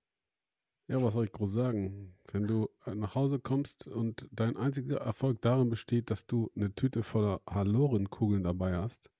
Ja, 0.88 1.02
was 1.02 1.12
soll 1.12 1.24
ich 1.24 1.32
groß 1.32 1.52
sagen? 1.52 2.18
Wenn 2.30 2.46
du 2.46 2.68
äh, 2.86 2.94
nach 2.94 3.14
Hause 3.14 3.38
kommst 3.38 3.86
und 3.86 4.28
dein 4.32 4.56
einziger 4.56 4.98
Erfolg 4.98 5.40
darin 5.42 5.68
besteht, 5.68 6.10
dass 6.10 6.26
du 6.26 6.50
eine 6.56 6.74
Tüte 6.74 7.02
voller 7.02 7.40
Halorenkugeln 7.48 8.44
dabei 8.44 8.76
hast, 8.76 9.10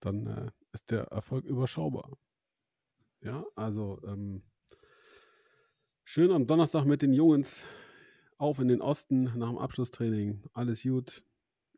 dann 0.00 0.26
äh, 0.26 0.50
ist 0.72 0.90
der 0.90 1.04
Erfolg 1.04 1.44
überschaubar. 1.44 2.16
Ja, 3.20 3.44
also 3.54 4.00
ähm, 4.04 4.42
schön 6.08 6.30
am 6.30 6.46
Donnerstag 6.46 6.84
mit 6.84 7.02
den 7.02 7.12
Jungs 7.12 7.66
auf 8.38 8.60
in 8.60 8.68
den 8.68 8.80
Osten 8.80 9.24
nach 9.36 9.48
dem 9.48 9.58
Abschlusstraining. 9.58 10.44
Alles 10.52 10.84
gut, 10.84 11.24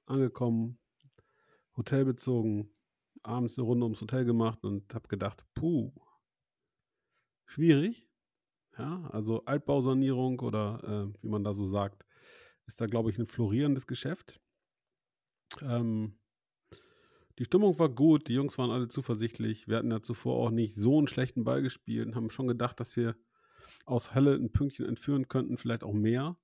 angekommen, 0.05 0.79
Hotel 1.79 2.05
bezogen, 2.05 2.71
abends 3.23 3.57
eine 3.57 3.67
Runde 3.67 3.85
ums 3.87 4.03
Hotel 4.03 4.27
gemacht 4.27 4.63
und 4.65 4.95
habe 4.95 5.09
gedacht, 5.09 5.47
puh, 5.55 5.93
schwierig. 7.47 8.07
Ja, 8.77 9.09
also 9.11 9.47
Altbausanierung 9.47 10.41
oder 10.41 10.83
äh, 10.85 11.23
wie 11.23 11.29
man 11.29 11.43
da 11.43 11.55
so 11.55 11.67
sagt, 11.67 12.05
ist 12.67 12.83
da, 12.83 12.87
glaube 12.87 13.11
ich, 13.11 13.19
ein 13.19 13.27
florierendes 13.27 13.87
Geschäft. 13.87 14.41
Ähm, 15.63 16.19
die 17.39 17.45
Stimmung 17.45 17.79
war 17.79 17.89
gut, 17.89 18.29
die 18.29 18.35
Jungs 18.35 18.59
waren 18.59 18.71
alle 18.71 18.89
zuversichtlich. 18.89 19.69
Wir 19.69 19.79
hatten 19.79 19.91
ja 19.91 20.03
zuvor 20.03 20.37
auch 20.37 20.51
nicht 20.51 20.77
so 20.77 20.99
einen 20.99 21.09
schlechten 21.09 21.45
Ball 21.45 21.63
gespielt 21.63 22.07
und 22.07 22.15
haben 22.15 22.31
schon 22.31 22.47
gedacht, 22.47 22.79
dass 22.79 22.95
wir 22.95 23.17
aus 23.85 24.15
Hölle 24.15 24.35
ein 24.35 24.53
Pünktchen 24.53 24.87
entführen 24.87 25.29
könnten, 25.29 25.57
vielleicht 25.57 25.85
auch 25.85 25.93
mehr. 25.93 26.39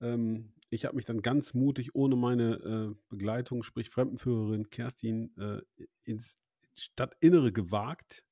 Ähm, 0.00 0.52
ich 0.70 0.84
habe 0.84 0.96
mich 0.96 1.04
dann 1.04 1.22
ganz 1.22 1.54
mutig 1.54 1.94
ohne 1.94 2.16
meine 2.16 2.54
äh, 2.54 2.94
Begleitung, 3.08 3.62
sprich 3.62 3.90
Fremdenführerin 3.90 4.70
Kerstin, 4.70 5.36
äh, 5.36 5.60
ins 6.04 6.38
Stadtinnere 6.74 7.52
gewagt 7.52 8.24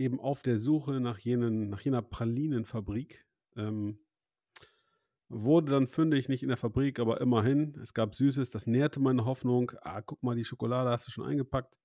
eben 0.00 0.18
auf 0.18 0.42
der 0.42 0.58
Suche 0.58 0.98
nach, 0.98 1.18
jenen, 1.18 1.68
nach 1.68 1.82
jener 1.82 2.00
Pralinenfabrik. 2.00 3.26
Ähm, 3.54 3.98
wurde 5.28 5.72
dann 5.72 5.86
fündig, 5.86 6.28
nicht 6.28 6.42
in 6.42 6.48
der 6.48 6.56
Fabrik, 6.56 6.98
aber 6.98 7.20
immerhin. 7.20 7.78
Es 7.80 7.92
gab 7.92 8.14
Süßes, 8.14 8.48
das 8.50 8.66
nährte 8.66 8.98
meine 8.98 9.26
Hoffnung. 9.26 9.72
Ah, 9.82 10.00
guck 10.00 10.22
mal, 10.22 10.34
die 10.34 10.44
Schokolade 10.44 10.90
hast 10.90 11.06
du 11.06 11.12
schon 11.12 11.26
eingepackt. 11.26 11.76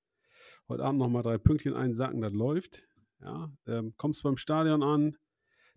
Heute 0.70 0.84
Abend 0.84 1.00
nochmal 1.00 1.24
drei 1.24 1.38
Pünktchen 1.38 1.76
einsacken, 1.76 2.22
das 2.22 2.34
läuft. 2.34 2.84
Ja, 3.20 3.52
ähm, 3.68 3.94
kommst 3.98 4.24
beim 4.24 4.38
Stadion 4.38 4.82
an. 4.82 5.18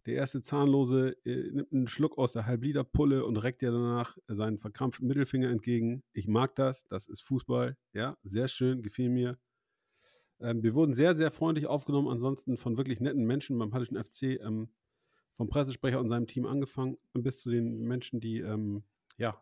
Der 0.08 0.16
erste 0.16 0.40
Zahnlose 0.40 1.18
äh, 1.26 1.50
nimmt 1.52 1.70
einen 1.70 1.86
Schluck 1.86 2.16
aus 2.16 2.32
der 2.32 2.46
Halbliterpulle 2.46 3.26
und 3.26 3.36
reckt 3.36 3.60
dir 3.60 3.70
danach 3.70 4.16
seinen 4.26 4.56
verkrampften 4.56 5.06
Mittelfinger 5.06 5.50
entgegen. 5.50 6.02
Ich 6.14 6.26
mag 6.26 6.54
das, 6.54 6.86
das 6.86 7.08
ist 7.08 7.20
Fußball. 7.20 7.76
Ja, 7.92 8.16
sehr 8.22 8.48
schön, 8.48 8.80
gefiel 8.80 9.10
mir. 9.10 9.38
Ähm, 10.40 10.62
wir 10.62 10.72
wurden 10.72 10.94
sehr, 10.94 11.14
sehr 11.14 11.30
freundlich 11.30 11.66
aufgenommen, 11.66 12.08
ansonsten 12.08 12.56
von 12.56 12.78
wirklich 12.78 13.00
netten 13.00 13.26
Menschen 13.26 13.58
beim 13.58 13.74
Hallischen 13.74 14.02
FC, 14.02 14.40
ähm, 14.40 14.70
vom 15.34 15.50
Pressesprecher 15.50 16.00
und 16.00 16.08
seinem 16.08 16.26
Team 16.26 16.46
angefangen, 16.46 16.96
bis 17.12 17.40
zu 17.40 17.50
den 17.50 17.82
Menschen, 17.82 18.18
die 18.18 18.38
ähm, 18.38 18.84
ja, 19.18 19.38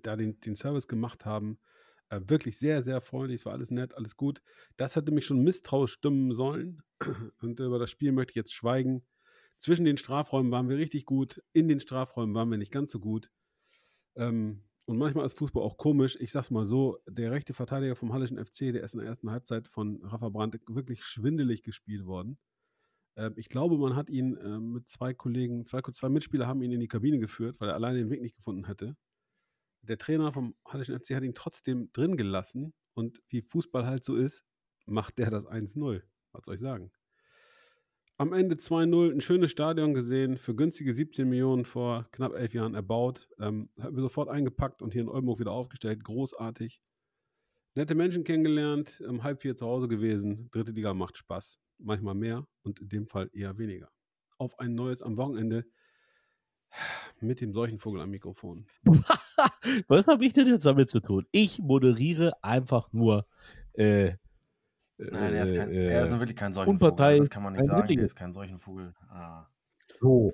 da 0.00 0.16
den, 0.16 0.40
den 0.40 0.56
Service 0.56 0.88
gemacht 0.88 1.26
haben. 1.26 1.58
Äh, 2.08 2.22
wirklich 2.24 2.56
sehr, 2.56 2.80
sehr 2.80 3.02
freundlich, 3.02 3.40
es 3.40 3.44
war 3.44 3.52
alles 3.52 3.70
nett, 3.70 3.92
alles 3.92 4.16
gut. 4.16 4.40
Das 4.78 4.96
hätte 4.96 5.12
mich 5.12 5.26
schon 5.26 5.44
misstrauisch 5.44 5.92
stimmen 5.92 6.32
sollen. 6.34 6.82
Und 7.42 7.60
über 7.60 7.78
das 7.78 7.90
Spiel 7.90 8.12
möchte 8.12 8.30
ich 8.30 8.36
jetzt 8.36 8.54
schweigen. 8.54 9.04
Zwischen 9.58 9.84
den 9.84 9.96
Strafräumen 9.96 10.52
waren 10.52 10.68
wir 10.68 10.76
richtig 10.76 11.06
gut, 11.06 11.42
in 11.52 11.68
den 11.68 11.80
Strafräumen 11.80 12.34
waren 12.34 12.50
wir 12.50 12.58
nicht 12.58 12.72
ganz 12.72 12.92
so 12.92 13.00
gut. 13.00 13.30
Ähm, 14.16 14.64
und 14.86 14.98
manchmal 14.98 15.26
ist 15.26 15.38
Fußball 15.38 15.62
auch 15.62 15.78
komisch. 15.78 16.16
Ich 16.20 16.30
sag's 16.30 16.50
mal 16.50 16.64
so: 16.64 16.98
Der 17.08 17.32
rechte 17.32 17.54
Verteidiger 17.54 17.96
vom 17.96 18.12
Hallischen 18.12 18.38
FC, 18.38 18.72
der 18.72 18.84
ist 18.84 18.94
in 18.94 19.00
der 19.00 19.08
ersten 19.08 19.30
Halbzeit 19.30 19.68
von 19.68 20.00
Rafa 20.02 20.28
Brandt 20.28 20.58
wirklich 20.68 21.04
schwindelig 21.04 21.62
gespielt 21.62 22.06
worden. 22.06 22.38
Ähm, 23.16 23.34
ich 23.36 23.48
glaube, 23.48 23.78
man 23.78 23.96
hat 23.96 24.10
ihn 24.10 24.36
äh, 24.36 24.60
mit 24.60 24.88
zwei 24.88 25.14
Kollegen, 25.14 25.66
zwei, 25.66 25.80
zwei 25.82 26.08
Mitspieler 26.08 26.46
haben 26.46 26.62
ihn 26.62 26.72
in 26.72 26.80
die 26.80 26.88
Kabine 26.88 27.18
geführt, 27.18 27.60
weil 27.60 27.68
er 27.70 27.74
alleine 27.74 27.98
den 27.98 28.10
Weg 28.10 28.22
nicht 28.22 28.36
gefunden 28.36 28.66
hätte. 28.66 28.96
Der 29.82 29.98
Trainer 29.98 30.32
vom 30.32 30.54
Hallischen 30.66 30.98
FC 30.98 31.14
hat 31.14 31.22
ihn 31.24 31.34
trotzdem 31.34 31.90
drin 31.92 32.16
gelassen. 32.16 32.74
Und 32.94 33.22
wie 33.28 33.42
Fußball 33.42 33.86
halt 33.86 34.04
so 34.04 34.16
ist, 34.16 34.44
macht 34.86 35.18
der 35.18 35.30
das 35.30 35.46
1-0. 35.46 36.02
Was 36.32 36.44
soll 36.44 36.54
ich 36.56 36.60
sagen? 36.60 36.92
Am 38.18 38.32
Ende 38.32 38.54
2-0, 38.54 39.12
ein 39.12 39.20
schönes 39.20 39.50
Stadion 39.50 39.92
gesehen, 39.92 40.38
für 40.38 40.54
günstige 40.54 40.94
17 40.94 41.28
Millionen 41.28 41.66
vor 41.66 42.06
knapp 42.12 42.32
elf 42.32 42.54
Jahren 42.54 42.74
erbaut. 42.74 43.28
Ähm, 43.38 43.68
haben 43.78 43.94
wir 43.94 44.00
sofort 44.00 44.30
eingepackt 44.30 44.80
und 44.80 44.94
hier 44.94 45.02
in 45.02 45.10
Oldenburg 45.10 45.38
wieder 45.38 45.52
aufgestellt. 45.52 46.02
Großartig. 46.02 46.80
Nette 47.74 47.94
Menschen 47.94 48.24
kennengelernt, 48.24 49.02
um 49.06 49.22
halb 49.22 49.42
vier 49.42 49.54
zu 49.54 49.66
Hause 49.66 49.86
gewesen. 49.86 50.48
Dritte 50.50 50.72
Liga 50.72 50.94
macht 50.94 51.18
Spaß. 51.18 51.60
Manchmal 51.76 52.14
mehr 52.14 52.46
und 52.62 52.80
in 52.80 52.88
dem 52.88 53.06
Fall 53.06 53.28
eher 53.34 53.58
weniger. 53.58 53.90
Auf 54.38 54.58
ein 54.58 54.74
neues 54.74 55.02
am 55.02 55.18
Wochenende 55.18 55.66
mit 57.20 57.42
dem 57.42 57.52
Seuchenvogel 57.52 58.00
am 58.00 58.08
Mikrofon. 58.08 58.66
Was 59.88 60.06
habe 60.06 60.24
ich 60.24 60.32
denn 60.32 60.46
jetzt 60.46 60.64
damit 60.64 60.88
zu 60.88 61.00
tun? 61.00 61.26
Ich 61.32 61.58
moderiere 61.58 62.42
einfach 62.42 62.90
nur. 62.94 63.26
Äh, 63.74 64.14
Nein, 64.98 65.34
er 65.34 65.42
ist, 65.42 65.54
kein, 65.54 65.70
äh, 65.70 65.88
er 65.92 66.02
ist 66.02 66.10
nun 66.10 66.20
wirklich 66.20 66.36
kein 66.36 66.52
Seuchenvogel. 66.52 66.88
Unpartei- 66.90 67.18
Das 67.18 67.30
kann 67.30 67.42
man 67.42 67.52
nicht 67.52 67.66
sagen. 67.66 67.78
Drittliga. 67.80 68.02
Er 68.02 68.06
ist 68.06 68.16
kein 68.16 68.32
Seuchenvogel. 68.32 68.94
Ah. 69.10 69.46
so. 69.98 70.32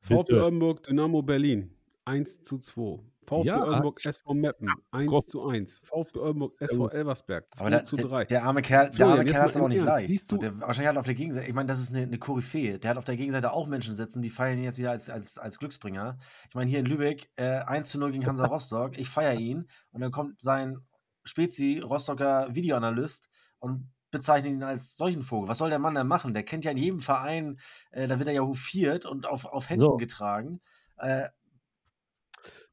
VfB. 0.00 0.34
Oldenburg, 0.34 0.82
Dynamo 0.82 1.22
Berlin. 1.22 1.76
1 2.04 2.42
zu 2.42 2.58
2. 2.58 2.98
VfB 3.24 3.46
Ja. 3.46 3.62
Oldenburg 3.62 4.04
SV 4.04 4.34
Meppen 4.34 4.68
1 4.90 5.08
Gott. 5.08 5.30
zu 5.30 5.46
1. 5.48 5.78
VfB 5.84 6.18
Oldenburg 6.18 6.60
SV 6.60 6.88
Elversberg 6.88 7.46
2 7.54 7.60
Aber 7.60 7.70
der, 7.70 7.84
zu 7.84 7.94
der, 7.94 8.06
3. 8.06 8.24
der 8.24 8.42
arme 8.42 8.62
Kerl, 8.62 8.90
der 8.90 9.06
arme 9.06 9.24
Kerl 9.24 9.42
hat 9.42 9.50
es 9.50 9.56
auch 9.58 9.68
nicht 9.68 9.76
Ernst, 9.76 9.86
leicht. 9.88 10.08
siehst 10.08 10.32
du- 10.32 10.38
der, 10.38 10.58
wahrscheinlich 10.60 10.88
hat 10.88 10.96
auf 10.96 11.04
der 11.04 11.14
Gegenseite, 11.14 11.46
ich 11.46 11.54
meine, 11.54 11.68
das 11.68 11.78
ist 11.78 11.94
eine, 11.94 12.02
eine 12.04 12.18
Koryphäe. 12.18 12.80
Der 12.80 12.90
hat 12.90 12.96
auf 12.96 13.04
der 13.04 13.16
Gegenseite 13.16 13.52
auch 13.52 13.68
Menschen 13.68 13.94
sitzen, 13.94 14.22
die 14.22 14.30
feiern 14.30 14.58
ihn 14.58 14.64
jetzt 14.64 14.78
wieder 14.78 14.90
als, 14.90 15.08
als, 15.08 15.38
als 15.38 15.60
Glücksbringer. 15.60 16.18
Ich 16.48 16.54
meine, 16.56 16.68
hier 16.68 16.80
in 16.80 16.86
Lübeck 16.86 17.30
äh, 17.36 17.58
1 17.60 17.90
zu 17.90 18.00
0 18.00 18.10
gegen 18.10 18.26
Hansa 18.26 18.46
Rostock. 18.46 18.98
Ich 18.98 19.08
feiere 19.08 19.34
ihn. 19.38 19.68
Und 19.92 20.00
dann 20.00 20.10
kommt 20.10 20.40
sein 20.40 20.78
Spezi, 21.22 21.78
Rostocker 21.78 22.48
Videoanalyst 22.52 23.28
und 23.62 23.88
bezeichnet 24.10 24.52
ihn 24.52 24.62
als 24.62 24.96
solchen 24.96 25.22
Vogel. 25.22 25.48
Was 25.48 25.58
soll 25.58 25.70
der 25.70 25.78
Mann 25.78 25.94
denn 25.94 26.06
machen? 26.06 26.34
Der 26.34 26.42
kennt 26.42 26.64
ja 26.66 26.70
in 26.72 26.76
jedem 26.76 27.00
Verein, 27.00 27.58
äh, 27.92 28.06
da 28.08 28.18
wird 28.18 28.28
er 28.28 28.34
ja 28.34 28.42
hofiert 28.42 29.06
und 29.06 29.26
auf, 29.26 29.46
auf 29.46 29.70
Händen 29.70 29.80
So. 29.80 29.96
getragen. 29.96 30.60
Äh, 30.98 31.28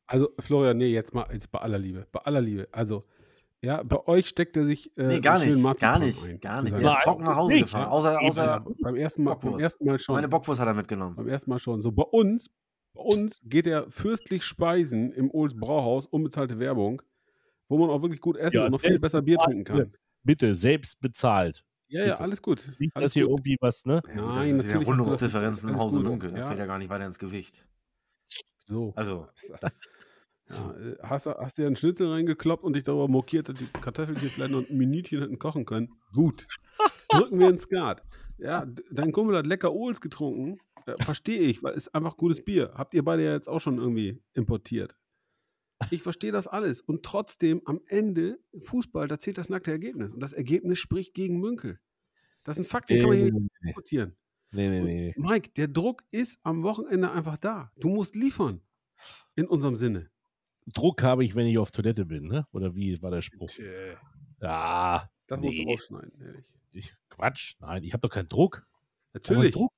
Also, 0.07 0.29
Florian, 0.39 0.77
nee, 0.77 0.87
jetzt 0.87 1.13
mal 1.13 1.27
jetzt 1.31 1.51
bei 1.51 1.59
aller 1.59 1.77
Liebe. 1.77 2.07
Bei 2.11 2.19
aller 2.21 2.41
Liebe. 2.41 2.67
Also, 2.71 3.03
ja, 3.61 3.83
bei 3.83 4.05
euch 4.07 4.27
steckt 4.27 4.57
er 4.57 4.65
sich 4.65 4.95
äh, 4.97 5.03
nee, 5.03 5.19
gar 5.19 5.37
schönen 5.37 5.53
nicht. 5.55 5.63
Marzipan 5.63 5.91
Gar 5.91 5.99
nicht. 5.99 6.23
ein. 6.23 6.39
Gar 6.39 6.61
nicht. 6.63 6.73
Der 6.75 6.81
ist 6.81 7.03
trocken 7.03 7.23
nach 7.25 7.35
Hause 7.35 7.53
nicht. 7.53 7.63
gefahren. 7.65 7.89
Außer, 7.89 8.19
außer 8.21 8.45
Ja, 8.45 8.65
beim 8.81 8.95
ersten 8.95 9.23
Mal, 9.23 9.35
beim 9.35 9.59
ersten 9.59 9.85
Mal 9.85 9.99
schon. 9.99 10.15
meine 10.15 10.27
Bockwurst 10.29 10.59
hat 10.59 10.67
er 10.67 10.73
mitgenommen. 10.73 11.15
Beim 11.15 11.27
ersten 11.27 11.49
Mal 11.51 11.59
schon. 11.59 11.81
So, 11.81 11.91
bei 11.91 12.03
uns, 12.03 12.49
bei 12.93 13.01
uns 13.01 13.41
geht 13.45 13.67
er 13.67 13.89
fürstlich 13.91 14.43
speisen 14.43 15.11
im 15.13 15.29
Ohls 15.29 15.55
Brauhaus, 15.55 16.07
unbezahlte 16.07 16.57
Werbung, 16.59 17.01
wo 17.67 17.77
man 17.77 17.89
auch 17.89 18.01
wirklich 18.01 18.21
gut 18.21 18.35
essen 18.37 18.57
Ja, 18.57 18.65
und 18.65 18.71
noch 18.71 18.81
viel 18.81 18.97
besser 18.99 19.21
Bier 19.21 19.37
trinken 19.37 19.63
kann. 19.63 19.93
Bitte, 20.23 20.53
selbst 20.53 20.99
bezahlt. 21.01 21.63
Ja, 21.87 22.05
ja, 22.05 22.13
alles 22.15 22.41
gut. 22.41 22.69
Nicht, 22.77 22.95
Alles 22.95 23.07
dass 23.07 23.13
hier 23.13 23.23
gut. 23.23 23.31
irgendwie 23.39 23.57
was, 23.61 23.83
ne? 23.85 24.01
Nein, 24.05 24.17
das 24.57 24.65
natürlich 24.65 24.79
das 24.79 24.87
Rundungsdifferenzen 24.87 25.69
im 25.69 25.77
Hause. 25.77 25.99
Lunke. 25.99 26.29
Das 26.29 26.39
Ja. 26.41 26.47
fällt 26.47 26.59
ja 26.59 26.65
gar 26.67 26.77
nicht 26.77 26.89
weiter 26.89 27.05
ins 27.05 27.17
Gewicht. 27.17 27.65
So. 28.65 28.93
Also, 28.95 29.27
Ja, 30.49 30.71
äh, 30.75 30.95
hast, 31.03 31.25
du- 31.27 31.35
hast 31.37 31.57
dir 31.57 31.67
einen 31.67 31.75
Schnitzel 31.75 32.09
reingekloppt 32.11 32.63
und 32.63 32.75
dich 32.75 32.83
darüber 32.83 33.07
mokiert, 33.07 33.49
dass 33.49 33.59
die 33.59 33.65
Kartoffelchen 33.65 34.29
vielleicht 34.29 34.51
noch 34.51 34.67
ein 34.67 34.77
Minütchen 34.77 35.19
hätten 35.21 35.37
kochen 35.39 35.65
können? 35.65 35.89
Gut. 36.13 36.45
Drücken 37.09 37.39
wir 37.39 37.49
ins 37.49 37.63
Skat. 37.63 38.03
Ja, 38.37 38.65
dein 38.91 39.11
Kumpel 39.11 39.35
hat 39.37 39.45
lecker 39.47 39.73
Ohls 39.73 39.99
getrunken. 40.01 40.57
Äh, 40.85 40.95
Verstehe 41.03 41.39
ich, 41.41 41.61
weil 41.61 41.73
es 41.73 41.87
ist 41.87 41.95
einfach 41.95 42.17
gutes 42.17 42.43
Bier. 42.43 42.71
Habt 42.75 42.93
ihr 42.93 43.03
beide 43.03 43.23
ja 43.25 43.33
jetzt 43.33 43.47
auch 43.49 43.59
schon 43.59 43.77
irgendwie 43.77 44.23
importiert. 44.33 44.95
Ich 45.91 46.01
verstehe 46.03 46.31
das 46.31 46.47
alles. 46.47 46.81
Und 46.81 47.03
trotzdem, 47.03 47.61
am 47.65 47.81
Ende, 47.87 48.39
Fußball, 48.65 49.07
da 49.07 49.17
zählt 49.17 49.37
das 49.37 49.49
nackte 49.49 49.71
Ergebnis. 49.71 50.11
Und 50.11 50.19
das 50.19 50.33
Ergebnis 50.33 50.79
spricht 50.79 51.13
gegen 51.13 51.39
Münkel. 51.39 51.79
Das 52.43 52.57
ist 52.57 52.65
ein 52.65 52.69
Fakt, 52.69 52.89
den 52.89 52.99
kann 52.99 53.09
man 53.09 53.17
hier 53.17 53.25
nicht 53.31 53.33
nee, 53.35 53.47
diskutieren. 53.67 54.15
nee, 54.51 54.67
nee, 54.69 54.81
nee. 54.81 55.13
Mike, 55.17 55.51
der 55.55 55.67
Druck 55.67 56.03
ist 56.11 56.39
am 56.43 56.63
Wochenende 56.63 57.11
einfach 57.11 57.37
da. 57.37 57.71
Du 57.77 57.89
musst 57.89 58.15
liefern. 58.15 58.61
In 59.35 59.47
unserem 59.47 59.75
Sinne. 59.75 60.09
Druck 60.73 61.01
habe 61.03 61.23
ich, 61.23 61.33
wenn 61.35 61.47
ich 61.47 61.57
auf 61.57 61.71
Toilette 61.71 62.05
bin, 62.05 62.27
ne? 62.27 62.45
Oder 62.51 62.75
wie 62.75 63.01
war 63.01 63.11
der 63.11 63.21
Spruch? 63.21 63.49
Tja, 63.49 63.97
Ja, 64.41 65.09
Das 65.27 65.39
musst 65.39 65.57
du 65.57 65.63
nee. 65.63 65.71
rausschneiden, 65.71 66.21
ehrlich. 66.21 66.45
ich, 66.73 66.93
Quatsch. 67.09 67.55
Nein, 67.61 67.83
ich 67.83 67.93
habe 67.93 68.01
doch 68.01 68.13
keinen 68.13 68.27
Druck. 68.29 68.67
Natürlich. 69.13 69.53
Druck? 69.53 69.71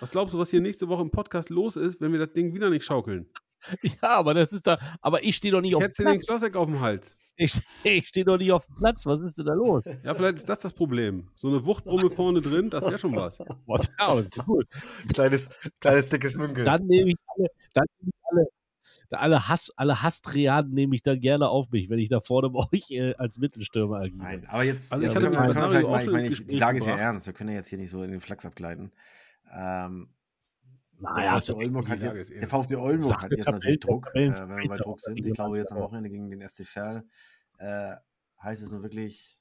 Was 0.00 0.10
glaubst 0.10 0.34
du, 0.34 0.38
was 0.38 0.50
hier 0.50 0.60
nächste 0.60 0.88
Woche 0.88 1.02
im 1.02 1.10
Podcast 1.10 1.48
los 1.50 1.76
ist, 1.76 2.00
wenn 2.00 2.12
wir 2.12 2.18
das 2.18 2.32
Ding 2.32 2.54
wieder 2.54 2.70
nicht 2.70 2.84
schaukeln? 2.84 3.30
Ja, 3.82 4.10
aber 4.18 4.34
das 4.34 4.52
ist 4.52 4.66
da. 4.66 4.78
Aber 5.00 5.22
ich 5.24 5.36
stehe 5.36 5.52
doch 5.52 5.60
nicht 5.60 5.70
Ich 5.70 5.76
auf 5.76 5.82
hätte 5.82 5.94
dem 5.96 6.06
dir 6.06 6.12
den 6.12 6.18
Platz. 6.20 6.26
Klossek 6.26 6.56
auf 6.56 6.66
dem 6.68 6.80
Hals. 6.80 7.16
Ich, 7.40 7.54
ich 7.84 8.08
stehe 8.08 8.24
doch 8.24 8.36
nicht 8.36 8.50
auf 8.50 8.66
dem 8.66 8.74
Platz. 8.74 9.06
Was 9.06 9.20
ist 9.20 9.38
denn 9.38 9.46
da 9.46 9.54
los? 9.54 9.84
Ja, 10.04 10.12
vielleicht 10.14 10.38
ist 10.38 10.48
das 10.48 10.58
das 10.58 10.72
Problem. 10.72 11.28
So 11.36 11.46
eine 11.46 11.64
Wuchtbrumme 11.64 12.10
vorne 12.10 12.40
drin, 12.40 12.68
das 12.68 12.84
wäre 12.84 12.98
schon 12.98 13.14
was. 13.14 13.38
Was? 13.66 13.88
Ja, 13.96 14.18
ist 14.18 14.44
gut. 14.44 14.66
kleines, 15.12 15.48
kleines 15.80 16.08
dickes 16.08 16.34
Münkel. 16.36 16.64
Dann 16.64 16.84
nehme 16.86 17.10
ich 17.10 17.16
alle, 17.36 17.48
dann 17.74 17.84
nehme 18.00 18.10
ich 18.12 18.20
alle, 18.32 19.20
alle 19.20 19.48
Hass, 19.48 19.70
alle 19.76 20.02
Hassdreaden 20.02 20.72
nehme 20.74 20.96
ich 20.96 21.02
dann 21.04 21.20
gerne 21.20 21.48
auf 21.48 21.70
mich, 21.70 21.88
wenn 21.88 22.00
ich 22.00 22.08
da 22.08 22.20
vorne 22.20 22.50
bei 22.50 22.58
euch 22.72 22.90
äh, 22.90 23.14
als 23.14 23.38
Mittelstürmer 23.38 23.98
agiere. 24.00 24.24
Nein, 24.24 24.46
aber 24.48 24.64
jetzt, 24.64 24.90
Also 24.92 25.04
jetzt 25.04 25.16
ich 25.16 25.22
können, 25.22 25.32
wir, 25.32 25.38
können 25.54 25.72
wir 25.72 25.86
auch 25.86 25.90
mal, 25.90 26.02
ich 26.02 26.10
meine, 26.10 26.28
die 26.30 26.58
Lage 26.58 26.78
ist 26.78 26.86
ja 26.88 26.96
ernst, 26.96 27.26
wir 27.26 27.32
können 27.34 27.50
ja 27.50 27.56
jetzt 27.56 27.68
hier 27.68 27.78
nicht 27.78 27.90
so 27.90 28.02
in 28.02 28.10
den 28.10 28.20
Flachs 28.20 28.46
abgleiten. 28.46 28.90
Ähm, 29.56 30.08
Naja, 31.00 31.32
der 31.32 31.40
VfB 31.40 31.54
Oldenburg 31.54 31.88
hat 31.88 32.02
jetzt, 32.02 32.30
der 32.30 32.48
VfB 32.48 32.74
Oldenburg 32.76 33.22
hat 33.22 33.30
jetzt 33.32 33.46
natürlich 33.46 33.80
Druck, 33.80 34.08
äh, 34.14 34.30
wenn 34.30 34.56
wir 34.56 34.68
bei 34.68 34.76
Druck 34.78 35.00
sind. 35.00 35.16
Ich 35.24 35.34
glaube 35.34 35.58
jetzt 35.58 35.70
am 35.72 35.78
Wochenende 35.78 36.10
gegen 36.10 36.28
den 36.30 36.46
SC 36.48 36.64
Verl 36.66 37.04
äh, 37.58 37.94
heißt 38.42 38.62
es 38.62 38.70
nur 38.70 38.82
wirklich, 38.82 39.40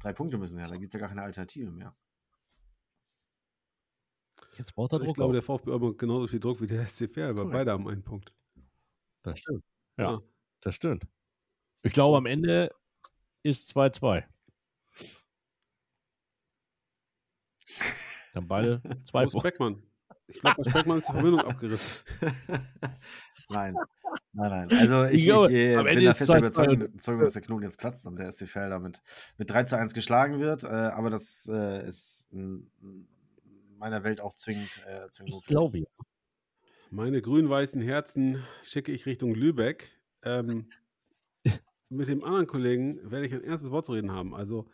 drei 0.00 0.12
Punkte 0.12 0.38
müssen 0.38 0.58
her, 0.58 0.68
da 0.68 0.76
gibt 0.76 0.86
es 0.88 0.92
ja 0.94 1.00
gar 1.00 1.08
keine 1.08 1.22
Alternative 1.22 1.70
mehr. 1.70 1.96
Jetzt 4.58 4.74
braucht 4.74 4.92
er 4.92 5.00
Ich 5.00 5.06
Druck. 5.06 5.16
glaube, 5.16 5.32
der. 5.34 5.42
VfB 5.42 5.70
Oldenburg 5.70 5.98
genauso 5.98 6.26
viel 6.28 6.40
Druck 6.40 6.60
wie 6.60 6.66
der 6.66 6.86
SCV, 6.88 7.18
aber 7.18 7.34
Korrekt. 7.42 7.52
beide 7.52 7.72
haben 7.72 7.88
einen 7.88 8.02
Punkt. 8.04 8.32
das 9.22 9.38
stimmt. 9.40 9.64
Ja, 9.98 10.12
Ja. 10.12 10.20
das 10.60 10.74
stimmt. 10.76 11.06
Ich 11.82 11.92
glaube, 11.92 12.16
am 12.16 12.26
Ende 12.26 12.70
ist 13.42 13.70
2-2. 13.76 14.24
Dann 18.34 18.46
beide 18.48 18.80
zwei 19.04 19.24
Punkte. 19.24 19.40
Beckmann? 19.42 19.82
Ich 20.28 20.40
glaube, 20.40 20.62
bei 20.62 20.70
Beckmann 20.72 20.98
ist 20.98 21.08
die 21.08 21.12
Verbindung 21.12 21.40
abgerissen. 21.40 22.04
nein, 23.48 23.74
nein, 24.32 24.50
nein. 24.50 24.68
Also 24.72 25.04
ich, 25.04 25.20
Ich 25.20 25.24
glaube, 25.26 25.52
ich, 25.52 25.56
äh, 25.56 25.82
bin 25.82 26.04
da 26.04 26.12
fest 26.12 26.28
der 26.28 26.36
2-2 26.36 26.38
Überzeugung, 26.38 27.20
dass 27.20 27.32
der 27.34 27.42
Knoten 27.42 27.62
jetzt 27.62 27.78
platzt 27.78 28.06
und 28.06 28.16
der 28.16 28.32
SC 28.32 28.48
Verl 28.48 28.70
damit 28.70 29.02
mit 29.38 29.50
3 29.50 29.64
zu 29.64 29.78
1 29.78 29.94
geschlagen 29.94 30.40
wird. 30.40 30.64
Äh, 30.64 30.68
aber 30.68 31.10
das 31.10 31.48
äh, 31.52 31.86
ist 31.86 32.26
in 32.32 32.70
meiner 33.78 34.02
Welt 34.04 34.20
auch 34.20 34.34
zwingend, 34.34 34.84
äh, 34.86 35.08
zwingend 35.10 35.28
Ich 35.28 35.34
notwendig. 35.34 35.46
glaube 35.46 35.78
ja. 35.78 35.86
Meine 36.90 37.20
grün-weißen 37.20 37.80
Herzen 37.80 38.42
schicke 38.62 38.92
ich 38.92 39.06
Richtung 39.06 39.34
Lübeck. 39.34 39.90
Ähm, 40.22 40.68
mit 41.88 42.08
dem 42.08 42.24
anderen 42.24 42.46
Kollegen 42.46 42.98
werde 43.10 43.26
ich 43.26 43.32
ein 43.32 43.44
ernstes 43.44 43.70
Wort 43.70 43.86
zu 43.86 43.92
reden 43.92 44.12
haben. 44.12 44.34
Also, 44.34 44.68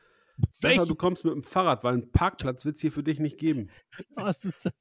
besser, 0.61 0.86
du 0.86 0.94
kommst 0.94 1.24
mit 1.24 1.34
dem 1.34 1.42
Fahrrad, 1.42 1.84
weil 1.84 1.94
einen 1.94 2.12
Parkplatz 2.12 2.64
wird 2.64 2.76
es 2.76 2.80
hier 2.80 2.92
für 2.92 3.03
dich 3.03 3.18
nicht 3.18 3.38
geben. 3.38 3.70
Was 4.14 4.44
ist 4.44 4.66
das? 4.66 4.72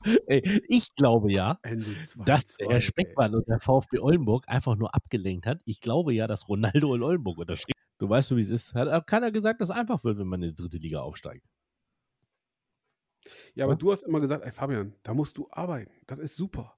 Ey, 0.26 0.62
ich 0.68 0.94
glaube 0.94 1.32
ja, 1.32 1.58
Ende 1.62 1.84
2, 2.06 2.24
dass 2.24 2.56
der 2.56 2.68
Herr 2.68 2.80
Speckmann 2.80 3.34
und 3.34 3.48
der 3.48 3.60
VfB 3.60 3.98
Oldenburg 3.98 4.44
einfach 4.48 4.76
nur 4.76 4.94
abgelenkt 4.94 5.46
hat. 5.46 5.60
Ich 5.64 5.80
glaube 5.80 6.14
ja, 6.14 6.26
dass 6.26 6.48
Ronaldo 6.48 6.94
in 6.94 7.02
Oldenburg 7.02 7.38
unterschrieben 7.38 7.72
Du 7.98 8.08
weißt, 8.08 8.34
wie 8.36 8.40
es 8.40 8.50
ist. 8.50 8.74
Hat 8.74 9.06
keiner 9.08 9.32
gesagt, 9.32 9.60
dass 9.60 9.70
es 9.70 9.76
einfach 9.76 10.04
wird, 10.04 10.18
wenn 10.18 10.28
man 10.28 10.40
in 10.42 10.50
die 10.50 10.54
dritte 10.54 10.78
Liga 10.78 11.00
aufsteigt. 11.00 11.44
Ja, 13.54 13.64
aber 13.64 13.74
du 13.74 13.90
hast 13.90 14.04
immer 14.04 14.20
gesagt, 14.20 14.44
ey 14.44 14.52
Fabian, 14.52 14.94
da 15.02 15.14
musst 15.14 15.36
du 15.36 15.48
arbeiten. 15.50 15.90
Das 16.06 16.18
ist 16.20 16.36
super. 16.36 16.76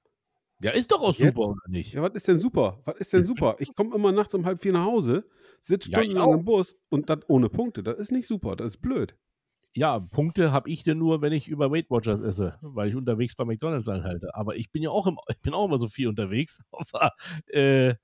Ja, 0.62 0.70
ist 0.72 0.90
doch 0.90 1.00
auch 1.00 1.08
Jetzt- 1.14 1.18
super, 1.34 1.48
oder 1.48 1.68
nicht? 1.68 1.92
Ja, 1.92 2.02
was 2.02 2.14
ist 2.14 2.26
denn 2.28 2.38
super? 2.38 2.80
Was 2.84 2.96
ist 2.98 3.12
denn 3.12 3.24
super? 3.24 3.56
Ich 3.58 3.74
komme 3.74 3.94
immer 3.94 4.12
nachts 4.12 4.34
um 4.34 4.44
halb 4.46 4.60
vier 4.60 4.72
nach 4.72 4.84
Hause, 4.84 5.28
sitze 5.60 5.90
Ja, 5.90 5.98
stundenlang 5.98 6.28
auch. 6.28 6.34
im 6.38 6.44
Bus 6.44 6.76
und 6.88 7.08
das 7.10 7.28
ohne 7.28 7.48
Punkte. 7.50 7.82
Das 7.82 7.98
ist 7.98 8.12
nicht 8.12 8.26
super, 8.26 8.56
das 8.56 8.74
ist 8.74 8.80
blöd. 8.82 9.16
Ja, 9.74 10.00
Punkte 10.00 10.50
habe 10.50 10.68
ich 10.68 10.82
denn 10.82 10.98
nur, 10.98 11.22
wenn 11.22 11.32
ich 11.32 11.46
über 11.46 11.70
Weight 11.70 11.90
Watchers 11.90 12.22
esse, 12.22 12.58
weil 12.60 12.88
ich 12.88 12.96
unterwegs 12.96 13.36
bei 13.36 13.44
McDonalds 13.44 13.88
anhalte. 13.88 14.34
Aber 14.34 14.56
ich 14.56 14.72
bin 14.72 14.82
ja 14.82 14.90
auch, 14.90 15.06
im, 15.06 15.16
ich 15.28 15.40
bin 15.40 15.54
auch 15.54 15.66
immer 15.66 15.78
so 15.78 15.88
viel 15.88 16.08
unterwegs. 16.08 16.60
Aber 16.72 17.12
äh, 17.46 17.94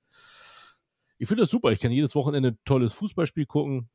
ich 1.17 1.27
finde 1.27 1.43
das 1.43 1.49
super. 1.49 1.71
Ich 1.71 1.79
kann 1.79 1.91
jedes 1.91 2.15
Wochenende 2.15 2.51
ein 2.51 2.59
tolles 2.63 2.93
Fußballspiel 2.93 3.45
gucken, 3.45 3.89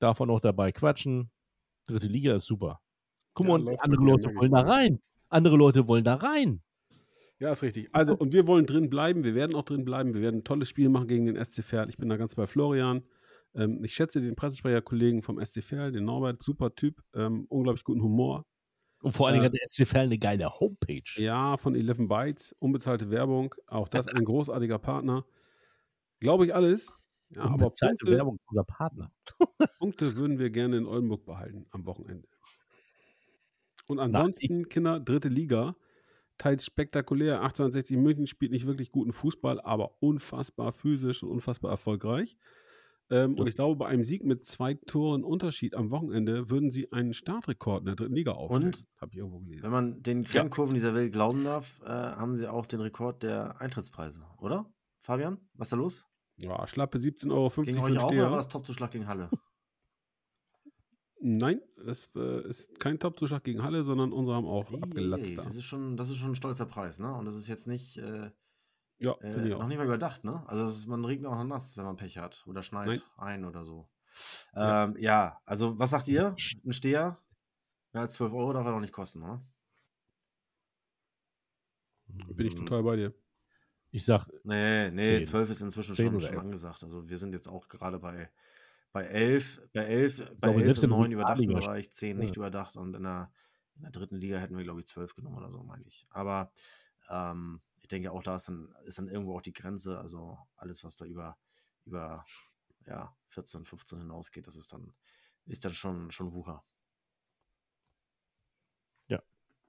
davon 0.00 0.28
auch 0.30 0.40
dabei 0.40 0.72
quatschen. 0.72 1.30
Dritte 1.86 2.08
Liga 2.08 2.36
ist 2.36 2.46
super. 2.46 2.80
Guck 3.34 3.46
Ja, 3.46 3.52
mal, 3.52 3.62
läuft 3.62 3.80
andere 3.80 4.04
Leute 4.04 4.34
wollen 4.34 4.52
da 4.52 4.60
rein. 4.60 5.00
Andere 5.28 5.56
Leute 5.56 5.88
wollen 5.88 6.04
da 6.04 6.16
rein. 6.16 6.62
Ja, 7.38 7.52
ist 7.52 7.62
richtig. 7.62 7.88
Also, 7.92 8.14
und 8.16 8.32
wir 8.32 8.46
wollen 8.46 8.66
drin 8.66 8.88
bleiben. 8.90 9.24
Wir 9.24 9.34
werden 9.34 9.56
auch 9.56 9.64
drin 9.64 9.84
bleiben. 9.84 10.14
Wir 10.14 10.22
werden 10.22 10.40
ein 10.40 10.44
tolles 10.44 10.68
Spiel 10.68 10.88
machen 10.88 11.08
gegen 11.08 11.26
den 11.26 11.42
SC 11.42 11.62
Verl. 11.62 11.88
Ich 11.88 11.96
bin 11.96 12.08
da 12.08 12.16
ganz 12.16 12.34
bei 12.34 12.46
Florian. 12.46 13.02
Ähm, 13.54 13.80
ich 13.84 13.94
schätze 13.94 14.20
den 14.20 14.36
Pressesprecher-Kollegen 14.36 15.22
vom 15.22 15.44
SC 15.44 15.62
Verl, 15.62 15.92
den 15.92 16.04
Norbert, 16.04 16.42
super 16.42 16.74
Typ, 16.74 17.02
ähm, 17.14 17.46
unglaublich 17.48 17.84
guten 17.84 18.02
Humor. 18.02 18.46
Und 19.02 19.12
vor 19.12 19.26
allen 19.26 19.34
Dingen 19.34 19.44
Äh, 19.44 19.48
hat 19.48 19.54
der 19.54 19.68
SC 19.68 19.86
Verl 19.86 20.06
eine 20.06 20.18
geile 20.18 20.48
Homepage. 20.60 21.02
Ja, 21.16 21.56
von 21.56 21.74
11 21.74 22.08
Bytes, 22.08 22.54
unbezahlte 22.58 23.10
Werbung. 23.10 23.54
Auch 23.66 23.88
das 23.88 24.06
ein 24.08 24.24
großartiger 24.24 24.78
Partner. 24.78 25.26
Glaube 26.20 26.46
ich 26.46 26.54
alles. 26.54 26.92
Ja, 27.30 27.42
aber 27.42 27.70
Punkte, 27.70 28.06
Werbung 28.06 28.38
unser 28.46 28.64
Partner. 28.64 29.12
Punkte 29.78 30.16
würden 30.16 30.38
wir 30.38 30.50
gerne 30.50 30.76
in 30.78 30.86
Oldenburg 30.86 31.24
behalten 31.24 31.66
am 31.70 31.84
Wochenende. 31.86 32.28
Und 33.86 33.98
ansonsten, 33.98 34.68
Kinder, 34.68 35.00
dritte 35.00 35.28
Liga, 35.28 35.76
teils 36.38 36.64
spektakulär. 36.64 37.42
1860 37.42 37.96
München 37.98 38.26
spielt 38.26 38.52
nicht 38.52 38.66
wirklich 38.66 38.90
guten 38.90 39.12
Fußball, 39.12 39.60
aber 39.60 39.96
unfassbar 40.00 40.72
physisch 40.72 41.22
und 41.22 41.30
unfassbar 41.30 41.70
erfolgreich. 41.70 42.38
Ähm, 43.10 43.34
und 43.38 43.48
ich 43.48 43.54
glaube, 43.54 43.76
bei 43.76 43.86
einem 43.86 44.04
Sieg 44.04 44.24
mit 44.24 44.44
zwei 44.46 44.74
Toren 44.74 45.24
Unterschied 45.24 45.74
am 45.74 45.90
Wochenende 45.90 46.48
würden 46.50 46.70
sie 46.70 46.90
einen 46.92 47.12
Startrekord 47.12 47.80
in 47.80 47.86
der 47.86 47.96
dritten 47.96 48.14
Liga 48.14 48.32
aufstellen. 48.32 48.66
Und? 48.74 48.86
Habe 49.00 49.12
ich 49.12 49.18
irgendwo 49.18 49.40
gelesen. 49.40 49.62
Wenn 49.62 49.70
man 49.70 50.02
den 50.02 50.24
Fankurven 50.24 50.74
dieser 50.74 50.94
Welt 50.94 51.12
glauben 51.12 51.44
darf, 51.44 51.80
äh, 51.82 51.88
haben 51.88 52.34
sie 52.34 52.48
auch 52.48 52.66
den 52.66 52.80
Rekord 52.80 53.22
der 53.22 53.60
Eintrittspreise, 53.60 54.24
oder? 54.38 54.66
Fabian, 55.00 55.38
was 55.52 55.66
ist 55.66 55.72
da 55.72 55.76
los? 55.76 56.06
Ja, 56.36 56.66
schlappe 56.66 56.98
17,50 56.98 57.30
Euro 57.30 57.62
Gegen 57.62 57.78
euch 57.78 57.98
auch 57.98 58.10
oder 58.10 58.30
war 58.30 58.38
das 58.38 58.48
Topzuschlag 58.48 58.90
gegen 58.90 59.06
Halle? 59.06 59.28
Nein, 61.26 61.60
das 61.82 62.14
äh, 62.16 62.46
ist 62.48 62.78
kein 62.78 62.98
Top-Zuschlag 62.98 63.44
gegen 63.44 63.62
Halle, 63.62 63.84
sondern 63.84 64.12
unsere 64.12 64.36
haben 64.36 64.46
auch 64.46 64.70
ei, 64.70 64.82
abgelatzt 64.82 65.32
ei, 65.32 65.36
da. 65.36 65.44
das, 65.44 65.56
ist 65.56 65.64
schon, 65.64 65.96
das 65.96 66.10
ist 66.10 66.18
schon 66.18 66.32
ein 66.32 66.34
stolzer 66.34 66.66
Preis, 66.66 66.98
ne? 66.98 67.14
Und 67.14 67.24
das 67.24 67.34
ist 67.34 67.48
jetzt 67.48 67.66
nicht, 67.66 67.96
äh, 67.96 68.30
Ja, 69.00 69.16
äh, 69.20 69.30
finde 69.30 69.48
ich 69.50 69.58
noch 69.58 69.66
nicht 69.68 69.78
mal 69.78 69.86
überdacht, 69.86 70.24
ne? 70.24 70.44
Also 70.46 70.66
ist, 70.66 70.86
man 70.86 71.04
regnet 71.04 71.30
auch 71.30 71.36
noch 71.36 71.44
nass, 71.44 71.76
wenn 71.76 71.84
man 71.84 71.96
Pech 71.96 72.18
hat. 72.18 72.44
Oder 72.46 72.62
schneit 72.62 72.92
Nein. 72.92 73.02
ein 73.16 73.44
oder 73.44 73.64
so. 73.64 73.88
Ja. 74.60 74.78
Ähm, 74.84 74.96
ja, 74.98 75.40
also 75.46 75.78
was 75.78 75.90
sagt 75.90 76.08
ihr? 76.08 76.42
Ein 76.64 76.72
Steher? 76.72 77.18
Mehr 77.92 78.02
als 78.04 78.14
12 78.14 78.32
Euro 78.34 78.52
darf 78.52 78.66
er 78.66 78.72
doch 78.72 78.80
nicht 78.80 78.92
kosten, 78.92 79.22
oder? 79.22 79.44
Bin 82.36 82.46
ich 82.46 82.54
Mhm. 82.54 82.54
total 82.54 82.82
bei 82.82 82.96
dir. 82.96 83.14
Ich 83.92 84.04
sag, 84.06 84.28
Nee, 84.42 84.90
nee, 84.90 85.20
Zehn. 85.20 85.22
12 85.22 85.48
ist 85.50 85.62
inzwischen 85.62 85.96
schon, 85.96 86.20
schon 86.20 86.36
angesagt. 86.38 86.82
Also 86.84 87.08
wir 87.08 87.16
sind 87.18 87.32
jetzt 87.32 87.48
auch 87.48 87.68
gerade 87.68 87.98
bei, 87.98 88.30
bei 88.92 89.04
11, 89.04 89.60
bei 89.72 89.84
11, 89.84 90.22
bei 90.40 90.50
glaube, 90.52 90.54
11 90.54 90.76
selbst 90.76 90.84
im 90.84 90.90
neuen 90.90 91.12
überdachten 91.12 91.52
Bereich, 91.54 91.90
10 91.92 92.18
Ja. 92.18 92.18
nicht 92.18 92.36
überdacht 92.36 92.76
und 92.76 92.94
in 92.94 93.04
der, 93.04 93.32
in 93.76 93.82
der 93.82 93.90
dritten 93.90 94.16
Liga 94.16 94.38
hätten 94.38 94.56
wir, 94.56 94.64
glaube 94.64 94.80
ich, 94.80 94.86
12 94.86 95.14
genommen 95.14 95.36
oder 95.38 95.50
so, 95.50 95.62
meine 95.64 95.84
ich. 95.86 96.06
Aber 96.10 96.52
ähm, 97.08 97.62
ich 97.84 97.88
denke 97.88 98.10
auch, 98.10 98.22
da 98.22 98.36
ist 98.36 98.48
dann, 98.48 98.74
ist 98.86 98.96
dann 98.96 99.08
irgendwo 99.08 99.36
auch 99.36 99.42
die 99.42 99.52
Grenze. 99.52 99.98
Also 99.98 100.38
alles, 100.56 100.82
was 100.84 100.96
da 100.96 101.04
über, 101.04 101.36
über 101.84 102.24
ja, 102.86 103.14
14, 103.28 103.66
15 103.66 103.98
hinausgeht, 103.98 104.46
das 104.46 104.56
ist 104.56 104.72
dann, 104.72 104.94
ist 105.44 105.66
dann 105.66 105.74
schon, 105.74 106.10
schon 106.10 106.32
Wucher. 106.32 106.64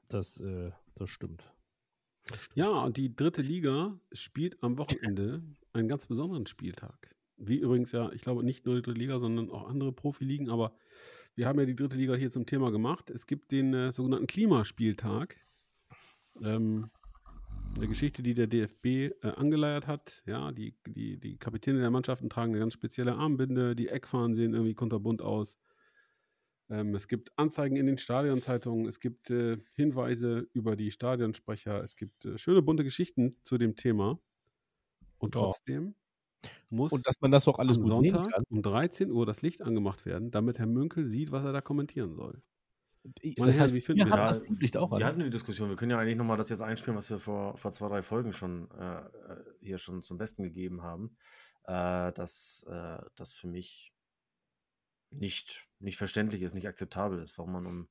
das, 0.08 0.40
äh, 0.40 0.72
das 0.96 1.10
stimmt. 1.10 1.44
Das 2.28 2.40
stimmt. 2.40 2.58
Ja, 2.58 2.70
und 2.70 2.98
die 2.98 3.16
dritte 3.16 3.42
Liga 3.42 4.00
spielt 4.12 4.62
am 4.64 4.78
Wochenende 4.78 5.44
einen 5.74 5.88
ganz 5.88 6.06
besonderen 6.06 6.48
Spieltag. 6.48 7.16
Wie 7.38 7.58
übrigens 7.58 7.92
ja, 7.92 8.12
ich 8.14 8.22
glaube, 8.22 8.44
nicht 8.44 8.66
nur 8.66 8.76
die 8.76 8.82
dritte 8.82 8.98
Liga, 9.00 9.20
sondern 9.20 9.50
auch 9.52 9.68
andere 9.68 9.92
Profiligen, 9.92 10.50
aber 10.50 10.74
wir 11.36 11.48
haben 11.48 11.60
ja 11.60 11.66
die 11.66 11.76
dritte 11.76 11.98
Liga 11.98 12.16
hier 12.16 12.32
zum 12.32 12.46
Thema 12.46 12.72
gemacht. 12.72 13.10
Es 13.10 13.28
gibt 13.28 13.52
den 13.52 13.74
äh, 13.74 13.92
sogenannten 13.92 14.28
Klimaspieltag. 14.28 15.38
Ähm, 16.42 16.90
eine 17.76 17.88
Geschichte, 17.88 18.24
die 18.24 18.34
der 18.34 18.48
DFB 18.48 18.86
äh, 18.86 19.12
angeleiert 19.36 19.88
hat. 19.88 20.24
Ja, 20.26 20.52
die, 20.52 20.76
die, 20.88 21.20
die 21.20 21.38
Kapitäne 21.38 21.80
der 21.80 21.92
Mannschaften 21.92 22.30
tragen 22.30 22.52
eine 22.52 22.60
ganz 22.60 22.74
spezielle 22.74 23.16
Armbinde, 23.16 23.76
die 23.76 23.90
Eckfahnen 23.90 24.36
sehen 24.36 24.54
irgendwie 24.54 24.76
kunterbunt 24.76 25.22
aus. 25.22 25.58
Ähm, 26.70 26.96
es 26.96 27.08
gibt 27.08 27.32
Anzeigen 27.38 27.76
in 27.76 27.86
den 27.86 27.98
Stadionzeitungen, 27.98 28.88
es 28.88 29.00
gibt 29.00 29.30
äh, 29.30 29.58
Hinweise 29.74 30.48
über 30.54 30.76
die 30.76 30.90
Stadionsprecher, 30.90 31.84
es 31.84 31.96
gibt 31.96 32.26
äh, 32.26 32.38
schöne 32.38 32.62
bunte 32.62 32.84
Geschichten 32.84 33.38
zu 33.44 33.58
dem 33.58 33.76
Thema. 33.76 34.20
Und 35.18 35.34
trotzdem 35.34 35.96
muss 36.70 36.92
Und 36.92 37.06
dass 37.08 37.22
man 37.22 37.32
das 37.32 37.48
auch 37.48 37.60
alles 37.60 37.78
am 37.78 37.84
Sonntag 37.84 38.28
um 38.50 38.62
13 38.62 39.12
Uhr 39.12 39.26
das 39.26 39.42
Licht 39.42 39.62
angemacht 39.62 40.06
werden, 40.06 40.32
damit 40.32 40.60
Herr 40.60 40.68
Münkel 40.68 41.08
sieht, 41.08 41.32
was 41.32 41.44
er 41.44 41.54
da 41.54 41.62
kommentieren 41.62 42.14
soll. 42.14 42.42
Meine 43.38 43.52
Das 43.52 43.60
heißt, 43.60 43.74
wie 43.76 43.88
wir 43.88 44.10
habt 44.10 44.32
das? 44.32 44.40
Flutlicht 44.40 44.78
auch 44.78 44.92
Wir 44.98 45.06
hatten 45.06 45.20
die 45.20 45.30
Diskussion. 45.30 45.70
Wir 45.70 45.76
können 45.76 45.92
ja 45.92 46.00
eigentlich 46.00 46.16
nochmal 46.16 46.38
das 46.38 46.50
jetzt 46.50 46.62
einspielen, 46.62 46.98
was 46.98 47.10
wir 47.10 47.20
vor, 47.20 47.58
vor 47.58 47.72
zwei, 47.72 47.88
drei 47.88 48.02
Folgen 48.02 48.34
schon 48.34 48.70
äh, 48.72 49.00
äh, 49.00 49.44
hier 49.62 49.78
schon 49.78 50.02
zum 50.02 50.18
Besten 50.18 50.44
gegeben 50.44 50.82
haben. 50.82 51.16
Äh, 51.66 52.12
dass 52.14 52.66
äh, 52.68 53.00
das 53.16 53.34
für 53.34 53.48
mich 53.48 53.94
nicht, 55.10 55.68
nicht 55.80 55.98
verständlich 55.98 56.42
ist, 56.42 56.54
nicht 56.54 56.68
akzeptabel 56.68 57.22
ist, 57.22 57.38
warum 57.38 57.54
man 57.54 57.66
um, 57.66 57.90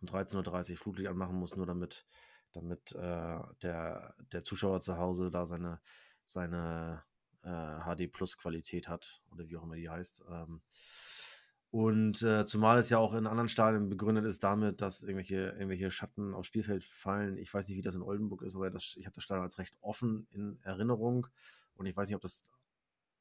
um 0.00 0.08
13.30 0.08 0.72
Uhr 0.72 0.76
Flutlicht 0.76 1.08
anmachen 1.08 1.36
muss, 1.36 1.56
nur 1.56 1.66
damit, 1.66 2.06
damit 2.52 2.92
äh, 2.92 3.38
der, 3.62 4.14
der 4.32 4.42
Zuschauer 4.42 4.80
zu 4.80 4.96
Hause 4.98 5.30
da 5.30 5.46
seine, 5.46 5.80
seine 6.24 7.02
äh, 7.42 7.48
HD-Plus-Qualität 7.48 8.88
hat 8.88 9.22
oder 9.30 9.48
wie 9.48 9.56
auch 9.56 9.62
immer 9.62 9.76
die 9.76 9.88
heißt. 9.88 10.24
Ähm, 10.30 10.62
und 11.74 12.22
äh, 12.22 12.46
zumal 12.46 12.78
es 12.78 12.88
ja 12.88 12.98
auch 12.98 13.14
in 13.14 13.26
anderen 13.26 13.48
Stadien 13.48 13.88
begründet 13.88 14.24
ist 14.26 14.44
damit, 14.44 14.80
dass 14.80 15.02
irgendwelche, 15.02 15.56
irgendwelche 15.58 15.90
Schatten 15.90 16.32
aufs 16.32 16.46
Spielfeld 16.46 16.84
fallen. 16.84 17.36
Ich 17.36 17.52
weiß 17.52 17.66
nicht, 17.66 17.76
wie 17.76 17.82
das 17.82 17.96
in 17.96 18.02
Oldenburg 18.02 18.42
ist, 18.42 18.54
aber 18.54 18.70
das, 18.70 18.94
ich 18.96 19.06
habe 19.06 19.14
das 19.16 19.24
Stadion 19.24 19.42
als 19.42 19.58
recht 19.58 19.76
offen 19.80 20.28
in 20.30 20.60
Erinnerung. 20.62 21.26
Und 21.74 21.86
ich 21.86 21.96
weiß 21.96 22.06
nicht, 22.06 22.14
ob 22.14 22.22
das 22.22 22.44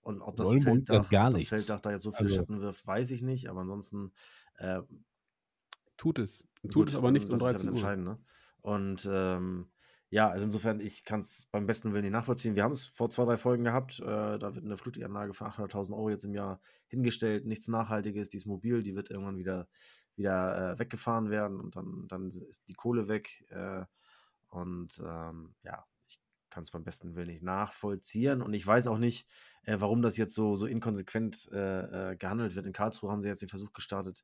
und 0.02 0.22
ob 0.22 0.36
das, 0.36 0.50
Oldenburg 0.50 0.86
Zeltdach, 0.86 1.10
gar 1.10 1.32
das. 1.32 1.46
Zeltdach 1.46 1.82
da 1.82 1.90
jetzt 1.94 2.04
so 2.04 2.12
viele 2.12 2.30
Also- 2.30 2.42
Schatten 2.42 2.62
wirft, 2.62 2.86
weiß 2.86 3.10
ich 3.10 3.24
nicht. 3.24 3.50
Aber 3.50 3.62
ansonsten 3.62 4.12
äh, 4.60 4.84
Tut 5.98 6.20
es. 6.20 6.48
Tut 6.62 6.74
Gut, 6.74 6.90
es 6.90 6.96
aber 6.96 7.10
nicht 7.10 7.24
um 7.26 7.32
das 7.32 7.42
ist 7.42 7.48
ja 7.48 7.54
das 7.54 7.62
13 7.64 7.70
Uhr. 7.70 7.76
Entscheidende. 7.76 8.20
Und 8.62 9.10
ähm, 9.12 9.66
ja, 10.14 10.30
also 10.30 10.46
insofern, 10.46 10.80
ich 10.80 11.06
kann 11.06 11.22
es 11.22 11.48
beim 11.52 11.66
besten 11.66 11.92
Willen 11.92 12.04
nicht 12.04 12.12
nachvollziehen. 12.12 12.56
Wir 12.56 12.62
haben 12.62 12.74
es 12.74 12.86
vor 12.86 13.10
zwei, 13.10 13.26
drei 13.26 13.36
Folgen 13.36 13.64
gehabt. 13.64 14.00
Äh, 14.00 14.38
da 14.38 14.54
wird 14.54 14.64
eine 14.64 14.78
Flutlichtanlage 14.78 15.34
für 15.34 15.48
800.000 15.48 15.94
Euro 15.94 16.12
jetzt 16.12 16.24
im 16.24 16.36
Jahr 16.36 16.62
hingestellt. 16.86 17.48
Nichts 17.48 17.68
Nachhaltiges, 17.68 18.30
die 18.30 18.38
ist 18.38 18.46
mobil, 18.46 18.84
die 18.84 18.96
wird 18.96 19.10
irgendwann 19.10 19.40
wieder, 19.40 19.68
wieder 20.16 20.74
äh, 20.74 20.78
weggefahren 20.78 21.32
werden 21.32 21.60
und 21.60 21.76
dann, 21.76 22.08
dann 22.08 22.28
ist 22.28 22.70
die 22.70 22.76
Kohle 22.76 23.08
weg. 23.08 23.44
Äh, 23.50 23.86
und 24.50 25.02
ähm, 25.04 25.56
ja, 25.64 25.84
ich 26.08 26.22
kann 26.52 26.62
es 26.62 26.70
beim 26.70 26.84
besten 26.84 27.16
Willen 27.16 27.30
nicht 27.30 27.42
nachvollziehen. 27.42 28.44
Und 28.44 28.54
ich 28.54 28.68
weiß 28.68 28.86
auch 28.86 29.00
nicht, 29.00 29.28
äh, 29.64 29.78
warum 29.80 30.04
das 30.04 30.16
jetzt 30.18 30.36
so, 30.36 30.56
so 30.56 30.68
inkonsequent 30.68 31.50
äh, 31.52 32.12
äh, 32.12 32.16
gehandelt 32.18 32.54
wird. 32.54 32.68
In 32.68 32.74
Karlsruhe 32.74 33.10
haben 33.10 33.24
sie 33.24 33.30
jetzt 33.30 33.42
den 33.42 33.50
Versuch 33.50 33.74
gestartet, 33.74 34.24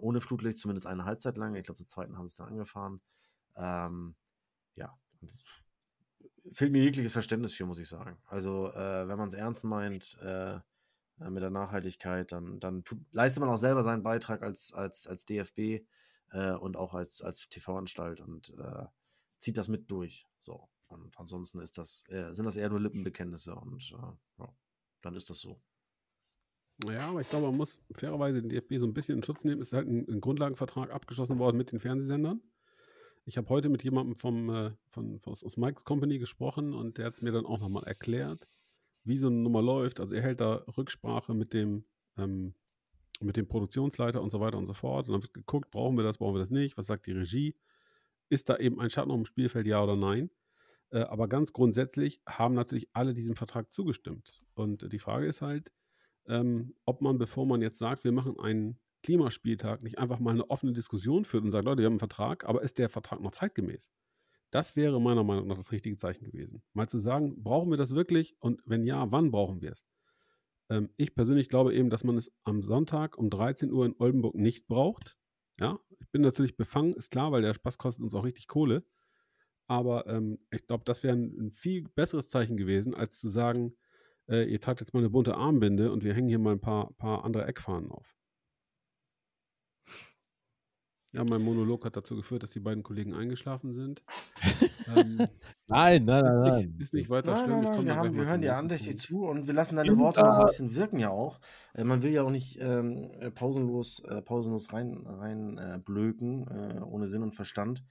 ohne 0.00 0.20
Flutlicht, 0.20 0.58
zumindest 0.58 0.86
eine 0.86 1.04
Halbzeit 1.04 1.36
lang. 1.36 1.54
Ich 1.54 1.64
glaube, 1.64 1.78
zur 1.78 1.88
zweiten 1.88 2.16
haben 2.16 2.28
sie 2.28 2.32
es 2.32 2.36
dann 2.36 2.48
angefahren. 2.48 3.00
Ähm, 3.56 4.16
ja, 4.80 4.98
fehlt 6.52 6.72
mir 6.72 6.82
jegliches 6.82 7.12
Verständnis 7.12 7.54
für, 7.54 7.66
muss 7.66 7.78
ich 7.78 7.88
sagen. 7.88 8.18
Also, 8.26 8.72
äh, 8.72 9.08
wenn 9.08 9.18
man 9.18 9.28
es 9.28 9.34
ernst 9.34 9.64
meint 9.64 10.18
äh, 10.22 10.58
mit 11.18 11.42
der 11.42 11.50
Nachhaltigkeit, 11.50 12.32
dann, 12.32 12.58
dann 12.60 12.82
tut, 12.82 12.98
leistet 13.12 13.40
man 13.40 13.50
auch 13.50 13.58
selber 13.58 13.82
seinen 13.82 14.02
Beitrag 14.02 14.42
als, 14.42 14.72
als, 14.72 15.06
als 15.06 15.26
DFB 15.26 15.84
äh, 16.30 16.52
und 16.52 16.76
auch 16.76 16.94
als, 16.94 17.20
als 17.20 17.48
TV-Anstalt 17.48 18.20
und 18.20 18.54
äh, 18.58 18.86
zieht 19.38 19.58
das 19.58 19.68
mit 19.68 19.90
durch. 19.90 20.26
So. 20.40 20.68
Und 20.88 21.16
ansonsten 21.18 21.60
ist 21.60 21.78
das, 21.78 22.04
äh, 22.08 22.32
sind 22.32 22.46
das 22.46 22.56
eher 22.56 22.70
nur 22.70 22.80
Lippenbekenntnisse 22.80 23.54
und 23.54 23.92
äh, 23.92 24.42
ja, 24.42 24.54
dann 25.02 25.14
ist 25.14 25.28
das 25.28 25.40
so. 25.40 25.60
Ja, 26.86 27.10
aber 27.10 27.20
ich 27.20 27.28
glaube, 27.28 27.48
man 27.48 27.58
muss 27.58 27.78
fairerweise 27.92 28.40
den 28.40 28.48
DFB 28.48 28.78
so 28.78 28.86
ein 28.86 28.94
bisschen 28.94 29.18
in 29.18 29.22
Schutz 29.22 29.44
nehmen. 29.44 29.60
Es 29.60 29.68
ist 29.68 29.74
halt 29.74 29.86
ein, 29.86 30.08
ein 30.08 30.20
Grundlagenvertrag 30.22 30.90
abgeschlossen 30.90 31.38
worden 31.38 31.58
mit 31.58 31.72
den 31.72 31.78
Fernsehsendern. 31.78 32.40
Ich 33.24 33.36
habe 33.36 33.48
heute 33.48 33.68
mit 33.68 33.84
jemandem 33.84 34.16
vom, 34.16 34.50
äh, 34.50 34.72
von, 34.88 35.18
von, 35.20 35.32
aus 35.32 35.56
Mike's 35.56 35.84
Company 35.84 36.18
gesprochen 36.18 36.72
und 36.72 36.98
der 36.98 37.06
hat 37.06 37.14
es 37.14 37.22
mir 37.22 37.32
dann 37.32 37.46
auch 37.46 37.58
nochmal 37.58 37.84
erklärt, 37.84 38.48
wie 39.04 39.16
so 39.16 39.28
eine 39.28 39.36
Nummer 39.36 39.62
läuft. 39.62 40.00
Also 40.00 40.14
er 40.14 40.22
hält 40.22 40.40
da 40.40 40.64
Rücksprache 40.76 41.34
mit 41.34 41.52
dem, 41.52 41.84
ähm, 42.16 42.54
mit 43.20 43.36
dem 43.36 43.46
Produktionsleiter 43.46 44.22
und 44.22 44.30
so 44.30 44.40
weiter 44.40 44.58
und 44.58 44.66
so 44.66 44.72
fort. 44.72 45.08
Und 45.08 45.12
dann 45.12 45.22
wird 45.22 45.34
geguckt, 45.34 45.70
brauchen 45.70 45.96
wir 45.96 46.04
das, 46.04 46.18
brauchen 46.18 46.34
wir 46.34 46.40
das 46.40 46.50
nicht? 46.50 46.76
Was 46.76 46.86
sagt 46.86 47.06
die 47.06 47.12
Regie? 47.12 47.56
Ist 48.30 48.48
da 48.48 48.56
eben 48.56 48.80
ein 48.80 48.90
Schatten 48.90 49.10
auf 49.10 49.16
dem 49.16 49.26
Spielfeld, 49.26 49.66
ja 49.66 49.82
oder 49.82 49.96
nein? 49.96 50.30
Äh, 50.90 51.00
aber 51.00 51.28
ganz 51.28 51.52
grundsätzlich 51.52 52.20
haben 52.26 52.54
natürlich 52.54 52.88
alle 52.92 53.14
diesem 53.14 53.36
Vertrag 53.36 53.72
zugestimmt. 53.72 54.42
Und 54.54 54.92
die 54.92 54.98
Frage 54.98 55.26
ist 55.26 55.42
halt, 55.42 55.70
ähm, 56.26 56.74
ob 56.84 57.00
man, 57.00 57.18
bevor 57.18 57.46
man 57.46 57.62
jetzt 57.62 57.78
sagt, 57.78 58.04
wir 58.04 58.12
machen 58.12 58.38
einen 58.38 58.78
Klimaspieltag, 59.02 59.82
nicht 59.82 59.98
einfach 59.98 60.18
mal 60.18 60.32
eine 60.32 60.48
offene 60.50 60.72
Diskussion 60.72 61.24
führt 61.24 61.44
und 61.44 61.50
sagt, 61.50 61.64
Leute, 61.64 61.78
wir 61.78 61.86
haben 61.86 61.94
einen 61.94 61.98
Vertrag, 61.98 62.44
aber 62.44 62.62
ist 62.62 62.78
der 62.78 62.88
Vertrag 62.88 63.20
noch 63.20 63.32
zeitgemäß? 63.32 63.90
Das 64.50 64.76
wäre 64.76 65.00
meiner 65.00 65.22
Meinung 65.22 65.46
nach 65.46 65.56
das 65.56 65.72
richtige 65.72 65.96
Zeichen 65.96 66.24
gewesen. 66.24 66.62
Mal 66.72 66.88
zu 66.88 66.98
sagen, 66.98 67.42
brauchen 67.42 67.70
wir 67.70 67.76
das 67.76 67.94
wirklich 67.94 68.36
und 68.40 68.60
wenn 68.66 68.84
ja, 68.84 69.10
wann 69.12 69.30
brauchen 69.30 69.60
wir 69.60 69.72
es? 69.72 69.84
Ähm, 70.68 70.90
ich 70.96 71.14
persönlich 71.14 71.48
glaube 71.48 71.74
eben, 71.74 71.90
dass 71.90 72.04
man 72.04 72.16
es 72.16 72.32
am 72.44 72.62
Sonntag 72.62 73.16
um 73.16 73.30
13 73.30 73.72
Uhr 73.72 73.86
in 73.86 73.94
Oldenburg 73.98 74.34
nicht 74.34 74.66
braucht. 74.66 75.16
Ja, 75.60 75.78
ich 75.98 76.10
bin 76.10 76.22
natürlich 76.22 76.56
befangen, 76.56 76.94
ist 76.94 77.10
klar, 77.10 77.32
weil 77.32 77.42
der 77.42 77.54
Spaß 77.54 77.78
kostet 77.78 78.02
uns 78.02 78.14
auch 78.14 78.24
richtig 78.24 78.48
Kohle. 78.48 78.84
Aber 79.66 80.06
ähm, 80.06 80.38
ich 80.50 80.66
glaube, 80.66 80.84
das 80.84 81.04
wäre 81.04 81.16
ein, 81.16 81.36
ein 81.38 81.52
viel 81.52 81.88
besseres 81.94 82.28
Zeichen 82.28 82.56
gewesen, 82.56 82.94
als 82.94 83.20
zu 83.20 83.28
sagen, 83.28 83.76
äh, 84.28 84.50
ihr 84.50 84.60
tragt 84.60 84.80
jetzt 84.80 84.94
mal 84.94 85.00
eine 85.00 85.10
bunte 85.10 85.36
Armbinde 85.36 85.92
und 85.92 86.02
wir 86.02 86.14
hängen 86.14 86.28
hier 86.28 86.38
mal 86.38 86.52
ein 86.52 86.60
paar, 86.60 86.92
paar 86.94 87.24
andere 87.24 87.46
Eckfahnen 87.46 87.90
auf. 87.90 88.16
Ja, 91.12 91.24
mein 91.28 91.42
Monolog 91.42 91.84
hat 91.84 91.96
dazu 91.96 92.14
geführt, 92.14 92.44
dass 92.44 92.50
die 92.52 92.60
beiden 92.60 92.84
Kollegen 92.84 93.14
eingeschlafen 93.14 93.72
sind. 93.74 94.04
ähm, 94.96 95.26
Nein, 95.66 96.04
nein, 96.04 96.24
ist, 96.26 96.36
nein, 96.36 96.44
nicht, 96.44 96.70
nein. 96.70 96.80
ist 96.80 96.94
nicht 96.94 97.10
weiter 97.10 97.32
Nein, 97.32 97.44
schlimm. 97.44 97.60
nein, 97.62 97.72
nein, 97.72 97.84
wir, 97.84 97.96
haben, 97.96 98.14
wir 98.14 98.26
hören 98.26 98.40
dir 98.40 98.56
andächtig 98.56 98.98
zu 98.98 99.24
und 99.26 99.48
wir 99.48 99.54
lassen 99.54 99.74
deine 99.74 99.98
Worte 99.98 100.20
noch 100.22 100.34
so 100.34 100.40
ein 100.40 100.46
bisschen 100.46 100.74
wirken 100.76 101.00
ja 101.00 101.10
auch. 101.10 101.40
Äh, 101.74 101.82
man 101.82 102.04
will 102.04 102.12
ja 102.12 102.22
auch 102.22 102.30
nicht 102.30 102.58
ähm, 102.60 103.10
äh, 103.18 103.32
pausenlos, 103.32 104.04
äh, 104.04 104.22
pausenlos 104.22 104.72
rein, 104.72 105.04
rein 105.04 105.58
äh, 105.58 105.80
blöken, 105.84 106.46
äh, 106.46 106.80
ohne 106.80 107.08
Sinn 107.08 107.24
und 107.24 107.32
Verstand. 107.32 107.84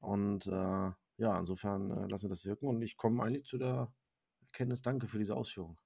Und 0.00 0.48
äh, 0.48 0.90
ja, 1.18 1.38
insofern 1.38 1.90
äh, 1.90 2.06
lassen 2.08 2.24
wir 2.24 2.30
das 2.30 2.44
wirken 2.46 2.66
und 2.66 2.82
ich 2.82 2.96
komme 2.96 3.22
eigentlich 3.22 3.44
zu 3.44 3.58
der 3.58 3.92
Erkenntnis, 4.46 4.82
danke 4.82 5.06
für 5.06 5.18
diese 5.18 5.36
Ausführung. 5.36 5.78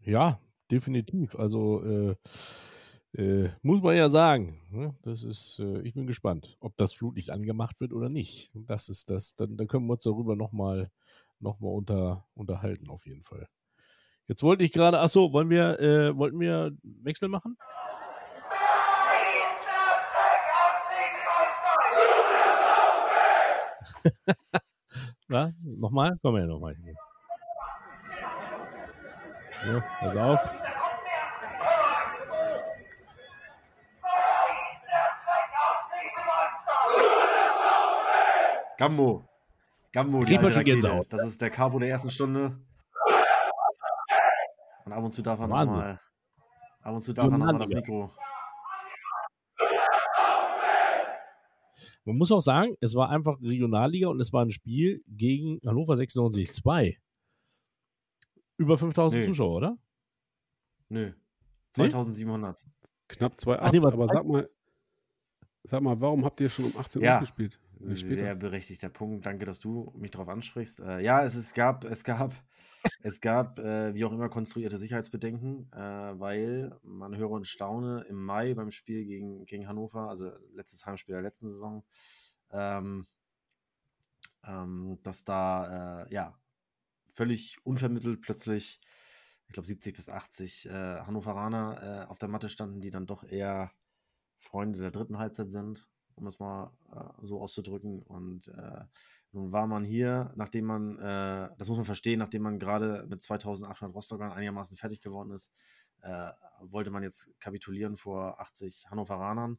Ja, 0.00 0.40
definitiv. 0.70 1.34
Also 1.36 1.82
äh, 1.84 2.14
äh, 3.14 3.50
muss 3.62 3.82
man 3.82 3.96
ja 3.96 4.08
sagen. 4.08 4.60
Ne? 4.70 4.94
Das 5.02 5.22
ist, 5.22 5.58
äh, 5.60 5.80
ich 5.80 5.94
bin 5.94 6.06
gespannt, 6.06 6.56
ob 6.60 6.76
das 6.76 6.92
Flutlicht 6.92 7.30
angemacht 7.30 7.80
wird 7.80 7.92
oder 7.92 8.08
nicht. 8.08 8.50
Das 8.54 8.88
ist 8.88 9.10
das. 9.10 9.34
Dann, 9.34 9.56
dann 9.56 9.66
können 9.66 9.86
wir 9.86 9.94
uns 9.94 10.04
darüber 10.04 10.36
nochmal 10.36 10.90
noch 11.40 11.60
mal 11.60 11.68
unter, 11.68 12.26
unterhalten, 12.34 12.88
auf 12.88 13.06
jeden 13.06 13.22
Fall. 13.22 13.48
Jetzt 14.26 14.42
wollte 14.42 14.64
ich 14.64 14.72
gerade, 14.72 15.00
achso, 15.00 15.32
wollen 15.32 15.50
wir, 15.50 15.78
äh, 15.80 16.16
wollten 16.16 16.40
wir 16.40 16.76
Wechsel 16.82 17.28
machen? 17.28 17.56
Ja, 25.30 25.52
nochmal? 25.62 26.16
Komm 26.22 26.36
her, 26.36 26.46
nochmal. 26.46 26.74
Ja, 29.66 29.80
pass 30.00 30.16
auf. 30.16 30.40
Gambo. 38.78 39.24
Gambo, 39.92 40.24
die 40.24 40.38
man 40.38 40.52
schon. 40.52 40.64
Gänsehaut. 40.64 41.12
Das 41.12 41.26
ist 41.26 41.40
der 41.40 41.50
Cabo 41.50 41.78
der 41.80 41.88
ersten 41.88 42.10
Stunde. 42.10 42.60
Und 44.84 44.92
ab 44.92 45.02
und 45.02 45.10
zu 45.10 45.20
darf 45.20 45.40
er 45.40 45.48
nochmal. 45.48 46.00
Ab 46.82 46.94
und 46.94 47.00
zu 47.00 47.12
darf 47.12 47.26
er 47.26 47.38
nochmal 47.38 47.58
das. 47.58 47.70
Mikro. 47.70 48.10
Man 52.04 52.16
muss 52.16 52.32
auch 52.32 52.40
sagen, 52.40 52.74
es 52.80 52.94
war 52.94 53.10
einfach 53.10 53.36
Regionalliga 53.42 54.08
und 54.08 54.20
es 54.20 54.32
war 54.32 54.44
ein 54.44 54.50
Spiel 54.50 55.02
gegen 55.08 55.58
Hannover 55.66 55.96
96 55.96 56.52
2. 56.52 56.96
Über 58.58 58.76
5000 58.76 59.20
Nee. 59.20 59.26
Zuschauer, 59.26 59.56
oder? 59.56 59.78
Nö. 60.88 61.06
Nee? 61.06 61.14
2700. 61.72 62.62
Knapp 63.08 63.34
2,8. 63.34 63.58
Ach, 63.60 63.92
aber 63.92 64.08
sag 64.08 64.26
mal, 64.26 64.50
sag 65.64 65.80
mal, 65.80 66.00
warum 66.00 66.24
habt 66.24 66.40
ihr 66.40 66.50
schon 66.50 66.66
um 66.66 66.76
18 66.76 67.02
Ja. 67.02 67.14
Uhr 67.14 67.20
gespielt? 67.20 67.60
Sehr 67.80 68.34
berechtigter 68.34 68.88
Punkt. 68.88 69.24
Danke, 69.24 69.44
dass 69.44 69.60
du 69.60 69.92
mich 69.96 70.10
darauf 70.10 70.28
ansprichst. 70.28 70.80
Äh, 70.80 71.00
ja, 71.00 71.22
es, 71.24 71.36
es 71.36 71.54
gab, 71.54 71.84
es 71.84 72.02
gab, 72.02 72.34
es 73.02 73.20
gab, 73.20 73.60
äh, 73.60 73.94
wie 73.94 74.04
auch 74.04 74.12
immer, 74.12 74.28
konstruierte 74.28 74.78
Sicherheitsbedenken, 74.78 75.70
äh, 75.72 75.78
weil 75.78 76.76
man 76.82 77.16
höre 77.16 77.30
und 77.30 77.46
staune 77.46 78.04
im 78.08 78.20
Mai 78.20 78.54
beim 78.54 78.72
Spiel 78.72 79.04
gegen, 79.04 79.44
gegen 79.46 79.68
Hannover, 79.68 80.08
also 80.08 80.32
letztes 80.54 80.84
Heimspiel 80.86 81.14
der 81.14 81.22
letzten 81.22 81.46
Saison, 81.46 81.84
ähm, 82.50 83.06
ähm, 84.44 84.98
dass 85.04 85.24
da 85.24 86.02
äh, 86.02 86.12
ja 86.12 86.36
völlig 87.18 87.56
unvermittelt 87.64 88.20
plötzlich, 88.20 88.80
ich 89.48 89.52
glaube 89.52 89.66
70 89.66 89.96
bis 89.96 90.08
80 90.08 90.66
äh, 90.66 91.00
Hannoveraner 91.00 92.04
äh, 92.04 92.06
auf 92.06 92.20
der 92.20 92.28
Matte 92.28 92.48
standen, 92.48 92.80
die 92.80 92.90
dann 92.90 93.08
doch 93.08 93.24
eher 93.24 93.72
Freunde 94.38 94.78
der 94.78 94.92
dritten 94.92 95.18
Halbzeit 95.18 95.50
sind, 95.50 95.88
um 96.14 96.28
es 96.28 96.38
mal 96.38 96.70
äh, 96.92 97.26
so 97.26 97.40
auszudrücken. 97.40 98.04
Und 98.04 98.46
äh, 98.46 98.84
nun 99.32 99.50
war 99.50 99.66
man 99.66 99.82
hier, 99.82 100.32
nachdem 100.36 100.66
man, 100.66 100.96
äh, 101.00 101.48
das 101.58 101.66
muss 101.66 101.78
man 101.78 101.84
verstehen, 101.84 102.20
nachdem 102.20 102.42
man 102.42 102.60
gerade 102.60 103.04
mit 103.08 103.20
2800 103.20 103.96
Rostockern 103.96 104.30
einigermaßen 104.30 104.76
fertig 104.76 105.00
geworden 105.00 105.32
ist, 105.32 105.52
äh, 106.02 106.30
wollte 106.60 106.92
man 106.92 107.02
jetzt 107.02 107.28
kapitulieren 107.40 107.96
vor 107.96 108.40
80 108.40 108.86
Hannoveranern 108.90 109.58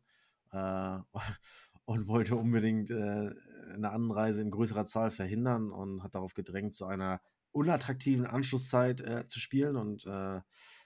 und 1.86 2.07
wollte 2.07 2.36
unbedingt 2.36 2.90
eine 2.90 3.91
Anreise 3.91 4.41
in 4.41 4.49
größerer 4.49 4.86
Zahl 4.86 5.11
verhindern 5.11 5.72
und 5.72 6.02
hat 6.02 6.15
darauf 6.15 6.34
gedrängt, 6.34 6.73
zu 6.73 6.88
einer 6.88 7.22
unattraktiven 7.51 8.26
Anschlusszeit 8.26 9.01
äh, 9.01 9.27
zu 9.27 9.39
spielen. 9.39 9.76
Und 9.76 10.05
äh, 10.05 10.41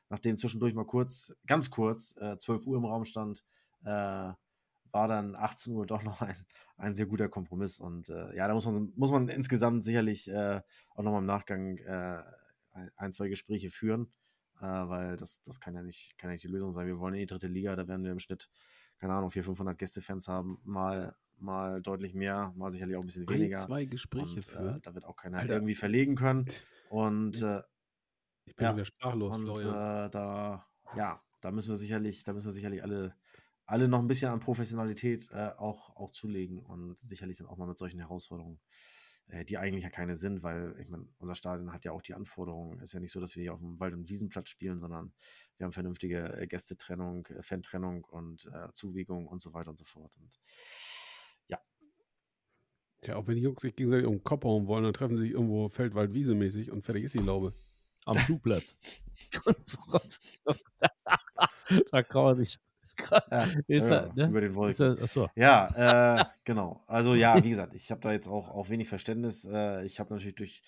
nachdem 0.09 0.35
zwischendurch 0.35 0.73
mal 0.73 0.85
kurz, 0.85 1.33
ganz 1.47 1.69
kurz, 1.69 2.15
äh, 2.17 2.37
12 2.37 2.65
Uhr 2.67 2.77
im 2.77 2.85
Raum 2.85 3.05
stand, 3.05 3.43
äh, 3.83 4.31
war 4.93 5.07
dann 5.07 5.35
18 5.35 5.73
Uhr 5.73 5.85
doch 5.85 6.03
noch 6.03 6.21
ein, 6.21 6.35
ein 6.77 6.95
sehr 6.95 7.05
guter 7.05 7.29
Kompromiss. 7.29 7.79
Und 7.79 8.09
äh, 8.09 8.35
ja, 8.35 8.47
da 8.47 8.53
muss 8.53 8.65
man, 8.65 8.93
muss 8.95 9.11
man 9.11 9.27
insgesamt 9.29 9.83
sicherlich 9.83 10.29
äh, 10.29 10.61
auch 10.95 11.03
nochmal 11.03 11.21
im 11.21 11.27
Nachgang 11.27 11.77
äh, 11.77 12.23
ein, 12.95 13.11
zwei 13.11 13.29
Gespräche 13.29 13.69
führen, 13.69 14.11
weil 14.59 15.15
das, 15.15 15.43
das 15.43 15.59
kann, 15.59 15.75
ja 15.75 15.83
nicht, 15.83 16.17
kann 16.17 16.29
ja 16.29 16.33
nicht 16.33 16.43
die 16.43 16.47
Lösung 16.47 16.71
sein. 16.71 16.87
Wir 16.87 16.97
wollen 16.97 17.13
in 17.13 17.19
die 17.19 17.27
dritte 17.27 17.45
Liga, 17.45 17.75
da 17.75 17.87
werden 17.87 18.03
wir 18.03 18.11
im 18.11 18.17
Schnitt, 18.17 18.49
keine 18.97 19.13
Ahnung, 19.13 19.29
400, 19.29 19.45
500 19.45 19.77
Gästefans 19.77 20.27
haben, 20.27 20.57
mal, 20.63 21.15
mal 21.43 21.81
deutlich 21.81 22.13
mehr, 22.15 22.53
mal 22.55 22.71
sicherlich 22.71 22.95
auch 22.95 23.01
ein 23.01 23.05
bisschen 23.05 23.27
Ein, 23.27 23.35
weniger. 23.35 23.59
zwei 23.59 23.85
Gespräche 23.85 24.37
und, 24.37 24.37
äh, 24.37 24.41
führen. 24.41 24.81
da 24.81 24.95
wird 24.95 25.05
auch 25.05 25.15
keiner 25.15 25.39
Alter. 25.39 25.53
irgendwie 25.53 25.75
verlegen 25.75 26.15
können. 26.15 26.47
Und 26.89 27.41
äh, 27.43 27.61
Ich 28.45 28.55
bin 28.55 28.65
ja, 28.65 28.73
wieder 28.75 28.85
sprachlos, 28.85 29.35
und 29.37 29.43
Florian. 29.45 30.05
äh, 30.07 30.09
da, 30.09 30.67
ja, 30.95 31.21
da 31.41 31.51
müssen 31.51 31.69
wir 31.69 31.75
sicherlich, 31.77 32.23
da 32.23 32.33
müssen 32.33 32.47
wir 32.47 32.53
sicherlich 32.53 32.81
alle, 32.83 33.15
alle 33.65 33.87
noch 33.87 33.99
ein 33.99 34.07
bisschen 34.07 34.31
an 34.31 34.39
Professionalität 34.39 35.29
äh, 35.31 35.51
auch, 35.57 35.95
auch 35.95 36.11
zulegen 36.11 36.59
und 36.59 36.97
sicherlich 36.99 37.37
dann 37.37 37.47
auch 37.47 37.57
mal 37.57 37.67
mit 37.67 37.77
solchen 37.77 37.99
Herausforderungen, 37.99 38.59
äh, 39.27 39.45
die 39.45 39.57
eigentlich 39.57 39.83
ja 39.83 39.89
keine 39.89 40.15
sind, 40.17 40.43
weil 40.43 40.75
ich 40.79 40.89
meine, 40.89 41.07
unser 41.19 41.35
Stadion 41.35 41.71
hat 41.73 41.85
ja 41.85 41.91
auch 41.93 42.01
die 42.01 42.13
Anforderungen. 42.13 42.79
Ist 42.81 42.93
ja 42.93 42.99
nicht 42.99 43.11
so, 43.11 43.19
dass 43.21 43.35
wir 43.35 43.41
hier 43.43 43.53
auf 43.53 43.59
dem 43.59 43.79
Wald- 43.79 43.93
und 43.93 44.09
Wiesenplatz 44.09 44.49
spielen, 44.49 44.79
sondern 44.79 45.13
wir 45.57 45.65
haben 45.65 45.71
vernünftige 45.71 46.37
äh, 46.37 46.47
Gästetrennung, 46.47 47.25
äh, 47.27 47.41
Fantrennung 47.43 48.03
und 48.03 48.45
äh, 48.53 48.71
Zuwiegung 48.73 49.27
und 49.27 49.41
so 49.41 49.53
weiter 49.53 49.69
und 49.69 49.77
so 49.77 49.85
fort. 49.85 50.15
Und 50.17 50.37
Ja, 53.07 53.15
auch 53.17 53.27
wenn 53.27 53.35
die 53.35 53.41
Jungs 53.41 53.61
sich 53.61 53.75
gegenseitig 53.75 54.07
um 54.07 54.15
den 54.15 54.23
Kopf 54.23 54.43
hauen 54.43 54.67
wollen, 54.67 54.83
dann 54.83 54.93
treffen 54.93 55.17
sie 55.17 55.23
sich 55.23 55.31
irgendwo 55.31 55.69
Feldwald-Wiese-mäßig 55.69 56.71
und 56.71 56.83
fertig 56.83 57.05
ist 57.05 57.15
die 57.15 57.19
Laube. 57.19 57.53
Am 58.05 58.15
Flugplatz. 58.15 58.77
da 61.91 62.03
kann 62.03 62.23
man 62.23 62.39
nicht. 62.39 62.59
ja, 63.31 63.47
Ist 63.67 63.89
ja, 63.89 63.95
er, 63.95 64.13
ne? 64.13 64.29
über 64.29 64.41
den 64.41 64.49
Ist 64.51 64.55
Wolken. 64.55 64.97
er, 64.97 65.03
achso. 65.03 65.29
Ja, 65.35 66.19
äh, 66.19 66.25
genau. 66.43 66.83
Also 66.87 67.15
ja, 67.15 67.41
wie 67.43 67.49
gesagt, 67.49 67.73
ich 67.73 67.89
habe 67.91 68.01
da 68.01 68.11
jetzt 68.11 68.27
auch, 68.27 68.49
auch 68.49 68.69
wenig 68.69 68.87
Verständnis. 68.87 69.45
Äh, 69.45 69.85
ich 69.85 69.99
habe 69.99 70.13
natürlich 70.13 70.35
durch, 70.35 70.61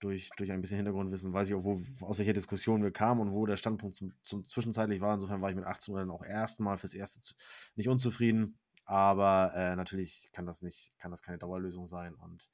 durch, 0.00 0.30
durch 0.36 0.52
ein 0.52 0.60
bisschen 0.60 0.76
Hintergrundwissen, 0.76 1.32
weiß 1.32 1.48
ich 1.48 1.54
auch, 1.54 1.64
wo, 1.64 1.80
aus 2.02 2.18
welcher 2.18 2.34
Diskussion 2.34 2.82
wir 2.82 2.92
kamen 2.92 3.20
und 3.20 3.32
wo 3.32 3.46
der 3.46 3.56
Standpunkt 3.56 3.96
zum, 3.96 4.12
zum 4.22 4.44
zwischenzeitlich 4.44 5.00
war. 5.00 5.14
Insofern 5.14 5.40
war 5.40 5.50
ich 5.50 5.56
mit 5.56 5.64
18 5.64 5.94
Uhr 5.94 6.00
dann 6.00 6.10
auch 6.10 6.24
erstmal 6.24 6.78
fürs 6.78 6.94
Erste 6.94 7.20
zu, 7.20 7.34
nicht 7.74 7.88
unzufrieden. 7.88 8.58
Aber 8.86 9.52
äh, 9.54 9.74
natürlich 9.74 10.30
kann 10.32 10.46
das 10.46 10.62
nicht, 10.62 10.94
kann 10.96 11.10
das 11.10 11.22
keine 11.22 11.38
Dauerlösung 11.38 11.86
sein. 11.86 12.14
Und 12.14 12.50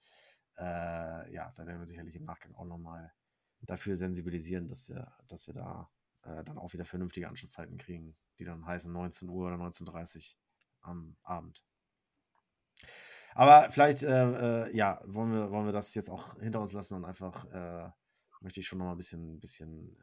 äh, 0.58 1.32
ja, 1.32 1.52
da 1.54 1.66
werden 1.66 1.78
wir 1.78 1.86
sicherlich 1.86 2.16
im 2.16 2.24
Nachgang 2.24 2.54
auch 2.54 2.64
nochmal 2.64 3.12
dafür 3.60 3.96
sensibilisieren, 3.96 4.66
dass 4.66 4.88
wir, 4.88 5.14
dass 5.28 5.46
wir 5.46 5.54
da 5.54 5.90
äh, 6.22 6.42
dann 6.42 6.58
auch 6.58 6.72
wieder 6.72 6.86
vernünftige 6.86 7.28
Anschlusszeiten 7.28 7.76
kriegen, 7.76 8.16
die 8.38 8.44
dann 8.44 8.66
heißen 8.66 8.90
19 8.90 9.28
Uhr 9.28 9.46
oder 9.46 9.56
19.30 9.56 10.16
Uhr 10.16 10.38
am 10.80 11.16
Abend. 11.22 11.64
Aber 13.34 13.70
vielleicht, 13.70 14.02
äh, 14.02 14.68
äh, 14.68 14.76
ja, 14.76 15.00
wollen 15.04 15.32
wir, 15.32 15.50
wollen 15.50 15.66
wir 15.66 15.72
das 15.72 15.94
jetzt 15.94 16.10
auch 16.10 16.38
hinter 16.40 16.60
uns 16.60 16.72
lassen 16.72 16.94
und 16.96 17.04
einfach 17.04 17.44
äh, 17.52 17.90
möchte 18.40 18.60
ich 18.60 18.66
schon 18.66 18.78
noch 18.78 18.86
mal 18.86 18.92
ein 18.92 18.98
bisschen, 18.98 19.38
bisschen, 19.38 19.96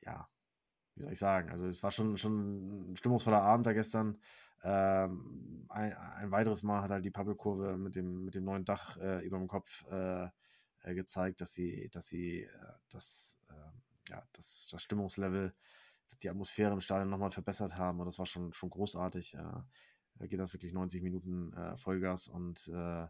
ja, 0.00 0.28
wie 0.96 1.02
soll 1.02 1.12
ich 1.12 1.18
sagen? 1.18 1.50
Also 1.50 1.66
es 1.66 1.82
war 1.82 1.90
schon, 1.90 2.16
schon 2.16 2.92
ein 2.92 2.96
stimmungsvoller 2.96 3.42
Abend 3.42 3.66
da 3.66 3.72
gestern. 3.72 4.18
Ähm, 4.62 5.66
ein, 5.68 5.92
ein 5.94 6.30
weiteres 6.30 6.62
Mal 6.62 6.82
hat 6.82 6.90
halt 6.90 7.04
die 7.04 7.10
Pappelkurve 7.10 7.76
mit 7.76 7.96
dem, 7.96 8.24
mit 8.24 8.34
dem 8.34 8.44
neuen 8.44 8.64
Dach 8.64 8.96
äh, 8.96 9.24
über 9.24 9.38
dem 9.38 9.48
Kopf 9.48 9.84
äh, 9.90 10.28
äh, 10.84 10.94
gezeigt, 10.94 11.40
dass 11.40 11.52
sie, 11.52 11.88
dass 11.90 12.06
sie 12.06 12.42
äh, 12.42 12.48
das, 12.90 13.38
äh, 13.50 14.12
ja, 14.12 14.22
das, 14.32 14.68
das 14.70 14.82
Stimmungslevel, 14.82 15.54
die 16.22 16.30
Atmosphäre 16.30 16.72
im 16.72 16.80
Stadion 16.80 17.10
nochmal 17.10 17.30
verbessert 17.30 17.76
haben 17.76 18.00
und 18.00 18.06
das 18.06 18.18
war 18.18 18.26
schon, 18.26 18.52
schon 18.52 18.70
großartig. 18.70 19.34
Äh, 19.34 19.62
da 20.16 20.26
geht 20.26 20.38
das 20.38 20.52
wirklich 20.54 20.72
90 20.72 21.02
Minuten 21.02 21.52
äh, 21.54 21.76
Vollgas 21.76 22.28
und 22.28 22.68
äh, 22.68 23.06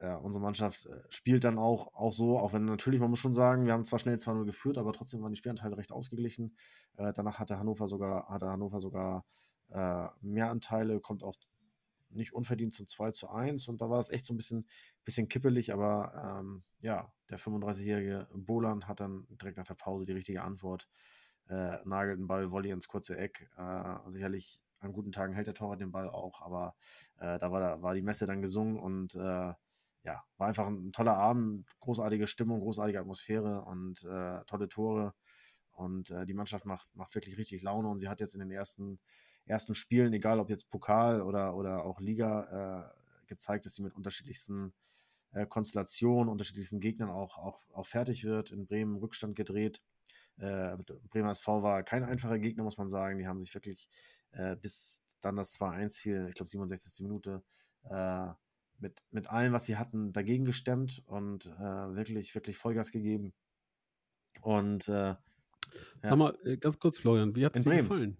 ja, 0.00 0.16
äh, 0.16 0.20
unsere 0.20 0.42
Mannschaft 0.42 0.86
äh, 0.86 1.02
spielt 1.08 1.44
dann 1.44 1.58
auch, 1.58 1.94
auch 1.94 2.12
so, 2.12 2.38
auch 2.38 2.52
wenn 2.52 2.64
natürlich, 2.64 3.00
man 3.00 3.10
muss 3.10 3.18
schon 3.18 3.32
sagen, 3.32 3.66
wir 3.66 3.72
haben 3.72 3.84
zwar 3.84 3.98
schnell 3.98 4.16
2-0 4.16 4.44
geführt, 4.44 4.78
aber 4.78 4.92
trotzdem 4.92 5.22
waren 5.22 5.32
die 5.32 5.36
Spielanteile 5.36 5.76
recht 5.76 5.92
ausgeglichen. 5.92 6.56
Äh, 6.96 7.12
danach 7.12 7.38
hatte 7.38 7.58
Hannover 7.58 7.86
sogar, 7.86 8.28
hatte 8.28 8.48
Hannover 8.48 8.80
sogar 8.80 9.24
äh, 9.70 10.08
mehr 10.20 10.50
Anteile, 10.50 11.00
kommt 11.00 11.22
auch 11.22 11.34
nicht 12.10 12.32
unverdient 12.32 12.74
zum 12.74 12.86
2 12.86 13.12
zu 13.12 13.30
1 13.30 13.68
und 13.68 13.80
da 13.80 13.88
war 13.88 14.00
es 14.00 14.08
echt 14.08 14.26
so 14.26 14.34
ein 14.34 14.36
bisschen, 14.36 14.66
bisschen 15.04 15.28
kippelig, 15.28 15.72
aber 15.72 16.40
ähm, 16.40 16.64
ja, 16.80 17.12
der 17.28 17.38
35-jährige 17.38 18.26
Boland 18.34 18.88
hat 18.88 18.98
dann 18.98 19.28
direkt 19.30 19.58
nach 19.58 19.66
der 19.66 19.74
Pause 19.74 20.06
die 20.06 20.12
richtige 20.12 20.42
Antwort, 20.42 20.88
äh, 21.48 21.76
nagelt 21.84 22.18
den 22.18 22.26
Ball 22.26 22.50
Volley 22.50 22.70
ins 22.70 22.88
kurze 22.88 23.16
Eck, 23.16 23.48
äh, 23.56 24.10
sicherlich 24.10 24.60
an 24.80 24.92
guten 24.92 25.12
Tagen 25.12 25.34
hält 25.34 25.46
der 25.46 25.54
Torwart 25.54 25.80
den 25.80 25.92
Ball 25.92 26.08
auch, 26.08 26.40
aber 26.40 26.74
da 27.18 27.52
war, 27.52 27.60
da 27.60 27.82
war 27.82 27.92
die 27.92 28.00
Messe 28.00 28.24
dann 28.24 28.40
gesungen 28.40 28.78
und 28.78 29.14
ja, 30.04 30.22
war 30.38 30.48
einfach 30.48 30.66
ein 30.66 30.92
toller 30.92 31.16
Abend, 31.16 31.66
großartige 31.80 32.26
Stimmung, 32.26 32.60
großartige 32.60 33.00
Atmosphäre 33.00 33.62
und 33.62 34.02
äh, 34.04 34.44
tolle 34.46 34.68
Tore. 34.68 35.14
Und 35.72 36.10
äh, 36.10 36.26
die 36.26 36.34
Mannschaft 36.34 36.66
macht, 36.66 36.88
macht 36.94 37.14
wirklich 37.14 37.38
richtig 37.38 37.62
Laune 37.62 37.88
und 37.88 37.98
sie 37.98 38.08
hat 38.08 38.20
jetzt 38.20 38.34
in 38.34 38.40
den 38.40 38.50
ersten, 38.50 38.98
ersten 39.46 39.74
Spielen, 39.74 40.12
egal 40.12 40.40
ob 40.40 40.50
jetzt 40.50 40.68
Pokal 40.68 41.22
oder, 41.22 41.54
oder 41.54 41.84
auch 41.84 42.00
Liga, 42.00 42.92
äh, 42.92 43.00
gezeigt, 43.26 43.64
dass 43.64 43.74
sie 43.74 43.82
mit 43.82 43.94
unterschiedlichsten 43.94 44.74
äh, 45.32 45.46
Konstellationen, 45.46 46.28
unterschiedlichsten 46.28 46.80
Gegnern 46.80 47.10
auch, 47.10 47.38
auch, 47.38 47.62
auch 47.72 47.86
fertig 47.86 48.24
wird. 48.24 48.50
In 48.50 48.66
Bremen 48.66 48.96
Rückstand 48.96 49.36
gedreht. 49.36 49.80
Äh, 50.36 50.76
Bremer 51.10 51.30
SV 51.30 51.62
war 51.62 51.82
kein 51.82 52.04
einfacher 52.04 52.38
Gegner, 52.38 52.64
muss 52.64 52.78
man 52.78 52.88
sagen. 52.88 53.18
Die 53.18 53.26
haben 53.26 53.38
sich 53.38 53.54
wirklich 53.54 53.88
äh, 54.32 54.56
bis 54.56 55.02
dann 55.20 55.36
das 55.36 55.52
2-1 55.58 55.98
fiel, 55.98 56.26
ich 56.28 56.34
glaube 56.34 56.48
67. 56.48 57.02
Minute, 57.02 57.42
mit, 58.80 59.02
mit 59.10 59.30
allem, 59.30 59.52
was 59.52 59.66
sie 59.66 59.76
hatten, 59.76 60.12
dagegen 60.12 60.44
gestemmt 60.44 61.02
und 61.06 61.46
äh, 61.46 61.94
wirklich, 61.94 62.34
wirklich 62.34 62.56
Vollgas 62.56 62.92
gegeben. 62.92 63.32
Und 64.42 64.88
äh, 64.88 65.14
Sag 66.02 66.16
mal, 66.16 66.36
äh, 66.44 66.56
ganz 66.56 66.78
kurz, 66.78 66.98
Florian, 66.98 67.34
wie 67.34 67.44
hat 67.44 67.56
es 67.56 67.64
dir 67.64 67.76
gefallen? 67.76 68.16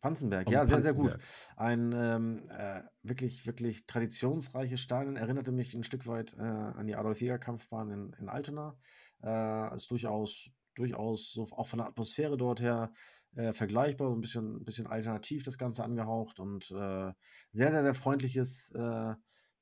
Panzenberg, 0.00 0.50
ja, 0.50 0.66
sehr, 0.66 0.82
sehr 0.82 0.92
gut. 0.92 1.16
Ein 1.56 1.94
ähm, 1.96 2.42
äh, 2.50 2.82
wirklich, 3.02 3.46
wirklich 3.46 3.86
traditionsreiches 3.86 4.78
Stadion. 4.80 5.16
Erinnerte 5.16 5.50
mich 5.50 5.72
ein 5.74 5.82
Stück 5.82 6.06
weit 6.06 6.34
äh, 6.34 6.42
an 6.42 6.86
die 6.86 6.94
Adolf-Jäger-Kampfbahn 6.94 7.90
in, 7.90 8.12
in 8.20 8.28
Altona. 8.28 8.76
Äh, 9.22 9.74
ist 9.74 9.90
durchaus, 9.90 10.50
durchaus 10.74 11.32
so 11.32 11.44
auch 11.52 11.66
von 11.66 11.78
der 11.78 11.86
Atmosphäre 11.86 12.36
dort 12.36 12.60
her 12.60 12.92
äh, 13.34 13.54
vergleichbar, 13.54 14.10
so 14.10 14.14
ein 14.14 14.20
bisschen, 14.20 14.56
ein 14.56 14.64
bisschen 14.64 14.86
alternativ 14.86 15.42
das 15.42 15.56
Ganze 15.56 15.82
angehaucht 15.82 16.38
und 16.38 16.70
äh, 16.70 17.12
sehr, 17.52 17.70
sehr, 17.70 17.82
sehr 17.82 17.94
freundliches 17.94 18.72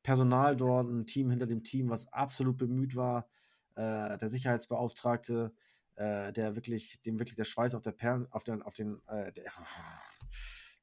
Personal 0.03 0.57
dort, 0.57 0.89
ein 0.89 1.07
Team 1.07 1.31
hinter 1.31 1.47
dem 1.47 1.65
Team, 1.65 1.91
was 1.91 2.13
absolut 2.13 2.57
bemüht 2.57 2.97
war. 2.97 3.29
Äh, 3.75 4.19
der 4.19 4.29
Sicherheitsbeauftragte, 4.29 5.53
äh, 5.97 6.33
der 6.33 6.57
wirklich, 6.57 7.01
dem 7.03 7.19
wirklich 7.19 7.37
der 7.37 7.45
Schweiß 7.45 7.75
auf 7.75 7.83
der 7.83 7.93
Perlen, 7.93 8.27
auf 8.31 8.43
den, 8.45 8.63
auf 8.63 8.75
den, 8.75 9.01
äh, 9.09 9.33
der, 9.33 9.45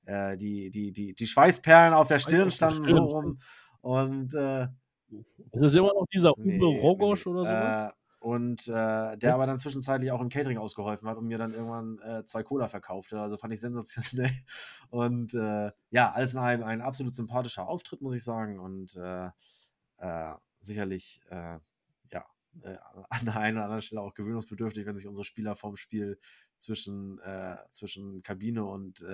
äh, 0.34 0.38
die, 0.38 0.72
die, 0.72 0.91
die, 0.91 1.14
die 1.14 1.28
Schweißperlen 1.28 1.94
auf 1.94 2.08
der 2.08 2.20
Stirn 2.20 2.52
standen 2.52 2.84
so 2.84 2.98
rum. 2.98 3.40
Und 3.82 4.34
äh, 4.34 4.64
Ist 5.52 5.64
es 5.64 5.76
immer 5.76 5.94
noch 5.94 6.06
dieser 6.12 6.38
Uwe 6.38 6.48
Nee, 6.48 6.80
Rogosch 6.80 7.28
oder 7.28 7.46
sowas? 7.46 7.94
Und 8.20 8.68
äh, 8.68 9.18
der 9.18 9.34
aber 9.34 9.46
dann 9.46 9.60
zwischenzeitlich 9.60 10.12
auch 10.12 10.20
im 10.20 10.28
Catering 10.28 10.58
ausgeholfen 10.58 11.08
hat 11.08 11.18
und 11.18 11.28
mir 11.28 11.38
dann 11.38 11.54
irgendwann 11.54 12.00
äh, 12.00 12.26
zwei 12.26 12.44
Cola 12.44 12.68
verkaufte. 12.68 13.20
Also 13.20 13.38
fand 13.38 13.54
ich 13.54 13.62
sensationell. 13.62 14.32
Und 14.90 15.34
äh, 15.34 15.72
ja, 15.90 16.12
alles 16.12 16.34
in 16.34 16.40
allem 16.40 16.64
ein 16.64 16.82
absolut 16.82 17.16
sympathischer 17.16 17.70
Auftritt, 17.70 18.02
muss 18.02 18.16
ich 18.16 18.24
sagen. 18.26 18.60
Und 18.60 18.98
äh, 18.98 19.30
äh, 20.00 20.34
sicherlich, 20.60 21.22
äh, 21.30 21.60
ja, 22.12 22.26
an 23.10 23.26
der 23.26 23.38
einen 23.38 23.58
oder 23.58 23.66
anderen 23.66 23.82
Stelle 23.82 24.02
auch 24.02 24.14
gewöhnungsbedürftig, 24.14 24.86
wenn 24.86 24.98
sich 24.98 25.08
unsere 25.08 25.24
Spieler 25.24 25.56
vorm 25.56 25.78
Spiel 25.78 26.20
zwischen, 26.58 27.22
zwischen 27.72 28.22
Kabine 28.22 28.66
und 28.66 29.06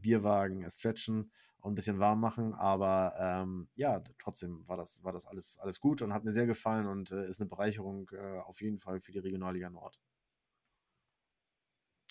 Bierwagen 0.00 0.70
stretchen 0.70 1.30
und 1.60 1.72
ein 1.72 1.74
bisschen 1.74 1.98
warm 1.98 2.20
machen. 2.20 2.54
Aber 2.54 3.14
ähm, 3.18 3.68
ja, 3.74 4.00
trotzdem 4.18 4.66
war 4.68 4.76
das, 4.76 5.04
war 5.04 5.12
das 5.12 5.26
alles, 5.26 5.58
alles 5.58 5.80
gut 5.80 6.02
und 6.02 6.12
hat 6.12 6.24
mir 6.24 6.32
sehr 6.32 6.46
gefallen 6.46 6.86
und 6.86 7.10
äh, 7.12 7.28
ist 7.28 7.40
eine 7.40 7.48
Bereicherung 7.48 8.08
äh, 8.12 8.38
auf 8.40 8.60
jeden 8.60 8.78
Fall 8.78 9.00
für 9.00 9.12
die 9.12 9.18
Regionalliga 9.18 9.70
Nord. 9.70 10.00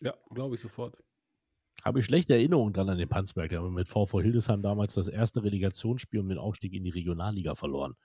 Ja, 0.02 0.14
glaube 0.30 0.56
ich 0.56 0.62
sofort. 0.62 0.96
Habe 1.84 2.00
ich 2.00 2.06
schlechte 2.06 2.34
Erinnerungen 2.34 2.74
dran 2.74 2.90
an 2.90 2.98
den 2.98 3.08
Panzberg. 3.08 3.50
Da 3.52 3.58
haben 3.58 3.66
wir 3.66 3.72
mit 3.72 3.88
VV 3.88 4.22
Hildesheim 4.22 4.62
damals 4.62 4.96
das 4.96 5.08
erste 5.08 5.44
Relegationsspiel 5.44 6.20
um 6.20 6.28
den 6.30 6.38
Aufstieg 6.38 6.74
in 6.74 6.84
die 6.84 6.90
Regionalliga 6.90 7.56
verloren. 7.56 7.96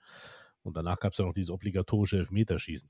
Und 0.61 0.77
danach 0.77 0.99
gab 0.99 1.11
es 1.11 1.17
ja 1.17 1.25
noch 1.25 1.33
dieses 1.33 1.49
obligatorische 1.49 2.17
Elfmeterschießen. 2.17 2.89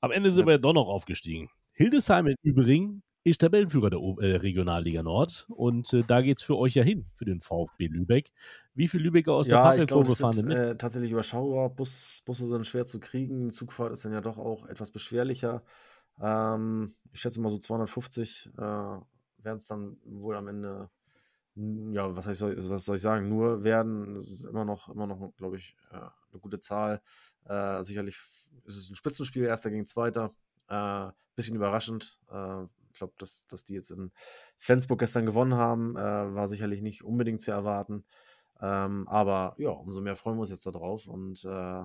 Am 0.00 0.12
Ende 0.12 0.30
sind 0.30 0.42
Ja. 0.42 0.46
wir 0.46 0.52
ja 0.52 0.58
doch 0.58 0.74
noch 0.74 0.86
aufgestiegen. 0.86 1.50
Hildesheim 1.72 2.28
im 2.28 2.36
Übrigen 2.42 3.02
ist 3.30 3.40
Tabellenführer 3.40 3.90
der 3.90 4.00
O- 4.00 4.18
äh, 4.20 4.36
Regionalliga 4.36 5.02
Nord. 5.02 5.46
Und 5.48 5.92
äh, 5.92 6.04
da 6.06 6.20
geht 6.22 6.38
es 6.38 6.42
für 6.42 6.56
euch 6.56 6.74
ja 6.74 6.82
hin, 6.82 7.06
für 7.14 7.24
den 7.24 7.40
VfB 7.40 7.86
Lübeck. 7.86 8.32
Wie 8.74 8.88
viele 8.88 9.04
Lübecker 9.04 9.32
aus 9.32 9.48
der 9.48 9.56
Ja, 9.56 9.62
Papelkurve 9.62 10.10
das 10.10 10.18
fahren 10.20 10.36
denn 10.36 10.46
mit? 10.46 10.58
äh, 10.70 10.76
tatsächlich 10.76 11.10
überschaubar. 11.12 11.70
Bus, 11.70 12.22
Busse 12.24 12.46
sind 12.48 12.66
schwer 12.66 12.86
zu 12.86 13.00
kriegen. 13.00 13.50
Zugfahrt 13.50 13.92
ist 13.92 14.04
dann 14.04 14.12
ja 14.12 14.20
doch 14.20 14.36
auch 14.38 14.66
etwas 14.66 14.90
beschwerlicher. 14.90 15.62
Ähm, 16.20 16.96
ich 17.12 17.20
schätze 17.20 17.40
mal 17.40 17.50
so 17.50 17.58
250 17.58 18.50
äh, 18.56 18.60
werden 18.60 19.56
es 19.56 19.66
dann 19.66 19.98
wohl 20.04 20.36
am 20.36 20.48
Ende, 20.48 20.90
ja, 21.56 22.14
was, 22.14 22.26
heißt, 22.26 22.42
was 22.42 22.84
soll 22.84 22.96
ich 22.96 23.02
sagen, 23.02 23.28
nur 23.28 23.64
werden. 23.64 24.14
Das 24.14 24.28
ist 24.30 24.44
immer 24.44 24.64
noch, 24.64 24.88
immer 24.88 25.06
noch, 25.06 25.34
glaube 25.36 25.56
ich, 25.56 25.76
äh, 25.90 25.96
eine 25.96 26.40
gute 26.40 26.60
Zahl. 26.60 27.00
Äh, 27.44 27.82
sicherlich 27.84 28.16
ist 28.64 28.76
es 28.76 28.90
ein 28.90 28.96
Spitzenspiel, 28.96 29.44
erster 29.44 29.70
gegen 29.70 29.86
zweiter. 29.86 30.34
Äh, 30.68 31.10
bisschen 31.34 31.56
überraschend. 31.56 32.18
Ich 32.98 33.00
glaube, 33.00 33.14
dass, 33.18 33.46
dass 33.46 33.62
die 33.62 33.74
jetzt 33.74 33.92
in 33.92 34.10
Flensburg 34.58 34.98
gestern 34.98 35.24
gewonnen 35.24 35.54
haben, 35.54 35.96
äh, 35.96 36.00
war 36.34 36.48
sicherlich 36.48 36.82
nicht 36.82 37.04
unbedingt 37.04 37.40
zu 37.40 37.52
erwarten. 37.52 38.04
Ähm, 38.60 39.06
aber 39.06 39.54
ja, 39.56 39.70
umso 39.70 40.00
mehr 40.00 40.16
freuen 40.16 40.36
wir 40.36 40.40
uns 40.40 40.50
jetzt 40.50 40.66
darauf 40.66 41.06
und 41.06 41.44
äh, 41.44 41.84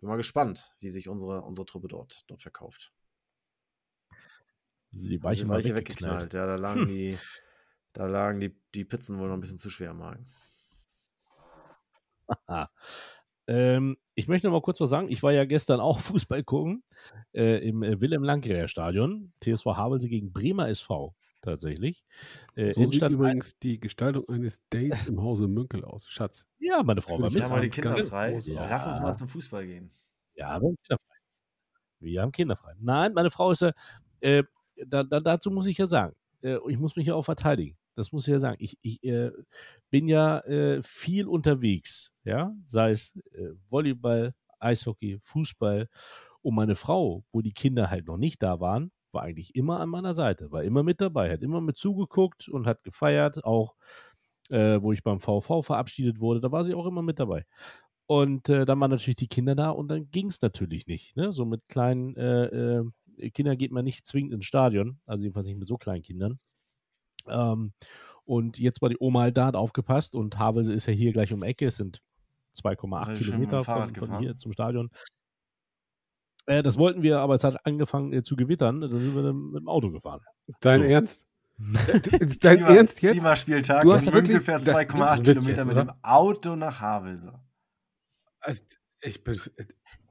bin 0.00 0.08
mal 0.08 0.16
gespannt, 0.16 0.74
wie 0.80 0.90
sich 0.90 1.08
unsere, 1.08 1.42
unsere 1.42 1.66
Truppe 1.66 1.86
dort, 1.86 2.24
dort 2.26 2.42
verkauft. 2.42 2.92
Also 4.92 5.08
die 5.08 5.22
Die 5.22 5.22
Weiche 5.22 5.46
mal 5.46 5.58
Weiche 5.58 5.76
weggeknallt. 5.76 6.22
weggeknallt. 6.22 6.34
Ja, 6.34 6.46
da 6.46 6.56
lagen, 6.56 6.84
die, 6.84 7.16
da 7.92 8.06
lagen 8.06 8.40
die, 8.40 8.60
die 8.74 8.84
Pizzen 8.84 9.20
wohl 9.20 9.28
noch 9.28 9.34
ein 9.34 9.40
bisschen 9.40 9.60
zu 9.60 9.70
schwer 9.70 9.92
im 9.92 9.98
Magen. 9.98 10.26
Ähm, 13.50 13.96
ich 14.14 14.28
möchte 14.28 14.46
noch 14.46 14.52
mal 14.54 14.62
kurz 14.62 14.80
was 14.80 14.90
sagen. 14.90 15.08
Ich 15.10 15.22
war 15.24 15.32
ja 15.32 15.44
gestern 15.44 15.80
auch 15.80 15.98
Fußball 16.00 16.44
gucken 16.44 16.84
äh, 17.34 17.66
im 17.66 17.82
äh, 17.82 18.00
Wilhelm 18.00 18.22
Landgräer 18.22 18.68
Stadion. 18.68 19.32
TSV 19.40 19.66
Havelse 19.66 20.08
gegen 20.08 20.32
Bremer 20.32 20.68
SV 20.68 21.14
tatsächlich. 21.42 22.04
Äh, 22.54 22.70
So 22.70 22.84
sieht 22.86 23.02
übrigens 23.02 23.58
die 23.58 23.80
Gestaltung 23.80 24.28
eines 24.28 24.60
Dates 24.70 25.08
im 25.08 25.20
Hause 25.20 25.48
Münkel 25.48 25.84
aus. 25.84 26.06
Schatz. 26.08 26.46
ja, 26.58 26.82
meine 26.84 27.00
Frau 27.02 27.14
war 27.20 27.30
mit. 27.30 27.34
Wir 27.34 27.44
haben 27.44 27.50
mal 27.50 27.60
die 27.62 27.70
Kinder 27.70 27.96
frei. 28.04 28.36
aus. 28.36 28.46
Lass 28.46 28.86
uns 28.86 28.98
Ja. 28.98 29.02
mal 29.02 29.14
zum 29.16 29.28
Fußball 29.28 29.66
gehen. 29.66 29.90
Ja, 30.34 30.48
wir 30.60 30.66
haben 30.68 30.76
kinderfrei. 30.76 31.14
Wir 31.98 32.22
haben 32.22 32.32
kinderfrei. 32.32 32.72
Nein, 32.78 33.12
meine 33.14 33.30
Frau 33.30 33.50
ist 33.50 33.62
ja, 33.62 33.72
äh, 34.20 34.44
da, 34.86 35.02
da, 35.02 35.18
dazu 35.18 35.50
muss 35.50 35.66
ich 35.66 35.76
ja 35.78 35.86
sagen, 35.88 36.14
äh, 36.42 36.58
ich 36.68 36.78
muss 36.78 36.94
mich 36.96 37.06
ja 37.08 37.14
auch 37.14 37.24
verteidigen. 37.24 37.76
Das 37.96 38.12
muss 38.12 38.26
ich 38.26 38.32
ja 38.32 38.40
sagen. 38.40 38.56
Ich, 38.60 38.78
ich 38.82 39.02
äh, 39.04 39.30
bin 39.90 40.08
ja 40.08 40.40
äh, 40.40 40.82
viel 40.82 41.26
unterwegs, 41.26 42.12
ja, 42.24 42.54
sei 42.64 42.92
es 42.92 43.16
äh, 43.32 43.50
Volleyball, 43.68 44.34
Eishockey, 44.58 45.18
Fußball. 45.20 45.88
Und 46.42 46.54
meine 46.54 46.74
Frau, 46.74 47.24
wo 47.32 47.42
die 47.42 47.52
Kinder 47.52 47.90
halt 47.90 48.06
noch 48.06 48.16
nicht 48.16 48.42
da 48.42 48.60
waren, 48.60 48.92
war 49.12 49.22
eigentlich 49.22 49.54
immer 49.54 49.80
an 49.80 49.88
meiner 49.88 50.14
Seite, 50.14 50.50
war 50.52 50.62
immer 50.62 50.82
mit 50.82 51.00
dabei, 51.00 51.32
hat 51.32 51.42
immer 51.42 51.60
mit 51.60 51.76
zugeguckt 51.76 52.48
und 52.48 52.66
hat 52.66 52.82
gefeiert, 52.84 53.44
auch 53.44 53.74
äh, 54.50 54.82
wo 54.82 54.92
ich 54.92 55.02
beim 55.02 55.20
VV 55.20 55.62
verabschiedet 55.62 56.20
wurde, 56.20 56.40
da 56.40 56.52
war 56.52 56.64
sie 56.64 56.74
auch 56.74 56.86
immer 56.86 57.02
mit 57.02 57.18
dabei. 57.18 57.44
Und 58.06 58.48
äh, 58.48 58.64
dann 58.64 58.80
waren 58.80 58.90
natürlich 58.90 59.16
die 59.16 59.28
Kinder 59.28 59.54
da 59.54 59.70
und 59.70 59.88
dann 59.88 60.10
ging 60.10 60.26
es 60.26 60.40
natürlich 60.42 60.86
nicht. 60.86 61.16
Ne? 61.16 61.32
So 61.32 61.44
mit 61.44 61.68
kleinen 61.68 62.16
äh, 62.16 62.82
Kindern 63.30 63.56
geht 63.56 63.70
man 63.72 63.84
nicht 63.84 64.06
zwingend 64.06 64.34
ins 64.34 64.46
Stadion, 64.46 64.98
also 65.06 65.22
jedenfalls 65.22 65.48
nicht 65.48 65.58
mit 65.58 65.68
so 65.68 65.76
kleinen 65.76 66.02
Kindern. 66.02 66.40
Ähm, 67.28 67.72
und 68.24 68.58
jetzt 68.58 68.80
war 68.82 68.88
die 68.88 68.96
Oma 69.00 69.20
halt 69.22 69.36
da, 69.36 69.46
hat 69.46 69.56
aufgepasst 69.56 70.14
und 70.14 70.38
Havelse 70.38 70.72
ist 70.72 70.86
ja 70.86 70.92
hier 70.92 71.12
gleich 71.12 71.32
um 71.32 71.40
die 71.40 71.46
Ecke, 71.48 71.66
es 71.66 71.76
sind 71.76 72.00
2,8 72.56 73.06
Seid 73.06 73.18
ihr 73.20 73.24
schön 73.24 73.40
mit 73.40 73.50
dem 73.52 73.62
Kilometer 73.62 73.64
von, 73.64 73.94
von 73.94 74.18
hier 74.20 74.36
zum 74.36 74.52
Stadion. 74.52 74.90
Äh, 76.46 76.62
das 76.62 76.78
wollten 76.78 77.02
wir, 77.02 77.20
aber 77.20 77.34
es 77.34 77.44
hat 77.44 77.64
angefangen 77.66 78.12
äh, 78.12 78.22
zu 78.22 78.36
gewittern, 78.36 78.80
dann 78.80 78.90
sind 78.90 79.14
wir 79.14 79.22
dann 79.22 79.50
mit 79.50 79.60
dem 79.62 79.68
Auto 79.68 79.90
gefahren. 79.90 80.20
Dein 80.60 80.80
So. 80.82 80.86
Ernst? 80.86 81.26
Ist 82.20 82.42
dein 82.44 82.56
Klima- 82.58 82.74
Ernst 82.74 83.02
jetzt? 83.02 83.12
Klimaspieltag. 83.12 83.82
Du 83.82 83.90
und 83.90 83.96
hast 83.96 84.10
Münkel 84.12 84.34
wirklich- 84.46 84.64
das- 84.64 84.76
2,8 84.76 84.78
das 84.78 84.78
ist 84.78 84.96
ein 85.20 85.26
Witz 85.26 85.44
Kilometer 85.44 85.56
jetzt, 85.58 85.66
mit 85.66 85.76
dem 85.76 85.90
Auto 86.02 86.56
nach 86.56 86.80
Havelse. 86.80 87.38
Also, 88.40 88.62
Ich 89.02 89.22
bin. 89.22 89.38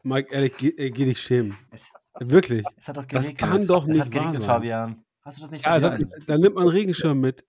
Mike, 0.04 0.32
ehrlich, 0.34 0.56
geh, 0.58 0.74
ey, 0.78 0.92
geh 0.92 1.06
dich 1.06 1.20
schämen. 1.22 1.58
Es, 1.72 1.92
Wirklich. 2.20 2.64
es 2.78 2.88
hat 2.88 2.98
doch 2.98 3.06
Das 3.06 3.26
geregnet. 3.26 3.38
kann 3.38 3.66
doch 3.68 3.84
es 3.84 3.90
nicht 3.90 4.02
hat 4.02 4.12
geregnet, 4.12 4.36
wahr 4.36 4.42
sein. 4.42 4.48
Fabian. 4.56 5.04
Hast 5.22 5.38
du 5.38 5.42
das 5.44 5.52
nicht 5.52 5.66
Ja, 5.66 5.76
es 5.78 5.84
hat- 5.84 6.00
verstanden? 6.00 6.24
Da 6.28 6.38
nimmt 6.38 6.56
man 6.56 6.64
einen 6.64 6.72
Regenschirm 6.72 7.20
mit. 7.20 7.46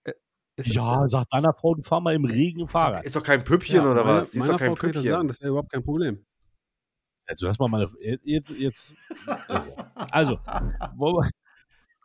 Ist- 0.57 0.75
Ja, 0.75 1.05
sag 1.09 1.25
deiner 1.31 1.55
Frau, 1.55 1.75
du 1.75 1.83
fahr 1.83 2.01
mal 2.01 2.15
im 2.15 2.25
Regen 2.25 2.67
Fahrrad. 2.69 3.05
Ist 3.05 3.17
doch 3.17 3.23
kein 3.23 3.45
Püppchen 3.45 3.77
ja, 3.77 3.83
oder 3.91 4.05
meiner- 4.05 4.19
was? 4.19 4.33
Sie 4.33 4.39
ist 4.39 4.45
Meiner 4.45 4.53
doch 4.53 4.59
kein 4.59 4.69
Frau 4.69 4.75
kann 4.75 4.91
ich 4.91 4.95
das 4.95 5.03
Püppchen. 5.03 5.17
sagen, 5.19 5.29
das 5.29 5.41
wäre 5.41 5.51
überhaupt 5.51 5.73
kein 5.73 5.83
Problem. 5.83 6.25
Also, 7.27 7.47
lass 7.47 7.59
mal 7.59 7.69
meine. 7.69 7.89
Jetzt, 8.25 8.51
jetzt. 8.59 8.95
Also, 10.11 10.39
wir, 10.97 11.31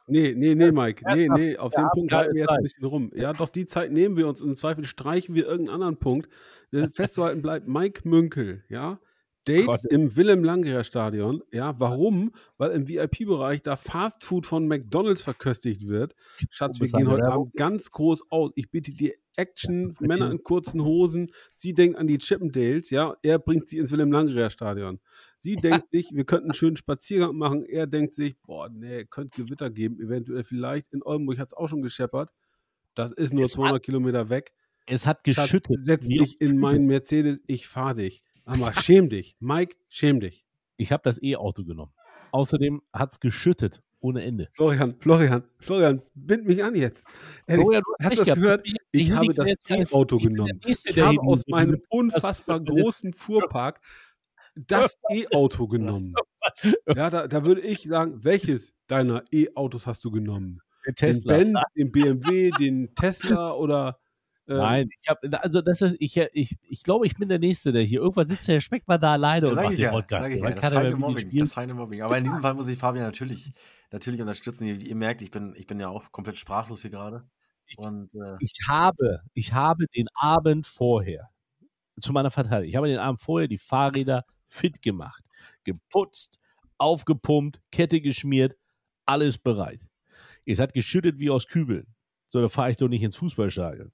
Nee, 0.08 0.36
nee, 0.38 0.54
nee, 0.54 0.72
Mike. 0.72 1.04
Nee, 1.16 1.28
nee, 1.30 1.58
auf 1.58 1.72
Wir 1.72 1.82
den 1.84 1.90
Punkt 1.90 2.12
halten 2.12 2.36
wir 2.36 2.42
jetzt 2.42 2.50
Zeit. 2.50 2.58
ein 2.60 2.64
bisschen 2.64 2.86
rum. 2.86 3.12
Ja, 3.16 3.34
doch, 3.34 3.50
die 3.50 3.66
Zeit 3.66 3.92
nehmen 3.92 4.16
wir 4.18 4.28
uns. 4.28 4.40
Im 4.42 4.56
Zweifel 4.56 4.86
streichen 4.86 5.34
wir 5.34 5.48
irgendeinen 5.48 5.74
anderen 5.74 5.98
Punkt. 5.98 6.30
Denn 6.72 6.92
Festzuhalten 6.94 7.42
bleibt 7.42 7.68
Mike 7.68 8.08
Münkel, 8.08 8.64
ja. 8.70 9.00
Date 9.48 9.66
Gott. 9.66 9.86
im 9.86 10.16
Willem 10.16 10.44
Langrer 10.44 10.84
Stadion. 10.84 11.42
Ja, 11.52 11.80
warum? 11.80 12.32
Weil 12.58 12.72
im 12.72 12.88
VIP-Bereich 12.88 13.62
da 13.64 13.76
Fastfood 13.76 14.46
von 14.46 14.68
McDonalds 14.68 15.22
verköstigt 15.22 15.88
wird. 15.88 16.16
Schatz, 16.50 16.80
wir 16.80 16.88
gehen 16.88 17.10
heute. 17.10 17.26
Abend 17.32 17.54
ganz 17.56 17.92
groß 17.92 18.32
aus. 18.32 18.52
Ich 18.56 18.70
biete 18.72 18.92
dir 18.92 19.14
Action, 19.38 19.96
Männer 20.00 20.32
in 20.32 20.44
kurzen 20.44 20.84
Hosen. 20.84 21.30
Sie 21.54 21.74
denkt 21.74 21.98
an 21.98 22.08
die 22.08 22.18
Chippendales, 22.18 22.90
ja. 22.90 23.18
Er 23.22 23.38
bringt 23.38 23.68
sie 23.68 23.78
ins 23.80 23.92
Willem 23.92 24.12
Langrer 24.12 24.50
Stadion. 24.50 25.00
Sie 25.40 25.56
denkt 25.56 25.92
sich, 25.92 26.12
wir 26.14 26.24
könnten 26.26 26.46
einen 26.46 26.54
schönen 26.54 26.78
Spaziergang 26.78 27.36
machen. 27.36 27.64
Er 27.66 27.86
denkt 27.86 28.16
sich, 28.16 28.38
boah, 28.42 28.70
nee, 28.70 29.04
könnte 29.06 29.44
Gewitter 29.44 29.70
geben, 29.70 30.00
eventuell 30.00 30.44
vielleicht. 30.44 30.94
In 30.94 31.04
Oldenburg 31.04 31.38
hat 31.38 31.50
es 31.50 31.54
auch 31.54 31.68
schon 31.68 31.82
gescheppert. 31.82 32.32
Das 32.96 33.12
ist 33.12 33.34
nur 33.34 33.44
Es 33.44 33.52
hat 33.52 33.56
200 33.66 33.84
Kilometer 33.84 34.30
weg. 34.30 34.54
es 34.88 35.06
hat 35.06 35.18
Schatz, 35.28 35.48
geschüttet. 35.52 35.76
setz 35.84 36.08
Wie- 36.08 36.16
dich 36.16 36.40
in 36.40 36.58
meinen 36.58 36.86
Mercedes, 36.86 37.42
ich 37.46 37.68
fahr 37.68 37.94
dich. 37.94 38.24
Aber 38.46 38.74
schäm 38.82 39.10
dich. 39.10 39.36
Mike, 39.40 39.76
schäm 39.90 40.20
dich. 40.20 40.46
Ich 40.78 40.92
habe 40.92 41.04
das 41.04 41.22
E-Auto 41.22 41.64
genommen. 41.64 41.94
Außerdem 42.32 42.82
hat 42.92 43.12
es 43.12 43.20
geschüttet 43.20 43.80
ohne 44.00 44.24
Ende. 44.24 44.50
Florian, 44.54 44.96
Florian, 45.00 45.44
Florian, 45.60 46.02
bind 46.14 46.46
mich 46.46 46.64
an 46.64 46.76
jetzt. 46.76 47.06
Florian, 47.48 47.82
hast 48.02 48.20
du 48.20 48.26
das 48.26 48.36
gehört? 48.36 48.68
ich 48.92 49.12
habe 49.12 49.34
das 49.34 49.56
E-Auto 49.70 50.18
genommen. 50.18 50.60
Ich 50.66 50.80
habe 51.00 51.20
aus 51.22 51.44
meinem 51.48 51.82
unfassbar 51.90 52.60
großen 52.60 53.14
Fuhrpark 53.14 53.80
das 54.56 54.96
E-Auto 55.10 55.68
genommen. 55.68 56.14
Ja, 56.88 57.10
da, 57.10 57.28
da 57.28 57.44
würde 57.44 57.62
ich 57.62 57.82
sagen, 57.82 58.24
welches 58.24 58.76
deiner 58.86 59.24
E-Autos 59.32 59.88
hast 59.88 60.06
du 60.06 60.12
genommen? 60.12 60.62
den 60.86 60.96
Tesla. 60.96 61.38
Benz, 61.38 61.60
den 61.76 61.92
BMW, 61.92 62.52
den 62.52 62.94
Tesla 62.96 63.54
oder 63.54 64.00
Nein, 64.48 64.90
ich 65.00 65.10
habe, 65.10 65.42
also 65.42 65.62
das 65.62 65.82
ist, 65.82 65.96
ich, 66.00 66.18
ich, 66.18 66.58
ich 66.62 66.84
glaube, 66.84 67.08
ich 67.08 67.16
bin 67.16 67.30
der 67.30 67.40
Nächste, 67.40 67.72
der 67.72 67.82
hier. 67.82 68.02
Irgendwann 68.02 68.28
sitzt 68.28 68.48
der 68.48 68.60
Speckmann 68.60 69.02
da 69.02 69.14
alleine 69.14 69.50
und 69.50 69.56
macht 69.56 69.72
den 69.72 69.80
ja, 69.80 69.92
Podcast. 69.92 70.30
ja, 70.30 70.50
das 70.52 70.60
feine 70.60 70.96
Mobbing, 70.96 71.40
das 71.40 71.54
feine 71.54 71.74
Mobbing. 71.74 72.02
Aber 72.04 72.18
in 72.18 72.24
diesem 72.24 72.42
Fall 72.42 72.54
muss 72.54 72.68
ich 72.68 72.78
Fabian 72.78 73.06
natürlich, 73.06 73.52
natürlich 73.92 74.22
unterstützen. 74.22 74.66
Ihr, 74.68 74.80
ihr 74.80 74.96
merkt, 74.96 75.24
ich 75.24 75.32
bin, 75.32 75.56
ich 75.58 75.66
bin 75.66 75.80
ja 75.80 75.90
auch 75.90 76.12
komplett 76.12 76.38
sprachlos 76.38 76.84
hier 76.84 76.92
gerade. 76.92 77.28
Ich, 77.66 77.80
Und 77.80 78.14
äh, 78.14 78.36
ich 78.40 78.54
habe, 78.70 79.22
ich 79.34 79.54
habe 79.54 79.88
den 79.88 80.08
Abend 80.14 80.68
vorher, 80.68 81.30
zu 82.00 82.14
meiner 82.14 82.30
Verteidigung, 82.30 82.70
ich 82.70 82.76
habe 82.76 82.88
den 82.88 83.00
Abend 83.00 83.22
vorher 83.22 83.48
die 83.48 83.58
Fahrräder 83.58 84.26
fit 84.48 84.82
gemacht, 84.84 85.24
geputzt, 85.64 86.40
aufgepumpt, 86.78 87.62
Kette 87.72 88.00
geschmiert, 88.00 88.56
alles 89.06 89.40
bereit. 89.40 89.88
Es 90.46 90.60
hat 90.60 90.74
geschüttet 90.74 91.18
wie 91.18 91.32
aus 91.32 91.48
Kübeln. 91.48 91.88
So, 92.30 92.42
da 92.42 92.50
fahre 92.50 92.70
ich 92.70 92.78
doch 92.78 92.88
nicht 92.88 93.02
ins 93.02 93.16
Fußballstadion. 93.16 93.92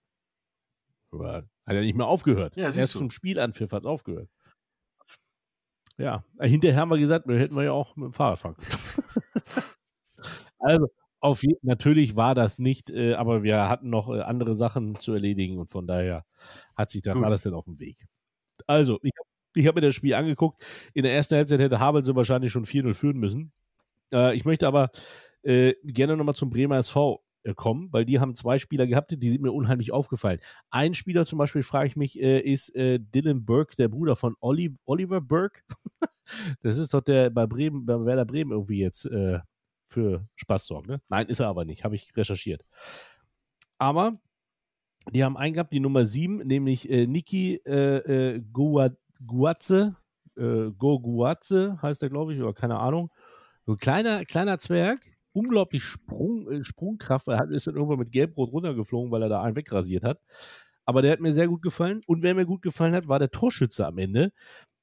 Aber 1.11 1.43
hat 1.65 1.75
ja 1.75 1.81
nicht 1.81 1.95
mehr 1.95 2.07
aufgehört. 2.07 2.55
Ja, 2.55 2.71
Erst 2.71 2.95
du. 2.95 2.99
zum 2.99 3.11
Spielanpfiff 3.11 3.71
hat 3.71 3.81
es 3.81 3.85
aufgehört. 3.85 4.29
Ja, 5.97 6.23
hinterher 6.39 6.79
haben 6.79 6.89
wir 6.89 6.97
gesagt, 6.97 7.27
wir 7.27 7.37
hätten 7.37 7.55
wir 7.55 7.63
ja 7.63 7.73
auch 7.73 7.95
mit 7.95 8.05
dem 8.05 8.13
Fahrrad 8.13 8.39
fahren 8.39 8.55
können. 8.55 8.71
also, 10.59 10.87
auf 11.19 11.43
je, 11.43 11.55
natürlich 11.61 12.15
war 12.15 12.33
das 12.33 12.57
nicht, 12.57 12.89
äh, 12.89 13.13
aber 13.13 13.43
wir 13.43 13.69
hatten 13.69 13.89
noch 13.89 14.09
äh, 14.09 14.21
andere 14.21 14.55
Sachen 14.55 14.95
zu 14.95 15.13
erledigen 15.13 15.59
und 15.59 15.69
von 15.69 15.85
daher 15.85 16.25
hat 16.75 16.89
sich 16.89 17.03
dann 17.03 17.17
Gut. 17.17 17.25
alles 17.25 17.43
dann 17.43 17.53
auf 17.53 17.65
dem 17.65 17.79
Weg. 17.79 18.07
Also, 18.65 18.99
ich, 19.03 19.11
ich 19.55 19.67
habe 19.67 19.79
mir 19.79 19.87
das 19.87 19.95
Spiel 19.95 20.15
angeguckt. 20.15 20.65
In 20.93 21.03
der 21.03 21.13
ersten 21.13 21.35
Halbzeit 21.35 21.59
hätte 21.59 21.79
Havelse 21.79 22.15
wahrscheinlich 22.15 22.51
schon 22.51 22.65
4-0 22.65 22.93
führen 22.95 23.17
müssen. 23.17 23.51
Äh, 24.11 24.35
ich 24.35 24.45
möchte 24.45 24.67
aber 24.67 24.89
äh, 25.43 25.73
gerne 25.83 26.17
nochmal 26.17 26.35
zum 26.35 26.49
Bremer 26.49 26.77
SV 26.77 27.23
kommen, 27.55 27.89
weil 27.91 28.05
die 28.05 28.19
haben 28.19 28.35
zwei 28.35 28.57
Spieler 28.59 28.87
gehabt, 28.87 29.15
die 29.17 29.29
sind 29.29 29.41
mir 29.41 29.51
unheimlich 29.51 29.91
aufgefallen. 29.91 30.39
Ein 30.69 30.93
Spieler 30.93 31.25
zum 31.25 31.39
Beispiel, 31.39 31.63
frage 31.63 31.87
ich 31.87 31.95
mich, 31.95 32.21
äh, 32.21 32.39
ist 32.39 32.75
äh, 32.75 32.99
Dylan 32.99 33.45
Burke, 33.45 33.75
der 33.75 33.87
Bruder 33.87 34.15
von 34.15 34.35
Oli 34.39 34.75
Oliver 34.85 35.21
Burke. 35.21 35.61
das 36.61 36.77
ist 36.77 36.93
doch 36.93 37.01
der 37.01 37.29
bei 37.29 37.47
Bremen, 37.47 37.85
bei 37.85 38.03
Werder 38.05 38.25
Bremen 38.25 38.51
irgendwie 38.51 38.79
jetzt 38.79 39.05
äh, 39.05 39.39
für 39.87 40.27
Spaß 40.35 40.67
sorgt. 40.67 40.87
Ne? 40.87 41.01
Nein, 41.09 41.27
ist 41.27 41.39
er 41.39 41.47
aber 41.47 41.65
nicht, 41.65 41.83
habe 41.83 41.95
ich 41.95 42.15
recherchiert. 42.15 42.63
Aber 43.77 44.13
die 45.11 45.23
haben 45.23 45.37
einen 45.37 45.53
gehabt, 45.53 45.73
die 45.73 45.79
Nummer 45.79 46.05
7, 46.05 46.37
nämlich 46.45 46.89
äh, 46.89 47.07
Niki 47.07 47.55
äh, 47.65 48.35
äh, 48.35 48.43
Gua- 48.53 48.95
Guatze, 49.25 49.95
äh, 50.37 50.71
Go 50.77 50.99
Guatze 50.99 51.79
heißt 51.81 52.03
er, 52.03 52.09
glaube 52.09 52.33
ich, 52.33 52.41
oder 52.41 52.53
keine 52.53 52.79
Ahnung. 52.79 53.11
So 53.65 53.73
ein 53.73 53.77
kleiner, 53.77 54.25
kleiner 54.25 54.59
Zwerg, 54.59 54.99
unglaublich 55.33 55.83
Sprung, 55.83 56.49
äh, 56.49 56.63
Sprungkraft. 56.63 57.27
Er 57.27 57.49
ist 57.49 57.67
dann 57.67 57.75
irgendwann 57.75 57.99
mit 57.99 58.11
Gelbrot 58.11 58.51
runtergeflogen, 58.51 59.11
weil 59.11 59.23
er 59.23 59.29
da 59.29 59.41
einen 59.41 59.55
wegrasiert 59.55 60.03
hat. 60.03 60.19
Aber 60.85 61.01
der 61.01 61.11
hat 61.11 61.19
mir 61.19 61.31
sehr 61.31 61.47
gut 61.47 61.61
gefallen. 61.61 62.01
Und 62.05 62.23
wer 62.23 62.35
mir 62.35 62.45
gut 62.45 62.61
gefallen 62.61 62.93
hat, 62.93 63.07
war 63.07 63.19
der 63.19 63.31
Torschütze 63.31 63.85
am 63.85 63.97
Ende. 63.97 64.31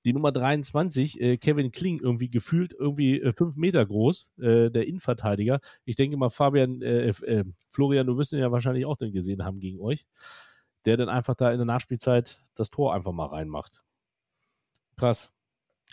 Die 0.05 0.13
Nummer 0.13 0.33
23, 0.33 1.21
äh, 1.21 1.37
Kevin 1.39 1.73
Kling, 1.73 2.01
irgendwie 2.01 2.31
gefühlt 2.31 2.73
irgendwie 2.73 3.21
äh, 3.21 3.33
fünf 3.33 3.57
Meter 3.57 3.85
groß, 3.85 4.31
äh, 4.39 4.71
der 4.71 4.87
Innenverteidiger. 4.87 5.61
Ich 5.85 5.97
denke 5.97 6.17
mal, 6.17 6.31
Fabian, 6.31 6.81
äh, 6.83 7.13
Florian, 7.69 8.07
du 8.07 8.17
wirst 8.17 8.33
ihn 8.33 8.39
ja 8.39 8.53
wahrscheinlich 8.53 8.87
auch 8.87 8.97
dann 8.97 9.13
gesehen 9.13 9.45
haben 9.45 9.59
gegen 9.59 9.81
euch. 9.81 10.07
Der 10.85 10.97
dann 10.97 11.09
einfach 11.09 11.35
da 11.35 11.51
in 11.51 11.59
der 11.59 11.67
Nachspielzeit 11.67 12.41
das 12.55 12.71
Tor 12.71 12.95
einfach 12.95 13.13
mal 13.13 13.27
reinmacht. 13.27 13.83
Krass. 14.97 15.33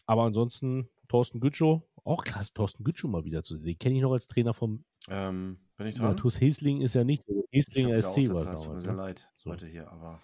Aber 0.05 0.23
ansonsten 0.23 0.87
Thorsten 1.07 1.39
Gütschow, 1.39 1.81
auch 2.05 2.23
krass, 2.23 2.53
Thorsten 2.53 2.83
Gütschow 2.83 3.09
mal 3.09 3.25
wieder 3.25 3.43
zu 3.43 3.55
sehen. 3.55 3.65
Den 3.65 3.79
kenne 3.79 3.95
ich 3.95 4.01
noch 4.01 4.13
als 4.13 4.27
Trainer 4.27 4.53
vom 4.53 4.85
ähm, 5.07 5.59
bin 5.77 5.87
ich 5.87 5.95
dran? 5.95 6.07
Matus 6.09 6.39
Hesling 6.39 6.81
ist 6.81 6.95
ja 6.95 7.03
nicht. 7.03 7.23
Heslinger 7.51 7.89
wieder 7.89 8.01
SC 8.01 8.29
war 8.29 8.43
es 8.43 8.49
es 8.49 8.61
tut 8.61 8.67
damals. 8.67 8.85
mir 8.85 8.93
Ne? 8.93 8.97
leid 8.97 9.29
So. 9.37 9.51
heute 9.51 9.67
hier, 9.67 9.89
aber 9.91 10.21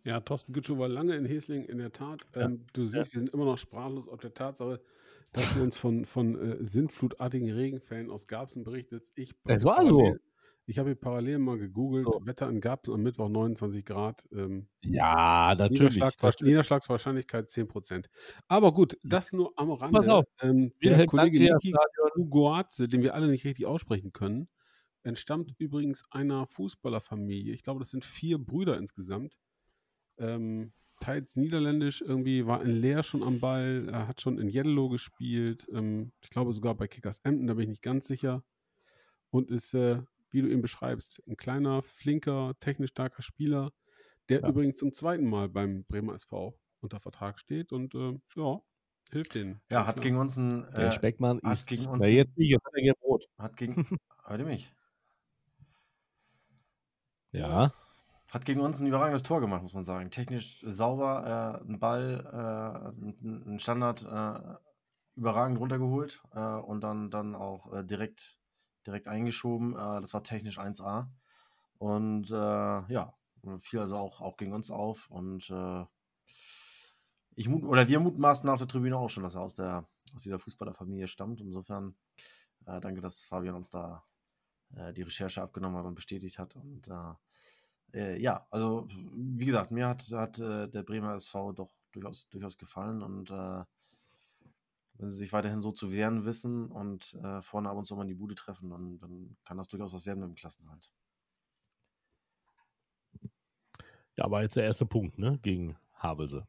Ja, 0.05 0.20
Thorsten 0.20 0.53
Gütschow 0.53 0.78
war 0.78 0.89
lange 0.89 1.16
in 1.16 1.24
Hesling, 1.24 1.65
in 1.65 1.78
der 1.78 1.93
Tat. 1.93 2.27
Ähm, 2.35 2.66
du 2.74 2.86
siehst, 2.86 3.15
wir 3.15 3.20
sind 3.20 3.31
immer 3.32 3.47
noch 3.47 3.57
sprachlos 3.59 4.07
auf 4.07 4.20
der 4.20 4.35
Tatsache, 4.35 4.82
dass 5.32 5.55
du 5.55 5.62
uns 5.62 5.78
von, 5.78 6.05
von 6.05 6.36
äh, 6.36 6.65
sintflutartigen 6.65 7.51
Regenfällen 7.51 8.11
aus 8.11 8.27
Garbsen 8.27 8.65
berichtest. 8.65 9.16
Ich 9.16 9.35
Es 9.47 9.65
war 9.65 9.82
so. 9.85 10.15
Ich 10.66 10.78
habe 10.78 10.91
hier 10.91 10.97
parallel 10.97 11.39
mal 11.39 11.59
gegoogelt, 11.59 12.07
So. 12.07 12.20
Wetter 12.24 12.49
in 12.49 12.61
Garbsen 12.61 12.95
am 12.95 13.03
Mittwoch 13.03 13.28
29 13.28 13.85
Grad. 13.85 14.27
Ähm, 14.32 14.69
Ja, 14.82 15.55
natürlich. 15.59 15.97
Niederschlagswahrsch- 15.97 16.43
Niederschlagswahrscheinlichkeit 16.45 17.51
10%. 17.51 18.09
Aber 18.49 18.73
gut, 18.73 18.97
das 19.03 19.32
nur 19.32 19.53
am 19.57 19.70
Rande. 19.73 19.99
Pass 19.99 20.09
auf. 20.09 20.24
Ähm, 20.41 20.73
der 20.82 21.05
Kollege 21.07 21.39
Niki 21.39 21.74
Guguatze, 22.15 22.89
den 22.89 23.03
wir 23.03 23.15
alle 23.15 23.28
nicht 23.28 23.45
richtig 23.45 23.66
aussprechen 23.66 24.12
können, 24.12 24.49
entstammt 25.03 25.55
übrigens 25.59 26.03
einer 26.11 26.47
Fußballerfamilie. 26.47 27.53
Ich 27.53 27.62
glaube, 27.62 27.81
das 27.81 27.91
sind 27.91 28.05
vier 28.05 28.39
Brüder 28.39 28.78
insgesamt. 28.78 29.36
Ähm, 30.16 30.73
teils 31.01 31.36
niederländisch, 31.36 32.01
irgendwie 32.01 32.47
war 32.47 32.62
in 32.62 32.70
Leer 32.70 33.03
schon 33.03 33.23
am 33.23 33.41
Ball, 33.41 33.89
er 33.91 34.09
hat 34.09 34.20
schon 34.23 34.39
in 34.39 34.49
Yellow 34.49 34.89
gespielt, 34.89 35.66
ähm, 35.73 36.12
ich 36.23 36.31
glaube 36.31 36.55
sogar 36.55 36.74
bei 36.77 36.86
Kickers 36.86 37.19
Emden, 37.24 37.49
da 37.49 37.55
bin 37.55 37.65
ich 37.65 37.69
nicht 37.69 37.82
ganz 37.82 38.07
sicher. 38.07 38.45
Und 39.31 39.51
ist, 39.51 39.74
äh, 39.74 40.01
wie 40.35 40.43
du 40.43 40.48
ihn 40.48 40.62
beschreibst, 40.62 41.23
ein 41.27 41.36
kleiner, 41.36 41.82
flinker, 41.82 42.55
technisch 42.61 42.90
starker 42.90 43.23
Spieler, 43.23 43.70
der 44.28 44.43
Ja. 44.43 44.48
übrigens 44.48 44.78
zum 44.78 44.93
zweiten 44.93 45.28
Mal 45.28 45.48
beim 45.48 45.85
Bremer 45.86 46.15
SV 46.15 46.59
unter 46.81 47.01
Vertrag 47.01 47.39
steht 47.39 47.73
und 47.73 47.94
äh, 47.94 48.19
ja, 48.36 48.61
hilft 49.11 49.35
denen. 49.35 49.62
ja, 49.70 49.86
hat 49.86 50.01
gegen 50.02 50.16
uns 50.19 50.36
ein, 50.36 50.66
Der 50.77 50.89
äh, 50.89 50.93
Speckmann 50.93 51.40
hat 51.44 51.52
ist. 51.55 51.69
gegen 51.69 51.86
uns 51.86 52.01
Na, 52.02 52.06
jetzt 52.09 52.36
nicht, 52.36 52.51
jetzt 52.51 52.65
hat 52.65 52.74
er 52.74 52.82
gelb 52.82 53.02
rot. 53.02 53.24
hat 53.39 53.56
gegen, 53.56 53.74
hört 54.24 54.40
ihr 54.40 54.47
mich? 54.47 54.73
Ja. 57.32 57.73
Hat 58.31 58.44
gegen 58.44 58.61
uns 58.61 58.81
ein 58.81 58.86
überragendes 58.86 59.23
Tor 59.23 59.40
gemacht, 59.40 59.62
muss 59.62 59.74
man 59.74 59.85
sagen. 59.85 60.11
Technisch 60.11 60.61
sauber, 60.66 61.61
äh, 61.65 61.69
ein 61.69 61.78
Ball, 61.78 62.24
äh, 62.32 62.89
ein 62.90 63.44
ein 63.55 63.59
Standard 63.61 64.02
äh, 64.02 64.56
überragend 65.16 65.59
runtergeholt 65.61 66.20
äh, 66.32 66.40
und 66.40 66.81
dann, 66.81 67.11
dann 67.11 67.35
auch 67.36 67.73
äh, 67.73 67.85
direkt, 67.85 68.39
direkt 68.86 69.09
eingeschoben. 69.09 69.73
Äh, 69.74 70.01
das 70.01 70.15
war 70.15 70.23
technisch 70.23 70.59
1A. 70.59 71.09
Und 71.78 72.31
äh, 72.31 72.35
ja, 72.35 73.15
fiel 73.61 73.81
also 73.81 73.97
auch, 73.97 74.20
auch 74.20 74.36
gegen 74.36 74.52
uns 74.52 74.70
auf. 74.70 75.11
Und 75.11 75.51
äh, 75.51 75.85
ich 77.35 77.48
mut, 77.48 77.65
oder 77.65 77.89
wir 77.89 78.01
mutmaßen 78.01 78.48
auf 78.48 78.59
der 78.59 78.69
Tribüne 78.69 78.97
auch 78.97 79.11
schon, 79.11 79.23
dass 79.23 79.35
er 79.35 79.43
aus, 79.43 79.55
der, 79.55 79.86
aus 80.15 80.23
dieser 80.23 80.39
Fußballerfamilie 80.39 81.09
stammt. 81.09 81.40
Insofern 81.40 81.94
äh, 82.66 82.81
danke, 82.81 83.01
dass 83.01 83.24
Fabian 83.24 83.56
uns 83.56 83.70
da 83.70 84.05
äh, 84.77 84.93
die 84.93 85.02
Recherche 85.02 85.43
abgenommen 85.43 85.77
hat 85.77 85.86
und 85.86 85.94
bestätigt 85.94 86.39
hat. 86.39 86.56
Und 86.56 86.89
äh, 87.93 88.20
ja, 88.20 88.47
also 88.51 88.89
wie 88.89 89.44
gesagt, 89.44 89.70
mir 89.70 89.89
hat, 89.89 90.11
hat 90.11 90.39
der 90.39 90.82
Bremer 90.82 91.15
SV 91.15 91.52
doch 91.52 91.73
durchaus, 91.93 92.28
durchaus 92.28 92.59
gefallen 92.59 93.02
und 93.02 93.31
äh, 93.31 93.65
wenn 94.95 95.09
sie 95.09 95.16
sich 95.16 95.33
weiterhin 95.33 95.61
so 95.61 95.73
zu 95.73 95.93
wehren 95.93 96.25
wissen 96.25 96.71
und 96.71 97.15
äh, 97.15 97.43
vorne 97.43 97.69
ab 97.69 97.77
und 97.77 97.85
zu 97.85 97.97
mal 97.97 98.03
in 98.03 98.09
die 98.09 98.15
Bude 98.15 98.35
treffen, 98.35 98.71
dann, 98.71 98.99
dann 98.99 99.37
kann 99.45 99.57
das 99.57 99.69
durchaus 99.69 99.93
was 99.93 100.07
werden 100.07 100.23
im 100.23 100.35
Klassenhalt. 100.35 100.93
Ja, 104.16 104.25
aber 104.25 104.43
jetzt 104.43 104.57
der 104.57 104.65
erste 104.65 104.87
Punkt, 104.87 105.19
ne? 105.19 105.41
Gegen 105.43 105.77
Havelse. 105.95 106.47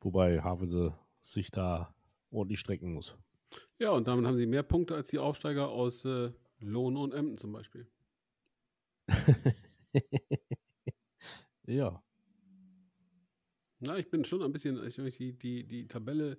Wobei 0.00 0.40
Havelse 0.40 0.98
sich 1.20 1.50
da 1.50 1.94
ordentlich 2.30 2.60
strecken 2.60 2.94
muss. 2.94 3.18
Ja, 3.78 3.90
und 3.90 4.08
damit 4.08 4.26
haben 4.26 4.36
sie 4.36 4.46
mehr 4.46 4.62
Punkte 4.62 4.94
als 4.94 5.08
die 5.08 5.18
Aufsteiger 5.18 5.68
aus 5.68 6.04
äh, 6.04 6.32
Lohn 6.60 6.96
und 6.96 7.12
Emden 7.12 7.36
zum 7.36 7.52
Beispiel. 7.52 7.86
ja. 11.66 12.02
Na, 13.80 13.98
ich 13.98 14.10
bin 14.10 14.24
schon 14.24 14.42
ein 14.42 14.52
bisschen, 14.52 14.78
als 14.78 14.98
ich 14.98 15.16
die, 15.16 15.38
die, 15.38 15.66
die 15.66 15.88
Tabelle 15.88 16.38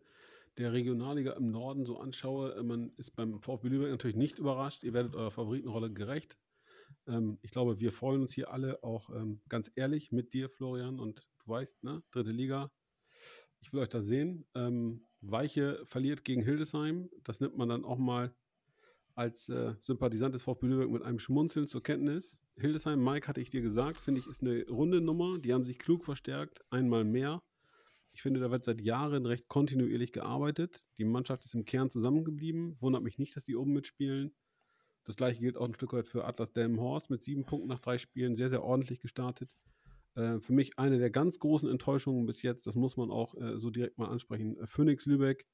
der 0.57 0.73
Regionalliga 0.73 1.33
im 1.33 1.49
Norden 1.49 1.85
so 1.85 1.97
anschaue, 1.97 2.53
äh, 2.53 2.63
man 2.63 2.91
ist 2.97 3.15
beim 3.15 3.41
VfB 3.41 3.69
Lübeck 3.69 3.89
natürlich 3.89 4.15
nicht 4.15 4.37
überrascht. 4.37 4.83
Ihr 4.83 4.93
werdet 4.93 5.15
eurer 5.15 5.31
Favoritenrolle 5.31 5.91
gerecht. 5.91 6.37
Ähm, 7.07 7.39
ich 7.41 7.49
glaube, 7.49 7.79
wir 7.79 7.91
freuen 7.91 8.21
uns 8.21 8.33
hier 8.33 8.51
alle 8.51 8.83
auch 8.83 9.09
ähm, 9.09 9.41
ganz 9.49 9.71
ehrlich 9.75 10.11
mit 10.11 10.33
dir, 10.33 10.49
Florian. 10.49 10.99
Und 10.99 11.27
du 11.39 11.51
weißt, 11.51 11.83
ne, 11.83 12.03
dritte 12.11 12.31
Liga. 12.31 12.71
Ich 13.59 13.73
will 13.73 13.79
euch 13.79 13.89
da 13.89 14.01
sehen. 14.01 14.45
Ähm, 14.53 15.07
Weiche 15.21 15.81
verliert 15.85 16.23
gegen 16.23 16.43
Hildesheim. 16.43 17.09
Das 17.23 17.39
nimmt 17.39 17.57
man 17.57 17.69
dann 17.69 17.85
auch 17.85 17.97
mal 17.97 18.35
als 19.15 19.49
äh, 19.49 19.73
Sympathisant 19.79 20.33
des 20.35 20.43
VfB 20.43 20.67
Lübeck 20.67 20.89
mit 20.89 21.03
einem 21.03 21.19
Schmunzeln 21.19 21.67
zur 21.67 21.83
Kenntnis. 21.83 22.39
Hildesheim, 22.57 23.03
Mike, 23.03 23.27
hatte 23.27 23.41
ich 23.41 23.49
dir 23.49 23.61
gesagt, 23.61 23.97
finde 23.97 24.19
ich, 24.19 24.27
ist 24.27 24.41
eine 24.41 24.65
runde 24.69 25.01
Nummer. 25.01 25.39
Die 25.39 25.53
haben 25.53 25.65
sich 25.65 25.79
klug 25.79 26.03
verstärkt, 26.03 26.61
einmal 26.69 27.03
mehr. 27.03 27.41
Ich 28.13 28.21
finde, 28.21 28.39
da 28.39 28.51
wird 28.51 28.63
seit 28.63 28.81
Jahren 28.81 29.25
recht 29.25 29.47
kontinuierlich 29.47 30.11
gearbeitet. 30.11 30.85
Die 30.97 31.05
Mannschaft 31.05 31.45
ist 31.45 31.53
im 31.53 31.65
Kern 31.65 31.89
zusammengeblieben. 31.89 32.75
Wundert 32.81 33.03
mich 33.03 33.17
nicht, 33.17 33.35
dass 33.35 33.43
die 33.43 33.55
oben 33.55 33.73
mitspielen. 33.73 34.33
Das 35.05 35.15
gleiche 35.15 35.39
gilt 35.39 35.57
auch 35.57 35.65
ein 35.65 35.73
Stück 35.73 35.93
weit 35.93 36.07
für 36.07 36.25
Atlas 36.25 36.51
Delmenhorst 36.51 37.09
mit 37.09 37.23
sieben 37.23 37.45
Punkten 37.45 37.69
nach 37.69 37.79
drei 37.79 37.97
Spielen. 37.97 38.35
Sehr, 38.35 38.49
sehr 38.49 38.63
ordentlich 38.63 38.99
gestartet. 38.99 39.49
Äh, 40.15 40.39
für 40.39 40.53
mich 40.53 40.77
eine 40.77 40.99
der 40.99 41.09
ganz 41.09 41.39
großen 41.39 41.69
Enttäuschungen 41.69 42.25
bis 42.25 42.41
jetzt, 42.41 42.67
das 42.67 42.75
muss 42.75 42.97
man 42.97 43.09
auch 43.11 43.35
äh, 43.35 43.57
so 43.57 43.69
direkt 43.69 43.97
mal 43.97 44.09
ansprechen. 44.09 44.57
Äh, 44.57 44.67
Phoenix 44.67 45.05
Lübeck, 45.05 45.47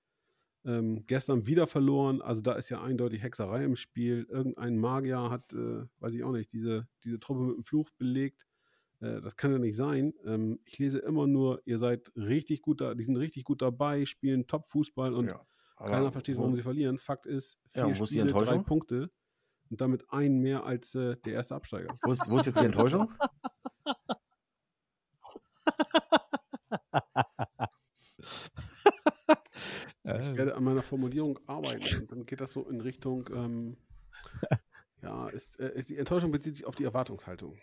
ähm, 0.66 1.06
gestern 1.08 1.48
wieder 1.48 1.68
verloren, 1.68 2.22
also 2.22 2.42
da 2.42 2.54
ist 2.54 2.70
ja 2.70 2.82
eindeutig 2.82 3.22
Hexerei 3.24 3.64
im 3.64 3.76
Spiel. 3.76 4.26
Irgendein 4.30 4.78
Magier 4.78 5.30
hat, 5.30 5.54
äh, 5.54 5.86
weiß 6.00 6.14
ich 6.16 6.24
auch 6.24 6.32
nicht, 6.34 6.52
diese, 6.52 6.88
diese 7.04 7.20
Truppe 7.20 7.42
mit 7.44 7.56
dem 7.58 7.64
Fluch 7.64 7.90
belegt. 7.98 8.46
Äh, 9.00 9.22
das 9.22 9.36
kann 9.38 9.52
ja 9.52 9.60
nicht 9.60 9.76
sein. 9.76 10.14
Ähm, 10.26 10.60
ich 10.66 10.78
lese 10.80 11.00
immer 11.00 11.28
nur, 11.28 11.62
ihr 11.66 11.78
seid 11.80 12.12
richtig 12.16 12.62
gut 12.62 12.82
da, 12.82 12.96
die 12.96 13.04
sind 13.04 13.16
richtig 13.18 13.44
gut 13.46 13.62
dabei, 13.62 14.06
spielen 14.06 14.48
Top-Fußball 14.48 15.14
und 15.14 15.28
Ja, 15.28 15.46
keiner 15.78 16.12
versteht, 16.12 16.36
wo- 16.38 16.42
warum 16.42 16.56
sie 16.56 16.64
verlieren. 16.64 16.98
Fakt 16.98 17.26
ist, 17.28 17.58
Ja, 17.76 17.86
vier 17.88 18.00
wo 18.00 18.06
die 18.06 18.16
Spiele, 18.16 18.26
drei? 18.34 18.58
Punkte 18.60 19.12
und 19.70 19.80
damit 19.82 20.04
ein 20.12 20.40
mehr 20.40 20.64
als 20.66 20.96
äh, 20.96 21.16
der 21.26 21.34
erste 21.34 21.56
Absteiger. 21.56 21.94
Wo 22.04 22.12
ist, 22.12 22.30
wo 22.30 22.38
ist 22.38 22.46
jetzt 22.46 22.60
die 22.60 22.66
Enttäuschung? 22.66 23.10
Ich 30.08 30.38
werde 30.38 30.56
an 30.56 30.64
meiner 30.64 30.82
Formulierung 30.82 31.38
arbeiten 31.48 32.02
und 32.02 32.12
dann 32.12 32.26
geht 32.26 32.40
das 32.40 32.54
so 32.54 32.68
in 32.70 32.80
Richtung, 32.80 33.30
ähm, 33.34 33.78
ja, 35.02 35.28
ist, 35.30 35.60
äh, 35.60 35.74
ist, 35.74 35.90
die 35.90 35.98
Enttäuschung 35.98 36.32
bezieht 36.32 36.56
sich 36.56 36.66
auf 36.66 36.76
die 36.76 36.86
Erwartungshaltung 36.86 37.58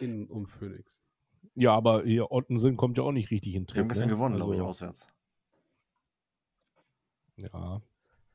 in 0.00 0.26
um 0.28 0.46
Phoenix. 0.46 1.02
Ja, 1.54 1.74
aber 1.74 2.04
hier 2.04 2.32
Ottensen 2.32 2.76
kommt 2.76 2.96
ja 2.96 3.04
auch 3.04 3.12
nicht 3.12 3.30
richtig 3.30 3.54
in 3.54 3.62
Wir 3.62 3.66
Tritt. 3.66 3.80
haben 3.80 3.88
gestern 3.88 4.08
ne? 4.08 4.14
gewonnen, 4.14 4.36
glaube 4.36 4.54
ich, 4.54 4.60
Also, 4.60 4.70
auswärts. 4.70 5.06
Ja. 7.36 7.82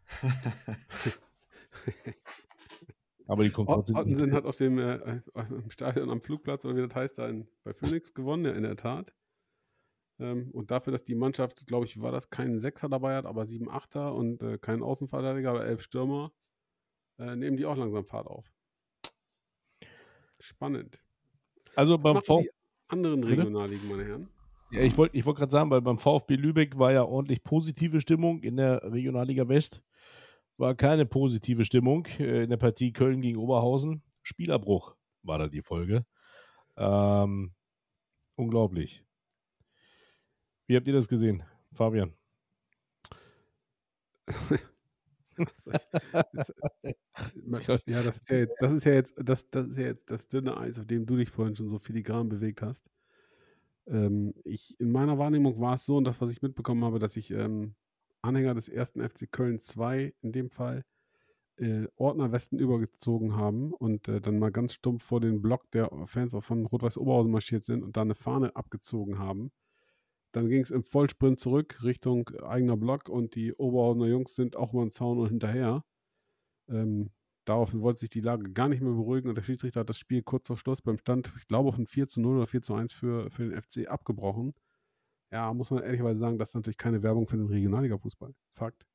aber 3.27 3.43
die 3.43 3.51
Konkurrenz 3.51 3.87
sind 3.87 3.97
Ottensen 3.97 4.33
hat 4.33 4.45
auf 4.45 4.55
dem 4.55 4.77
äh, 4.77 4.95
äh, 4.95 5.21
im 5.49 5.69
Stadion 5.71 6.09
am 6.09 6.21
Flugplatz 6.21 6.65
oder 6.65 6.75
wie 6.75 6.87
das 6.87 6.95
heißt, 6.95 7.17
da 7.17 7.27
in, 7.27 7.47
bei 7.63 7.73
Phoenix 7.73 8.13
gewonnen, 8.13 8.45
ja, 8.45 8.51
in 8.51 8.63
der 8.63 8.75
Tat. 8.75 9.13
Ähm, 10.19 10.51
und 10.51 10.71
dafür, 10.71 10.91
dass 10.91 11.03
die 11.03 11.15
Mannschaft, 11.15 11.65
glaube 11.67 11.85
ich, 11.85 12.01
war 12.01 12.11
das 12.11 12.29
kein 12.29 12.59
Sechser 12.59 12.89
dabei 12.89 13.15
hat, 13.15 13.25
aber 13.25 13.45
sieben 13.45 13.69
Achter 13.69 14.13
und 14.13 14.43
äh, 14.43 14.57
kein 14.57 14.83
Außenverteidiger, 14.83 15.51
aber 15.51 15.65
elf 15.65 15.81
Stürmer, 15.81 16.31
äh, 17.17 17.35
nehmen 17.35 17.57
die 17.57 17.65
auch 17.65 17.77
langsam 17.77 18.05
Fahrt 18.05 18.27
auf. 18.27 18.51
Spannend. 20.39 20.99
Also 21.75 21.95
Was 21.95 22.01
beim 22.01 22.13
machen 22.15 22.25
v 22.25 22.41
die 22.41 22.51
anderen? 22.87 23.23
Regionalligen, 23.23 23.87
meine 23.89 24.05
Herren? 24.05 24.29
ja, 24.71 24.81
ich 24.81 24.97
wollte 24.97 25.17
ich 25.17 25.25
wollt 25.25 25.37
gerade 25.37 25.51
sagen, 25.51 25.69
weil 25.69 25.81
beim 25.81 25.97
VfB 25.97 26.35
Lübeck 26.35 26.77
war 26.77 26.91
ja 26.91 27.03
ordentlich 27.03 27.43
positive 27.43 28.01
Stimmung. 28.01 28.41
In 28.41 28.57
der 28.57 28.81
Regionalliga 28.83 29.47
West 29.47 29.83
war 30.57 30.75
keine 30.75 31.05
positive 31.05 31.65
Stimmung. 31.65 32.05
Äh, 32.19 32.43
In 32.43 32.49
der 32.49 32.57
Partie 32.57 32.91
Köln 32.93 33.21
gegen 33.21 33.37
Oberhausen. 33.37 34.03
Spielerbruch 34.21 34.95
war 35.23 35.39
da 35.39 35.47
die 35.47 35.61
Folge. 35.61 36.05
Ähm, 36.77 37.53
unglaublich. 38.35 39.05
Wie 40.69 40.75
habt 40.75 40.87
ihr 40.87 40.93
das 40.93 41.07
gesehen, 41.07 41.41
Fabian? 41.73 42.13
Ja, 47.87 48.03
das 48.03 48.17
ist 48.17 48.29
ja 48.29 48.37
jetzt, 48.37 48.55
das 48.59 48.73
ist 48.73 48.83
ja 48.83 48.93
jetzt, 48.93 49.15
das, 49.17 49.49
das 49.49 49.67
ist 49.67 49.77
ja 49.77 49.85
jetzt 49.85 50.11
das 50.11 50.27
dünne 50.27 50.57
Eis, 50.57 50.77
auf 50.77 50.85
dem 50.85 51.05
du 51.07 51.15
dich 51.15 51.29
vorhin 51.29 51.55
schon 51.55 51.69
so 51.69 51.79
filigran 51.79 52.29
bewegt 52.29 52.61
hast. 52.61 52.89
Ähm, 53.87 54.33
ich, 54.43 54.79
in 54.79 54.91
meiner 54.91 55.17
Wahrnehmung 55.17 55.59
war 55.59 55.73
es 55.75 55.85
so, 55.85 55.97
und 55.97 56.03
das, 56.03 56.21
was 56.21 56.31
ich 56.31 56.41
mitbekommen 56.41 56.83
habe, 56.83 56.99
dass 56.99 57.17
ich 57.17 57.31
ähm, 57.31 57.73
Anhänger 58.21 58.53
des 58.53 58.69
ersten 58.69 59.01
FC 59.01 59.31
Köln 59.31 59.59
2 59.59 60.13
in 60.21 60.33
dem 60.33 60.49
Fall 60.51 60.83
äh, 61.55 61.87
Ordner 61.95 62.31
Westen 62.31 62.59
übergezogen 62.59 63.35
haben 63.35 63.73
und 63.73 64.07
äh, 64.07 64.21
dann 64.21 64.37
mal 64.37 64.51
ganz 64.51 64.73
stumpf 64.73 65.03
vor 65.03 65.21
den 65.21 65.41
Block 65.41 65.71
der 65.71 65.89
Fans 66.05 66.35
auch 66.35 66.43
von 66.43 66.65
Rot-Weiß 66.65 66.97
Oberhausen 66.97 67.31
marschiert 67.31 67.63
sind 67.63 67.81
und 67.81 67.97
da 67.97 68.01
eine 68.01 68.15
Fahne 68.15 68.55
abgezogen 68.55 69.17
haben. 69.17 69.51
Dann 70.31 70.47
ging 70.47 70.61
es 70.61 70.71
im 70.71 70.83
Vollsprint 70.83 71.39
zurück 71.39 71.83
Richtung 71.83 72.29
eigener 72.43 72.77
Block 72.77 73.09
und 73.09 73.35
die 73.35 73.53
Oberhausener 73.53 74.07
Jungs 74.07 74.35
sind 74.35 74.55
auch 74.55 74.73
über 74.73 74.85
den 74.85 74.91
Zaun 74.91 75.19
und 75.19 75.29
hinterher. 75.29 75.83
Ähm, 76.69 77.11
daraufhin 77.45 77.81
wollte 77.81 78.01
sich 78.01 78.09
die 78.09 78.21
Lage 78.21 78.51
gar 78.51 78.69
nicht 78.69 78.81
mehr 78.81 78.93
beruhigen 78.93 79.29
und 79.29 79.35
der 79.35 79.43
Schiedsrichter 79.43 79.81
hat 79.81 79.89
das 79.89 79.97
Spiel 79.97 80.21
kurz 80.21 80.47
vor 80.47 80.57
Schluss 80.57 80.81
beim 80.81 80.99
Stand, 80.99 81.33
ich 81.37 81.47
glaube, 81.47 81.71
von 81.71 81.87
4 81.87 82.07
zu 82.07 82.21
0 82.21 82.37
oder 82.37 82.47
4 82.47 82.61
zu 82.61 82.75
1 82.75 82.93
für, 82.93 83.31
für 83.31 83.49
den 83.49 83.59
FC 83.59 83.87
abgebrochen. 83.87 84.53
Ja, 85.31 85.53
muss 85.53 85.71
man 85.71 85.83
ehrlicherweise 85.83 86.19
sagen, 86.19 86.37
das 86.37 86.49
ist 86.49 86.55
natürlich 86.55 86.77
keine 86.77 87.03
Werbung 87.03 87.27
für 87.27 87.37
den 87.37 87.47
Regionalliga-Fußball. 87.47 88.33
Fakt. 88.53 88.85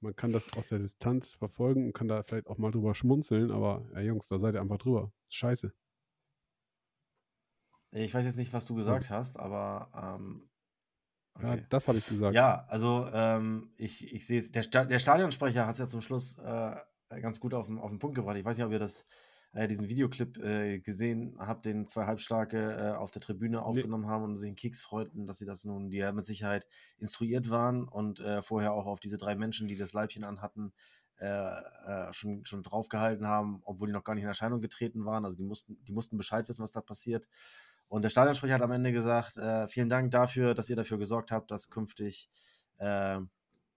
Man 0.00 0.14
kann 0.14 0.32
das 0.32 0.52
aus 0.56 0.68
der 0.68 0.78
Distanz 0.78 1.34
verfolgen 1.34 1.86
und 1.86 1.92
kann 1.92 2.08
da 2.08 2.22
vielleicht 2.22 2.46
auch 2.46 2.58
mal 2.58 2.70
drüber 2.70 2.94
schmunzeln, 2.94 3.50
aber 3.50 3.84
ja, 3.94 4.00
Jungs, 4.00 4.28
da 4.28 4.38
seid 4.38 4.54
ihr 4.54 4.60
einfach 4.60 4.78
drüber. 4.78 5.12
Scheiße. 5.28 5.72
Ich 7.92 8.12
weiß 8.14 8.24
jetzt 8.24 8.36
nicht, 8.36 8.52
was 8.52 8.66
du 8.66 8.74
gesagt 8.74 9.10
hast, 9.10 9.38
aber 9.38 9.90
ähm, 10.20 10.48
Ja, 11.40 11.52
okay. 11.52 11.66
das 11.68 11.88
habe 11.88 11.98
ich 11.98 12.06
gesagt. 12.06 12.34
Ja, 12.34 12.66
also 12.68 13.08
ähm, 13.12 13.72
ich, 13.76 14.12
ich 14.12 14.26
sehe 14.26 14.38
es, 14.40 14.50
der, 14.52 14.62
Sta 14.62 14.84
der 14.84 14.98
Stadionsprecher 14.98 15.66
hat 15.66 15.74
es 15.74 15.78
ja 15.78 15.86
zum 15.86 16.00
Schluss 16.00 16.38
äh, 16.38 16.76
ganz 17.20 17.40
gut 17.40 17.54
auf 17.54 17.66
den, 17.66 17.78
auf 17.78 17.90
den 17.90 17.98
Punkt 17.98 18.16
gebracht. 18.16 18.36
Ich 18.36 18.44
weiß 18.44 18.56
nicht, 18.56 18.66
ob 18.66 18.72
ihr 18.72 18.78
das, 18.78 19.06
äh, 19.52 19.68
diesen 19.68 19.88
Videoclip 19.88 20.36
äh, 20.38 20.80
gesehen 20.80 21.36
habt, 21.38 21.64
den 21.64 21.86
zwei 21.86 22.06
Halbstarke 22.06 22.72
äh, 22.72 22.96
auf 22.96 23.10
der 23.10 23.22
Tribüne 23.22 23.62
aufgenommen 23.62 24.06
haben 24.06 24.24
und 24.24 24.36
sich 24.36 24.48
einen 24.48 24.56
Keks 24.56 24.82
freuten, 24.82 25.26
dass 25.26 25.38
sie 25.38 25.46
das 25.46 25.64
nun, 25.64 25.90
die 25.90 25.98
ja 25.98 26.12
mit 26.12 26.26
Sicherheit 26.26 26.66
instruiert 26.98 27.48
waren 27.50 27.88
und 27.88 28.20
äh, 28.20 28.42
vorher 28.42 28.72
auch 28.72 28.86
auf 28.86 29.00
diese 29.00 29.16
drei 29.16 29.34
Menschen, 29.36 29.68
die 29.68 29.76
das 29.76 29.92
Leibchen 29.92 30.24
anhatten, 30.24 30.72
äh, 31.20 31.26
äh, 31.26 32.12
schon, 32.12 32.44
schon 32.44 32.62
draufgehalten 32.62 33.26
haben, 33.26 33.60
obwohl 33.64 33.88
die 33.88 33.92
noch 33.94 34.04
gar 34.04 34.14
nicht 34.14 34.22
in 34.22 34.28
Erscheinung 34.28 34.60
getreten 34.60 35.04
waren. 35.04 35.24
Also 35.24 35.36
die 35.36 35.44
mussten, 35.44 35.82
die 35.84 35.92
mussten 35.92 36.16
Bescheid 36.16 36.48
wissen, 36.48 36.62
was 36.62 36.72
da 36.72 36.80
passiert. 36.80 37.26
Und 37.88 38.02
der 38.02 38.10
Stadionsprecher 38.10 38.54
hat 38.54 38.62
am 38.62 38.70
Ende 38.70 38.92
gesagt, 38.92 39.36
äh, 39.38 39.66
vielen 39.68 39.88
Dank 39.88 40.10
dafür, 40.10 40.54
dass 40.54 40.68
ihr 40.68 40.76
dafür 40.76 40.98
gesorgt 40.98 41.30
habt, 41.30 41.50
dass 41.50 41.70
künftig 41.70 42.30
äh, 42.76 43.18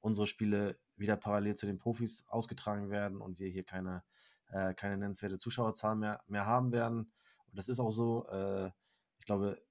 unsere 0.01 0.27
Spiele 0.27 0.77
wieder 0.97 1.15
parallel 1.15 1.55
zu 1.55 1.65
den 1.65 1.77
Profis 1.77 2.25
ausgetragen 2.27 2.89
werden 2.89 3.21
und 3.21 3.39
wir 3.39 3.49
hier 3.49 3.63
keine, 3.63 4.03
äh, 4.49 4.73
keine 4.73 4.97
nennenswerte 4.97 5.37
Zuschauerzahl 5.37 5.95
mehr, 5.95 6.21
mehr 6.27 6.45
haben 6.45 6.71
werden. 6.71 7.11
Und 7.47 7.57
das 7.57 7.69
ist 7.69 7.79
auch 7.79 7.91
so. 7.91 8.27
Äh, 8.27 8.71
ich 9.19 9.25
glaube, 9.25 9.61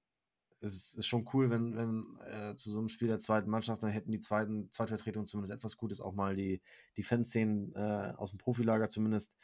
es 0.60 0.94
ist 0.94 1.06
schon 1.06 1.28
cool, 1.32 1.50
wenn, 1.50 1.76
wenn 1.76 2.18
äh, 2.26 2.54
zu 2.54 2.70
so 2.70 2.78
einem 2.78 2.88
Spiel 2.88 3.08
der 3.08 3.18
zweiten 3.18 3.50
Mannschaft, 3.50 3.82
dann 3.82 3.90
hätten 3.90 4.12
die 4.12 4.20
zweiten, 4.20 4.70
Zweitvertretungen 4.70 5.26
zumindest 5.26 5.54
etwas 5.54 5.76
Gutes, 5.76 6.00
auch 6.00 6.12
mal 6.12 6.36
die, 6.36 6.60
die 6.96 7.02
Fanszenen 7.02 7.74
äh, 7.74 8.12
aus 8.16 8.30
dem 8.30 8.38
Profilager 8.38 8.88
zumindest 8.88 9.34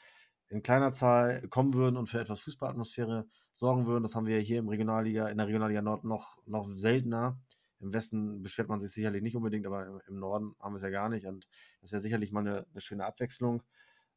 in 0.48 0.62
kleiner 0.62 0.92
Zahl 0.92 1.46
kommen 1.48 1.74
würden 1.74 1.96
und 1.96 2.06
für 2.06 2.20
etwas 2.20 2.40
Fußballatmosphäre 2.40 3.26
sorgen 3.52 3.86
würden. 3.86 4.02
Das 4.02 4.14
haben 4.14 4.26
wir 4.26 4.38
hier 4.38 4.58
im 4.58 4.68
Regionalliga, 4.68 5.28
in 5.28 5.38
der 5.38 5.46
Regionalliga 5.46 5.82
Nord 5.82 6.04
noch, 6.04 6.38
noch 6.46 6.66
seltener. 6.68 7.38
Im 7.80 7.92
Westen 7.92 8.42
beschwert 8.42 8.68
man 8.68 8.80
sich 8.80 8.92
sicherlich 8.92 9.22
nicht 9.22 9.36
unbedingt, 9.36 9.66
aber 9.66 10.00
im, 10.06 10.18
Norden 10.18 10.54
haben 10.60 10.72
wir 10.72 10.76
es 10.76 10.82
ja 10.82 10.90
gar 10.90 11.08
nicht. 11.08 11.26
Und 11.26 11.46
das 11.80 11.92
wäre 11.92 12.00
sicherlich 12.00 12.32
mal 12.32 12.40
eine, 12.40 12.66
eine 12.70 12.80
schöne 12.80 13.04
Abwechslung. 13.04 13.62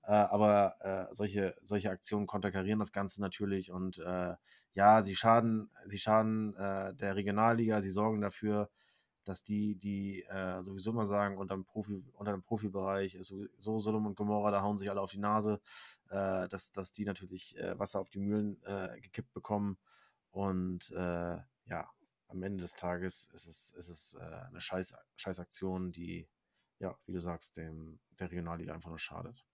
Äh, 0.04 0.14
aber 0.14 0.76
äh, 0.82 1.14
solche, 1.14 1.56
solche 1.64 1.90
Aktionen 1.90 2.28
konterkarieren 2.28 2.80
das 2.80 2.92
Ganze 2.92 3.22
natürlich. 3.22 3.72
Und 3.72 3.98
äh, 4.00 4.36
ja, 4.74 5.02
sie 5.02 5.16
schaden, 5.16 5.72
sie 5.86 5.98
schaden 5.98 6.56
äh, 6.56 6.94
der 6.96 7.16
Regionalliga, 7.16 7.82
sie 7.82 7.90
sorgen 7.90 8.22
dafür, 8.22 8.70
dass 9.26 9.44
die, 9.44 9.76
die 9.76 10.24
äh, 10.24 10.64
sowieso 10.64 10.92
immer 10.92 11.06
sagen, 11.06 11.38
unter 11.38 11.56
dem, 11.56 11.66
Profi, 11.66 12.04
unter 12.14 12.32
dem 12.32 12.42
Profibereich 12.42 13.16
ist 13.16 13.28
sowieso 13.28 13.80
Sodom 13.80 14.08
und 14.08 14.16
Gomorra, 14.16 14.52
da 14.52 14.62
hauen 14.62 14.78
sich 14.78 14.90
alle 14.90 15.02
auf 15.02 15.12
die 15.12 15.20
Nase, 15.20 15.62
äh, 16.10 16.48
dass, 16.48 16.72
dass 16.72 16.92
die 16.92 17.06
natürlich 17.06 17.58
äh, 17.58 17.78
Wasser 17.80 18.00
auf 18.00 18.10
die 18.10 18.20
Mühlen 18.20 18.62
äh, 18.64 19.00
gekippt 19.02 19.34
bekommen. 19.34 19.78
Und 20.32 20.92
äh, 20.92 21.38
ja, 21.66 21.90
am 22.28 22.44
Ende 22.44 22.62
des 22.62 22.74
Tages 22.74 23.30
ist 23.34 23.48
es, 23.48 23.72
ist 23.72 23.90
es 23.90 24.14
äh, 24.16 24.20
eine 24.48 24.62
Scheiß, 24.62 24.94
Scheißaktion, 25.16 25.92
die, 25.92 26.28
ja, 26.80 26.98
wie 27.06 27.14
du 27.14 27.20
sagst, 27.20 27.58
dem, 27.58 28.00
der 28.20 28.32
Regionalliga 28.32 28.74
einfach 28.74 28.90
nur 28.90 29.00
schadet. 29.00 29.46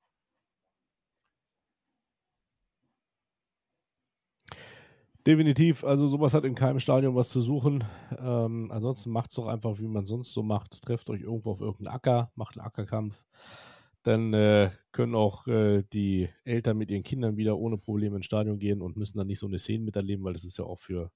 Definitiv, 5.25 5.83
also 5.83 6.05
sowas 6.07 6.35
hat 6.35 6.43
in 6.43 6.53
keinem 6.53 6.79
Stadion 6.79 7.15
was 7.15 7.29
zu 7.29 7.41
suchen. 7.41 7.83
Ähm, 8.19 8.69
ansonsten 8.71 9.09
macht 9.09 9.31
es 9.31 9.35
doch 9.35 9.47
einfach, 9.47 9.79
wie 9.79 9.87
man 9.87 10.05
sonst 10.05 10.33
so 10.33 10.43
macht. 10.43 10.79
Trefft 10.83 11.09
euch 11.09 11.21
irgendwo 11.21 11.51
auf 11.51 11.61
irgendeinen 11.61 11.95
Acker, 11.95 12.31
macht 12.35 12.59
einen 12.59 12.67
Ackerkampf. 12.67 13.23
Dann 14.05 14.33
äh, 14.35 14.69
können 14.91 15.15
auch 15.15 15.47
äh, 15.47 15.81
die 15.91 16.29
Eltern 16.43 16.77
mit 16.77 16.91
ihren 16.91 17.01
Kindern 17.01 17.37
wieder 17.37 17.57
ohne 17.57 17.79
Probleme 17.79 18.17
ins 18.17 18.27
Stadion 18.27 18.59
gehen 18.59 18.83
und 18.83 18.97
müssen 18.97 19.17
dann 19.17 19.25
nicht 19.25 19.39
so 19.39 19.47
eine 19.47 19.57
Szene 19.57 19.83
miterleben, 19.83 20.23
weil 20.23 20.33
das 20.33 20.45
ist 20.45 20.59
ja 20.59 20.63
auch 20.63 20.77
für, 20.77 21.11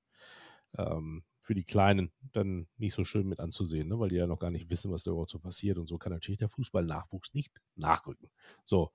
ähm, 0.75 1.23
für 1.39 1.53
die 1.53 1.63
Kleinen 1.63 2.11
dann 2.31 2.67
nicht 2.77 2.95
so 2.95 3.03
schön 3.03 3.27
mit 3.27 3.39
anzusehen, 3.39 3.89
ne? 3.89 3.99
weil 3.99 4.09
die 4.09 4.15
ja 4.15 4.25
noch 4.25 4.39
gar 4.39 4.49
nicht 4.49 4.71
wissen, 4.71 4.91
was 4.91 5.03
da 5.03 5.11
überhaupt 5.11 5.29
so 5.29 5.37
passiert. 5.37 5.77
Und 5.77 5.85
so 5.85 5.99
kann 5.99 6.11
natürlich 6.11 6.39
der 6.39 6.49
Fußballnachwuchs 6.49 7.35
nicht 7.35 7.61
nachrücken. 7.75 8.31
So, 8.65 8.91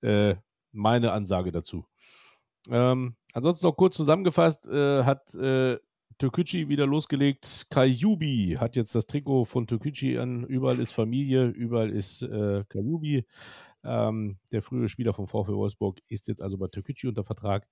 äh, 0.00 0.34
meine 0.72 1.12
Ansage 1.12 1.52
dazu. 1.52 1.86
Ähm, 2.68 3.14
ansonsten 3.34 3.66
noch 3.66 3.76
kurz 3.76 3.94
zusammengefasst, 3.96 4.66
äh, 4.66 5.04
hat 5.04 5.32
äh, 5.34 5.78
Türkücü 6.18 6.68
wieder 6.68 6.86
losgelegt. 6.86 7.66
Kajubi 7.70 8.56
hat 8.58 8.74
jetzt 8.74 8.94
das 8.94 9.06
Trikot 9.06 9.44
von 9.44 9.68
Türkücü 9.68 10.18
an. 10.18 10.44
Überall 10.44 10.80
ist 10.80 10.90
Familie, 10.90 11.46
überall 11.46 11.90
ist 11.90 12.22
äh, 12.22 12.64
Kajubi. 12.68 13.24
Ähm, 13.84 14.38
der 14.50 14.62
frühere 14.62 14.88
Spieler 14.88 15.14
vom 15.14 15.28
VfL 15.28 15.54
Wolfsburg 15.54 16.00
ist 16.08 16.26
jetzt 16.26 16.42
also 16.42 16.58
bei 16.58 16.66
Türkücü 16.66 17.08
unter 17.08 17.22
Vertrag. 17.22 17.68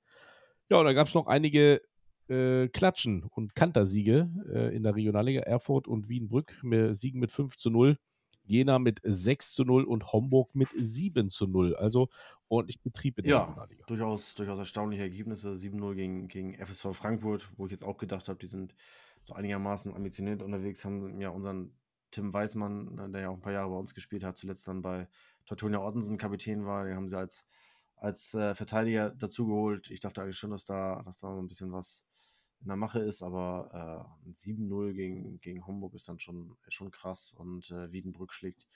Ja, 0.71 0.79
und 0.79 0.85
da 0.85 0.93
gab 0.93 1.09
es 1.09 1.15
noch 1.15 1.27
einige 1.27 1.83
äh, 2.29 2.69
Klatschen 2.69 3.25
und 3.25 3.57
Kantersiege 3.57 4.31
äh, 4.49 4.77
in 4.77 4.85
der 4.85 4.95
Regionalliga. 4.95 5.41
Erfurt 5.41 5.89
und 5.89 6.09
Wienbrück 6.09 6.63
siegen 6.93 7.19
mit 7.19 7.33
5 7.33 7.57
zu 7.57 7.71
0. 7.71 7.99
Jena 8.47 8.79
mit 8.79 9.01
6 9.03 9.53
zu 9.53 9.65
0 9.65 9.85
und 9.85 10.13
Homburg 10.13 10.55
mit 10.55 10.69
7 10.75 11.29
zu 11.29 11.47
0. 11.47 11.77
Also 11.77 12.09
ordentlich 12.49 12.81
Betrieb 12.81 13.19
in 13.19 13.25
der 13.25 13.33
Ja, 13.33 13.69
durchaus, 13.87 14.35
durchaus 14.35 14.59
erstaunliche 14.59 15.03
Ergebnisse. 15.03 15.53
7-0 15.53 15.95
gegen, 15.95 16.29
gegen 16.29 16.55
FSV 16.55 16.93
Frankfurt, 16.93 17.49
wo 17.57 17.67
ich 17.67 17.73
jetzt 17.73 17.85
auch 17.85 17.99
gedacht 17.99 18.29
habe, 18.29 18.39
die 18.39 18.47
sind 18.47 18.75
so 19.23 19.35
einigermaßen 19.35 19.95
ambitioniert 19.95 20.43
unterwegs, 20.43 20.85
haben 20.85 21.21
ja 21.21 21.31
unseren 21.31 21.73
Tim 22.13 22.33
Weismann, 22.33 22.99
äh, 22.99 23.11
der 23.11 23.23
ja 23.23 23.29
auch 23.29 23.35
ein 23.35 23.41
paar 23.41 23.53
Jahre 23.53 23.71
bei 23.71 23.77
uns 23.77 23.95
gespielt 23.95 24.25
hat, 24.25 24.37
zuletzt 24.37 24.69
dann 24.69 24.83
bei 24.83 25.09
Tortonia 25.45 25.81
Ottensen 25.81 26.19
Kapitän 26.19 26.65
war, 26.65 26.85
den 26.85 26.97
haben 26.97 27.09
sie 27.09 27.19
als, 27.19 27.45
als 27.97 28.35
äh, 28.35 28.55
Verteidiger 28.55 29.11
dazugeholt. 29.11 29.91
Ich 29.91 30.01
dachte 30.01 30.23
eigentlich 30.23 30.39
schon, 30.39 30.51
dass 30.51 30.65
da, 30.65 31.03
dass 31.05 31.19
da 31.19 31.37
ein 31.37 31.49
bisschen 31.49 31.73
was 31.73 32.05
in 32.61 32.69
der 32.69 32.77
Mache 32.77 33.01
ist, 33.01 33.23
aber 33.23 34.09
äh, 34.25 34.29
ein 34.29 34.35
7-0 34.35 34.93
gegen, 34.93 35.41
gegen 35.41 35.67
Homburg 35.67 35.95
ist 35.95 36.09
dann 36.09 36.19
schon, 36.19 36.57
schon 36.69 36.91
krass 36.91 37.35
und 37.35 37.71
äh, 37.71 37.93
Wiedenbrück 37.93 38.33
schlägt 38.33 38.67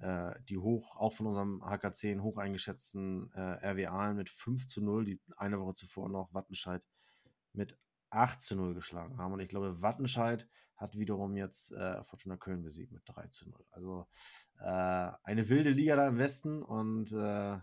äh, 0.00 0.34
die 0.48 0.58
hoch, 0.58 0.96
auch 0.96 1.12
von 1.12 1.26
unserem 1.26 1.62
HK10 1.62 2.20
hoch 2.20 2.38
eingeschätzten 2.38 3.30
äh, 3.32 3.66
RW 3.66 3.86
Aalen 3.86 4.16
mit 4.16 4.30
5 4.30 4.66
zu 4.66 4.82
0, 4.82 5.04
die 5.04 5.20
eine 5.36 5.60
Woche 5.60 5.74
zuvor 5.74 6.08
noch 6.08 6.32
Wattenscheid 6.32 6.82
mit 7.52 7.78
8 8.10 8.40
zu 8.40 8.56
0 8.56 8.74
geschlagen 8.74 9.18
haben. 9.18 9.32
Und 9.32 9.40
ich 9.40 9.48
glaube, 9.48 9.82
Wattenscheid 9.82 10.48
hat 10.76 10.96
wiederum 10.96 11.36
jetzt 11.36 11.72
äh, 11.72 12.02
Fortuna 12.04 12.36
Köln 12.36 12.62
besiegt 12.62 12.92
mit 12.92 13.02
3 13.06 13.26
zu 13.28 13.50
0. 13.50 13.64
Also 13.70 14.06
äh, 14.60 15.10
eine 15.24 15.48
wilde 15.48 15.70
Liga 15.70 15.96
da 15.96 16.06
im 16.06 16.18
Westen 16.18 16.62
und 16.62 17.12
äh, 17.12 17.58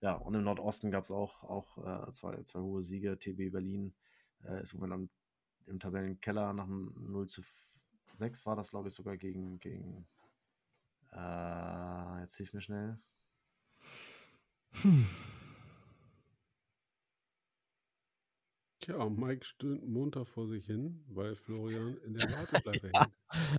ja, 0.00 0.12
und 0.12 0.34
im 0.34 0.44
Nordosten 0.44 0.90
gab 0.90 1.04
es 1.04 1.10
auch, 1.10 1.42
auch 1.42 2.08
äh, 2.08 2.12
zwei, 2.12 2.42
zwei 2.42 2.60
hohe 2.60 2.82
Siege. 2.82 3.18
TB 3.18 3.50
Berlin 3.50 3.94
äh, 4.46 4.62
ist 4.62 4.74
am, 4.74 5.08
im 5.66 5.80
Tabellenkeller 5.80 6.52
nach 6.52 6.64
einem 6.64 6.94
0 7.10 7.28
zu 7.28 7.42
6 8.18 8.46
war 8.46 8.56
das, 8.56 8.70
glaube 8.70 8.88
ich, 8.88 8.94
sogar 8.94 9.16
gegen, 9.16 9.58
gegen 9.60 10.06
äh, 11.12 12.20
jetzt 12.20 12.36
hilf 12.36 12.52
mir 12.52 12.60
schnell. 12.60 12.98
Tja, 18.80 19.08
Mike 19.08 19.44
stöhnt 19.44 19.88
munter 19.88 20.24
vor 20.24 20.46
sich 20.46 20.66
hin, 20.66 21.02
weil 21.08 21.34
Florian 21.34 21.96
in 22.04 22.14
der 22.14 22.28
Warteschleife 22.30 22.90
hängt. 22.92 23.12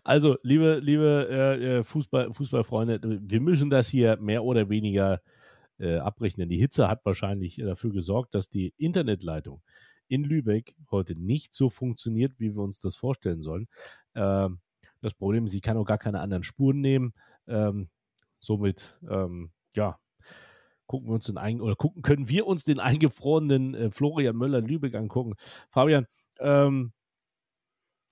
Also, 0.03 0.37
liebe, 0.41 0.79
liebe 0.81 1.27
äh, 1.29 1.79
äh, 1.79 1.83
Fußball, 1.83 2.33
Fußballfreunde, 2.33 2.99
wir 3.21 3.41
müssen 3.41 3.69
das 3.69 3.89
hier 3.89 4.17
mehr 4.17 4.43
oder 4.43 4.69
weniger 4.69 5.21
äh, 5.79 5.97
abrechnen. 5.97 6.47
Die 6.47 6.57
Hitze 6.57 6.87
hat 6.87 7.05
wahrscheinlich 7.05 7.57
dafür 7.57 7.91
gesorgt, 7.91 8.35
dass 8.35 8.49
die 8.49 8.73
Internetleitung 8.77 9.61
in 10.07 10.23
Lübeck 10.23 10.75
heute 10.91 11.15
nicht 11.15 11.53
so 11.53 11.69
funktioniert, 11.69 12.39
wie 12.39 12.55
wir 12.55 12.61
uns 12.61 12.79
das 12.79 12.95
vorstellen 12.95 13.41
sollen. 13.41 13.67
Ähm, 14.15 14.59
das 15.01 15.13
Problem 15.13 15.45
ist, 15.45 15.51
sie 15.51 15.61
kann 15.61 15.77
auch 15.77 15.85
gar 15.85 15.97
keine 15.97 16.19
anderen 16.19 16.43
Spuren 16.43 16.81
nehmen. 16.81 17.13
Ähm, 17.47 17.89
somit, 18.39 18.97
ähm, 19.09 19.51
ja, 19.73 19.99
gucken 20.87 21.09
wir 21.09 21.13
uns 21.13 21.25
den 21.25 21.37
ein 21.37 21.61
oder 21.61 21.75
gucken, 21.75 22.01
können 22.01 22.29
wir 22.29 22.47
uns 22.47 22.63
den 22.63 22.79
eingefrorenen 22.79 23.75
äh, 23.75 23.91
Florian 23.91 24.35
Möller 24.35 24.59
in 24.59 24.65
Lübeck 24.65 24.95
angucken. 24.95 25.35
Fabian, 25.69 26.07
ähm, 26.39 26.93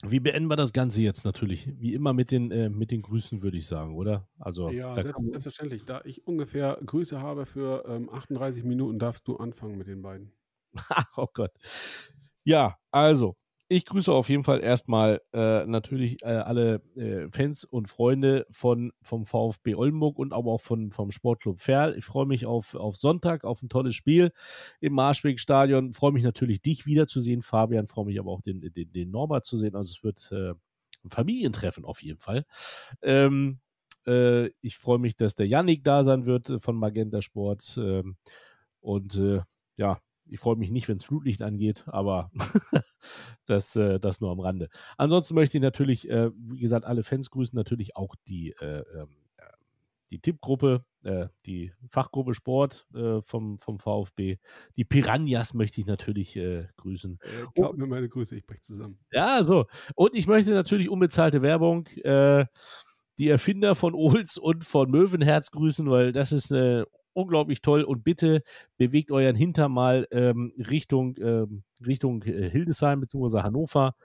wie 0.03 0.19
beenden 0.19 0.49
wir 0.49 0.55
das 0.55 0.73
Ganze 0.73 1.01
jetzt 1.01 1.23
natürlich? 1.25 1.69
Wie 1.79 1.93
immer 1.93 2.13
mit 2.13 2.31
den, 2.31 2.51
äh, 2.51 2.69
mit 2.69 2.91
den 2.91 3.01
Grüßen, 3.01 3.41
würde 3.41 3.57
ich 3.57 3.65
sagen, 3.65 3.95
oder? 3.95 4.27
Also, 4.37 4.69
Ja, 4.69 4.93
da 4.93 5.01
selbst, 5.01 5.25
selbstverständlich. 5.25 5.85
Da 5.85 6.01
ich 6.03 6.27
ungefähr 6.27 6.77
Grüße 6.85 7.21
habe 7.21 7.45
für 7.45 7.85
ähm, 7.87 8.09
38 8.09 8.63
Minuten, 8.63 8.99
darfst 8.99 9.27
du 9.27 9.37
anfangen 9.37 9.77
mit 9.77 9.87
den 9.87 10.01
beiden. 10.01 10.31
Oh 11.17 11.27
Gott. 11.33 11.51
Ja, 12.43 12.77
also, 12.91 13.35
ich 13.67 13.85
grüße 13.85 14.11
auf 14.13 14.29
jeden 14.29 14.43
Fall 14.43 14.61
erstmal 14.61 15.21
äh, 15.33 15.65
natürlich 15.65 16.21
äh, 16.21 16.27
alle 16.27 16.83
äh, 16.95 17.27
Fans 17.31 17.63
und 17.63 17.89
Freunde 17.89 18.45
von, 18.51 18.91
vom 19.01 19.25
VfB 19.25 19.73
Oldenburg 19.73 20.19
und 20.19 20.33
aber 20.33 20.51
auch 20.51 20.61
von, 20.61 20.91
vom 20.91 21.09
Sportclub 21.09 21.59
Ferl. 21.59 21.97
Ich 21.97 22.05
freue 22.05 22.27
mich 22.27 22.45
auf, 22.45 22.75
auf 22.75 22.95
Sonntag, 22.95 23.43
auf 23.43 23.63
ein 23.63 23.69
tolles 23.69 23.95
Spiel 23.95 24.31
im 24.79 24.93
Marschweg-Stadion. 24.93 25.93
Freue 25.93 26.11
mich 26.11 26.23
natürlich, 26.23 26.61
dich 26.61 26.85
wiederzusehen, 26.85 27.41
Fabian. 27.41 27.87
Freue 27.87 28.05
mich 28.05 28.19
aber 28.19 28.31
auch, 28.31 28.41
den, 28.41 28.61
den, 28.61 28.91
den 28.91 29.09
Norbert 29.09 29.45
zu 29.45 29.57
sehen. 29.57 29.75
Also, 29.75 29.93
es 29.97 30.03
wird 30.03 30.31
äh, 30.31 30.51
ein 31.03 31.09
Familientreffen 31.09 31.85
auf 31.85 32.03
jeden 32.03 32.19
Fall. 32.19 32.45
Ähm, 33.01 33.59
äh, 34.05 34.49
ich 34.61 34.77
freue 34.77 34.99
mich, 34.99 35.17
dass 35.17 35.33
der 35.33 35.47
Yannick 35.47 35.83
da 35.83 36.03
sein 36.03 36.27
wird 36.27 36.51
äh, 36.51 36.59
von 36.59 36.75
Magenta 36.75 37.21
Sport. 37.23 37.79
Ähm, 37.81 38.17
und 38.81 39.19
ja, 39.77 39.99
ich 40.27 40.39
freue 40.39 40.55
mich 40.55 40.71
nicht, 40.71 40.87
wenn 40.87 40.97
es 40.97 41.05
Flutlicht 41.05 41.41
angeht, 41.41 41.83
aber 41.87 42.31
das, 43.45 43.75
äh, 43.75 43.99
das 43.99 44.21
nur 44.21 44.31
am 44.31 44.39
Rande. 44.39 44.69
Ansonsten 44.97 45.35
möchte 45.35 45.57
ich 45.57 45.61
natürlich, 45.61 46.09
äh, 46.09 46.31
wie 46.35 46.59
gesagt, 46.59 46.85
alle 46.85 47.03
Fans 47.03 47.29
grüßen, 47.29 47.55
natürlich 47.55 47.95
auch 47.95 48.15
die, 48.27 48.51
äh, 48.59 48.83
ähm, 48.95 49.09
äh, 49.37 49.43
die 50.11 50.19
Tippgruppe, 50.19 50.83
äh, 51.03 51.27
die 51.45 51.71
Fachgruppe 51.89 52.33
Sport 52.33 52.87
äh, 52.95 53.21
vom, 53.21 53.59
vom 53.59 53.79
VfB. 53.79 54.37
Die 54.75 54.85
Piranhas 54.85 55.53
möchte 55.53 55.79
ich 55.81 55.87
natürlich 55.87 56.39
grüßen. 56.77 57.19
Äh, 57.21 57.45
glaub 57.53 57.77
mir 57.77 57.87
meine 57.87 58.09
Grüße, 58.09 58.35
ich 58.35 58.45
brech 58.45 58.61
zusammen. 58.61 58.99
Ja, 59.11 59.43
so. 59.43 59.65
Und 59.95 60.15
ich 60.15 60.27
möchte 60.27 60.51
natürlich 60.51 60.89
unbezahlte 60.89 61.41
Werbung. 61.41 61.87
Die 63.17 63.29
Erfinder 63.29 63.75
von 63.75 63.93
Ohls 63.93 64.37
und 64.37 64.65
von 64.65 64.91
Möwenherz 64.91 65.49
grüßen, 65.51 65.89
weil 65.89 66.11
das 66.11 66.33
ist 66.33 66.51
äh, 66.51 66.83
unglaublich 67.15 67.61
toll. 67.61 67.83
Und 67.83 68.03
bitte 68.03 68.43
bewegt 68.77 69.11
euren 69.11 69.35
Hintern 69.35 69.71
mal 69.71 70.07
ähm, 70.11 70.53
Richtung, 70.57 71.15
ähm, 71.17 71.63
Richtung 71.85 72.21
äh, 72.23 72.49
Hildesheim 72.49 72.99
bzw. 72.99 73.41
Hannover. 73.41 73.95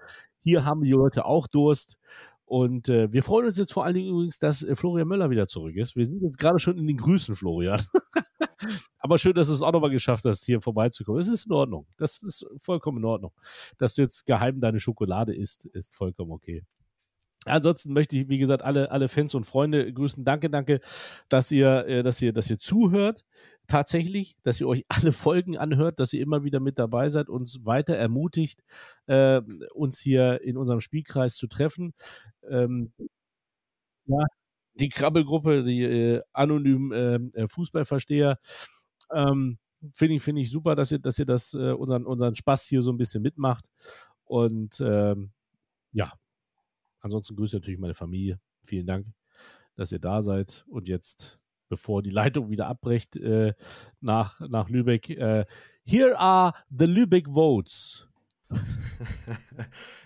Hier 0.41 0.65
haben 0.65 0.83
die 0.83 0.91
Leute 0.91 1.25
auch 1.25 1.47
Durst. 1.47 1.99
Und 2.47 2.89
äh, 2.89 3.13
wir 3.13 3.23
freuen 3.23 3.47
uns 3.47 3.59
jetzt 3.59 3.73
vor 3.73 3.85
allen 3.85 3.95
Dingen 3.95 4.09
übrigens, 4.09 4.41
dass 4.41 4.65
äh, 4.65 4.75
Florian 4.75 5.07
Möller 5.07 5.31
wieder 5.31 5.47
zurück 5.47 5.77
ist. 5.77 5.95
Wir 5.95 6.05
sind 6.05 6.21
jetzt 6.23 6.39
gerade 6.39 6.59
schon 6.59 6.79
in 6.79 6.87
den 6.87 6.97
Grüßen, 6.97 7.37
Florian. 7.37 7.81
Aber 8.99 9.19
schön, 9.19 9.35
dass 9.35 9.47
du 9.47 9.55
es 9.55 9.63
auch 9.63 9.71
nochmal 9.71 9.91
geschafft 9.91 10.25
hast, 10.25 10.45
hier 10.47 10.61
vorbeizukommen. 10.61 11.21
Es 11.21 11.29
ist 11.29 11.47
in 11.47 11.53
Ordnung. 11.53 11.87
Das 11.97 12.23
ist 12.23 12.45
vollkommen 12.59 12.99
in 12.99 13.05
Ordnung. 13.05 13.33
Dass 13.79 13.95
du 13.95 14.03
jetzt 14.03 14.27
geheim 14.27 14.61
deine 14.61 14.81
Schokolade 14.81 15.33
isst, 15.35 15.67
ist 15.67 15.95
vollkommen 15.95 16.33
okay. 16.33 16.65
Ansonsten 17.47 17.93
möchte 17.95 18.19
ich, 18.19 18.29
wie 18.29 18.39
gesagt, 18.39 18.63
alle, 18.63 18.91
alle 18.91 19.09
Fans 19.09 19.35
und 19.35 19.45
Freunde 19.45 19.91
grüßen. 19.93 20.25
Danke, 20.25 20.51
danke, 20.51 20.81
dass 21.31 21.51
ihr, 21.51 21.87
äh, 21.87 22.03
dass 22.03 22.21
ihr, 22.21 22.33
dass 22.33 22.51
ihr 22.51 22.59
zuhört. 22.59 23.25
Tatsächlich, 23.67 24.37
dass 24.43 24.61
ihr 24.61 24.69
euch 24.69 24.85
alle 24.89 25.13
Folgen 25.13 25.57
anhört, 25.57 26.01
dass 26.01 26.13
ihr 26.13 26.21
immer 26.23 26.45
wieder 26.45 26.61
mit 26.61 26.79
dabei 26.79 27.09
seid, 27.09 27.29
uns 27.31 27.65
weiter 27.65 27.97
ermutigt, 27.97 28.63
äh, 29.07 29.41
uns 29.75 30.01
hier 30.01 30.43
in 30.43 30.57
unserem 30.59 30.81
Spielkreis 30.81 31.37
zu 31.37 31.47
treffen. 31.47 31.95
Ähm, 32.49 32.93
ja, 34.07 34.25
die 34.75 34.89
Krabbelgruppe, 34.89 35.65
die 35.65 35.83
äh, 35.83 36.23
anonymen 36.33 36.93
ähm, 36.95 37.31
äh, 37.35 37.49
Fußballversteher. 37.49 38.39
Ähm, 39.13 39.59
Finde 39.95 40.17
ich, 40.17 40.23
finde 40.23 40.43
ich 40.43 40.51
super, 40.51 40.75
dass 40.75 40.93
ihr, 40.93 40.99
dass 40.99 41.19
ihr 41.19 41.25
das, 41.25 41.55
äh, 41.55 41.73
unseren, 41.73 42.05
unseren 42.05 42.35
Spaß 42.35 42.67
hier 42.67 42.83
so 42.83 42.93
ein 42.93 42.99
bisschen 42.99 43.23
mitmacht. 43.23 43.67
Und 44.25 44.81
ähm, 44.81 45.33
ja, 45.93 46.13
ansonsten 47.01 47.37
grüße 47.37 47.57
ich 47.57 47.61
natürlich 47.61 47.81
meine 47.81 47.95
Familie. 47.95 48.41
Vielen 48.63 48.87
Dank, 48.87 49.07
dass 49.77 49.93
ihr 49.93 49.99
da 49.99 50.23
seid. 50.23 50.65
Und 50.69 50.89
jetzt, 50.89 51.39
bevor 51.69 52.03
die 52.03 52.11
Leitung 52.11 52.51
wieder 52.51 52.67
abbricht 52.67 53.17
äh, 53.17 53.55
nach, 54.01 54.41
nach 54.41 54.69
Lübeck, 54.69 55.11
äh, 55.11 55.47
here 55.85 56.19
are 56.19 56.53
the 56.71 56.87
Lübeck 56.87 57.29
Votes. 57.29 58.09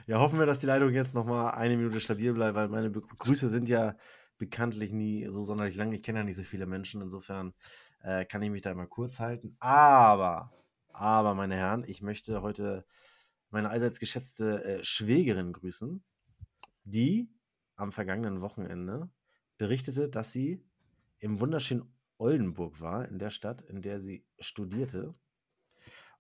ja, 0.07 0.19
hoffen 0.19 0.39
wir, 0.39 0.47
dass 0.47 0.61
die 0.61 0.66
Leitung 0.66 0.91
jetzt 0.91 1.15
nochmal 1.15 1.55
eine 1.55 1.77
Minute 1.77 2.01
stabil 2.01 2.33
bleibt, 2.35 2.55
weil 2.55 2.69
meine 2.69 2.91
Be 2.91 3.01
Grüße 3.01 3.49
sind 3.49 3.69
ja 3.69 3.97
bekanntlich 4.39 4.93
nie 4.93 5.27
so 5.31 5.43
sonderlich 5.43 5.77
lang. 5.77 5.93
Ich 5.93 6.03
kenne 6.03 6.19
ja 6.19 6.25
nicht 6.25 6.37
so 6.37 6.43
viele 6.43 6.66
Menschen, 6.66 7.01
insofern 7.01 7.55
äh, 8.03 8.25
kann 8.25 8.43
ich 8.43 8.51
mich 8.51 8.62
da 8.62 8.71
immer 8.71 8.87
kurz 8.87 9.19
halten. 9.19 9.57
Aber, 9.61 10.53
aber, 10.93 11.35
meine 11.35 11.57
Herren, 11.57 11.85
ich 11.87 12.03
möchte 12.03 12.43
heute 12.43 12.85
meine 13.51 13.71
allseits 13.71 14.01
geschätzte 14.01 14.65
äh, 14.65 14.85
Schwägerin 14.85 15.53
grüßen, 15.53 16.05
die 16.85 17.28
am 17.77 17.93
vergangenen 17.93 18.40
Wochenende 18.40 19.11
berichtete, 19.59 20.09
dass 20.09 20.32
sie 20.32 20.65
im 21.19 21.40
wunderschönen 21.40 21.93
Oldenburg 22.19 22.81
war, 22.81 23.09
in 23.09 23.19
der 23.19 23.31
Stadt, 23.31 23.62
in 23.62 23.82
der 23.82 24.01
sie 24.01 24.24
studierte 24.39 25.15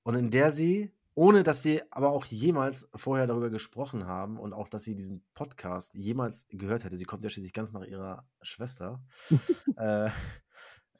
und 0.02 0.14
in 0.14 0.30
der 0.30 0.50
sie, 0.50 0.92
ohne 1.14 1.42
dass 1.42 1.64
wir 1.64 1.86
aber 1.90 2.10
auch 2.10 2.24
jemals 2.24 2.88
vorher 2.94 3.26
darüber 3.26 3.50
gesprochen 3.50 4.06
haben 4.06 4.38
und 4.38 4.52
auch, 4.52 4.68
dass 4.68 4.84
sie 4.84 4.96
diesen 4.96 5.24
Podcast 5.34 5.94
jemals 5.94 6.46
gehört 6.48 6.84
hätte, 6.84 6.96
sie 6.96 7.04
kommt 7.04 7.22
ja 7.24 7.30
schließlich 7.30 7.52
ganz 7.52 7.72
nach 7.72 7.84
ihrer 7.84 8.26
Schwester, 8.42 9.04
äh, 9.76 10.10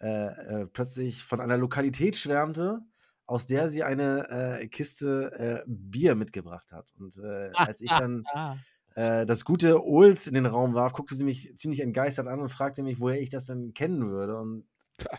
äh, 0.01 0.63
äh, 0.63 0.67
plötzlich 0.67 1.25
von 1.25 1.41
einer 1.41 1.57
Lokalität 1.57 2.17
schwärmte, 2.17 2.81
aus 3.27 3.47
der 3.47 3.71
sie 3.71 3.83
eine 3.83 4.29
äh, 4.29 4.69
Kiste 4.69 5.33
äh, 5.33 5.65
Bier 5.67 6.15
mitgebracht 6.15 6.73
hat. 6.73 6.93
Und 6.99 7.17
äh, 7.19 7.51
als 7.55 7.81
ich 7.81 7.89
dann 7.89 8.25
äh, 8.95 9.27
das 9.27 9.45
gute 9.45 9.85
Ols 9.85 10.27
in 10.27 10.35
den 10.35 10.47
Raum 10.47 10.75
warf, 10.75 10.93
guckte 10.93 11.15
sie 11.15 11.25
mich 11.25 11.57
ziemlich 11.59 11.81
entgeistert 11.81 12.29
an 12.29 12.41
und 12.41 12.49
fragte 12.49 12.83
mich, 12.83 13.01
woher 13.01 13.21
ich 13.21 13.31
das 13.31 13.47
denn 13.47 13.75
kennen 13.75 14.11
würde. 14.11 14.39
Und 14.39 14.67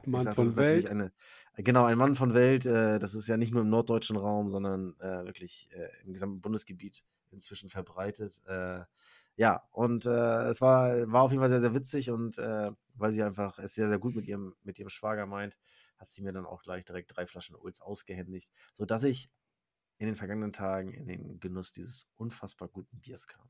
Mann 0.05 0.23
sag, 0.23 0.35
von 0.35 0.55
Welt. 0.55 0.89
Eine, 0.89 1.11
genau, 1.57 1.85
ein 1.85 1.97
Mann 1.97 2.15
von 2.15 2.33
Welt. 2.33 2.65
Äh, 2.65 2.99
das 2.99 3.13
ist 3.13 3.27
ja 3.27 3.37
nicht 3.37 3.53
nur 3.53 3.61
im 3.61 3.69
norddeutschen 3.69 4.15
Raum, 4.15 4.49
sondern 4.49 4.95
äh, 4.99 5.25
wirklich 5.25 5.69
äh, 5.73 5.89
im 6.05 6.13
gesamten 6.13 6.41
Bundesgebiet 6.41 7.03
inzwischen 7.31 7.69
verbreitet. 7.69 8.41
Äh, 8.47 8.81
ja, 9.35 9.63
und 9.71 10.05
äh, 10.05 10.47
es 10.47 10.61
war, 10.61 11.11
war 11.11 11.23
auf 11.23 11.31
jeden 11.31 11.41
Fall 11.41 11.49
sehr, 11.49 11.59
sehr 11.59 11.73
witzig 11.73 12.09
und 12.09 12.37
weil 12.37 13.11
sie 13.11 13.21
einfach 13.21 13.59
es 13.59 13.75
sehr, 13.75 13.89
sehr 13.89 13.99
gut 13.99 14.15
mit 14.15 14.25
ihrem, 14.25 14.55
mit 14.63 14.79
ihrem 14.79 14.87
Schwager 14.87 15.25
meint, 15.25 15.57
hat 15.97 16.09
sie 16.09 16.21
mir 16.21 16.31
dann 16.31 16.45
auch 16.45 16.63
gleich 16.63 16.85
direkt 16.85 17.15
drei 17.15 17.25
Flaschen 17.25 17.57
Ulz 17.57 17.81
ausgehändigt, 17.81 18.49
sodass 18.73 19.03
ich 19.03 19.29
in 19.97 20.07
den 20.07 20.15
vergangenen 20.15 20.53
Tagen 20.53 20.93
in 20.93 21.07
den 21.07 21.39
Genuss 21.41 21.73
dieses 21.73 22.09
unfassbar 22.15 22.69
guten 22.69 22.99
Biers 22.99 23.27
kam. 23.27 23.49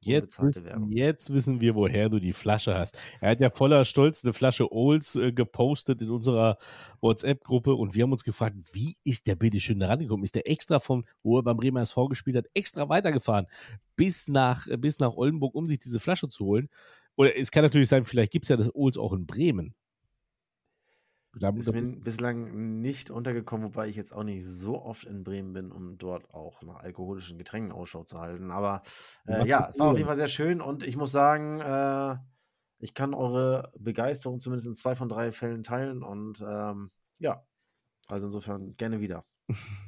Jetzt, 0.00 0.40
wissen- 0.40 0.92
jetzt 0.92 1.32
wissen 1.32 1.60
wir, 1.60 1.74
woher 1.74 2.08
du 2.08 2.20
die 2.20 2.32
Flasche 2.32 2.76
hast. 2.78 2.96
Er 3.20 3.30
hat 3.30 3.40
ja 3.40 3.50
voller 3.50 3.84
Stolz 3.84 4.24
eine 4.24 4.32
Flasche 4.34 4.70
Olds 4.70 5.16
äh, 5.16 5.32
gepostet 5.32 6.00
in 6.02 6.10
unserer 6.10 6.58
WhatsApp-Gruppe 7.00 7.74
und 7.74 7.94
wir 7.94 8.04
haben 8.04 8.12
uns 8.12 8.22
gefragt, 8.22 8.56
wie 8.72 8.96
ist 9.04 9.26
der 9.26 9.34
bitte 9.34 9.58
schön 9.58 9.80
da 9.80 9.88
rangekommen? 9.88 10.22
Ist 10.22 10.34
der 10.36 10.48
extra 10.48 10.78
vom, 10.78 11.04
wo 11.22 11.38
er 11.38 11.42
beim 11.42 11.56
Bremer 11.56 11.80
SV 11.80 12.06
gespielt 12.08 12.36
hat, 12.36 12.46
extra 12.54 12.88
weitergefahren 12.88 13.46
bis 13.96 14.28
nach, 14.28 14.66
bis 14.78 15.00
nach 15.00 15.14
Oldenburg, 15.16 15.54
um 15.54 15.66
sich 15.66 15.78
diese 15.80 15.98
Flasche 15.98 16.28
zu 16.28 16.44
holen? 16.44 16.68
Oder 17.16 17.36
es 17.36 17.50
kann 17.50 17.64
natürlich 17.64 17.88
sein, 17.88 18.04
vielleicht 18.04 18.30
gibt 18.32 18.44
es 18.44 18.48
ja 18.50 18.56
das 18.56 18.72
Olds 18.74 18.98
auch 18.98 19.12
in 19.12 19.26
Bremen. 19.26 19.74
Da, 21.38 21.50
Ist 21.50 21.70
mir 21.70 21.82
bislang 21.82 22.80
nicht 22.80 23.10
untergekommen, 23.10 23.66
wobei 23.66 23.88
ich 23.88 23.96
jetzt 23.96 24.14
auch 24.14 24.22
nicht 24.22 24.46
so 24.46 24.80
oft 24.80 25.04
in 25.04 25.22
Bremen 25.22 25.52
bin, 25.52 25.70
um 25.70 25.98
dort 25.98 26.32
auch 26.32 26.62
nach 26.62 26.76
alkoholischen 26.76 27.36
Getränken 27.36 27.72
Ausschau 27.72 28.04
zu 28.04 28.18
halten. 28.18 28.50
Aber 28.50 28.82
äh, 29.26 29.46
ja, 29.46 29.68
es 29.68 29.78
war 29.78 29.90
auf 29.90 29.96
jeden 29.96 30.08
Fall 30.08 30.16
sehr 30.16 30.28
schön 30.28 30.62
und 30.62 30.82
ich 30.82 30.96
muss 30.96 31.12
sagen, 31.12 31.60
äh, 31.60 32.16
ich 32.78 32.94
kann 32.94 33.12
eure 33.12 33.70
Begeisterung 33.78 34.40
zumindest 34.40 34.66
in 34.66 34.76
zwei 34.76 34.94
von 34.94 35.10
drei 35.10 35.30
Fällen 35.30 35.62
teilen 35.62 36.02
und 36.02 36.42
ähm, 36.46 36.90
ja, 37.18 37.44
also 38.06 38.26
insofern 38.26 38.74
gerne 38.76 39.00
wieder. 39.00 39.26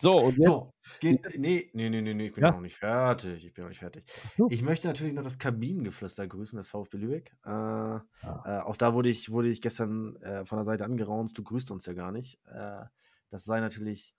so, 0.00 0.18
und 0.24 0.36
jetzt, 0.38 0.56
So, 0.56 0.70
geht. 1.00 1.18
Nee, 1.36 1.70
nee, 1.74 1.90
nee, 1.90 2.00
nee, 2.02 2.14
nee, 2.14 2.26
ich 2.26 2.34
bin 2.34 2.44
Ja? 2.44 2.50
noch 2.50 2.60
nicht 2.60 2.76
fertig. 2.76 3.44
Ich 3.46 3.54
bin 3.54 3.64
noch 3.64 3.68
nicht 3.70 3.78
fertig. 3.80 4.04
Ich 4.46 4.62
möchte 4.62 4.86
natürlich 4.88 5.14
noch 5.14 5.22
das 5.22 5.38
Kabinengeflüster 5.38 6.26
grüßen, 6.26 6.56
das 6.56 6.68
VfB 6.68 6.98
Lübeck. 6.98 7.36
Äh, 7.44 7.96
Ah. 8.22 8.44
äh, 8.44 8.58
auch 8.60 8.76
da 8.76 8.94
wurde 8.94 9.08
ich, 9.08 9.30
wurde 9.30 9.48
ich 9.48 9.60
gestern 9.62 10.16
äh, 10.16 10.44
von 10.44 10.58
der 10.58 10.64
Seite 10.64 10.84
angeraunzt, 10.84 11.38
du 11.38 11.42
grüßt 11.44 11.70
uns 11.70 11.86
ja 11.86 11.94
gar 11.94 12.12
nicht. 12.12 12.40
Äh, 12.46 12.84
das 13.30 13.44
sei 13.44 13.60
natürlich 13.60 14.14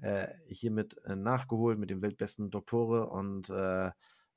äh, 0.00 0.28
hiermit 0.46 0.96
äh, 1.04 1.16
nachgeholt 1.16 1.78
mit 1.78 1.90
dem 1.90 2.02
weltbesten 2.02 2.50
Doktore 2.50 3.08
und 3.08 3.48
äh, 3.50 3.88
äh, 3.88 3.92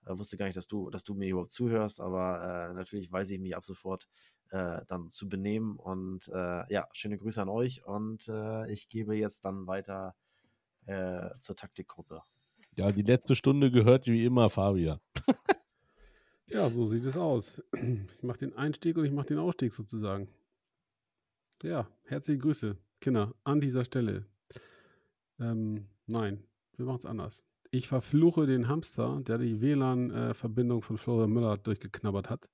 wusste 0.06 0.38
gar 0.38 0.46
nicht, 0.46 0.58
dass 0.58 0.68
du, 0.68 0.90
dass 0.90 1.04
du 1.04 1.14
mir 1.16 1.30
überhaupt 1.30 1.52
zuhörst, 1.52 2.02
aber 2.02 2.70
äh, 2.72 2.74
natürlich 2.74 3.12
weiß 3.12 3.30
ich 3.32 3.40
mich 3.40 3.56
ab 3.56 3.64
sofort 3.66 4.08
äh, 4.50 4.82
dann 4.88 5.10
zu 5.10 5.30
benehmen 5.30 5.78
und 5.78 6.28
äh, 6.30 6.72
ja, 6.74 6.88
schöne 6.94 7.18
Grüße 7.18 7.42
an 7.42 7.50
euch 7.50 7.86
und 7.86 8.28
äh, 8.28 8.72
ich 8.72 8.90
gebe 8.90 9.16
jetzt 9.16 9.46
dann 9.46 9.68
weiter 9.68 10.16
äh, 10.86 11.30
zur 11.40 11.56
Taktikgruppe. 11.56 12.22
ja, 12.76 12.92
die 12.92 13.02
letzte 13.04 13.36
Stunde 13.36 13.72
gehört 13.72 14.08
wie 14.08 14.26
immer 14.26 14.50
Fabian. 14.50 15.00
Ja, 16.54 16.70
so 16.70 16.86
sieht 16.86 17.06
es 17.06 17.16
aus. 17.16 17.62
Ich 18.18 18.24
mache 18.24 18.40
den 18.40 18.54
Einstieg 18.58 18.98
und 18.98 19.06
ich 19.06 19.12
mache 19.12 19.28
den 19.28 19.38
Ausstieg 19.38 19.74
sozusagen. 19.74 20.28
Ja, 21.64 21.88
herzliche 22.04 22.40
Grüße, 22.40 22.78
Kinder, 23.00 23.34
an 23.46 23.62
dieser 23.62 23.86
Stelle. 23.86 24.26
Ähm, 25.40 25.88
nein, 26.08 26.44
wir 26.76 26.86
machen 26.86 26.98
es 26.98 27.06
anders. 27.06 27.46
Ich 27.72 27.88
verfluche 27.88 28.48
den 28.48 28.68
Hamster, 28.68 29.22
der 29.22 29.38
die 29.38 29.62
WLAN-Verbindung 29.62 30.82
von 30.82 30.98
Florian 30.98 31.32
Müller 31.32 31.58
durchgeknabbert 31.58 32.30
hat 32.30 32.50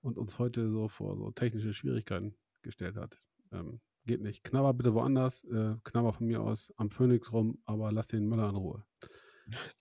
und 0.00 0.18
uns 0.18 0.40
heute 0.40 0.68
so 0.70 0.88
vor 0.88 1.16
so 1.16 1.30
technische 1.30 1.72
Schwierigkeiten 1.72 2.34
gestellt 2.62 2.96
hat. 2.96 3.20
Ähm, 3.52 3.80
geht 4.04 4.20
nicht. 4.20 4.44
Knabber 4.44 4.74
bitte 4.74 4.94
woanders. 4.94 5.44
Äh, 5.44 5.76
knabber 5.84 6.12
von 6.12 6.26
mir 6.26 6.40
aus 6.40 6.72
am 6.76 6.90
Phoenix 6.90 7.32
rum, 7.32 7.58
aber 7.64 7.92
lass 7.92 8.06
den 8.06 8.26
Müller 8.26 8.48
in 8.48 8.56
Ruhe. 8.56 8.84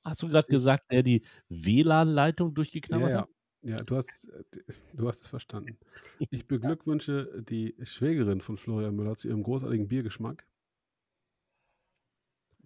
Hast 0.03 0.23
du 0.23 0.27
gerade 0.27 0.47
gesagt, 0.47 0.91
der 0.91 1.03
die 1.03 1.25
WLAN-Leitung 1.49 2.53
durchgeknabbert 2.53 3.09
ja, 3.09 3.21
hat? 3.21 3.29
Ja, 3.61 3.77
ja 3.77 3.83
du, 3.83 3.95
hast, 3.95 4.29
äh, 4.29 4.73
du 4.93 5.07
hast 5.07 5.21
es 5.21 5.27
verstanden. 5.27 5.77
Ich 6.29 6.47
beglückwünsche 6.47 7.43
die 7.47 7.75
Schwägerin 7.81 8.41
von 8.41 8.57
Florian 8.57 8.95
Müller 8.95 9.15
zu 9.15 9.29
ihrem 9.29 9.43
großartigen 9.43 9.87
Biergeschmack. 9.87 10.45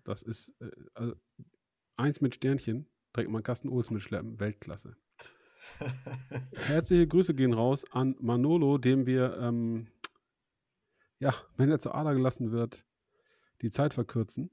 Das 0.04 0.24
ist 0.24 0.56
äh, 0.62 0.72
also 0.94 1.16
eins 1.98 2.22
mit 2.22 2.36
Sternchen, 2.36 2.88
direkt 3.16 3.30
mal 3.30 3.40
einen 3.40 3.44
Kasten 3.44 3.70
Ohls 3.70 3.90
mitschleppen, 3.90 4.40
Weltklasse. 4.40 4.96
Herzliche 6.68 7.08
Grüße 7.08 7.36
gehen 7.36 7.54
raus 7.54 7.86
an 7.92 8.16
Manolo, 8.20 8.78
dem 8.78 9.06
wir, 9.06 9.38
ähm, 9.40 9.88
ja, 11.20 11.34
wenn 11.56 11.72
er 11.72 11.80
zur 11.80 11.96
Ader 11.96 12.14
gelassen 12.14 12.52
wird, 12.52 12.86
die 13.62 13.72
Zeit 13.72 13.94
verkürzen. 13.94 14.52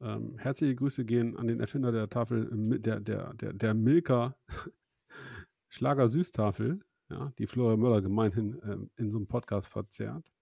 Ähm, 0.00 0.38
herzliche 0.38 0.74
Grüße 0.74 1.04
gehen 1.04 1.36
an 1.36 1.46
den 1.46 1.60
Erfinder 1.60 1.92
der 1.92 2.08
Tafel, 2.08 2.50
äh, 2.52 2.78
der, 2.78 3.00
der, 3.00 3.34
der, 3.34 3.52
der 3.52 3.74
Milka 3.74 4.36
Schlager 5.68 6.08
Süßtafel, 6.08 6.80
ja, 7.10 7.32
die 7.38 7.46
Florian 7.46 7.80
Möller 7.80 8.00
gemeinhin 8.00 8.60
ähm, 8.64 8.90
in 8.96 9.10
so 9.10 9.18
einem 9.18 9.26
Podcast 9.26 9.68
verzerrt. 9.68 10.32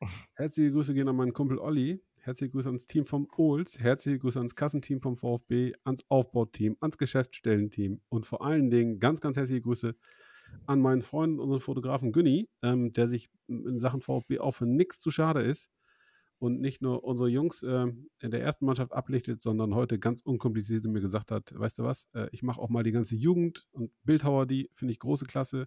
Herzliche 0.34 0.72
Grüße 0.72 0.94
gehen 0.94 1.08
an 1.08 1.16
meinen 1.16 1.32
Kumpel 1.32 1.58
Olli. 1.58 2.00
Herzliche 2.20 2.52
Grüße 2.52 2.68
ans 2.68 2.86
Team 2.86 3.04
vom 3.04 3.28
Ohls. 3.36 3.80
Herzliche 3.80 4.20
Grüße 4.20 4.38
ans 4.38 4.54
Kassenteam 4.54 5.00
vom 5.00 5.16
VfB, 5.16 5.72
ans 5.82 6.04
Aufbauteam, 6.08 6.76
ans 6.80 6.96
Geschäftsstellenteam 6.96 8.00
und 8.08 8.26
vor 8.26 8.44
allen 8.44 8.70
Dingen 8.70 9.00
ganz, 9.00 9.20
ganz 9.20 9.36
herzliche 9.36 9.62
Grüße 9.62 9.96
an 10.66 10.80
meinen 10.80 11.02
Freund, 11.02 11.40
unseren 11.40 11.60
Fotografen 11.60 12.12
Günni, 12.12 12.48
ähm, 12.62 12.92
der 12.92 13.08
sich 13.08 13.28
in 13.48 13.78
Sachen 13.78 14.00
VfB 14.00 14.38
auch 14.38 14.52
für 14.52 14.66
nichts 14.66 14.98
zu 14.98 15.10
schade 15.10 15.42
ist 15.42 15.70
und 16.38 16.60
nicht 16.60 16.82
nur 16.82 17.04
unsere 17.04 17.28
Jungs 17.28 17.62
ähm, 17.62 18.08
in 18.18 18.30
der 18.30 18.42
ersten 18.42 18.66
Mannschaft 18.66 18.92
ablichtet, 18.92 19.42
sondern 19.42 19.74
heute 19.74 19.98
ganz 19.98 20.22
unkompliziert 20.22 20.84
mir 20.84 21.00
gesagt 21.00 21.30
hat, 21.30 21.56
weißt 21.56 21.78
du 21.78 21.84
was, 21.84 22.08
äh, 22.14 22.28
ich 22.32 22.42
mache 22.42 22.60
auch 22.60 22.68
mal 22.68 22.82
die 22.82 22.92
ganze 22.92 23.16
Jugend 23.16 23.66
und 23.70 23.92
Bildhauer, 24.02 24.46
die 24.46 24.68
finde 24.72 24.92
ich 24.92 24.98
große 24.98 25.26
Klasse. 25.26 25.66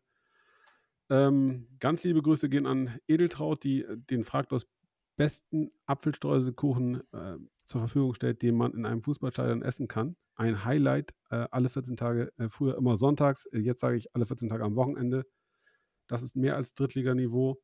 Ähm, 1.10 1.68
ganz 1.80 2.03
liebe 2.03 2.22
Grüße 2.22 2.49
gehen 2.49 2.66
an 2.66 2.99
Edeltraut, 3.07 3.64
die 3.64 3.84
äh, 3.84 3.98
den 3.98 4.24
fraglos 4.24 4.68
besten 5.16 5.72
Apfelstreuselkuchen 5.86 7.02
äh, 7.14 7.38
zur 7.66 7.82
Verfügung 7.82 8.14
stellt, 8.14 8.42
den 8.42 8.56
man 8.56 8.74
in 8.74 8.86
einem 8.86 9.02
Fußballstadion 9.02 9.62
essen 9.62 9.88
kann. 9.88 10.16
Ein 10.36 10.66
Highlight, 10.66 11.14
äh, 11.30 11.48
alle 11.52 11.70
14 11.70 11.98
Tage, 11.98 12.32
äh, 12.38 12.50
früher 12.50 12.78
immer 12.78 12.98
sonntags, 12.98 13.46
äh, 13.48 13.60
jetzt 13.60 13.82
sage 13.82 13.98
ich 13.98 14.14
alle 14.16 14.26
14 14.26 14.50
Tage 14.50 14.64
am 14.64 14.76
Wochenende. 14.76 15.26
Das 16.08 16.22
ist 16.22 16.36
mehr 16.36 16.56
als 16.56 16.74
Drittliganiveau. 16.74 17.60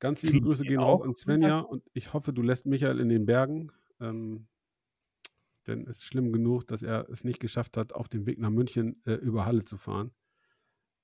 Ganz 0.00 0.22
liebe 0.22 0.40
Grüße 0.40 0.64
gehen 0.64 0.78
auch 0.78 1.00
raus 1.00 1.06
an 1.06 1.14
Svenja 1.14 1.60
und 1.60 1.82
ich 1.92 2.12
hoffe, 2.12 2.32
du 2.32 2.42
lässt 2.42 2.66
Michael 2.66 3.00
in 3.00 3.08
den 3.08 3.26
Bergen. 3.26 3.72
Ähm, 4.00 4.46
denn 5.66 5.86
es 5.86 5.98
ist 5.98 6.04
schlimm 6.04 6.32
genug, 6.32 6.66
dass 6.66 6.82
er 6.82 7.08
es 7.10 7.24
nicht 7.24 7.40
geschafft 7.40 7.76
hat, 7.76 7.92
auf 7.92 8.08
dem 8.08 8.26
Weg 8.26 8.38
nach 8.38 8.50
München 8.50 9.02
äh, 9.04 9.14
über 9.14 9.44
Halle 9.44 9.64
zu 9.64 9.76
fahren. 9.76 10.12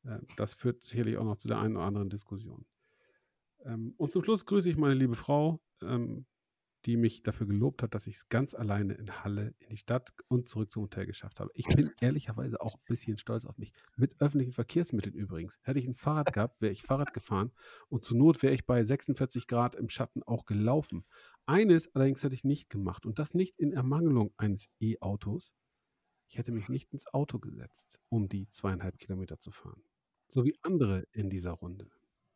Äh, 0.04 0.20
das 0.36 0.54
führt 0.54 0.84
sicherlich 0.84 1.18
auch 1.18 1.24
noch 1.24 1.36
zu 1.36 1.48
der 1.48 1.58
einen 1.58 1.76
oder 1.76 1.84
anderen 1.84 2.08
Diskussion. 2.08 2.64
Ähm, 3.64 3.94
und 3.98 4.12
zum 4.12 4.22
Schluss 4.24 4.46
grüße 4.46 4.70
ich 4.70 4.76
meine 4.76 4.94
liebe 4.94 5.16
Frau, 5.16 5.60
ähm, 5.82 6.26
die 6.86 6.96
mich 6.96 7.22
dafür 7.22 7.46
gelobt 7.46 7.82
hat, 7.82 7.94
dass 7.94 8.06
ich 8.06 8.16
es 8.16 8.28
ganz 8.28 8.54
alleine 8.54 8.94
in 8.94 9.24
Halle, 9.24 9.54
in 9.58 9.70
die 9.70 9.76
Stadt 9.76 10.12
und 10.28 10.48
zurück 10.48 10.70
zum 10.70 10.82
Hotel 10.82 11.06
geschafft 11.06 11.40
habe. 11.40 11.50
Ich 11.54 11.66
bin 11.66 11.90
ehrlicherweise 12.00 12.60
auch 12.60 12.74
ein 12.74 12.84
bisschen 12.86 13.16
stolz 13.16 13.46
auf 13.46 13.56
mich. 13.56 13.72
Mit 13.96 14.20
öffentlichen 14.20 14.52
Verkehrsmitteln 14.52 15.14
übrigens. 15.14 15.58
Hätte 15.62 15.78
ich 15.78 15.86
ein 15.86 15.94
Fahrrad 15.94 16.32
gehabt, 16.32 16.60
wäre 16.60 16.72
ich 16.72 16.82
Fahrrad 16.82 17.14
gefahren 17.14 17.52
und 17.88 18.04
zur 18.04 18.18
Not 18.18 18.42
wäre 18.42 18.54
ich 18.54 18.66
bei 18.66 18.84
46 18.84 19.46
Grad 19.46 19.74
im 19.74 19.88
Schatten 19.88 20.22
auch 20.22 20.44
gelaufen. 20.44 21.04
Eines 21.46 21.94
allerdings 21.94 22.22
hätte 22.22 22.34
ich 22.34 22.44
nicht 22.44 22.68
gemacht 22.70 23.06
und 23.06 23.18
das 23.18 23.34
nicht 23.34 23.58
in 23.58 23.72
Ermangelung 23.72 24.32
eines 24.36 24.68
E-Autos. 24.80 25.54
Ich 26.28 26.38
hätte 26.38 26.52
mich 26.52 26.68
nicht 26.68 26.92
ins 26.92 27.06
Auto 27.12 27.38
gesetzt, 27.38 28.00
um 28.08 28.28
die 28.28 28.48
zweieinhalb 28.48 28.98
Kilometer 28.98 29.38
zu 29.40 29.50
fahren. 29.50 29.82
So 30.28 30.44
wie 30.44 30.56
andere 30.62 31.06
in 31.12 31.30
dieser 31.30 31.52
Runde. 31.52 31.90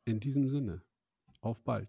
In 0.04 0.20
diesem 0.20 0.48
Sinne, 0.48 0.82
auf 1.40 1.62
bald. 1.64 1.88